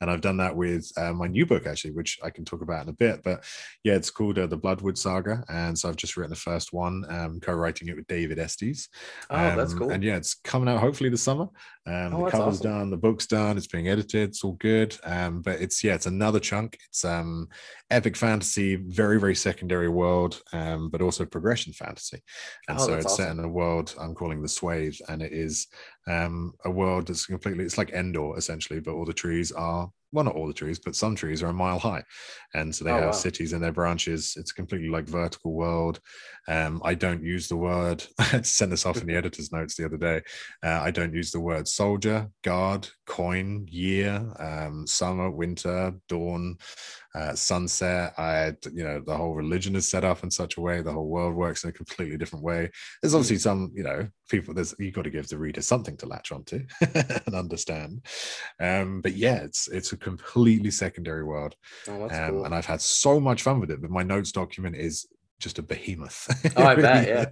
And 0.00 0.10
i've 0.10 0.20
done 0.20 0.36
that 0.38 0.54
with 0.54 0.90
uh, 0.98 1.12
my 1.12 1.26
new 1.26 1.46
book 1.46 1.66
actually 1.66 1.92
which 1.92 2.18
i 2.22 2.28
can 2.28 2.44
talk 2.44 2.60
about 2.60 2.82
in 2.82 2.90
a 2.90 2.92
bit 2.92 3.22
but 3.22 3.44
yeah 3.82 3.94
it's 3.94 4.10
called 4.10 4.38
uh, 4.38 4.46
the 4.46 4.56
bloodwood 4.56 4.98
saga. 4.98 5.42
And 5.48 5.78
so 5.78 5.88
i've 5.88 5.96
just 5.96 6.16
written 6.16 6.30
the 6.30 6.36
first 6.36 6.72
one 6.72 7.04
um, 7.08 7.40
co-writing 7.40 7.88
it 7.88 7.96
with 7.96 8.06
david 8.06 8.38
estes. 8.38 8.88
Oh 9.30 9.36
um, 9.36 9.56
that's 9.56 9.74
cool. 9.74 9.90
and 9.90 10.02
yeah 10.02 10.16
it's 10.16 10.34
coming 10.34 10.68
out 10.68 10.80
hopefully 10.80 11.10
this 11.10 11.22
summer. 11.22 11.48
Um, 11.88 12.14
oh, 12.14 12.24
the 12.24 12.30
cover's 12.32 12.58
awesome. 12.58 12.70
done 12.70 12.90
the 12.90 12.96
book's 12.96 13.26
done 13.26 13.56
it's 13.56 13.66
being 13.66 13.88
edited 13.88 14.28
it's 14.30 14.44
all 14.44 14.52
good. 14.52 14.96
Um, 15.04 15.40
but 15.40 15.60
it's 15.60 15.82
yeah 15.82 15.94
it's 15.94 16.06
another 16.06 16.40
chunk. 16.40 16.78
It's 16.88 17.04
um 17.04 17.48
epic 17.90 18.16
fantasy 18.16 18.76
very 18.76 19.18
very 19.18 19.34
secondary 19.34 19.88
world 19.88 20.42
um, 20.52 20.90
but 20.90 21.00
also 21.00 21.24
progression 21.24 21.72
fantasy. 21.72 22.20
And 22.68 22.78
oh, 22.78 22.86
so 22.86 22.94
it's 22.94 23.06
awesome. 23.06 23.24
set 23.24 23.32
in 23.32 23.44
a 23.44 23.48
world 23.48 23.94
i'm 24.00 24.14
calling 24.14 24.42
the 24.42 24.48
swathe 24.48 24.96
and 25.08 25.22
it 25.22 25.32
is 25.32 25.68
um, 26.06 26.52
a 26.64 26.70
world 26.70 27.06
that's 27.06 27.26
completely 27.26 27.64
it's 27.64 27.78
like 27.78 27.90
Endor 27.90 28.36
essentially, 28.36 28.80
but 28.80 28.92
all 28.92 29.04
the 29.04 29.12
trees 29.12 29.52
are 29.52 29.90
well, 30.12 30.24
not 30.24 30.36
all 30.36 30.46
the 30.46 30.54
trees, 30.54 30.78
but 30.78 30.96
some 30.96 31.14
trees 31.14 31.42
are 31.42 31.48
a 31.48 31.52
mile 31.52 31.78
high. 31.78 32.02
And 32.54 32.74
so 32.74 32.84
they 32.84 32.90
oh, 32.90 32.94
have 32.94 33.04
wow. 33.06 33.10
cities 33.12 33.52
in 33.52 33.60
their 33.60 33.72
branches. 33.72 34.34
It's 34.36 34.52
completely 34.52 34.88
like 34.88 35.06
vertical 35.08 35.52
world. 35.52 36.00
Um, 36.48 36.80
I 36.84 36.94
don't 36.94 37.22
use 37.22 37.48
the 37.48 37.56
word, 37.56 38.04
I 38.18 38.22
had 38.22 38.44
to 38.44 38.50
send 38.50 38.72
this 38.72 38.86
off 38.86 39.00
in 39.00 39.06
the 39.06 39.16
editor's 39.16 39.52
notes 39.52 39.76
the 39.76 39.84
other 39.84 39.96
day. 39.96 40.22
Uh, 40.62 40.80
I 40.82 40.90
don't 40.90 41.12
use 41.12 41.32
the 41.32 41.40
word 41.40 41.66
soldier, 41.66 42.30
guard, 42.42 42.88
coin, 43.06 43.66
year, 43.68 44.24
um, 44.38 44.86
summer, 44.86 45.30
winter, 45.30 45.92
dawn, 46.08 46.56
uh, 47.16 47.34
sunset. 47.34 48.12
I, 48.18 48.52
you 48.72 48.84
know, 48.84 49.00
the 49.00 49.16
whole 49.16 49.34
religion 49.34 49.74
is 49.74 49.88
set 49.88 50.04
up 50.04 50.22
in 50.22 50.30
such 50.30 50.58
a 50.58 50.60
way, 50.60 50.82
the 50.82 50.92
whole 50.92 51.08
world 51.08 51.34
works 51.34 51.64
in 51.64 51.70
a 51.70 51.72
completely 51.72 52.18
different 52.18 52.44
way. 52.44 52.70
There's 53.00 53.12
hmm. 53.12 53.18
obviously 53.18 53.38
some, 53.38 53.72
you 53.74 53.82
know, 53.82 54.08
people, 54.28 54.52
there's, 54.52 54.74
you've 54.78 54.94
got 54.94 55.02
to 55.02 55.10
give 55.10 55.28
the 55.28 55.38
reader 55.38 55.62
something 55.62 55.96
to 55.98 56.06
latch 56.06 56.30
onto 56.30 56.66
and 56.94 57.34
understand. 57.34 58.04
Um, 58.60 59.00
but 59.00 59.14
yeah, 59.16 59.36
it's, 59.36 59.68
it's 59.68 59.92
a 59.92 59.96
completely 59.96 60.70
secondary 60.70 61.24
world. 61.24 61.54
Oh, 61.88 62.02
um, 62.02 62.10
cool. 62.10 62.44
And 62.44 62.54
I've 62.54 62.66
had 62.66 62.82
so 62.82 63.18
much 63.18 63.42
fun 63.42 63.60
with 63.60 63.70
it. 63.70 63.80
But 63.80 63.90
my 63.90 64.02
notes 64.02 64.30
document 64.30 64.76
is 64.76 65.06
just 65.40 65.58
a 65.58 65.62
behemoth. 65.62 66.28
Oh, 66.56 66.64
I 66.64 66.74
bet, 66.74 67.08
yeah. 67.08 67.24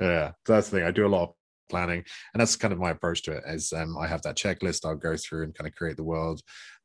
Yeah, 0.00 0.32
that's 0.46 0.68
the 0.68 0.78
thing. 0.78 0.86
I 0.86 0.90
do 0.90 1.06
a 1.06 1.08
lot 1.08 1.24
of 1.24 1.34
planning, 1.68 2.04
and 2.32 2.40
that's 2.40 2.56
kind 2.56 2.72
of 2.72 2.78
my 2.78 2.90
approach 2.90 3.22
to 3.24 3.32
it. 3.32 3.44
Is 3.46 3.72
um, 3.72 3.96
I 3.98 4.06
have 4.06 4.22
that 4.22 4.36
checklist. 4.36 4.86
I'll 4.86 4.94
go 4.94 5.16
through 5.16 5.44
and 5.44 5.54
kind 5.54 5.68
of 5.68 5.74
create 5.74 5.96
the 5.96 6.04
world, 6.04 6.40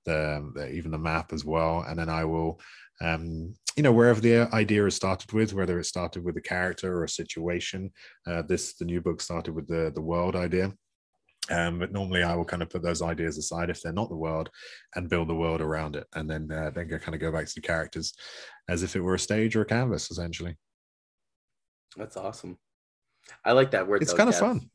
the, 0.06 0.52
the 0.56 0.70
even 0.72 0.92
the 0.92 0.98
map 0.98 1.34
as 1.34 1.46
well, 1.46 1.86
and 1.88 1.98
then 1.98 2.10
I 2.10 2.26
will. 2.26 2.60
Um, 3.02 3.56
you 3.78 3.84
know, 3.84 3.92
wherever 3.92 4.20
the 4.20 4.54
idea 4.54 4.86
is 4.86 4.96
started 4.96 5.32
with, 5.32 5.54
whether 5.54 5.80
it 5.80 5.86
started 5.86 6.24
with 6.24 6.36
a 6.38 6.42
character 6.42 6.96
or 6.96 7.06
a 7.06 7.10
situation, 7.10 7.90
uh, 8.28 8.42
this 8.42 8.74
the 8.74 8.86
new 8.86 9.02
book 9.02 9.22
started 9.22 9.54
with 9.54 9.68
the 9.68 9.92
the 9.96 10.02
world 10.02 10.36
idea. 10.36 10.74
Um, 11.50 11.80
but 11.80 11.92
normally 11.92 12.24
I 12.24 12.36
will 12.36 12.46
kind 12.46 12.62
of 12.62 12.70
put 12.70 12.84
those 12.84 13.02
ideas 13.02 13.38
aside 13.38 13.70
if 13.70 13.82
they're 13.82 13.92
not 13.92 14.10
the 14.10 14.16
world 14.16 14.50
and 14.96 15.10
build 15.10 15.28
the 15.28 15.36
world 15.36 15.60
around 15.60 15.96
it. 15.96 16.06
And 16.14 16.30
then 16.30 16.52
uh, 16.52 16.70
then 16.70 16.88
kind 16.88 17.16
of 17.16 17.22
go 17.22 17.32
back 17.32 17.48
to 17.48 17.56
the 17.56 17.62
characters 17.62 18.14
as 18.70 18.84
if 18.84 18.96
it 18.96 19.02
were 19.02 19.16
a 19.16 19.20
stage 19.20 19.56
or 19.56 19.62
a 19.62 19.66
canvas, 19.66 20.12
essentially. 20.12 20.56
That's 21.98 22.16
awesome. 22.16 22.58
I 23.44 23.54
like 23.54 23.72
that 23.72 23.88
word. 23.88 24.02
It's 24.02 24.12
though, 24.12 24.18
kind 24.18 24.30
of 24.30 24.36
fun. 24.38 24.70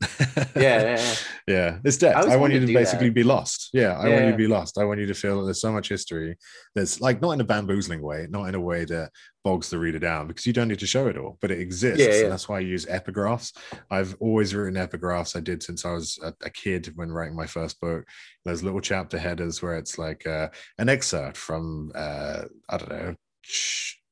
yeah, 0.57 0.83
yeah, 0.83 0.83
yeah, 0.97 1.15
yeah. 1.47 1.79
It's 1.85 1.99
depth. 1.99 2.27
I, 2.27 2.35
I 2.35 2.37
want 2.37 2.53
you 2.53 2.61
to, 2.61 2.67
to 2.67 2.73
basically 2.73 3.09
that. 3.09 3.15
be 3.15 3.23
lost. 3.23 3.71
Yeah, 3.73 3.97
I 3.99 4.09
yeah, 4.09 4.15
want 4.15 4.25
you 4.27 4.31
to 4.33 4.37
be 4.37 4.47
lost. 4.49 4.79
I 4.79 4.85
want 4.85 4.99
you 4.99 5.07
to 5.07 5.15
feel 5.15 5.39
that 5.39 5.45
there's 5.45 5.61
so 5.61 5.73
much 5.73 5.89
history 5.89 6.37
that's 6.75 7.01
like 7.01 7.21
not 7.23 7.33
in 7.33 7.41
a 7.41 7.45
bamboozling 7.45 8.03
way, 8.03 8.27
not 8.29 8.49
in 8.49 8.55
a 8.57 8.61
way 8.61 8.85
that 8.85 9.11
bogs 9.45 9.71
the 9.71 9.79
reader 9.79 10.01
down, 10.01 10.27
because 10.27 10.47
you 10.47 10.53
don't 10.53 10.67
need 10.67 10.81
to 10.81 10.87
show 10.87 11.07
it 11.07 11.17
all, 11.17 11.39
but 11.41 11.53
it 11.53 11.61
exists. 11.61 12.05
Yeah, 12.05 12.23
yeah. 12.23 12.29
that's 12.29 12.49
why 12.49 12.57
I 12.57 12.61
use 12.61 12.87
epigraphs. 12.87 13.57
I've 13.91 14.17
always 14.19 14.55
written 14.55 14.75
epigraphs. 14.75 15.37
I 15.37 15.41
did 15.41 15.63
since 15.63 15.85
I 15.85 15.93
was 15.93 16.19
a, 16.23 16.35
a 16.43 16.51
kid 16.51 16.91
when 16.97 17.13
writing 17.13 17.37
my 17.37 17.47
first 17.47 17.81
book. 17.81 18.05
Those 18.45 18.63
little 18.65 18.81
chapter 18.81 19.19
headers 19.19 19.63
where 19.63 19.77
it's 19.77 19.99
like 19.99 20.27
uh, 20.27 20.49
an 20.79 20.89
excerpt 20.89 21.37
from 21.37 21.93
uh, 21.95 22.43
I 22.69 22.77
don't 22.79 22.91
know. 22.91 23.15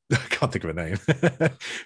I 0.12 0.16
can't 0.16 0.52
think 0.52 0.64
of 0.64 0.70
a 0.70 0.74
name. 0.74 0.96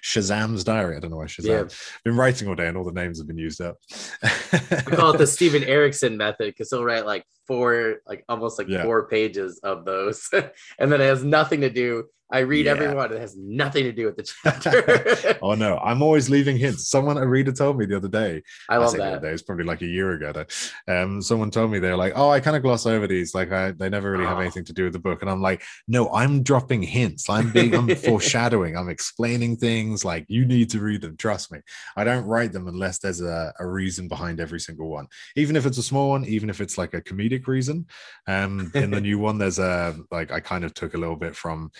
Shazam's 0.03 0.63
diary. 0.63 0.97
I 0.97 0.99
don't 0.99 1.11
know 1.11 1.17
why 1.17 1.25
Shazam. 1.25 1.69
Yeah. 1.69 1.77
Been 2.03 2.17
writing 2.17 2.47
all 2.47 2.55
day, 2.55 2.67
and 2.67 2.77
all 2.77 2.83
the 2.83 2.91
names 2.91 3.17
have 3.19 3.27
been 3.27 3.37
used 3.37 3.61
up. 3.61 3.77
we 4.21 4.95
call 4.95 5.13
it 5.13 5.17
the 5.17 5.27
Steven 5.27 5.63
Erikson 5.63 6.17
method 6.17 6.47
because 6.47 6.69
he'll 6.69 6.83
write 6.83 7.05
like 7.05 7.23
four, 7.49 8.01
like 8.07 8.23
almost 8.29 8.59
like 8.59 8.69
yeah. 8.69 8.83
four 8.83 9.09
pages 9.09 9.59
of 9.59 9.83
those, 9.83 10.29
and 10.79 10.91
then 10.91 11.01
it 11.01 11.05
has 11.05 11.23
nothing 11.23 11.61
to 11.61 11.69
do 11.69 12.05
I 12.31 12.39
read 12.39 12.65
yeah. 12.65 12.73
everyone. 12.73 13.11
It 13.11 13.19
has 13.19 13.35
nothing 13.35 13.85
to 13.85 13.91
do 13.91 14.05
with 14.05 14.17
the 14.17 14.23
chapter. 14.43 15.37
oh 15.41 15.55
no, 15.55 15.79
I'm 15.79 16.03
always 16.03 16.29
leaving 16.29 16.57
hints. 16.57 16.87
Someone 16.87 17.17
a 17.17 17.25
reader 17.25 17.51
told 17.51 17.77
me 17.77 17.85
the 17.85 17.97
other 17.97 18.07
day. 18.07 18.43
I 18.69 18.77
love 18.77 18.93
I 18.93 18.97
that. 18.97 19.21
Day, 19.23 19.31
it's 19.31 19.41
probably 19.41 19.65
like 19.65 19.81
a 19.81 19.87
year 19.87 20.11
ago. 20.11 20.31
Though. 20.31 20.93
Um, 20.93 21.21
someone 21.23 21.49
told 21.49 21.71
me 21.71 21.79
they're 21.79 21.97
like, 21.97 22.13
"Oh, 22.15 22.29
I 22.29 22.39
kind 22.39 22.55
of 22.55 22.61
gloss 22.61 22.85
over 22.85 23.07
these. 23.07 23.33
Like, 23.33 23.51
I, 23.51 23.71
they 23.71 23.89
never 23.89 24.11
really 24.11 24.25
oh. 24.25 24.29
have 24.29 24.39
anything 24.39 24.63
to 24.65 24.73
do 24.73 24.83
with 24.83 24.93
the 24.93 24.99
book." 24.99 25.21
And 25.21 25.31
I'm 25.31 25.41
like, 25.41 25.63
"No, 25.87 26.09
I'm 26.13 26.43
dropping 26.43 26.83
hints. 26.83 27.29
I'm 27.29 27.51
being, 27.51 27.73
I'm 27.73 27.95
foreshadowing. 27.95 28.77
I'm 28.77 28.89
explaining 28.89 29.57
things. 29.57 30.05
Like, 30.05 30.25
you 30.27 30.45
need 30.45 30.69
to 30.71 30.79
read 30.79 31.01
them. 31.01 31.17
Trust 31.17 31.51
me. 31.51 31.59
I 31.97 32.03
don't 32.03 32.25
write 32.25 32.51
them 32.51 32.67
unless 32.67 32.99
there's 32.99 33.21
a, 33.21 33.53
a 33.59 33.65
reason 33.65 34.07
behind 34.07 34.39
every 34.39 34.59
single 34.59 34.89
one. 34.89 35.07
Even 35.35 35.55
if 35.55 35.65
it's 35.65 35.79
a 35.79 35.83
small 35.83 36.11
one, 36.11 36.25
even 36.25 36.51
if 36.51 36.61
it's 36.61 36.77
like 36.77 36.93
a 36.93 37.01
comedic 37.01 37.38
reason. 37.47 37.87
Um, 38.27 38.71
in 38.75 38.91
the 38.91 39.01
new 39.01 39.19
one, 39.27 39.37
there's 39.37 39.59
a 39.59 39.95
like 40.11 40.31
I 40.31 40.39
kind 40.39 40.63
of 40.63 40.73
took 40.73 40.93
a 40.93 40.97
little 40.97 41.15
bit 41.15 41.35
from 41.35 41.71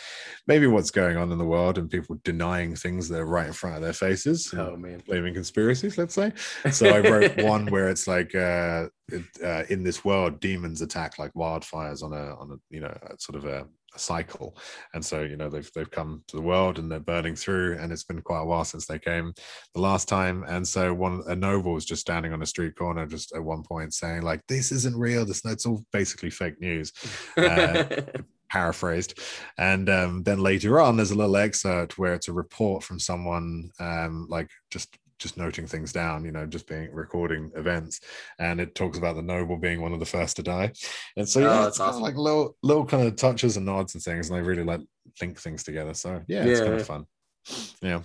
maybe 0.47 0.68
what's 0.68 0.91
going 0.91 1.18
on 1.18 1.32
in 1.32 1.38
the 1.38 1.45
world 1.45 1.78
and 1.78 1.89
people 1.89 2.20
denying 2.24 2.76
things 2.76 3.10
that 3.10 3.20
are 3.20 3.26
right 3.26 3.47
in 3.47 3.53
front 3.53 3.76
of 3.76 3.82
their 3.82 3.93
faces. 3.93 4.53
Oh 4.55 4.76
man, 4.76 5.01
blaming 5.05 5.34
conspiracies, 5.34 5.97
let's 5.97 6.16
say. 6.16 6.32
So 6.72 6.89
I 6.89 6.99
wrote 6.99 7.38
one 7.41 7.68
where 7.68 7.89
it's 7.89 8.07
like 8.07 8.36
uh, 8.36 8.88
it, 9.07 9.24
uh, 9.43 9.64
in 9.70 9.84
this 9.84 10.03
world, 10.05 10.39
demons 10.39 10.82
attack 10.82 11.20
like 11.20 11.34
wildfires 11.34 12.03
on 12.03 12.14
a 12.14 12.36
on 12.36 12.51
a 12.51 12.55
you 12.70 12.82
know 12.82 12.95
sort 13.18 13.38
of 13.38 13.45
a, 13.45 13.60
a 13.62 13.66
cycle, 13.98 14.58
and 14.94 15.04
so 15.04 15.22
you 15.22 15.36
know 15.36 15.50
they've 15.50 15.70
they've 15.74 15.92
come 15.92 16.24
to 16.28 16.36
the 16.36 16.42
world 16.42 16.80
and 16.80 16.92
they're 16.92 17.00
burning 17.00 17.36
through, 17.36 17.78
and 17.80 17.92
it's 17.92 18.04
been 18.04 18.22
quite 18.22 18.42
a 18.42 18.46
while 18.46 18.66
since 18.66 18.86
they 18.86 19.00
came 19.00 19.34
the 19.74 19.82
last 19.82 20.08
time, 20.08 20.44
and 20.48 20.68
so 20.68 20.94
one 20.94 21.24
a 21.28 21.36
noble 21.36 21.74
was 21.74 21.86
just 21.86 22.02
standing 22.02 22.34
on 22.34 22.42
a 22.42 22.46
street 22.46 22.76
corner 22.76 23.06
just 23.06 23.34
at 23.36 23.44
one 23.44 23.64
point 23.64 23.94
saying 23.94 24.22
like 24.22 24.42
this 24.48 24.72
isn't 24.72 24.96
real, 24.96 25.26
this 25.26 25.44
it's 25.46 25.66
all 25.66 25.84
basically 25.92 26.30
fake 26.30 26.60
news. 26.60 26.92
Uh, 27.38 27.84
paraphrased. 28.50 29.20
And 29.58 29.90
um, 29.90 30.24
then 30.24 30.40
later 30.40 30.80
on, 30.80 30.98
there's 30.98 31.12
a 31.12 31.16
little 31.16 31.38
excerpt 31.38 31.98
where 31.98 32.14
it's 32.16 32.28
a 32.28 32.34
report 32.34 32.84
from 32.84 33.00
someone 33.00 33.70
um, 33.80 34.28
like 34.30 34.50
just 34.72 34.98
just 35.20 35.38
noting 35.38 35.68
things 35.68 35.94
down, 35.94 36.26
you 36.26 36.32
know, 36.32 36.46
just 36.46 36.68
being 36.68 36.92
recording 36.92 37.52
events, 37.56 38.02
and 38.40 38.60
it 38.60 38.76
talks 38.76 38.98
about 38.98 39.16
the 39.16 39.22
noble 39.22 39.58
being 39.58 39.82
one 39.82 39.94
of 39.94 40.00
the 40.00 40.06
first 40.06 40.38
to 40.38 40.44
die, 40.44 40.72
and 41.16 41.28
so 41.28 41.42
oh, 41.42 41.44
yeah, 41.44 41.64
oh, 41.64 41.68
it's 41.68 41.80
awesome. 41.80 41.94
kind 41.94 41.96
of 41.96 42.02
like 42.02 42.16
little 42.16 42.58
little 42.64 42.86
kind 42.86 43.08
of 43.08 43.16
touches 43.16 43.58
and 43.58 43.66
nods 43.66 43.94
and 43.94 44.04
things, 44.04 44.30
and 44.30 44.38
I 44.38 44.42
really 44.42 44.64
like 44.64 44.82
link 45.22 45.40
things 45.40 45.64
together. 45.64 45.94
So 45.94 46.22
yeah, 46.28 46.44
it's 46.44 46.62
kind 46.62 46.74
of 46.74 46.86
fun. 46.86 47.06
Yeah, 47.82 48.02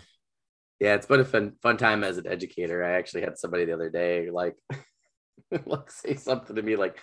yeah, 0.81 0.95
it's 0.95 1.07
been 1.07 1.21
a 1.21 1.25
fun 1.25 1.53
fun 1.63 1.77
time 1.77 2.05
as 2.05 2.19
an 2.19 2.27
educator. 2.27 2.85
I 2.85 2.93
actually 2.93 3.23
had 3.23 3.39
somebody 3.39 3.65
the 3.65 3.75
other 3.75 3.91
day 3.91 4.31
like 4.31 4.57
like 5.67 5.91
say 5.91 6.17
something 6.17 6.57
to 6.57 6.63
me 6.63 6.77
like, 6.77 6.99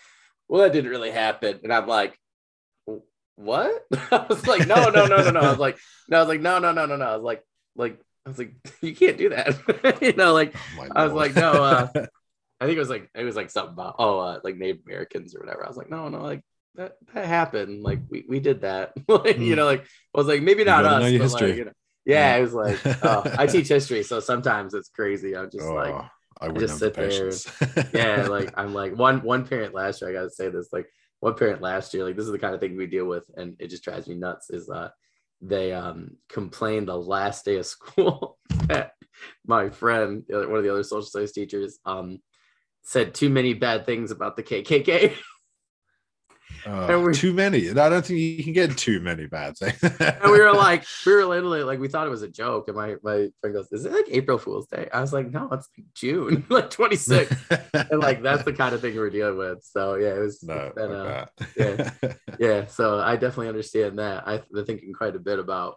"Well, 0.48 0.62
that 0.62 0.74
didn't 0.74 0.92
really 0.92 1.12
happen," 1.12 1.60
and 1.64 1.74
I'm 1.74 1.88
like, 1.88 2.18
what? 3.42 3.86
I 4.12 4.26
was 4.30 4.46
like, 4.48 4.68
no, 4.68 4.90
no, 4.90 5.06
no, 5.06 5.18
no, 5.18 5.32
no. 5.32 5.40
I 5.40 5.50
was 5.50 5.60
like, 5.60 5.78
no, 6.08 6.18
I 6.18 6.20
was 6.22 6.30
like, 6.30 6.42
no, 6.42 6.60
no, 6.60 6.72
no, 6.72 6.86
no, 6.86 6.96
no. 6.96 7.06
I 7.06 7.16
was 7.16 7.24
like, 7.24 7.44
like, 7.76 8.00
I 8.26 8.30
was 8.30 8.38
like, 8.38 8.54
you 8.82 8.96
can't 8.96 9.18
do 9.18 9.30
that. 9.30 10.00
you 10.02 10.14
know, 10.14 10.34
like, 10.34 10.56
oh 10.80 10.88
I 10.96 11.04
was 11.04 11.14
like, 11.14 11.36
no, 11.36 11.52
uh, 11.52 11.88
I 12.62 12.66
think 12.66 12.76
it 12.76 12.80
was 12.80 12.90
like, 12.90 13.10
it 13.16 13.24
was 13.24 13.36
like 13.36 13.50
something 13.50 13.74
about, 13.74 13.96
oh, 13.98 14.20
uh, 14.20 14.40
like 14.44 14.56
Native 14.56 14.82
Americans 14.86 15.36
or 15.36 15.40
whatever. 15.40 15.66
I 15.66 15.68
was 15.68 15.78
like, 15.78 15.90
no, 15.90 16.10
no, 16.10 16.22
like 16.22 16.44
that, 16.76 16.98
that 17.14 17.26
happened. 17.26 17.82
Like 17.84 18.00
we, 18.10 18.24
we 18.28 18.40
did 18.40 18.62
that. 18.62 18.94
like, 19.08 19.38
mm. 19.38 19.46
you 19.46 19.56
know, 19.56 19.66
like, 19.66 19.82
I 19.82 20.18
was 20.18 20.28
like, 20.28 20.42
maybe 20.42 20.64
not 20.64 20.86
us, 20.86 21.04
but 21.04 21.12
history. 21.12 21.50
like, 21.50 21.58
you 21.58 21.66
know, 21.66 21.72
yeah, 22.06 22.36
yeah, 22.36 22.38
it 22.38 22.42
was 22.42 22.54
like, 22.54 22.80
oh, 23.04 23.24
I 23.38 23.46
teach 23.48 23.68
history. 23.68 24.04
So 24.04 24.20
sometimes 24.20 24.74
it's 24.74 24.90
crazy. 24.90 25.36
I'm 25.36 25.52
just 25.52 25.66
oh. 25.66 25.74
like, 25.74 25.94
I, 26.40 26.48
I 26.48 26.52
just 26.52 26.80
sit 26.80 26.96
there. 26.96 27.32
yeah, 27.94 28.28
like 28.28 28.52
I'm 28.58 28.74
like 28.74 28.98
one 28.98 29.22
one 29.22 29.46
parent 29.46 29.76
last 29.76 30.02
year. 30.02 30.10
I 30.10 30.14
gotta 30.14 30.32
say 30.32 30.50
this. 30.50 30.70
Like 30.72 30.88
one 31.20 31.36
parent 31.36 31.62
last 31.62 31.94
year, 31.94 32.04
like 32.04 32.16
this 32.16 32.26
is 32.26 32.32
the 32.32 32.40
kind 32.40 32.56
of 32.56 32.60
thing 32.60 32.76
we 32.76 32.88
deal 32.88 33.06
with, 33.06 33.30
and 33.38 33.56
it 33.60 33.70
just 33.70 33.84
drives 33.84 34.08
me 34.08 34.16
nuts. 34.16 34.50
Is 34.50 34.68
uh, 34.68 34.90
they 35.42 35.74
um 35.74 36.18
complained 36.30 36.88
the 36.88 36.96
last 36.96 37.46
day 37.46 37.58
of 37.58 37.66
school 37.66 38.38
that 38.68 38.94
my 39.46 39.70
friend, 39.70 40.24
one 40.28 40.58
of 40.58 40.64
the 40.64 40.72
other 40.72 40.84
social 40.84 41.04
studies 41.04 41.32
teachers, 41.32 41.80
um, 41.86 42.20
said 42.84 43.14
too 43.14 43.30
many 43.30 43.54
bad 43.54 43.86
things 43.86 44.12
about 44.12 44.36
the 44.36 44.44
KKK. 44.44 45.14
Uh, 46.66 47.12
too 47.12 47.34
many. 47.34 47.70
I 47.70 47.90
don't 47.90 48.06
think 48.06 48.20
you 48.20 48.44
can 48.44 48.54
get 48.54 48.78
too 48.78 49.00
many 49.00 49.26
bad 49.28 49.58
things. 49.58 49.82
and 49.82 50.32
we 50.32 50.40
were 50.40 50.54
like, 50.54 50.86
we 51.06 51.14
were 51.14 51.26
literally 51.26 51.64
like, 51.64 51.80
we 51.80 51.88
thought 51.88 52.08
it 52.08 52.12
was 52.12 52.22
a 52.22 52.28
joke. 52.28 52.68
And 52.68 52.78
my 52.78 52.96
my 53.04 53.30
friend 53.40 53.56
goes, 53.56 53.72
"Is 53.72 53.86
it 53.86 53.92
like 53.92 54.06
April 54.10 54.38
Fool's 54.38 54.68
Day?" 54.68 54.90
I 54.94 55.02
was 55.02 55.14
like, 55.14 55.32
"No, 55.32 55.50
it's 55.52 55.68
like 55.78 55.86
June, 55.94 56.46
like 56.50 56.70
26." 56.70 57.36
and 57.74 58.00
like 58.00 58.22
that's 58.24 58.44
the 58.44 58.54
kind 58.54 58.74
of 58.76 58.82
thing 58.82 58.96
we're 58.96 59.10
dealing 59.10 59.38
with. 59.38 59.64
So 59.64 59.96
yeah, 59.96 60.16
it 60.16 60.20
was. 60.20 60.44
No, 60.44 60.72
been, 60.76 60.92
uh, 60.92 61.26
yeah, 61.56 61.92
yeah. 62.40 62.66
So 62.68 63.00
I 63.00 63.14
definitely 63.14 63.50
understand 63.50 64.00
that. 64.00 64.28
I've 64.28 64.50
been 64.50 64.66
thinking 64.66 64.94
quite 64.94 65.16
a 65.16 65.20
bit 65.20 65.40
about 65.40 65.76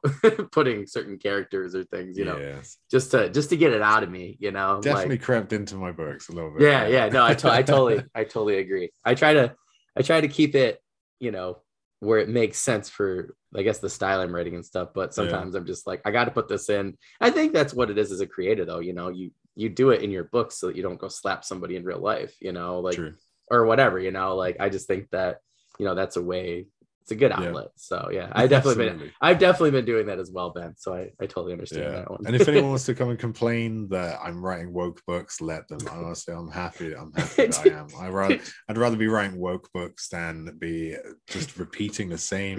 putting 0.53 0.87
certain 0.87 1.19
characters 1.19 1.75
or 1.75 1.85
things, 1.85 2.19
you 2.19 2.25
know, 2.25 2.39
yes. 2.39 2.79
just 2.91 3.11
to 3.13 3.31
just 3.31 3.51
to 3.51 3.57
get 3.57 3.73
it 3.73 3.83
out 3.83 4.03
of 4.03 4.11
me. 4.11 4.37
You 4.41 4.51
know, 4.51 4.81
definitely 4.81 5.17
like, 5.17 5.23
crept 5.23 5.53
into 5.53 5.77
my 5.77 5.93
books 5.93 6.29
a 6.29 6.33
little 6.33 6.51
bit. 6.51 6.63
Yeah, 6.63 6.87
yeah. 6.87 7.09
No, 7.09 7.25
I, 7.25 7.35
to- 7.35 7.53
I 7.53 7.63
totally, 7.63 8.03
I 8.15 8.25
totally 8.25 8.59
agree. 8.59 8.91
I 9.05 9.15
try 9.15 9.35
to 9.35 9.55
I 9.97 10.03
try 10.03 10.21
to 10.21 10.29
keep 10.29 10.55
it, 10.55 10.81
you 11.21 11.31
know, 11.31 11.59
where 12.01 12.19
it 12.19 12.29
makes 12.29 12.59
sense 12.59 12.89
for 12.89 13.35
I 13.57 13.63
guess 13.63 13.79
the 13.79 13.89
style 13.89 14.21
I'm 14.21 14.35
writing 14.35 14.55
and 14.55 14.65
stuff. 14.65 14.91
But 14.95 15.15
sometimes 15.15 15.55
yeah. 15.55 15.61
I'm 15.61 15.67
just 15.67 15.87
like, 15.87 16.03
I 16.05 16.11
got 16.11 16.25
to 16.25 16.31
put 16.31 16.49
this 16.49 16.69
in. 16.69 16.97
I 17.21 17.31
think 17.31 17.53
that's 17.53 17.73
what 17.73 17.91
it 17.91 17.99
is 17.99 18.13
as 18.13 18.21
a 18.21 18.27
creator, 18.27 18.65
though. 18.65 18.81
You 18.81 18.93
know, 18.93 19.09
you 19.09 19.31
you 19.55 19.69
do 19.69 19.91
it 19.91 20.03
in 20.03 20.11
your 20.11 20.25
book 20.25 20.51
so 20.51 20.67
that 20.67 20.77
you 20.77 20.83
don't 20.83 20.99
go 20.99 21.09
slap 21.09 21.45
somebody 21.45 21.77
in 21.77 21.85
real 21.85 22.01
life. 22.01 22.35
You 22.41 22.53
know, 22.53 22.81
like 22.81 22.97
True. 22.97 23.15
or 23.51 23.67
whatever. 23.67 23.99
You 23.99 24.11
know, 24.11 24.35
like 24.35 24.57
I 24.61 24.69
just 24.69 24.87
think 24.87 25.11
that 25.11 25.39
you 25.79 25.87
know 25.87 25.95
that's 25.95 26.17
a 26.17 26.23
way 26.23 26.67
it's 27.05 27.13
a 27.13 27.17
good 27.17 27.33
outlet. 27.33 27.67
Yeah. 27.67 27.71
So 27.77 28.09
yeah, 28.11 28.29
I 28.33 28.47
definitely 28.47 28.89
been 28.89 29.13
I've 29.21 29.39
definitely 29.39 29.73
been 29.73 29.85
doing 29.85 30.07
that 30.07 30.19
as 30.19 30.31
well, 30.31 30.51
Ben. 30.51 30.75
So 30.79 30.95
I, 30.95 31.11
I 31.21 31.27
totally 31.27 31.53
understand 31.53 31.85
yeah. 31.85 31.91
that 31.91 32.11
one. 32.11 32.21
and 32.27 32.35
if 32.35 32.49
anyone 32.49 32.71
wants 32.71 32.87
to 32.87 32.95
come 32.95 33.11
and 33.11 33.19
complain 33.19 33.89
that 33.91 34.19
I'm 34.25 34.43
writing 34.43 34.73
woke 34.73 35.03
books, 35.07 35.43
let 35.43 35.69
them. 35.69 35.81
Honestly, 35.91 36.33
I'm 36.33 36.51
happy. 36.51 36.95
I'm 36.95 37.13
happy 37.17 37.47
that 37.47 37.67
I 37.67 37.79
am. 37.79 37.89
I 38.01 38.09
rather 38.09 38.39
I'd 38.71 38.79
rather 38.79 38.97
be 38.97 39.07
writing 39.07 39.39
woke 39.39 39.69
books 39.75 40.09
than 40.09 40.57
be 40.59 40.97
just 41.29 41.59
repeating 41.59 42.09
the 42.09 42.17
same 42.17 42.59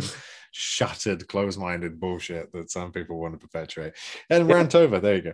shuttered, 0.52 1.28
closed-minded 1.28 2.00
bullshit 2.00 2.54
that 2.54 2.72
some 2.72 2.92
people 2.92 3.20
want 3.20 3.34
to 3.34 3.40
perpetuate. 3.40 3.94
And 4.30 4.48
rant 4.48 4.76
over. 4.76 5.00
There 5.00 5.16
you 5.16 5.22
go. 5.24 5.34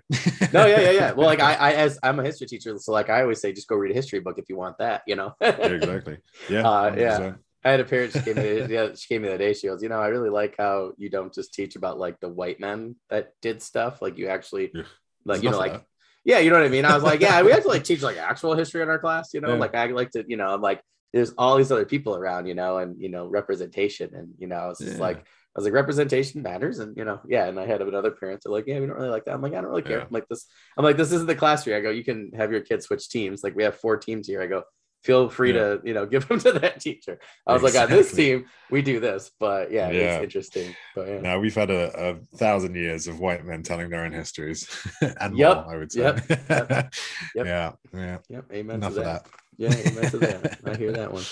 no, 0.54 0.66
yeah, 0.66 0.80
yeah, 0.80 0.92
yeah. 0.92 1.12
Well, 1.12 1.28
like 1.28 1.42
I, 1.42 1.54
I, 1.54 1.72
as 1.74 2.00
I'm 2.02 2.20
a 2.20 2.24
history 2.24 2.48
teacher, 2.48 2.76
so 2.80 2.94
like 2.94 3.10
I 3.10 3.22
always 3.22 3.42
say, 3.42 3.52
just 3.52 3.68
go 3.68 3.76
read 3.76 3.92
a 3.92 3.94
history 3.94 4.22
book 4.22 4.40
if 4.40 4.46
you 4.48 4.56
want 4.56 4.78
that. 4.80 5.04
You 5.06 5.18
know. 5.18 5.36
yeah, 5.42 5.50
exactly. 5.50 6.18
Yeah. 6.50 6.68
Uh, 6.68 6.96
yeah. 6.98 7.34
I 7.64 7.72
had 7.72 7.80
a 7.80 7.86
parent. 7.86 8.14
She 8.14 8.22
gave 8.22 8.38
me. 8.38 8.74
yeah, 8.74 8.90
she 8.96 9.08
gave 9.08 9.22
me 9.22 9.28
that 9.30 9.38
day. 9.38 9.54
She 9.54 9.68
goes, 9.68 9.84
you 9.84 9.90
know, 9.90 10.00
I 10.00 10.08
really 10.08 10.30
like 10.30 10.56
how 10.58 10.94
you 10.98 11.10
don't 11.10 11.34
just 11.34 11.54
teach 11.54 11.76
about 11.76 12.00
like 12.00 12.20
the 12.20 12.30
white 12.30 12.60
men 12.60 12.96
that 13.10 13.34
did 13.42 13.62
stuff. 13.62 14.02
Like 14.02 14.18
you 14.18 14.28
actually, 14.28 14.72
yeah. 14.74 14.84
like 15.26 15.44
you 15.44 15.52
know, 15.52 15.58
like 15.58 15.84
yeah, 16.24 16.40
you 16.40 16.50
know 16.50 16.58
what 16.58 16.66
I 16.66 16.70
mean. 16.70 16.86
I 16.86 16.94
was 16.94 17.04
like, 17.04 17.22
yeah, 17.22 17.42
we 17.42 17.52
have 17.52 17.64
to 17.64 17.68
like 17.68 17.84
teach 17.86 18.02
like 18.02 18.18
actual 18.18 18.56
history 18.56 18.82
in 18.82 18.90
our 18.90 19.00
class. 19.00 19.34
You 19.34 19.42
know, 19.42 19.50
yeah. 19.50 19.60
like 19.60 19.76
I 19.76 19.88
like 19.88 20.12
to, 20.12 20.24
you 20.28 20.38
know, 20.38 20.54
I'm 20.54 20.62
like, 20.62 20.82
there's 21.14 21.32
all 21.38 21.58
these 21.58 21.72
other 21.72 21.86
people 21.86 22.16
around, 22.16 22.48
you 22.48 22.56
know, 22.56 22.78
and 22.78 23.00
you 23.00 23.10
know, 23.10 23.28
representation, 23.28 24.14
and 24.16 24.30
you 24.38 24.48
know, 24.48 24.70
it's 24.70 24.82
yeah. 24.82 24.98
like 24.98 25.18
I 25.18 25.60
was 25.60 25.66
like, 25.66 25.74
representation 25.74 26.42
matters, 26.42 26.80
and 26.80 26.96
you 26.96 27.04
know, 27.04 27.20
yeah. 27.28 27.48
And 27.48 27.60
I 27.60 27.66
had 27.66 27.82
another 27.82 28.12
parent. 28.12 28.42
They're 28.44 28.54
like, 28.54 28.68
yeah, 28.68 28.80
we 28.80 28.86
don't 28.86 28.96
really 28.96 29.10
like 29.10 29.26
that. 29.26 29.34
I'm 29.34 29.42
like, 29.42 29.54
I 29.54 29.62
don't 29.62 29.70
really 29.70 29.82
care. 29.82 30.02
I'm 30.02 30.08
like 30.12 30.28
this. 30.30 30.46
I'm 30.78 30.86
like, 30.86 30.98
this 30.98 31.12
isn't 31.12 31.28
the 31.28 31.36
class 31.36 31.66
here. 31.66 31.76
I 31.76 31.82
go, 31.82 31.90
you 31.90 32.04
can 32.04 32.32
have 32.34 32.52
your 32.52 32.62
kids 32.62 32.86
switch 32.86 33.10
teams. 33.10 33.44
Like 33.44 33.56
we 33.56 33.64
have 33.64 33.76
four 33.76 33.98
teams 33.98 34.28
here. 34.28 34.42
I 34.42 34.48
go, 34.48 34.64
feel 35.04 35.30
free 35.30 35.54
yeah. 35.54 35.60
to 35.60 35.82
you 35.84 35.94
know 35.94 36.06
give 36.12 36.28
them 36.28 36.40
to 36.40 36.52
that 36.52 36.80
teacher 36.80 37.20
i 37.48 37.54
was 37.54 37.64
exactly. 37.64 37.80
like 37.80 37.92
on 37.92 37.98
this 37.98 38.14
team 38.14 38.46
we 38.70 38.82
do 38.82 39.00
this 39.00 39.32
but 39.40 39.72
yeah, 39.72 39.90
yeah. 39.90 40.00
it's 40.00 40.24
interesting 40.24 40.76
but 40.96 41.08
yeah. 41.08 41.22
now 41.22 41.40
we've 41.40 41.56
had 41.56 41.70
a, 41.70 42.10
a, 42.10 42.38
thousand 42.38 42.76
years 42.76 43.08
of 43.08 43.20
white 43.20 43.46
men 43.46 43.64
telling 43.64 43.90
their 43.90 44.04
own 44.04 44.12
histories 44.12 44.68
and 45.20 45.38
yep. 45.38 45.66
more 45.66 45.74
i 45.74 45.78
would 45.78 45.92
say 45.92 46.02
yep. 46.02 46.30
Yep. 46.30 46.94
yeah 47.36 47.72
yeah 47.94 48.18
yep 48.30 48.46
amen 48.52 48.78
enough 48.78 48.90
of 48.90 48.96
that, 48.96 49.24
that. 49.24 49.32
yeah 49.58 49.92
amen 49.92 50.12
to 50.12 50.18
that 50.20 50.60
i 50.66 50.76
hear 50.76 50.92
that 50.92 51.12
one 51.12 51.24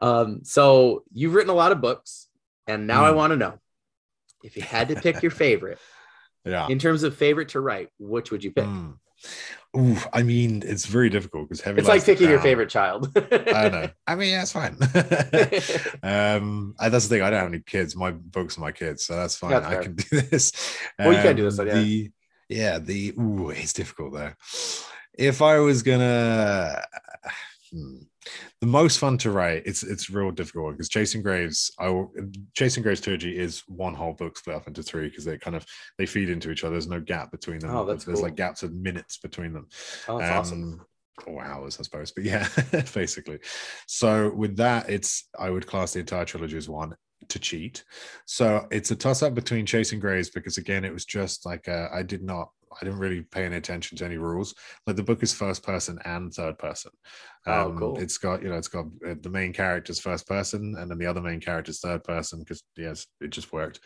um 0.00 0.40
so 0.44 1.04
you've 1.12 1.34
written 1.34 1.50
a 1.50 1.54
lot 1.54 1.72
of 1.72 1.80
books 1.80 2.28
and 2.66 2.86
now 2.86 3.02
mm. 3.02 3.06
i 3.06 3.10
want 3.12 3.32
to 3.32 3.36
know 3.36 3.58
if 4.42 4.56
you 4.56 4.62
had 4.62 4.88
to 4.88 4.94
pick 4.96 5.22
your 5.22 5.30
favorite 5.30 5.78
yeah 6.44 6.66
in 6.68 6.78
terms 6.78 7.02
of 7.02 7.14
favorite 7.16 7.50
to 7.50 7.60
write 7.60 7.88
which 7.98 8.30
would 8.30 8.44
you 8.44 8.50
pick 8.50 8.64
mm. 8.64 8.94
Ooh, 9.76 9.96
I 10.12 10.24
mean, 10.24 10.64
it's 10.66 10.86
very 10.86 11.08
difficult 11.10 11.48
because 11.48 11.60
heavy. 11.60 11.78
It's 11.78 11.88
like 11.88 12.04
picking 12.04 12.28
your 12.28 12.40
favorite 12.40 12.70
child. 12.70 13.12
I 13.16 13.68
know. 13.68 13.88
I 14.06 14.16
mean, 14.16 14.30
yeah, 14.30 14.42
it's 14.42 14.50
fine. 14.50 14.76
um, 16.02 16.74
I, 16.80 16.88
that's 16.88 17.06
the 17.06 17.16
thing. 17.16 17.22
I 17.22 17.30
don't 17.30 17.38
have 17.38 17.48
any 17.48 17.60
kids. 17.60 17.94
My 17.94 18.10
books 18.10 18.58
are 18.58 18.62
my 18.62 18.72
kids, 18.72 19.04
so 19.04 19.14
that's 19.14 19.36
fine. 19.36 19.50
That's 19.50 19.66
I 19.66 19.82
can 19.82 19.94
do 19.94 20.20
this. 20.22 20.76
Well, 20.98 21.12
you 21.12 21.22
can 21.22 21.36
do 21.36 21.44
this. 21.48 21.58
Yeah. 21.58 21.64
The, 21.64 22.10
yeah. 22.48 22.78
The 22.80 23.14
ooh, 23.16 23.50
it's 23.50 23.72
difficult 23.72 24.14
though. 24.14 24.32
If 25.16 25.40
I 25.40 25.60
was 25.60 25.84
gonna, 25.84 26.82
hmm, 27.70 27.98
the 28.60 28.66
most 28.66 28.98
fun 28.98 29.16
to 29.16 29.30
write 29.30 29.62
it's 29.64 29.82
it's 29.82 30.10
real 30.10 30.30
difficult 30.30 30.72
because 30.72 30.88
chasing 30.88 31.22
graves 31.22 31.70
i 31.78 32.04
chasing 32.54 32.82
graves 32.82 33.00
trilogy 33.00 33.36
is 33.36 33.62
one 33.68 33.94
whole 33.94 34.12
book 34.12 34.36
split 34.36 34.56
up 34.56 34.66
into 34.66 34.82
three 34.82 35.08
because 35.08 35.24
they 35.24 35.38
kind 35.38 35.56
of 35.56 35.64
they 35.98 36.06
feed 36.06 36.28
into 36.28 36.50
each 36.50 36.62
other 36.62 36.74
there's 36.74 36.86
no 36.86 37.00
gap 37.00 37.30
between 37.30 37.58
them 37.58 37.74
oh, 37.74 37.84
that's 37.84 38.04
there's 38.04 38.18
cool. 38.18 38.24
like 38.24 38.36
gaps 38.36 38.62
of 38.62 38.72
minutes 38.72 39.18
between 39.18 39.52
them. 39.52 39.66
Oh, 40.08 40.18
that's 40.18 40.30
um, 40.30 40.38
awesome. 40.38 40.86
or 41.26 41.42
hours 41.42 41.78
i 41.80 41.82
suppose 41.82 42.12
but 42.12 42.24
yeah 42.24 42.46
basically. 42.94 43.38
So 43.86 44.30
with 44.30 44.56
that 44.56 44.90
it's 44.90 45.28
i 45.38 45.48
would 45.48 45.66
class 45.66 45.94
the 45.94 46.00
entire 46.00 46.24
trilogy 46.24 46.56
as 46.56 46.68
one 46.68 46.94
to 47.28 47.38
cheat. 47.38 47.84
So 48.26 48.66
it's 48.70 48.90
a 48.90 48.96
toss 48.96 49.22
up 49.22 49.34
between 49.34 49.66
chasing 49.66 50.00
graves 50.00 50.30
because 50.30 50.58
again 50.58 50.84
it 50.84 50.92
was 50.92 51.04
just 51.04 51.46
like 51.46 51.68
uh, 51.68 51.88
i 51.92 52.02
did 52.02 52.22
not 52.22 52.50
I 52.80 52.84
didn't 52.84 53.00
really 53.00 53.22
pay 53.22 53.44
any 53.44 53.56
attention 53.56 53.98
to 53.98 54.04
any 54.04 54.16
rules. 54.16 54.54
Like 54.86 54.96
the 54.96 55.02
book 55.02 55.22
is 55.22 55.32
first 55.32 55.62
person 55.62 55.98
and 56.04 56.32
third 56.32 56.58
person. 56.58 56.92
Oh, 57.46 57.52
um, 57.52 57.72
oh, 57.72 57.78
cool. 57.78 57.98
It's 57.98 58.18
got 58.18 58.42
you 58.42 58.48
know 58.48 58.56
it's 58.56 58.68
got 58.68 58.86
uh, 59.06 59.14
the 59.20 59.30
main 59.30 59.52
character's 59.52 60.00
first 60.00 60.26
person 60.26 60.76
and 60.78 60.90
then 60.90 60.98
the 60.98 61.06
other 61.06 61.20
main 61.20 61.40
character's 61.40 61.80
third 61.80 62.04
person 62.04 62.40
because 62.40 62.62
yes, 62.76 63.06
it 63.20 63.30
just 63.30 63.52
worked. 63.52 63.80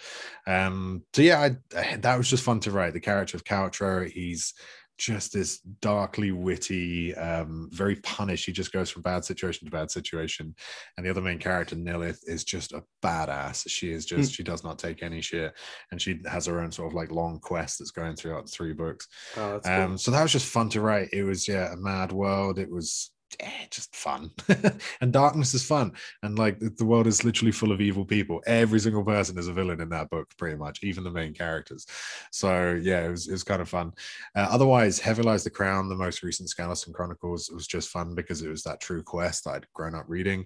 Um, 0.47 1.03
so 1.14 1.22
yeah, 1.22 1.49
I, 1.74 1.97
that 1.97 2.18
was 2.18 2.28
just 2.28 2.45
fun 2.45 2.61
to 2.61 2.70
write. 2.70 2.93
The 2.93 3.01
character 3.01 3.37
of 3.37 3.45
Caltro, 3.45 4.09
he's 4.09 4.55
just 4.99 5.32
this 5.32 5.59
darkly 5.80 6.30
witty, 6.30 7.14
um, 7.16 7.68
very 7.72 7.97
punished. 7.97 8.47
He 8.47 8.53
just 8.53 8.72
goes 8.72 8.90
from 8.90 9.03
bad 9.03 9.24
situation 9.24 9.66
to 9.66 9.70
bad 9.70 9.90
situation. 9.90 10.55
And 10.97 11.05
the 11.05 11.11
other 11.11 11.20
main 11.20 11.38
character, 11.38 11.76
Nilith, 11.76 12.20
is 12.26 12.45
just 12.45 12.72
a 12.72 12.82
badass. 13.03 13.68
She 13.68 13.90
is 13.90 14.07
just, 14.07 14.30
mm. 14.30 14.34
she 14.34 14.42
does 14.42 14.62
not 14.62 14.78
take 14.78 15.03
any 15.03 15.20
shit. 15.20 15.53
And 15.90 16.01
she 16.01 16.20
has 16.26 16.47
her 16.47 16.61
own 16.61 16.70
sort 16.70 16.88
of 16.88 16.95
like 16.95 17.11
long 17.11 17.40
quest 17.40 17.78
that's 17.78 17.90
going 17.90 18.16
throughout 18.16 18.47
the 18.47 18.53
three 18.53 18.72
books. 18.72 19.09
Oh, 19.36 19.61
um, 19.64 19.88
cool. 19.88 19.99
So 19.99 20.11
that 20.11 20.22
was 20.22 20.32
just 20.32 20.47
fun 20.47 20.68
to 20.70 20.80
write. 20.80 21.09
It 21.12 21.24
was, 21.24 21.49
yeah, 21.49 21.72
a 21.72 21.76
mad 21.76 22.12
world. 22.12 22.59
It 22.59 22.70
was 22.70 23.11
eh, 23.41 23.66
just 23.70 23.95
fun. 23.95 24.30
And 25.01 25.12
darkness 25.12 25.55
is 25.55 25.64
fun. 25.64 25.93
And 26.22 26.39
like 26.39 26.59
the 26.59 26.85
world 26.85 27.07
is 27.07 27.24
literally 27.24 27.53
full 27.53 27.72
of 27.72 27.80
evil 27.80 28.05
people. 28.05 28.43
Every 28.47 28.78
single 28.78 29.05
person 29.05 29.39
is 29.39 29.49
a 29.49 29.53
villain 29.53 29.80
in 29.80 29.89
that 29.91 30.11
book 30.11 30.30
pretty 30.37 30.57
much 30.57 30.82
even 30.82 31.05
the 31.05 31.11
main 31.11 31.35
characters. 31.35 31.87
So 32.30 32.78
yeah 32.80 33.07
it 33.07 33.11
was, 33.11 33.28
it 33.28 33.32
was 33.32 33.45
kind 33.45 33.62
of 33.62 33.68
fun. 33.68 33.93
Uh, 34.35 34.49
otherwise 34.51 34.99
heavy 34.99 35.22
lies 35.22 35.45
the 35.45 35.51
crown 35.51 35.89
the 35.89 35.95
most 35.95 36.22
recent 36.22 36.49
Scalussen 36.49 36.93
Chronicles 36.93 37.51
was 37.53 37.66
just 37.66 37.91
fun 37.91 38.14
because 38.14 38.43
it 38.43 38.49
was 38.49 38.62
that 38.62 38.80
true 38.80 39.03
quest 39.03 39.47
i'd 39.47 39.66
grown 39.74 39.95
up 39.95 40.05
reading. 40.09 40.45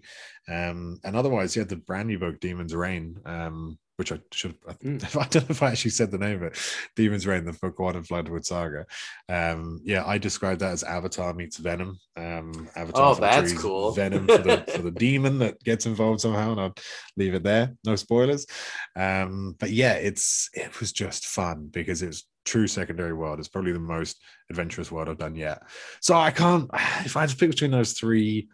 Um, 0.49 0.99
and 1.05 1.17
otherwise 1.17 1.57
yeah 1.57 1.65
the 1.65 1.77
brand 1.77 2.09
new 2.09 2.19
book 2.19 2.41
demon's 2.41 2.75
reign 2.75 3.19
um, 3.25 3.79
which 3.99 4.13
I 4.13 4.21
should 4.33 4.55
I, 4.67 4.73
mm. 4.85 5.05
I, 5.17 5.27
don't 5.29 5.49
know 5.49 5.53
if 5.53 5.63
I 5.63 5.73
actually 5.73 5.91
said 5.91 6.13
the 6.13 6.19
name 6.19 6.37
of 6.37 6.43
it, 6.45 6.59
Demon's 6.95 7.27
Reign, 7.27 7.45
the 7.45 7.53
book 7.53 7.79
one 7.81 7.97
of 7.97 8.07
Bloodwood 8.07 8.47
Saga. 8.47 8.87
Um, 9.29 9.81
yeah, 9.83 10.05
I 10.07 10.19
described 10.19 10.61
that 10.61 10.73
as 10.73 10.85
Avatar 10.85 11.35
meets 11.35 11.57
Venom. 11.57 11.99
Um, 12.17 12.69
Avatar 12.77 13.11
oh, 13.11 13.15
that's 13.17 13.53
cool. 13.53 13.91
Venom 13.91 14.27
for 14.29 14.39
the 14.39 14.65
for 14.73 14.83
the 14.83 14.93
demon 14.93 15.39
that 15.41 15.63
gets 15.65 15.85
involved 15.87 16.21
somehow, 16.21 16.53
and 16.53 16.61
I'll 16.61 16.75
leave 17.17 17.35
it 17.35 17.43
there. 17.43 17.75
No 17.85 17.97
spoilers. 17.97 18.47
Um, 18.95 19.57
but 19.59 19.71
yeah, 19.71 19.95
it's 19.95 20.49
it 20.55 20.79
was 20.79 20.93
just 20.93 21.27
fun 21.27 21.69
because 21.73 22.01
it 22.03 22.07
was 22.07 22.25
true 22.45 22.69
secondary 22.69 23.15
world. 23.15 23.41
It's 23.41 23.49
probably 23.49 23.73
the 23.73 23.81
most 23.81 24.23
adventurous 24.49 24.93
world 24.93 25.09
I've 25.09 25.19
done 25.19 25.35
yet. 25.35 25.63
So 26.01 26.15
I 26.15 26.31
can't 26.31 26.71
if 27.05 27.17
I 27.17 27.21
had 27.21 27.31
to 27.31 27.37
pick 27.37 27.51
between 27.51 27.73
those 27.73 27.95
three 27.95 28.49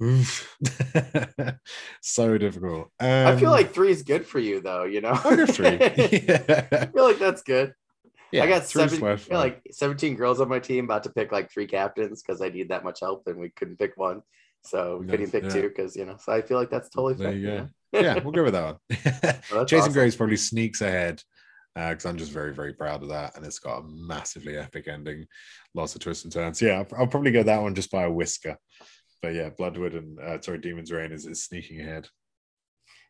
so 2.02 2.38
difficult. 2.38 2.90
Um, 3.00 3.26
I 3.26 3.36
feel 3.36 3.50
like 3.50 3.72
three 3.72 3.90
is 3.90 4.02
good 4.02 4.26
for 4.26 4.38
you, 4.38 4.60
though. 4.60 4.84
You 4.84 5.00
know, 5.00 5.12
I 5.12 5.46
three. 5.46 5.68
yeah. 5.78 6.66
I 6.72 6.86
feel 6.86 7.04
like 7.04 7.18
that's 7.18 7.42
good. 7.42 7.74
Yeah, 8.32 8.44
I 8.44 8.48
got 8.48 8.64
seven, 8.64 9.04
I 9.04 9.16
feel 9.16 9.38
like 9.38 9.62
17 9.70 10.16
girls 10.16 10.40
on 10.40 10.48
my 10.48 10.58
team 10.58 10.86
about 10.86 11.04
to 11.04 11.10
pick 11.10 11.30
like 11.30 11.52
three 11.52 11.68
captains 11.68 12.20
because 12.20 12.42
I 12.42 12.48
need 12.48 12.68
that 12.70 12.82
much 12.82 12.98
help 13.00 13.28
and 13.28 13.38
we 13.38 13.50
couldn't 13.50 13.78
pick 13.78 13.92
one. 13.96 14.22
So 14.62 14.96
we 14.96 15.06
couldn't 15.06 15.30
pick 15.30 15.44
yeah. 15.44 15.50
two 15.50 15.68
because 15.68 15.94
you 15.94 16.04
know, 16.04 16.16
so 16.18 16.32
I 16.32 16.42
feel 16.42 16.58
like 16.58 16.70
that's 16.70 16.88
totally 16.88 17.14
fair. 17.14 17.32
Yeah. 17.32 17.66
yeah, 17.92 18.18
we'll 18.18 18.32
go 18.32 18.42
with 18.42 18.54
that 18.54 18.64
one. 18.64 18.78
well, 19.52 19.64
Chasing 19.64 19.82
awesome. 19.82 19.92
Graves 19.92 20.16
probably 20.16 20.36
sneaks 20.36 20.80
ahead 20.80 21.22
because 21.76 22.06
uh, 22.06 22.08
I'm 22.08 22.16
just 22.16 22.32
very, 22.32 22.52
very 22.52 22.72
proud 22.72 23.04
of 23.04 23.10
that. 23.10 23.36
And 23.36 23.46
it's 23.46 23.60
got 23.60 23.78
a 23.78 23.84
massively 23.86 24.56
epic 24.56 24.88
ending, 24.88 25.26
lots 25.74 25.94
of 25.94 26.00
twists 26.00 26.24
and 26.24 26.32
turns. 26.32 26.60
Yeah, 26.60 26.78
I'll, 26.78 27.00
I'll 27.00 27.06
probably 27.06 27.30
go 27.30 27.44
that 27.44 27.62
one 27.62 27.76
just 27.76 27.92
by 27.92 28.02
a 28.02 28.10
whisker 28.10 28.56
but 29.22 29.34
yeah, 29.34 29.50
Bloodwood 29.50 29.94
and 29.94 30.18
uh, 30.18 30.40
sorry, 30.40 30.58
Demon's 30.58 30.92
Reign 30.92 31.12
is, 31.12 31.26
is 31.26 31.42
sneaking 31.42 31.80
ahead. 31.80 32.08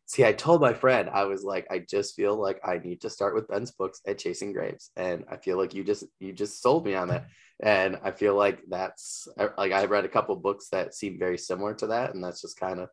See, 0.06 0.24
I 0.24 0.32
told 0.32 0.60
my 0.60 0.74
friend, 0.74 1.08
I 1.10 1.24
was 1.24 1.44
like, 1.44 1.66
I 1.70 1.78
just 1.78 2.14
feel 2.14 2.36
like 2.36 2.60
I 2.62 2.78
need 2.78 3.00
to 3.02 3.10
start 3.10 3.34
with 3.34 3.48
Ben's 3.48 3.70
books 3.70 4.02
at 4.06 4.18
Chasing 4.18 4.52
Graves, 4.52 4.90
and 4.96 5.24
I 5.30 5.38
feel 5.38 5.56
like 5.56 5.72
you 5.72 5.82
just 5.82 6.04
you 6.20 6.32
just 6.32 6.62
sold 6.62 6.84
me 6.84 6.94
on 6.94 7.08
that, 7.08 7.26
and 7.62 7.98
I 8.04 8.10
feel 8.10 8.34
like 8.34 8.60
that's 8.68 9.26
like 9.56 9.72
I 9.72 9.86
read 9.86 10.04
a 10.04 10.10
couple 10.10 10.36
books 10.36 10.68
that 10.72 10.94
seem 10.94 11.18
very 11.18 11.38
similar 11.38 11.72
to 11.76 11.86
that, 11.88 12.14
and 12.14 12.22
that's 12.22 12.42
just 12.42 12.60
kind 12.60 12.80
of, 12.80 12.90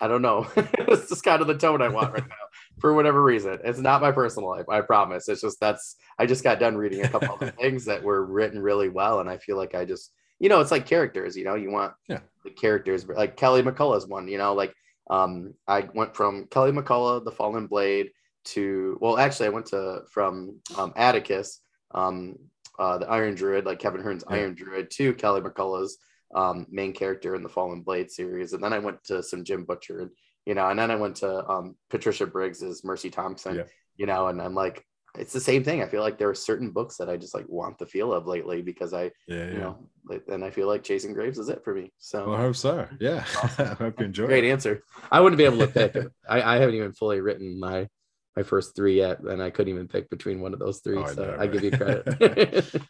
I 0.00 0.06
don't 0.06 0.22
know, 0.22 0.46
it's 0.56 1.08
just 1.08 1.24
kind 1.24 1.42
of 1.42 1.48
the 1.48 1.58
tone 1.58 1.82
I 1.82 1.88
want 1.88 2.12
right 2.12 2.28
now 2.28 2.36
for 2.78 2.94
whatever 2.94 3.20
reason. 3.24 3.58
It's 3.64 3.80
not 3.80 4.00
my 4.00 4.12
personal 4.12 4.50
life, 4.50 4.68
I 4.68 4.82
promise. 4.82 5.28
It's 5.28 5.40
just 5.40 5.58
that's 5.58 5.96
I 6.16 6.26
just 6.26 6.44
got 6.44 6.60
done 6.60 6.76
reading 6.76 7.04
a 7.04 7.08
couple 7.08 7.38
of 7.40 7.54
things 7.60 7.86
that 7.86 8.04
were 8.04 8.24
written 8.24 8.62
really 8.62 8.88
well, 8.88 9.18
and 9.18 9.28
I 9.28 9.38
feel 9.38 9.56
like 9.56 9.74
I 9.74 9.84
just 9.84 10.12
you 10.40 10.48
know, 10.48 10.60
it's 10.60 10.70
like 10.70 10.86
characters, 10.86 11.36
you 11.36 11.44
know, 11.44 11.54
you 11.54 11.70
want 11.70 11.92
yeah. 12.08 12.20
the 12.44 12.50
characters, 12.50 13.06
like 13.06 13.36
Kelly 13.36 13.62
McCullough's 13.62 14.08
one, 14.08 14.26
you 14.26 14.38
know, 14.38 14.54
like 14.54 14.74
um, 15.10 15.54
I 15.68 15.88
went 15.94 16.16
from 16.16 16.46
Kelly 16.46 16.72
McCullough, 16.72 17.24
The 17.24 17.30
Fallen 17.30 17.66
Blade, 17.66 18.10
to 18.42 18.96
well, 19.00 19.18
actually, 19.18 19.46
I 19.46 19.50
went 19.50 19.66
to 19.66 20.02
from 20.10 20.60
um, 20.78 20.92
Atticus, 20.96 21.60
um, 21.94 22.36
uh, 22.78 22.98
the 22.98 23.08
Iron 23.08 23.34
Druid, 23.34 23.66
like 23.66 23.78
Kevin 23.78 24.00
Hearne's 24.00 24.24
yeah. 24.28 24.36
Iron 24.36 24.54
Druid, 24.54 24.90
to 24.92 25.12
Kelly 25.14 25.42
McCullough's 25.42 25.98
um, 26.34 26.66
main 26.70 26.92
character 26.92 27.34
in 27.34 27.42
the 27.42 27.48
Fallen 27.48 27.82
Blade 27.82 28.10
series, 28.10 28.54
and 28.54 28.64
then 28.64 28.72
I 28.72 28.78
went 28.78 29.04
to 29.04 29.22
some 29.22 29.44
Jim 29.44 29.64
Butcher, 29.64 30.00
and 30.00 30.10
you 30.46 30.54
know, 30.54 30.68
and 30.68 30.78
then 30.78 30.90
I 30.90 30.96
went 30.96 31.16
to 31.16 31.46
um, 31.48 31.76
Patricia 31.90 32.26
Briggs's 32.26 32.82
Mercy 32.82 33.10
Thompson, 33.10 33.56
yeah. 33.56 33.62
you 33.96 34.06
know, 34.06 34.28
and 34.28 34.40
I'm 34.40 34.54
like, 34.54 34.86
it's 35.18 35.32
the 35.32 35.40
same 35.40 35.64
thing. 35.64 35.82
I 35.82 35.86
feel 35.88 36.02
like 36.02 36.18
there 36.18 36.28
are 36.28 36.34
certain 36.34 36.70
books 36.70 36.96
that 36.98 37.08
I 37.10 37.16
just 37.16 37.34
like 37.34 37.48
want 37.48 37.78
the 37.78 37.86
feel 37.86 38.12
of 38.12 38.26
lately 38.26 38.62
because 38.62 38.92
I, 38.94 39.10
Yeah, 39.26 39.46
you 39.46 39.52
yeah. 39.52 39.58
know, 39.58 39.88
and 40.28 40.44
I 40.44 40.50
feel 40.50 40.68
like 40.68 40.82
Chasing 40.84 41.12
Graves 41.12 41.38
is 41.38 41.48
it 41.48 41.64
for 41.64 41.74
me. 41.74 41.92
So 41.98 42.28
Well, 42.30 42.36
I 42.36 42.42
hope 42.42 42.56
so. 42.56 42.86
Yeah. 43.00 43.24
I 43.58 43.64
hope 43.64 43.98
you 43.98 44.06
enjoy 44.06 44.26
great 44.26 44.44
it. 44.44 44.50
answer. 44.50 44.82
I 45.10 45.20
wouldn't 45.20 45.38
be 45.38 45.44
able 45.44 45.58
to 45.58 45.66
pick. 45.66 45.96
I, 46.28 46.42
I 46.42 46.56
haven't 46.56 46.76
even 46.76 46.92
fully 46.92 47.20
written 47.20 47.58
my 47.58 47.88
my 48.36 48.44
first 48.44 48.76
three 48.76 48.96
yet, 48.96 49.18
and 49.20 49.42
I 49.42 49.50
couldn't 49.50 49.74
even 49.74 49.88
pick 49.88 50.08
between 50.08 50.40
one 50.40 50.52
of 50.52 50.60
those 50.60 50.78
three. 50.78 50.98
Oh, 50.98 51.02
I 51.02 51.12
so 51.14 51.24
know, 51.24 51.36
I 51.40 51.46
give 51.48 51.64
you 51.64 51.72
credit. 51.72 52.72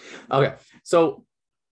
okay, 0.30 0.54
so 0.84 1.24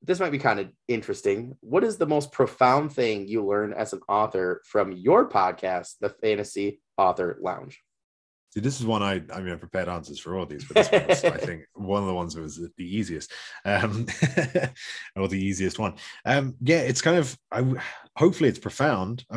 this 0.03 0.19
might 0.19 0.31
be 0.31 0.37
kind 0.37 0.59
of 0.59 0.67
interesting. 0.87 1.57
What 1.61 1.83
is 1.83 1.97
the 1.97 2.05
most 2.05 2.31
profound 2.31 2.93
thing 2.93 3.27
you 3.27 3.43
learned 3.43 3.73
as 3.73 3.93
an 3.93 4.01
author 4.07 4.61
from 4.65 4.91
your 4.91 5.27
podcast, 5.27 5.95
the 5.99 6.09
Fantasy 6.09 6.79
Author 6.97 7.39
Lounge? 7.41 7.81
See, 8.57 8.61
this 8.61 8.79
is 8.79 8.87
one 8.87 9.03
I, 9.03 9.21
I 9.31 9.41
mean, 9.41 9.53
I 9.53 9.55
prepared 9.55 9.87
answers 9.87 10.17
for 10.17 10.35
all 10.35 10.47
these, 10.47 10.65
but 10.65 10.77
this 10.77 10.91
one 10.91 11.07
was, 11.07 11.23
I 11.23 11.37
think, 11.37 11.65
one 11.75 12.01
of 12.01 12.07
the 12.07 12.13
ones 12.15 12.33
that 12.33 12.41
was 12.41 12.57
the 12.57 12.71
easiest, 12.79 13.31
um, 13.65 14.07
or 15.15 15.27
the 15.27 15.39
easiest 15.39 15.77
one. 15.77 15.93
Um, 16.25 16.55
yeah, 16.61 16.79
it's 16.79 16.99
kind 16.99 17.17
of, 17.17 17.37
I, 17.51 17.63
hopefully 18.15 18.49
it's 18.49 18.57
profound, 18.57 19.23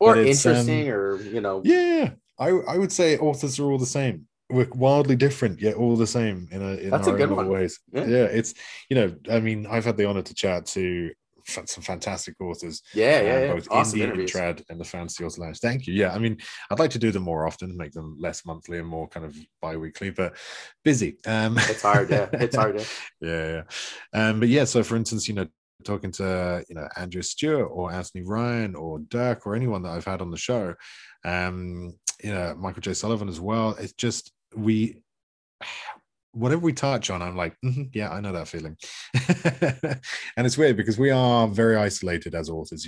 Or 0.00 0.16
it's, 0.16 0.44
um, 0.44 0.56
interesting, 0.56 0.88
or 0.88 1.22
you 1.22 1.40
know, 1.40 1.62
yeah, 1.64 2.10
I, 2.36 2.48
I 2.48 2.78
would 2.78 2.90
say 2.90 3.16
authors 3.16 3.60
are 3.60 3.70
all 3.70 3.78
the 3.78 3.86
same. 3.86 4.26
We're 4.50 4.66
wildly 4.74 5.14
different, 5.14 5.60
yet 5.60 5.76
all 5.76 5.94
the 5.94 6.04
same 6.04 6.48
in 6.50 6.62
a 6.62 6.74
in 6.74 6.90
That's 6.90 7.06
a 7.06 7.12
good 7.12 7.30
own 7.30 7.36
one. 7.36 7.48
ways. 7.48 7.78
Yeah. 7.92 8.06
Yeah. 8.06 8.24
it's 8.24 8.54
you 8.90 8.96
know, 8.96 9.14
I 9.30 9.38
mean, 9.38 9.68
I've 9.68 9.84
had 9.84 9.96
the 9.96 10.06
honor 10.06 10.22
to 10.22 10.34
chat 10.34 10.66
to 10.66 11.12
some 11.46 11.82
fantastic 11.82 12.40
authors, 12.40 12.82
yeah, 12.94 13.20
yeah, 13.20 13.34
uh, 13.34 13.38
yeah. 13.38 13.52
both 13.52 13.68
awesome 13.70 13.98
indie 13.98 14.02
and 14.02 14.12
interviews. 14.12 14.32
trad 14.32 14.64
and 14.70 14.80
the 14.80 14.84
fantasy 14.84 15.24
author 15.24 15.42
lounge. 15.42 15.58
Thank 15.60 15.86
you. 15.86 15.94
Yeah, 15.94 16.12
I 16.14 16.18
mean, 16.18 16.38
I'd 16.70 16.78
like 16.78 16.90
to 16.90 16.98
do 16.98 17.10
them 17.10 17.22
more 17.22 17.46
often, 17.46 17.76
make 17.76 17.92
them 17.92 18.16
less 18.18 18.44
monthly 18.46 18.78
and 18.78 18.88
more 18.88 19.08
kind 19.08 19.26
of 19.26 19.36
bi-weekly, 19.60 20.10
but 20.10 20.36
busy. 20.84 21.18
Um, 21.26 21.58
It's 21.58 21.82
hard, 21.82 22.10
yeah. 22.10 22.28
It's 22.32 22.56
hard. 22.56 22.80
Yeah. 23.20 23.28
yeah, 23.28 23.62
yeah. 24.14 24.28
Um, 24.28 24.40
but 24.40 24.48
yeah, 24.48 24.64
so 24.64 24.82
for 24.82 24.96
instance, 24.96 25.28
you 25.28 25.34
know, 25.34 25.46
talking 25.84 26.10
to 26.12 26.64
you 26.68 26.74
know 26.74 26.88
Andrew 26.96 27.22
Stewart 27.22 27.68
or 27.70 27.92
Anthony 27.92 28.24
Ryan 28.24 28.74
or 28.74 29.00
Dirk 29.00 29.46
or 29.46 29.54
anyone 29.54 29.82
that 29.82 29.90
I've 29.90 30.04
had 30.04 30.22
on 30.22 30.30
the 30.30 30.36
show, 30.36 30.74
um, 31.24 31.94
you 32.22 32.32
know, 32.32 32.54
Michael 32.58 32.80
J. 32.80 32.94
Sullivan 32.94 33.28
as 33.28 33.40
well. 33.40 33.76
It's 33.78 33.92
just 33.92 34.32
we 34.56 34.98
whatever 36.34 36.60
we 36.62 36.72
touch 36.72 37.10
on, 37.10 37.22
I'm 37.22 37.36
like, 37.36 37.56
"Mhm, 37.64 37.90
yeah, 37.94 38.10
I 38.10 38.20
know 38.20 38.32
that 38.32 38.48
feeling. 38.48 38.76
and 40.36 40.46
it's 40.46 40.58
weird 40.58 40.76
because 40.76 40.98
we 40.98 41.10
are 41.10 41.48
very 41.48 41.76
isolated 41.76 42.34
as 42.34 42.50
authors. 42.50 42.82